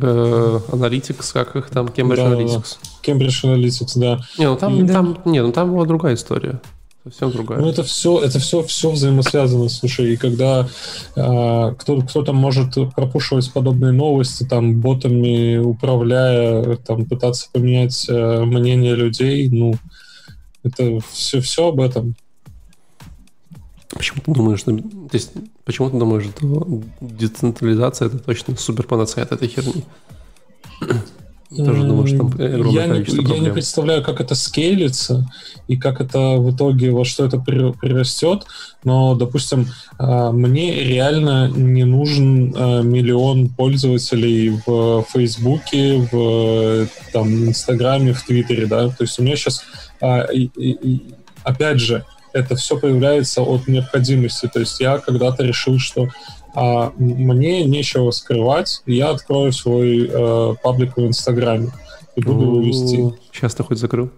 Э, 0.00 0.60
Analytics, 0.68 1.32
как 1.32 1.56
их 1.56 1.70
там, 1.70 1.86
Cambridge 1.86 2.16
да, 2.16 2.32
Analytics. 2.32 2.78
Cambridge 3.02 3.44
Analytics, 3.44 3.92
да. 3.98 4.20
Не, 4.38 4.48
ну 4.48 4.56
там, 4.56 4.84
и, 4.84 4.88
там, 4.88 5.14
да. 5.24 5.30
не, 5.30 5.42
ну 5.42 5.52
там 5.52 5.72
была 5.72 5.86
другая 5.86 6.14
история. 6.14 6.60
Совсем 7.04 7.32
другая. 7.32 7.60
Ну, 7.60 7.68
это 7.68 7.82
все, 7.82 8.18
это 8.18 8.38
все, 8.38 8.62
все 8.62 8.90
взаимосвязано, 8.90 9.68
слушай, 9.68 10.14
и 10.14 10.16
когда 10.16 10.66
э, 11.14 11.74
кто, 11.78 12.00
кто-то 12.00 12.32
может 12.32 12.74
пропушивать 12.94 13.52
подобные 13.52 13.92
новости, 13.92 14.44
там, 14.44 14.80
ботами 14.80 15.58
управляя, 15.58 16.76
там, 16.76 17.04
пытаться 17.04 17.48
поменять 17.52 18.06
э, 18.08 18.44
мнение 18.44 18.94
людей, 18.94 19.50
ну, 19.50 19.74
это 20.62 20.98
все, 21.12 21.42
все 21.42 21.68
об 21.68 21.80
этом. 21.80 22.16
Почему 23.90 24.22
ты 24.24 24.32
думаешь, 24.32 24.60
что, 24.60 24.74
то 24.74 24.84
есть, 25.12 25.32
почему 25.66 25.90
ты 25.90 25.98
думаешь, 25.98 26.24
что 26.24 26.82
децентрализация 27.02 28.06
это 28.08 28.18
точно 28.18 28.56
супер 28.56 28.86
панацея 28.86 29.24
от 29.24 29.32
этой 29.32 29.48
херни? 29.48 29.84
Тоже 31.50 31.84
думаю, 31.84 32.06
что 32.06 32.18
там 32.18 32.26
огромное 32.28 32.86
я 32.86 32.88
количество 32.88 33.20
не, 33.20 33.26
проблем. 33.26 33.42
Я 33.44 33.48
не 33.48 33.54
представляю, 33.54 34.02
как 34.02 34.20
это 34.20 34.34
скейлится 34.34 35.30
и 35.68 35.76
как 35.76 36.00
это 36.00 36.18
в 36.36 36.54
итоге, 36.54 36.90
во 36.90 37.04
что 37.04 37.24
это 37.24 37.38
прирастет, 37.38 38.44
но, 38.82 39.14
допустим, 39.14 39.68
а, 39.98 40.32
мне 40.32 40.82
реально 40.82 41.48
не 41.48 41.84
нужен 41.84 42.54
а, 42.56 42.82
миллион 42.82 43.48
пользователей 43.48 44.60
в 44.66 45.04
Фейсбуке, 45.12 46.08
в 46.10 46.88
там, 47.12 47.48
Инстаграме, 47.48 48.12
в 48.12 48.22
Твиттере, 48.22 48.66
да, 48.66 48.88
то 48.88 49.02
есть 49.04 49.18
у 49.18 49.22
меня 49.22 49.36
сейчас, 49.36 49.64
а, 50.00 50.26
опять 51.44 51.78
же, 51.78 52.04
это 52.34 52.56
все 52.56 52.78
появляется 52.78 53.42
от 53.42 53.68
необходимости. 53.68 54.50
То 54.52 54.60
есть 54.60 54.80
я 54.80 54.98
когда-то 54.98 55.44
решил, 55.44 55.78
что 55.78 56.08
а, 56.54 56.92
мне 56.96 57.64
нечего 57.64 58.10
скрывать, 58.10 58.82
я 58.86 59.10
открою 59.10 59.52
свой 59.52 60.08
э, 60.10 60.54
паблик 60.62 60.96
в 60.96 61.06
Инстаграме 61.06 61.70
и 62.16 62.20
буду 62.22 62.44
его 62.44 62.60
вести. 62.60 63.14
Сейчас 63.32 63.54
ты 63.54 63.64
хоть 63.64 63.78
закрыл? 63.78 64.10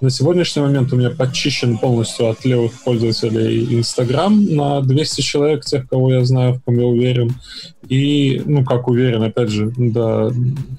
На 0.00 0.10
сегодняшний 0.10 0.60
момент 0.62 0.92
у 0.92 0.96
меня 0.96 1.10
подчищен 1.10 1.78
полностью 1.78 2.28
от 2.28 2.44
левых 2.44 2.72
пользователей 2.84 3.78
Инстаграм 3.78 4.44
на 4.44 4.80
200 4.82 5.20
человек, 5.22 5.64
тех, 5.64 5.88
кого 5.88 6.12
я 6.12 6.24
знаю, 6.24 6.54
в 6.54 6.62
ком 6.62 6.78
я 6.78 6.86
уверен. 6.86 7.34
И, 7.88 8.42
ну, 8.44 8.64
как 8.64 8.86
уверен, 8.88 9.22
опять 9.22 9.48
же, 9.48 9.72
да, 9.76 10.30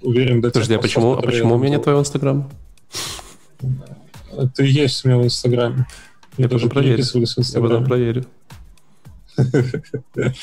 уверен 0.02 0.42
до 0.42 0.50
Подожди, 0.50 0.74
тех, 0.74 0.80
а 0.80 0.82
почему, 0.82 1.14
а 1.14 1.22
почему 1.22 1.56
у 1.56 1.58
меня 1.58 1.72
нет 1.72 1.84
твоего 1.84 2.02
Инстаграма? 2.02 2.50
Ты 4.56 4.66
есть 4.66 5.04
у 5.04 5.10
меня 5.10 5.18
в 5.18 5.24
Инстаграме. 5.24 5.88
Я, 6.38 6.48
тоже 6.48 6.68
проверю. 6.68 7.04
Я 7.04 7.62
потом 7.62 7.86
проверю. 7.86 8.26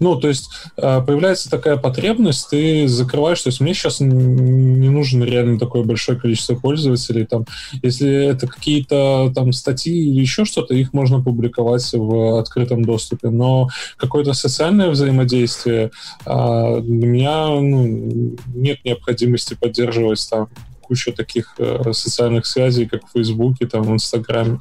Ну, 0.00 0.16
то 0.20 0.28
есть 0.28 0.50
а, 0.76 1.00
появляется 1.00 1.50
такая 1.50 1.76
потребность, 1.76 2.48
ты 2.50 2.88
закрываешь, 2.88 3.40
то 3.42 3.48
есть 3.48 3.60
мне 3.60 3.74
сейчас 3.74 4.00
не 4.00 4.88
нужно 4.88 5.24
реально 5.24 5.58
такое 5.58 5.82
большое 5.82 6.18
количество 6.18 6.54
пользователей, 6.54 7.26
там, 7.26 7.46
если 7.82 8.10
это 8.10 8.46
какие-то 8.46 9.32
там 9.34 9.52
статьи 9.52 10.10
или 10.10 10.20
еще 10.20 10.44
что-то, 10.44 10.74
их 10.74 10.92
можно 10.92 11.22
публиковать 11.22 11.88
в 11.92 12.38
открытом 12.38 12.84
доступе, 12.84 13.30
но 13.30 13.68
какое-то 13.96 14.32
социальное 14.32 14.90
взаимодействие 14.90 15.90
а, 16.24 16.80
для 16.80 17.06
меня 17.06 17.48
ну, 17.48 18.36
нет 18.54 18.84
необходимости 18.84 19.54
поддерживать 19.54 20.26
там 20.28 20.48
кучу 20.90 21.12
таких 21.12 21.54
э, 21.58 21.92
социальных 21.92 22.46
связей, 22.46 22.86
как 22.86 23.06
в 23.06 23.12
Фейсбуке, 23.12 23.66
там, 23.66 23.82
в 23.82 23.92
Инстаграме. 23.92 24.58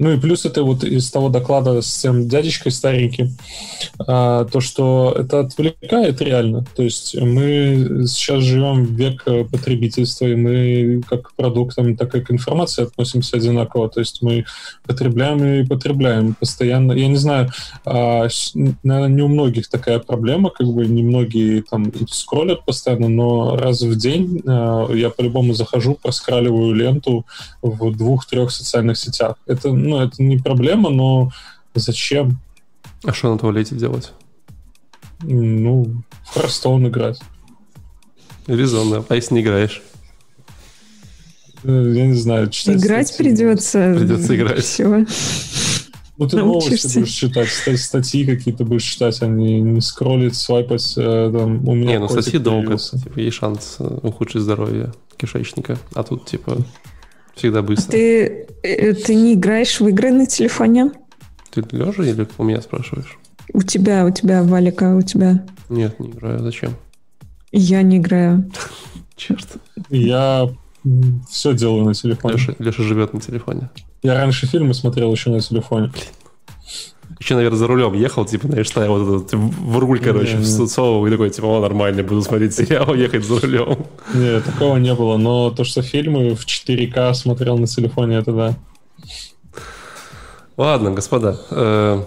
Ну 0.00 0.12
и 0.12 0.18
плюс 0.18 0.46
это 0.46 0.62
вот 0.62 0.82
из 0.82 1.10
того 1.10 1.28
доклада 1.28 1.82
с 1.82 1.98
тем 1.98 2.26
дядечкой 2.26 2.72
стареньким, 2.72 3.36
а, 3.98 4.46
то, 4.46 4.60
что 4.60 5.14
это 5.16 5.40
отвлекает 5.40 6.22
реально. 6.22 6.64
То 6.74 6.82
есть 6.82 7.14
мы 7.20 8.06
сейчас 8.08 8.42
живем 8.42 8.86
в 8.86 8.92
век 8.92 9.24
потребительства, 9.52 10.24
и 10.24 10.34
мы 10.34 11.02
как 11.06 11.28
к 11.28 11.34
продуктам, 11.34 11.96
так 11.96 12.14
и 12.14 12.22
к 12.22 12.30
информации 12.30 12.84
относимся 12.84 13.36
одинаково. 13.36 13.90
То 13.90 14.00
есть 14.00 14.22
мы 14.22 14.46
потребляем 14.86 15.44
и 15.44 15.66
потребляем 15.66 16.34
постоянно. 16.34 16.92
Я 16.92 17.08
не 17.08 17.16
знаю, 17.16 17.50
а, 17.84 18.26
наверное, 18.82 19.14
не 19.14 19.22
у 19.22 19.28
многих 19.28 19.68
такая 19.68 19.98
проблема, 19.98 20.48
как 20.48 20.66
бы 20.66 20.86
не 20.86 21.02
многие 21.02 21.60
там 21.60 21.92
скроллят 22.08 22.64
постоянно, 22.64 23.08
но 23.08 23.54
раз 23.56 23.82
в 23.82 23.98
день 23.98 24.40
а, 24.46 24.90
я 24.94 25.10
по-любому 25.10 25.52
захожу, 25.52 25.98
проскраливаю 26.02 26.72
ленту 26.72 27.26
в 27.60 27.94
двух-трех 27.94 28.50
социальных 28.50 28.96
сетях. 28.96 29.36
Это 29.46 29.70
ну, 29.90 30.00
это 30.00 30.22
не 30.22 30.38
проблема, 30.38 30.90
но 30.90 31.30
зачем? 31.74 32.40
А 33.04 33.12
что 33.12 33.32
на 33.32 33.38
туалете 33.38 33.74
делать? 33.74 34.12
Ну, 35.22 36.02
в 36.24 36.36
Hearthstone 36.36 36.88
играть. 36.88 37.20
Резонно. 38.46 39.04
А 39.08 39.14
если 39.14 39.34
не 39.34 39.42
играешь? 39.42 39.82
Э, 41.62 41.92
я 41.94 42.06
не 42.06 42.14
знаю, 42.14 42.48
читать 42.50 42.82
Играть 42.82 43.08
статьи. 43.08 43.30
придется. 43.30 43.94
Придется 43.96 44.36
играть. 44.36 44.64
Всего. 44.64 45.04
Ну, 46.16 46.28
ты 46.28 46.36
новости 46.36 46.98
будешь 46.98 47.08
читать, 47.08 47.48
статьи 47.80 48.26
какие-то 48.26 48.64
будешь 48.64 48.82
читать, 48.82 49.22
а 49.22 49.26
не, 49.26 49.60
не 49.60 49.80
скроллить, 49.80 50.36
свайпать. 50.36 50.94
Э, 50.96 51.30
там, 51.32 51.66
у 51.66 51.74
меня 51.74 51.92
не, 51.92 51.98
ну 51.98 52.08
статьи 52.08 52.38
долго. 52.38 52.76
Типа, 52.76 53.18
есть 53.18 53.36
шанс 53.36 53.76
э, 53.78 53.98
ухудшить 54.02 54.42
здоровье 54.42 54.92
кишечника. 55.16 55.78
А 55.94 56.02
тут, 56.02 56.26
типа, 56.26 56.58
Всегда 57.34 57.62
быстро. 57.62 57.92
Ты, 57.92 58.46
э, 58.62 58.94
ты 58.94 59.14
не 59.14 59.34
играешь 59.34 59.80
в 59.80 59.88
игры 59.88 60.10
на 60.10 60.26
телефоне? 60.26 60.92
Ты 61.50 61.64
лежа 61.70 62.04
или 62.04 62.26
у 62.38 62.44
меня 62.44 62.60
спрашиваешь? 62.60 63.18
У 63.52 63.62
тебя, 63.62 64.06
у 64.06 64.10
тебя, 64.10 64.42
Валика, 64.42 64.94
у 64.94 65.02
тебя. 65.02 65.44
Нет, 65.68 65.98
не 65.98 66.10
играю. 66.10 66.40
Зачем? 66.40 66.74
Я 67.52 67.82
не 67.82 67.98
играю. 67.98 68.50
Черт. 69.16 69.46
Я 69.88 70.48
все 71.28 71.54
делаю 71.54 71.84
на 71.84 71.94
телефоне. 71.94 72.34
Леша, 72.34 72.54
Леша 72.58 72.82
живет 72.82 73.12
на 73.12 73.20
телефоне. 73.20 73.70
Я 74.02 74.14
раньше 74.14 74.46
фильмы 74.46 74.74
смотрел 74.74 75.12
еще 75.12 75.30
на 75.30 75.40
телефоне. 75.40 75.88
Блин. 75.88 76.04
Еще, 77.20 77.34
наверное, 77.34 77.58
за 77.58 77.66
рулем 77.66 77.92
ехал, 77.92 78.24
типа, 78.24 78.48
знаешь, 78.48 78.68
ставил 78.68 79.04
вот 79.04 79.22
этот 79.22 79.34
в 79.34 79.78
руль, 79.78 80.00
короче, 80.00 80.36
mm 80.36 80.66
всовывал, 80.66 81.06
и 81.06 81.10
такой, 81.10 81.28
типа, 81.28 81.46
о, 81.46 81.60
нормально, 81.60 82.02
буду 82.02 82.22
смотреть 82.22 82.54
сериал, 82.54 82.94
ехать 82.94 83.24
за 83.24 83.40
рулем. 83.40 83.86
Нет, 84.14 84.44
такого 84.44 84.78
не 84.78 84.94
было, 84.94 85.18
но 85.18 85.50
то, 85.50 85.64
что 85.64 85.82
фильмы 85.82 86.34
в 86.34 86.46
4К 86.46 87.12
смотрел 87.12 87.58
на 87.58 87.66
телефоне, 87.66 88.16
это 88.16 88.32
да. 88.32 88.56
Ладно, 90.56 90.92
господа, 90.92 91.38
э, 91.50 92.02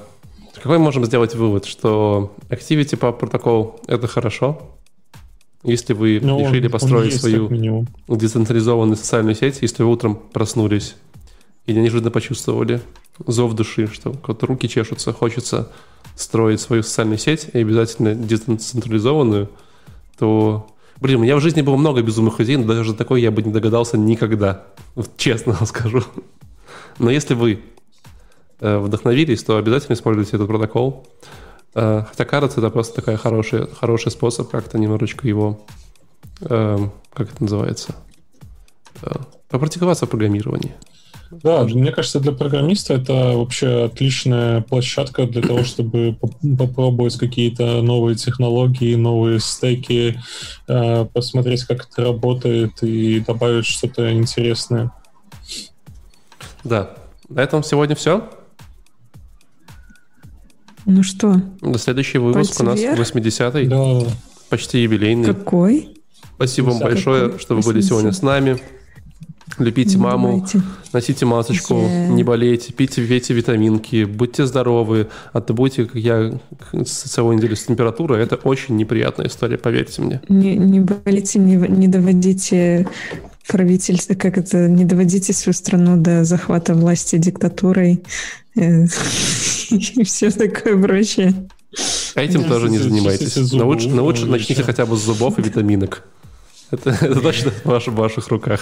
какой 0.62 0.80
можем 0.80 1.06
сделать 1.06 1.36
вывод, 1.36 1.66
что 1.66 2.34
Activity 2.50 2.98
Pub 2.98 3.14
протокол— 3.14 3.82
это 3.88 4.08
хорошо, 4.08 4.62
если 5.64 5.94
вы 5.94 6.20
ну, 6.24 6.40
решили 6.40 6.68
построить 6.68 7.20
свою 7.20 7.86
децентрализованную 8.08 8.98
социальную 8.98 9.36
сеть, 9.36 9.60
если 9.62 9.84
вы 9.84 9.92
утром 9.92 10.20
проснулись 10.34 10.96
и 11.66 11.74
неожиданно 11.74 12.12
почувствовали, 12.12 12.82
зов 13.26 13.54
души, 13.54 13.88
что 13.88 14.12
как-то 14.12 14.46
руки 14.46 14.68
чешутся, 14.68 15.14
хочется 15.14 15.72
строить 16.16 16.62
свою 16.62 16.84
социальную 16.84 17.18
сеть 17.18 17.50
и 17.54 17.60
обязательно 17.60 18.16
децентрализованную, 18.16 19.50
то, 20.18 20.68
блин, 21.00 21.20
у 21.20 21.24
меня 21.24 21.36
в 21.36 21.42
жизни 21.42 21.62
было 21.62 21.76
много 21.76 22.02
безумных 22.02 22.40
идей, 22.42 22.58
но 22.58 22.72
даже 22.72 22.94
такой 22.94 23.22
я 23.22 23.32
бы 23.32 23.42
не 23.42 23.52
догадался 23.52 23.98
никогда, 23.98 24.66
честно 25.18 25.54
скажу. 25.66 26.04
Но 27.00 27.10
если 27.10 27.34
вы 27.34 27.62
э, 28.60 28.78
вдохновились, 28.78 29.44
то 29.44 29.58
обязательно 29.58 29.96
используйте 29.96 30.36
этот 30.36 30.48
протокол. 30.48 31.08
Э, 31.74 32.04
хотя 32.08 32.26
кажется, 32.26 32.60
это 32.60 32.70
просто 32.70 32.96
такой 32.96 33.16
хороший, 33.16 33.68
хороший 33.68 34.12
способ 34.12 34.50
как-то 34.52 34.78
немножечко 34.78 35.28
его, 35.28 35.66
э, 36.42 36.78
как 37.14 37.32
это 37.32 37.44
называется, 37.44 37.96
попрактиковаться 39.50 40.06
в 40.06 40.10
программировании. 40.10 40.74
Да, 41.42 41.64
мне 41.64 41.92
кажется, 41.92 42.20
для 42.20 42.32
программиста 42.32 42.94
это 42.94 43.14
вообще 43.14 43.86
отличная 43.86 44.62
площадка 44.62 45.26
для 45.26 45.42
того, 45.42 45.64
чтобы 45.64 46.18
попробовать 46.58 47.18
какие-то 47.18 47.82
новые 47.82 48.16
технологии, 48.16 48.96
новые 48.96 49.40
стеки, 49.40 50.20
э, 50.68 51.06
посмотреть, 51.06 51.64
как 51.64 51.88
это 51.90 52.04
работает 52.04 52.84
и 52.84 53.20
добавить 53.22 53.66
что-то 53.66 54.14
интересное. 54.14 54.92
Да. 56.64 56.96
На 57.30 57.42
этом 57.42 57.64
сегодня 57.64 57.96
все. 57.96 58.30
Ну 60.86 61.04
что? 61.04 61.42
До 61.62 61.78
следующий 61.78 62.18
выпуск 62.18 62.60
у 62.60 62.64
нас 62.64 62.80
80-й. 62.80 63.68
Да. 63.68 64.12
Почти 64.50 64.82
юбилейный. 64.82 65.34
Какой? 65.34 65.98
Спасибо 66.36 66.72
вам 66.72 66.80
большое, 66.80 67.40
что 67.40 67.56
вы 67.56 67.62
были 67.62 67.82
сегодня 67.82 68.12
с 68.12 68.22
нами. 68.22 68.60
Любите 69.60 69.98
не 69.98 70.04
маму, 70.04 70.28
давайте. 70.28 70.62
носите 70.94 71.26
масочку, 71.26 71.76
yeah. 71.76 72.10
не 72.10 72.24
болейте, 72.24 72.74
пейте, 72.74 73.06
пейте 73.06 73.34
витаминки, 73.34 74.04
будьте 74.04 74.46
здоровы, 74.46 75.08
а 75.32 75.42
то 75.42 75.54
будете, 75.54 75.86
как 75.86 75.96
я, 75.96 76.34
с 76.72 77.04
целую 77.04 77.38
неделю 77.38 77.56
с 77.56 77.66
температурой. 77.66 78.22
Это 78.22 78.36
очень 78.36 78.76
неприятная 78.78 79.28
история, 79.28 79.58
поверьте 79.58 80.02
мне. 80.02 80.22
Не, 80.30 80.56
не 80.56 80.80
болейте, 80.80 81.40
не, 81.40 81.56
не 81.56 81.88
доводите 81.88 82.88
правительство, 83.48 84.16
как 84.16 84.38
это, 84.38 84.68
не 84.68 84.86
доводите 84.86 85.34
свою 85.34 85.54
страну 85.54 85.98
до 85.98 86.24
захвата 86.24 86.74
власти 86.74 87.18
диктатурой 87.18 88.04
э, 88.56 88.86
и 89.70 90.04
все 90.04 90.32
такое 90.32 90.82
прочее. 90.82 91.34
Этим 92.16 92.44
тоже 92.46 92.70
не 92.70 92.78
занимайтесь. 92.78 93.52
Но 93.52 93.68
лучше, 93.68 93.90
но 93.90 94.04
лучше 94.04 94.26
начните 94.26 94.64
хотя 94.64 94.86
бы 94.86 94.96
с 94.96 95.02
зубов 95.02 95.40
и 95.40 95.42
витаминок. 95.42 96.04
Это, 96.74 96.90
это 96.90 97.22
точно 97.22 97.52
в 97.52 97.66
ваших, 97.66 97.94
в 97.94 97.98
ваших 97.98 98.28
руках. 98.30 98.62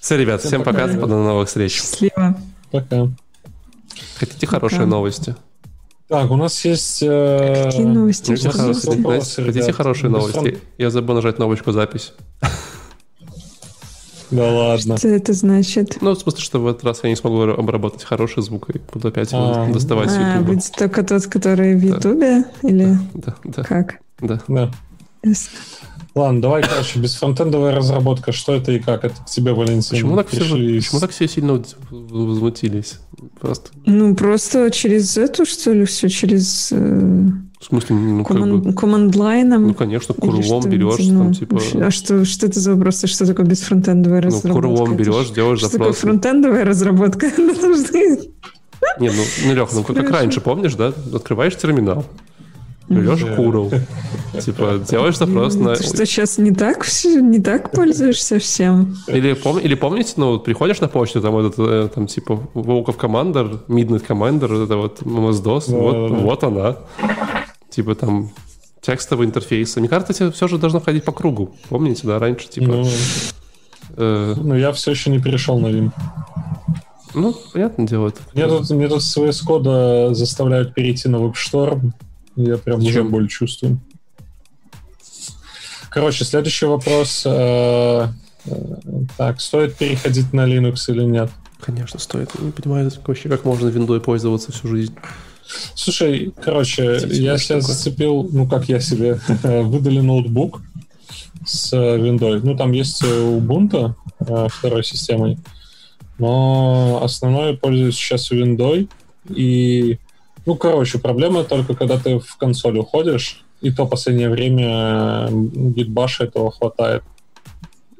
Все, 0.00 0.16
ребят, 0.16 0.40
всем, 0.40 0.62
всем 0.62 0.64
пока, 0.64 0.88
пока 0.88 1.06
до 1.06 1.22
новых 1.22 1.48
встреч. 1.48 1.74
Счастливо. 1.74 2.36
Пока. 2.70 3.08
Хотите 4.16 4.46
пока. 4.46 4.56
хорошие 4.56 4.86
новости? 4.86 5.36
Так, 6.08 6.30
у 6.30 6.36
нас 6.36 6.64
есть... 6.64 7.02
Э... 7.02 7.64
Какие 7.66 7.84
новости? 7.84 8.30
Хотите, 8.30 8.50
хорошие, 8.50 8.96
вопросы, 8.96 9.44
хотите 9.44 9.72
хорошие 9.72 10.10
новости? 10.10 10.58
Я 10.78 10.90
забыл 10.90 11.16
нажать 11.16 11.36
кнопочку 11.36 11.72
запись. 11.72 12.14
Да 14.30 14.50
ладно. 14.50 14.96
Что 14.96 15.08
это 15.08 15.34
значит? 15.34 15.98
Ну, 16.00 16.12
в 16.14 16.18
смысле, 16.18 16.40
что 16.40 16.58
в 16.60 16.66
этот 16.66 16.82
раз 16.84 17.00
я 17.02 17.10
не 17.10 17.16
смогу 17.16 17.42
обработать 17.42 18.02
хороший 18.04 18.42
звук 18.42 18.70
и 18.70 18.80
буду 18.90 19.08
опять 19.08 19.32
его 19.32 19.64
а. 19.64 19.70
доставать 19.70 20.10
с 20.10 20.14
YouTube. 20.14 20.36
А, 20.36 20.40
будет 20.40 20.72
только 20.72 21.02
тот, 21.02 21.26
который 21.26 21.76
в 21.76 21.82
Ютубе? 21.82 22.44
Или 22.62 22.96
да, 23.12 23.34
да. 23.44 23.62
как? 23.62 24.00
Да. 24.20 24.40
Да. 24.48 24.70
Ладно, 26.14 26.42
давай, 26.42 26.62
короче, 26.62 26.98
бесфронтендовая 26.98 27.74
разработка. 27.74 28.32
Что 28.32 28.54
это 28.54 28.72
и 28.72 28.78
как? 28.78 29.04
Это 29.04 29.14
к 29.14 29.26
тебе, 29.26 29.52
Валентин. 29.52 29.90
Почему 29.90 30.16
так, 30.16 30.28
все, 30.28 30.40
почему 30.40 31.00
так 31.00 31.10
все 31.10 31.28
сильно 31.28 31.62
возмутились? 31.90 32.98
Просто. 33.40 33.70
Ну, 33.86 34.14
просто 34.14 34.70
через 34.70 35.16
эту, 35.16 35.46
что 35.46 35.72
ли, 35.72 35.84
все 35.84 36.08
через... 36.08 36.70
Э, 36.72 37.30
в 37.60 37.64
смысле, 37.64 37.96
ну, 37.96 38.22
command, 38.22 38.74
как 38.74 39.10
бы... 39.10 39.18
Line? 39.18 39.58
Ну, 39.58 39.74
конечно, 39.74 40.14
курлом 40.14 40.68
берешь, 40.68 40.98
ну, 40.98 41.24
там, 41.24 41.32
типа... 41.32 41.60
А 41.80 41.90
что, 41.90 42.24
что 42.24 42.46
это 42.46 42.60
за 42.60 42.74
вопрос? 42.74 43.04
Что 43.04 43.26
такое 43.26 43.46
бесфронтендовая 43.46 44.20
ну, 44.20 44.26
разработка? 44.26 44.68
Ну, 44.68 44.76
курлом 44.76 44.96
берешь, 44.96 45.30
делаешь 45.30 45.60
что 45.60 45.68
запрос. 45.68 45.96
Что 45.96 46.02
такое 46.02 46.12
фронтендовая 46.20 46.64
разработка? 46.64 47.26
Не, 48.98 49.10
ну, 49.10 49.22
ну 49.46 49.54
Лех, 49.54 49.68
ну 49.72 49.84
как 49.84 50.10
раньше, 50.10 50.40
помнишь, 50.40 50.74
да? 50.74 50.92
Открываешь 51.14 51.56
терминал, 51.56 52.04
берешь 52.92 53.36
курл, 53.36 53.70
типа 54.40 54.80
делаешь 54.88 55.18
запрос 55.18 55.54
на... 55.56 55.74
Ты 55.74 55.84
что, 55.84 56.06
сейчас 56.06 56.38
не 56.38 56.52
так, 56.52 56.86
не 57.04 57.40
так 57.40 57.70
пользуешься 57.72 58.38
всем? 58.38 58.96
Или, 59.06 59.34
пом... 59.34 59.58
Или 59.58 59.74
помните, 59.74 60.14
ну, 60.16 60.38
приходишь 60.38 60.80
на 60.80 60.88
почту, 60.88 61.20
там 61.20 61.36
этот, 61.38 61.54
э, 61.58 61.88
там, 61.94 62.06
типа, 62.06 62.40
Волков 62.54 62.96
Commander, 62.96 63.60
Midnight 63.68 64.06
Commander, 64.06 64.64
это 64.64 64.76
вот 64.76 65.02
MS-DOS, 65.02 65.70
да, 65.70 65.76
вот, 65.76 66.10
да. 66.10 66.16
вот 66.16 66.44
она. 66.44 66.76
Типа 67.70 67.94
там 67.94 68.30
текстовый 68.82 69.26
интерфейс. 69.26 69.74
Мне 69.76 69.88
кажется, 69.88 70.30
все 70.30 70.48
же 70.48 70.58
должно 70.58 70.80
ходить 70.80 71.04
по 71.04 71.12
кругу. 71.12 71.54
Помните, 71.68 72.06
да, 72.06 72.18
раньше, 72.18 72.48
типа... 72.48 72.66
Ну, 72.66 72.88
э... 73.96 74.34
ну 74.36 74.54
я 74.54 74.72
все 74.72 74.90
еще 74.90 75.10
не 75.10 75.20
перешел 75.20 75.58
на 75.58 75.68
Vim. 75.68 75.90
Ну, 77.14 77.34
понятно 77.52 77.86
дело. 77.86 78.08
Это. 78.08 78.20
Мне 78.34 78.46
тут, 78.46 78.70
мне 78.70 78.88
тут 78.88 79.02
с 79.02 79.16
VS 79.16 79.46
Code 79.46 80.14
заставляют 80.14 80.74
перейти 80.74 81.08
на 81.08 81.16
WebStorm. 81.16 81.92
Я 82.36 82.58
прям 82.58 82.80
Чем? 82.80 82.88
уже 82.88 83.04
боль 83.04 83.28
чувствую. 83.28 83.80
Короче, 85.90 86.24
следующий 86.24 86.66
вопрос. 86.66 87.22
Э, 87.26 88.08
э, 88.46 88.50
так, 89.18 89.40
стоит 89.40 89.76
переходить 89.76 90.32
на 90.32 90.46
Linux 90.46 90.84
или 90.88 91.02
нет? 91.02 91.30
Конечно, 91.60 92.00
стоит. 92.00 92.30
Я 92.38 92.46
не 92.46 92.52
понимаю 92.52 92.90
вообще, 93.06 93.28
как 93.28 93.44
можно 93.44 93.68
виндой 93.68 94.00
пользоваться 94.00 94.52
всю 94.52 94.68
жизнь. 94.68 94.94
Слушай, 95.74 96.32
короче, 96.42 96.96
Кстати, 96.96 97.14
я 97.14 97.36
себя 97.36 97.60
зацепил, 97.60 98.28
ну 98.32 98.48
как 98.48 98.68
я 98.68 98.80
себе, 98.80 99.20
выдали 99.42 100.00
ноутбук 100.00 100.62
с 101.44 101.72
виндой. 101.72 102.40
Ну 102.42 102.56
там 102.56 102.72
есть 102.72 103.02
Ubuntu 103.02 103.94
э, 104.20 104.48
второй 104.50 104.84
системой, 104.84 105.38
но 106.18 107.00
основной 107.02 107.56
пользуюсь 107.56 107.96
сейчас 107.96 108.30
виндой 108.30 108.88
и 109.28 109.98
ну, 110.46 110.56
короче, 110.56 110.98
проблема 110.98 111.44
только, 111.44 111.74
когда 111.74 111.98
ты 111.98 112.18
в 112.18 112.36
консоль 112.36 112.78
уходишь, 112.78 113.44
и 113.60 113.70
то 113.70 113.86
последнее 113.86 114.28
время 114.28 115.28
гитбаша 115.30 116.24
этого 116.24 116.50
хватает. 116.50 117.02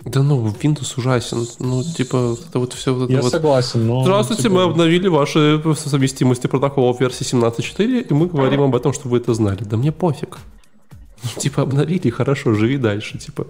Да 0.04 0.22
ну, 0.22 0.48
Windows 0.48 0.94
ужасен. 0.96 1.46
Ну, 1.60 1.84
типа, 1.84 2.36
это 2.48 2.58
вот 2.58 2.72
все 2.72 2.92
вот 2.92 3.04
это 3.04 3.12
Я 3.12 3.22
вот... 3.22 3.30
согласен, 3.30 3.86
но... 3.86 4.02
Здравствуйте, 4.02 4.44
типа... 4.44 4.54
мы 4.54 4.62
обновили 4.62 5.06
ваши 5.06 5.62
совместимости 5.76 6.48
протоколов 6.48 7.00
версии 7.00 7.24
17.4, 7.24 8.08
и 8.08 8.14
мы 8.14 8.26
говорим 8.26 8.62
об 8.62 8.74
этом, 8.74 8.92
чтобы 8.92 9.12
вы 9.12 9.18
это 9.18 9.32
знали. 9.34 9.62
Да 9.62 9.76
мне 9.76 9.92
пофиг. 9.92 10.38
Типа, 11.36 11.62
обновили, 11.62 12.10
хорошо, 12.10 12.54
живи 12.54 12.78
дальше. 12.78 13.16
Типа, 13.18 13.46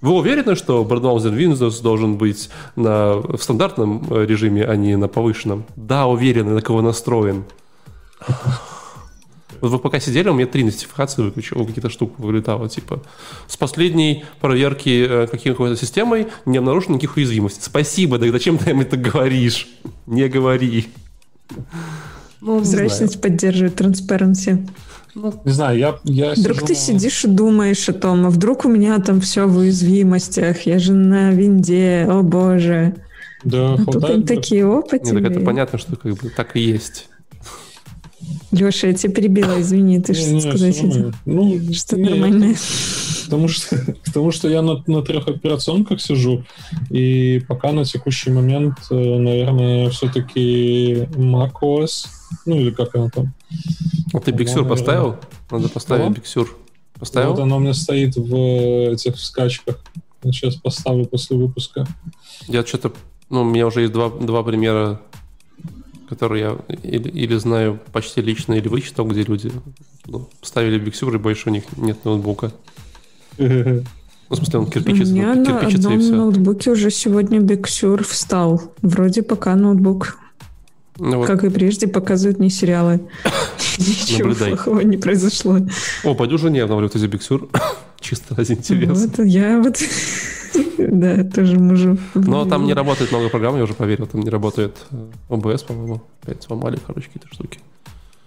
вы 0.00 0.12
уверены, 0.12 0.54
что 0.54 0.84
браузер 0.84 1.32
Windows 1.32 1.82
должен 1.82 2.16
быть 2.16 2.50
на, 2.76 3.16
в 3.16 3.38
стандартном 3.38 4.06
э, 4.10 4.26
режиме, 4.26 4.64
а 4.64 4.76
не 4.76 4.96
на 4.96 5.08
повышенном? 5.08 5.64
Да, 5.74 6.06
уверены, 6.06 6.52
на 6.52 6.62
кого 6.62 6.82
настроен. 6.82 7.44
Вот 9.60 9.70
вы 9.70 9.78
пока 9.78 10.00
сидели, 10.00 10.28
у 10.28 10.34
меня 10.34 10.46
три 10.46 10.64
нотификации 10.64 11.22
выключил, 11.22 11.64
какие-то 11.64 11.90
штуки 11.90 12.14
вылетало, 12.18 12.68
типа, 12.68 13.02
с 13.46 13.56
последней 13.56 14.24
проверки 14.40 15.06
э, 15.08 15.26
какой-то 15.26 15.76
системой 15.76 16.28
не 16.44 16.58
обнаружено 16.58 16.94
никаких 16.94 17.16
уязвимостей. 17.16 17.62
Спасибо, 17.62 18.18
да 18.18 18.30
зачем 18.30 18.58
ты 18.58 18.70
им 18.70 18.80
это 18.80 18.96
говоришь? 18.96 19.68
Не 20.06 20.28
говори. 20.28 20.86
Ну, 22.40 22.58
Прозрачность 22.58 23.20
поддерживает 23.20 23.80
transparency. 23.80 24.68
Ну, 25.14 25.32
не 25.46 25.52
знаю, 25.52 25.78
я, 25.78 25.98
я 26.04 26.32
Вдруг 26.32 26.56
сижу... 26.56 26.66
ты 26.66 26.74
сидишь 26.74 27.24
и 27.24 27.28
думаешь 27.28 27.88
о 27.88 27.94
том, 27.94 28.26
а 28.26 28.30
вдруг 28.30 28.66
у 28.66 28.68
меня 28.68 28.98
там 28.98 29.22
все 29.22 29.46
в 29.46 29.56
уязвимостях, 29.56 30.66
я 30.66 30.78
же 30.78 30.92
на 30.92 31.30
винде, 31.30 32.06
о 32.06 32.22
боже. 32.22 32.94
Да, 33.42 33.74
а 33.74 33.84
тут 33.84 34.26
такие 34.26 34.66
опыты. 34.66 35.12
Нет, 35.12 35.22
так 35.22 35.32
это 35.32 35.40
понятно, 35.40 35.78
что 35.78 35.96
как 35.96 36.12
бы 36.14 36.28
так 36.28 36.54
и 36.56 36.60
есть. 36.60 37.08
Леша, 38.52 38.88
я 38.88 38.94
тебя 38.94 39.12
перебила, 39.12 39.60
извини, 39.60 40.00
ты 40.00 40.14
что 40.14 40.40
сказать 40.40 40.80
хотел? 40.80 41.12
Ну, 41.24 41.60
что 41.72 41.96
нормально. 41.96 42.54
Потому 43.24 43.48
что, 43.48 43.76
потому 44.04 44.30
что 44.30 44.48
я 44.48 44.62
на, 44.62 44.82
на 44.86 45.02
трех 45.02 45.28
операционках 45.28 46.00
сижу, 46.00 46.44
и 46.90 47.42
пока 47.48 47.72
на 47.72 47.84
текущий 47.84 48.30
момент, 48.30 48.74
э, 48.90 48.94
наверное, 48.94 49.90
все-таки 49.90 51.06
macOS, 51.16 52.06
ну 52.46 52.56
или 52.56 52.70
как 52.70 52.94
она 52.94 53.10
там. 53.10 53.34
А 54.12 54.20
ты 54.20 54.30
Биксюр 54.30 54.62
наверное... 54.62 54.70
поставил? 54.70 55.16
Надо 55.50 55.68
поставить 55.68 56.16
Биксюр. 56.16 56.56
Поставил? 56.98 57.30
Вот 57.30 57.40
она 57.40 57.56
у 57.56 57.58
меня 57.60 57.74
стоит 57.74 58.16
в 58.16 58.92
этих 58.92 59.18
скачках. 59.18 59.82
Сейчас 60.24 60.56
поставлю 60.56 61.04
после 61.06 61.36
выпуска. 61.36 61.86
Я 62.48 62.64
что-то... 62.64 62.92
Ну, 63.28 63.42
у 63.42 63.44
меня 63.44 63.66
уже 63.66 63.82
есть 63.82 63.92
два, 63.92 64.08
два 64.08 64.42
примера 64.42 65.00
который 66.08 66.40
я 66.40 66.56
или, 66.82 67.08
или 67.08 67.36
знаю 67.36 67.80
почти 67.92 68.20
лично, 68.20 68.54
или 68.54 68.68
вычитал, 68.68 69.06
где 69.06 69.22
люди 69.22 69.50
ну, 70.06 70.28
ставили 70.42 70.78
биксюр, 70.78 71.14
и 71.14 71.18
больше 71.18 71.48
у 71.48 71.52
них 71.52 71.64
нет 71.76 72.04
ноутбука. 72.04 72.52
Ну, 73.38 73.84
в 74.28 74.36
смысле, 74.36 74.58
он 74.60 74.66
кирпич, 74.70 75.00
у 75.02 75.06
меня 75.12 75.44
кирпичится 75.44 75.88
на 75.88 75.94
одном 75.94 76.16
ноутбуке 76.16 76.70
уже 76.72 76.90
сегодня 76.90 77.38
биксюр 77.38 78.02
встал. 78.04 78.72
Вроде 78.82 79.22
пока 79.22 79.54
ноутбук, 79.54 80.18
ну, 80.98 81.18
вот. 81.18 81.26
как 81.26 81.44
и 81.44 81.48
прежде, 81.48 81.86
показывает 81.86 82.38
не 82.40 82.50
сериалы. 82.50 83.00
Ничего 83.78 84.28
Наблюдай. 84.28 84.48
плохого 84.50 84.80
не 84.80 84.96
произошло. 84.96 85.58
О, 86.04 86.14
пойду 86.14 86.38
жене 86.38 86.62
обновлю 86.62 86.90
за 86.92 87.06
биксюр. 87.06 87.48
Чисто 88.00 88.34
ради 88.34 88.52
интереса. 88.52 89.08
Вот, 89.16 89.26
я 89.26 89.60
вот 89.60 89.78
Да, 90.78 91.24
тоже 91.24 91.58
мужу. 91.58 91.98
Но 92.14 92.44
там 92.44 92.66
не 92.66 92.74
работает 92.74 93.10
много 93.10 93.28
программ, 93.28 93.56
я 93.56 93.64
уже 93.64 93.74
поверил, 93.74 94.06
там 94.06 94.20
не 94.20 94.30
работает 94.30 94.76
э, 94.90 95.06
по-моему. 95.28 96.02
Опять 96.22 96.42
сломали, 96.42 96.78
короче, 96.86 97.06
какие-то 97.06 97.28
штуки. 97.32 97.58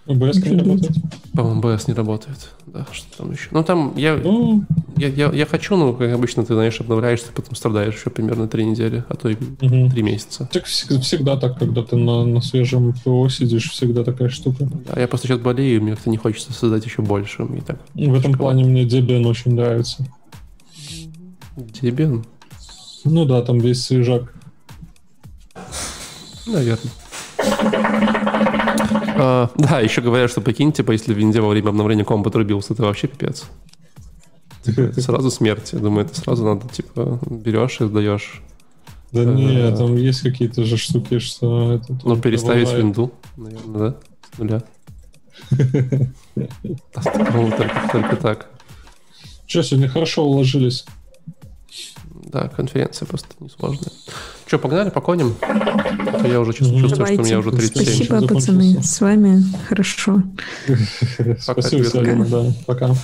ОБС 0.06 0.44
не 0.44 0.56
работает? 0.56 0.92
По-моему, 1.34 1.68
ОБС 1.68 1.88
не 1.88 1.94
работает. 1.94 2.50
Да, 2.66 2.86
что 2.90 3.18
там 3.18 3.32
еще? 3.32 3.48
Ну, 3.52 3.62
там 3.62 3.92
я, 3.96 4.16
ну, 4.16 4.64
я, 4.96 5.08
я, 5.08 5.30
я 5.30 5.46
хочу, 5.46 5.76
но, 5.76 5.92
как 5.92 6.12
обычно, 6.12 6.44
ты, 6.44 6.54
знаешь, 6.54 6.80
обновляешься, 6.80 7.28
потом 7.34 7.54
страдаешь 7.54 7.94
еще 7.94 8.10
примерно 8.10 8.48
три 8.48 8.64
недели, 8.64 9.04
а 9.08 9.14
то 9.14 9.28
и 9.28 9.34
угу. 9.34 9.90
три 9.90 10.02
месяца. 10.02 10.48
Так 10.52 10.64
всегда 10.64 11.36
так, 11.36 11.58
когда 11.58 11.82
ты 11.82 11.96
на, 11.96 12.24
на 12.24 12.40
свежем 12.40 12.94
ПО 13.04 13.28
сидишь, 13.28 13.70
всегда 13.70 14.02
такая 14.02 14.30
штука. 14.30 14.68
Да, 14.86 15.00
я 15.00 15.06
просто 15.06 15.28
сейчас 15.28 15.38
болею, 15.38 15.76
и 15.76 15.80
мне 15.80 15.92
как-то 15.92 16.10
не 16.10 16.16
хочется 16.16 16.52
создать 16.52 16.84
еще 16.84 17.02
больше. 17.02 17.42
И 17.42 17.60
так, 17.60 17.78
В 17.94 18.14
этом 18.14 18.32
плане 18.32 18.64
мне 18.64 18.84
Debian 18.84 19.26
очень 19.26 19.54
нравится. 19.54 20.06
Debian? 21.60 22.24
Ну 23.04 23.24
да, 23.24 23.42
там 23.42 23.58
весь 23.58 23.84
свежак. 23.84 24.32
Наверное. 26.46 26.92
А, 29.22 29.50
да, 29.56 29.80
еще 29.80 30.00
говорят, 30.00 30.30
что 30.30 30.40
прикинь, 30.40 30.72
типа, 30.72 30.92
если 30.92 31.12
в 31.12 31.16
винде 31.16 31.40
во 31.40 31.48
время 31.48 31.68
обновления 31.68 32.04
комп 32.04 32.26
отрубился, 32.26 32.72
это 32.72 32.84
вообще 32.84 33.06
пипец. 33.06 33.44
Типа, 34.62 34.80
это 34.80 35.00
сразу 35.00 35.30
смерть. 35.30 35.72
Я 35.72 35.78
думаю, 35.78 36.06
это 36.06 36.18
сразу 36.18 36.44
надо, 36.44 36.68
типа, 36.68 37.18
берешь 37.28 37.80
и 37.80 37.86
сдаешь. 37.86 38.42
Да 39.12 39.24
не, 39.24 39.74
там 39.74 39.96
есть 39.96 40.22
какие-то 40.22 40.64
же 40.64 40.76
штуки, 40.76 41.18
что... 41.18 41.74
Это 41.74 41.98
ну, 42.04 42.16
переставить 42.16 42.72
винду, 42.72 43.12
наверное, 43.36 43.90
да? 43.90 43.96
С 44.32 44.38
нуля. 44.38 44.62
Только 47.92 48.16
так. 48.16 48.50
Что, 49.46 49.62
сегодня 49.62 49.88
хорошо 49.88 50.24
уложились? 50.24 50.84
Да, 52.30 52.48
конференция 52.48 53.06
просто 53.06 53.28
несложная. 53.40 53.90
Что, 54.46 54.58
погнали, 54.58 54.90
поконим? 54.90 55.34
А 55.42 56.26
я 56.28 56.40
уже 56.40 56.52
чувствую, 56.52 56.80
чувствую 56.82 57.06
что 57.08 57.22
у 57.22 57.24
меня 57.24 57.38
уже 57.40 57.50
37. 57.50 58.06
Спасибо, 58.06 58.28
пацаны, 58.28 58.82
с 58.84 59.00
вами 59.00 59.42
хорошо. 59.68 60.22
Спасибо, 61.40 62.24
да, 62.26 62.52
пока. 62.66 62.94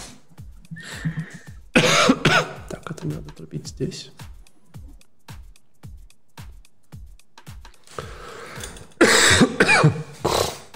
Так, 1.73 2.91
это 2.91 3.07
надо 3.07 3.29
трубить 3.37 3.67
здесь. 3.67 4.13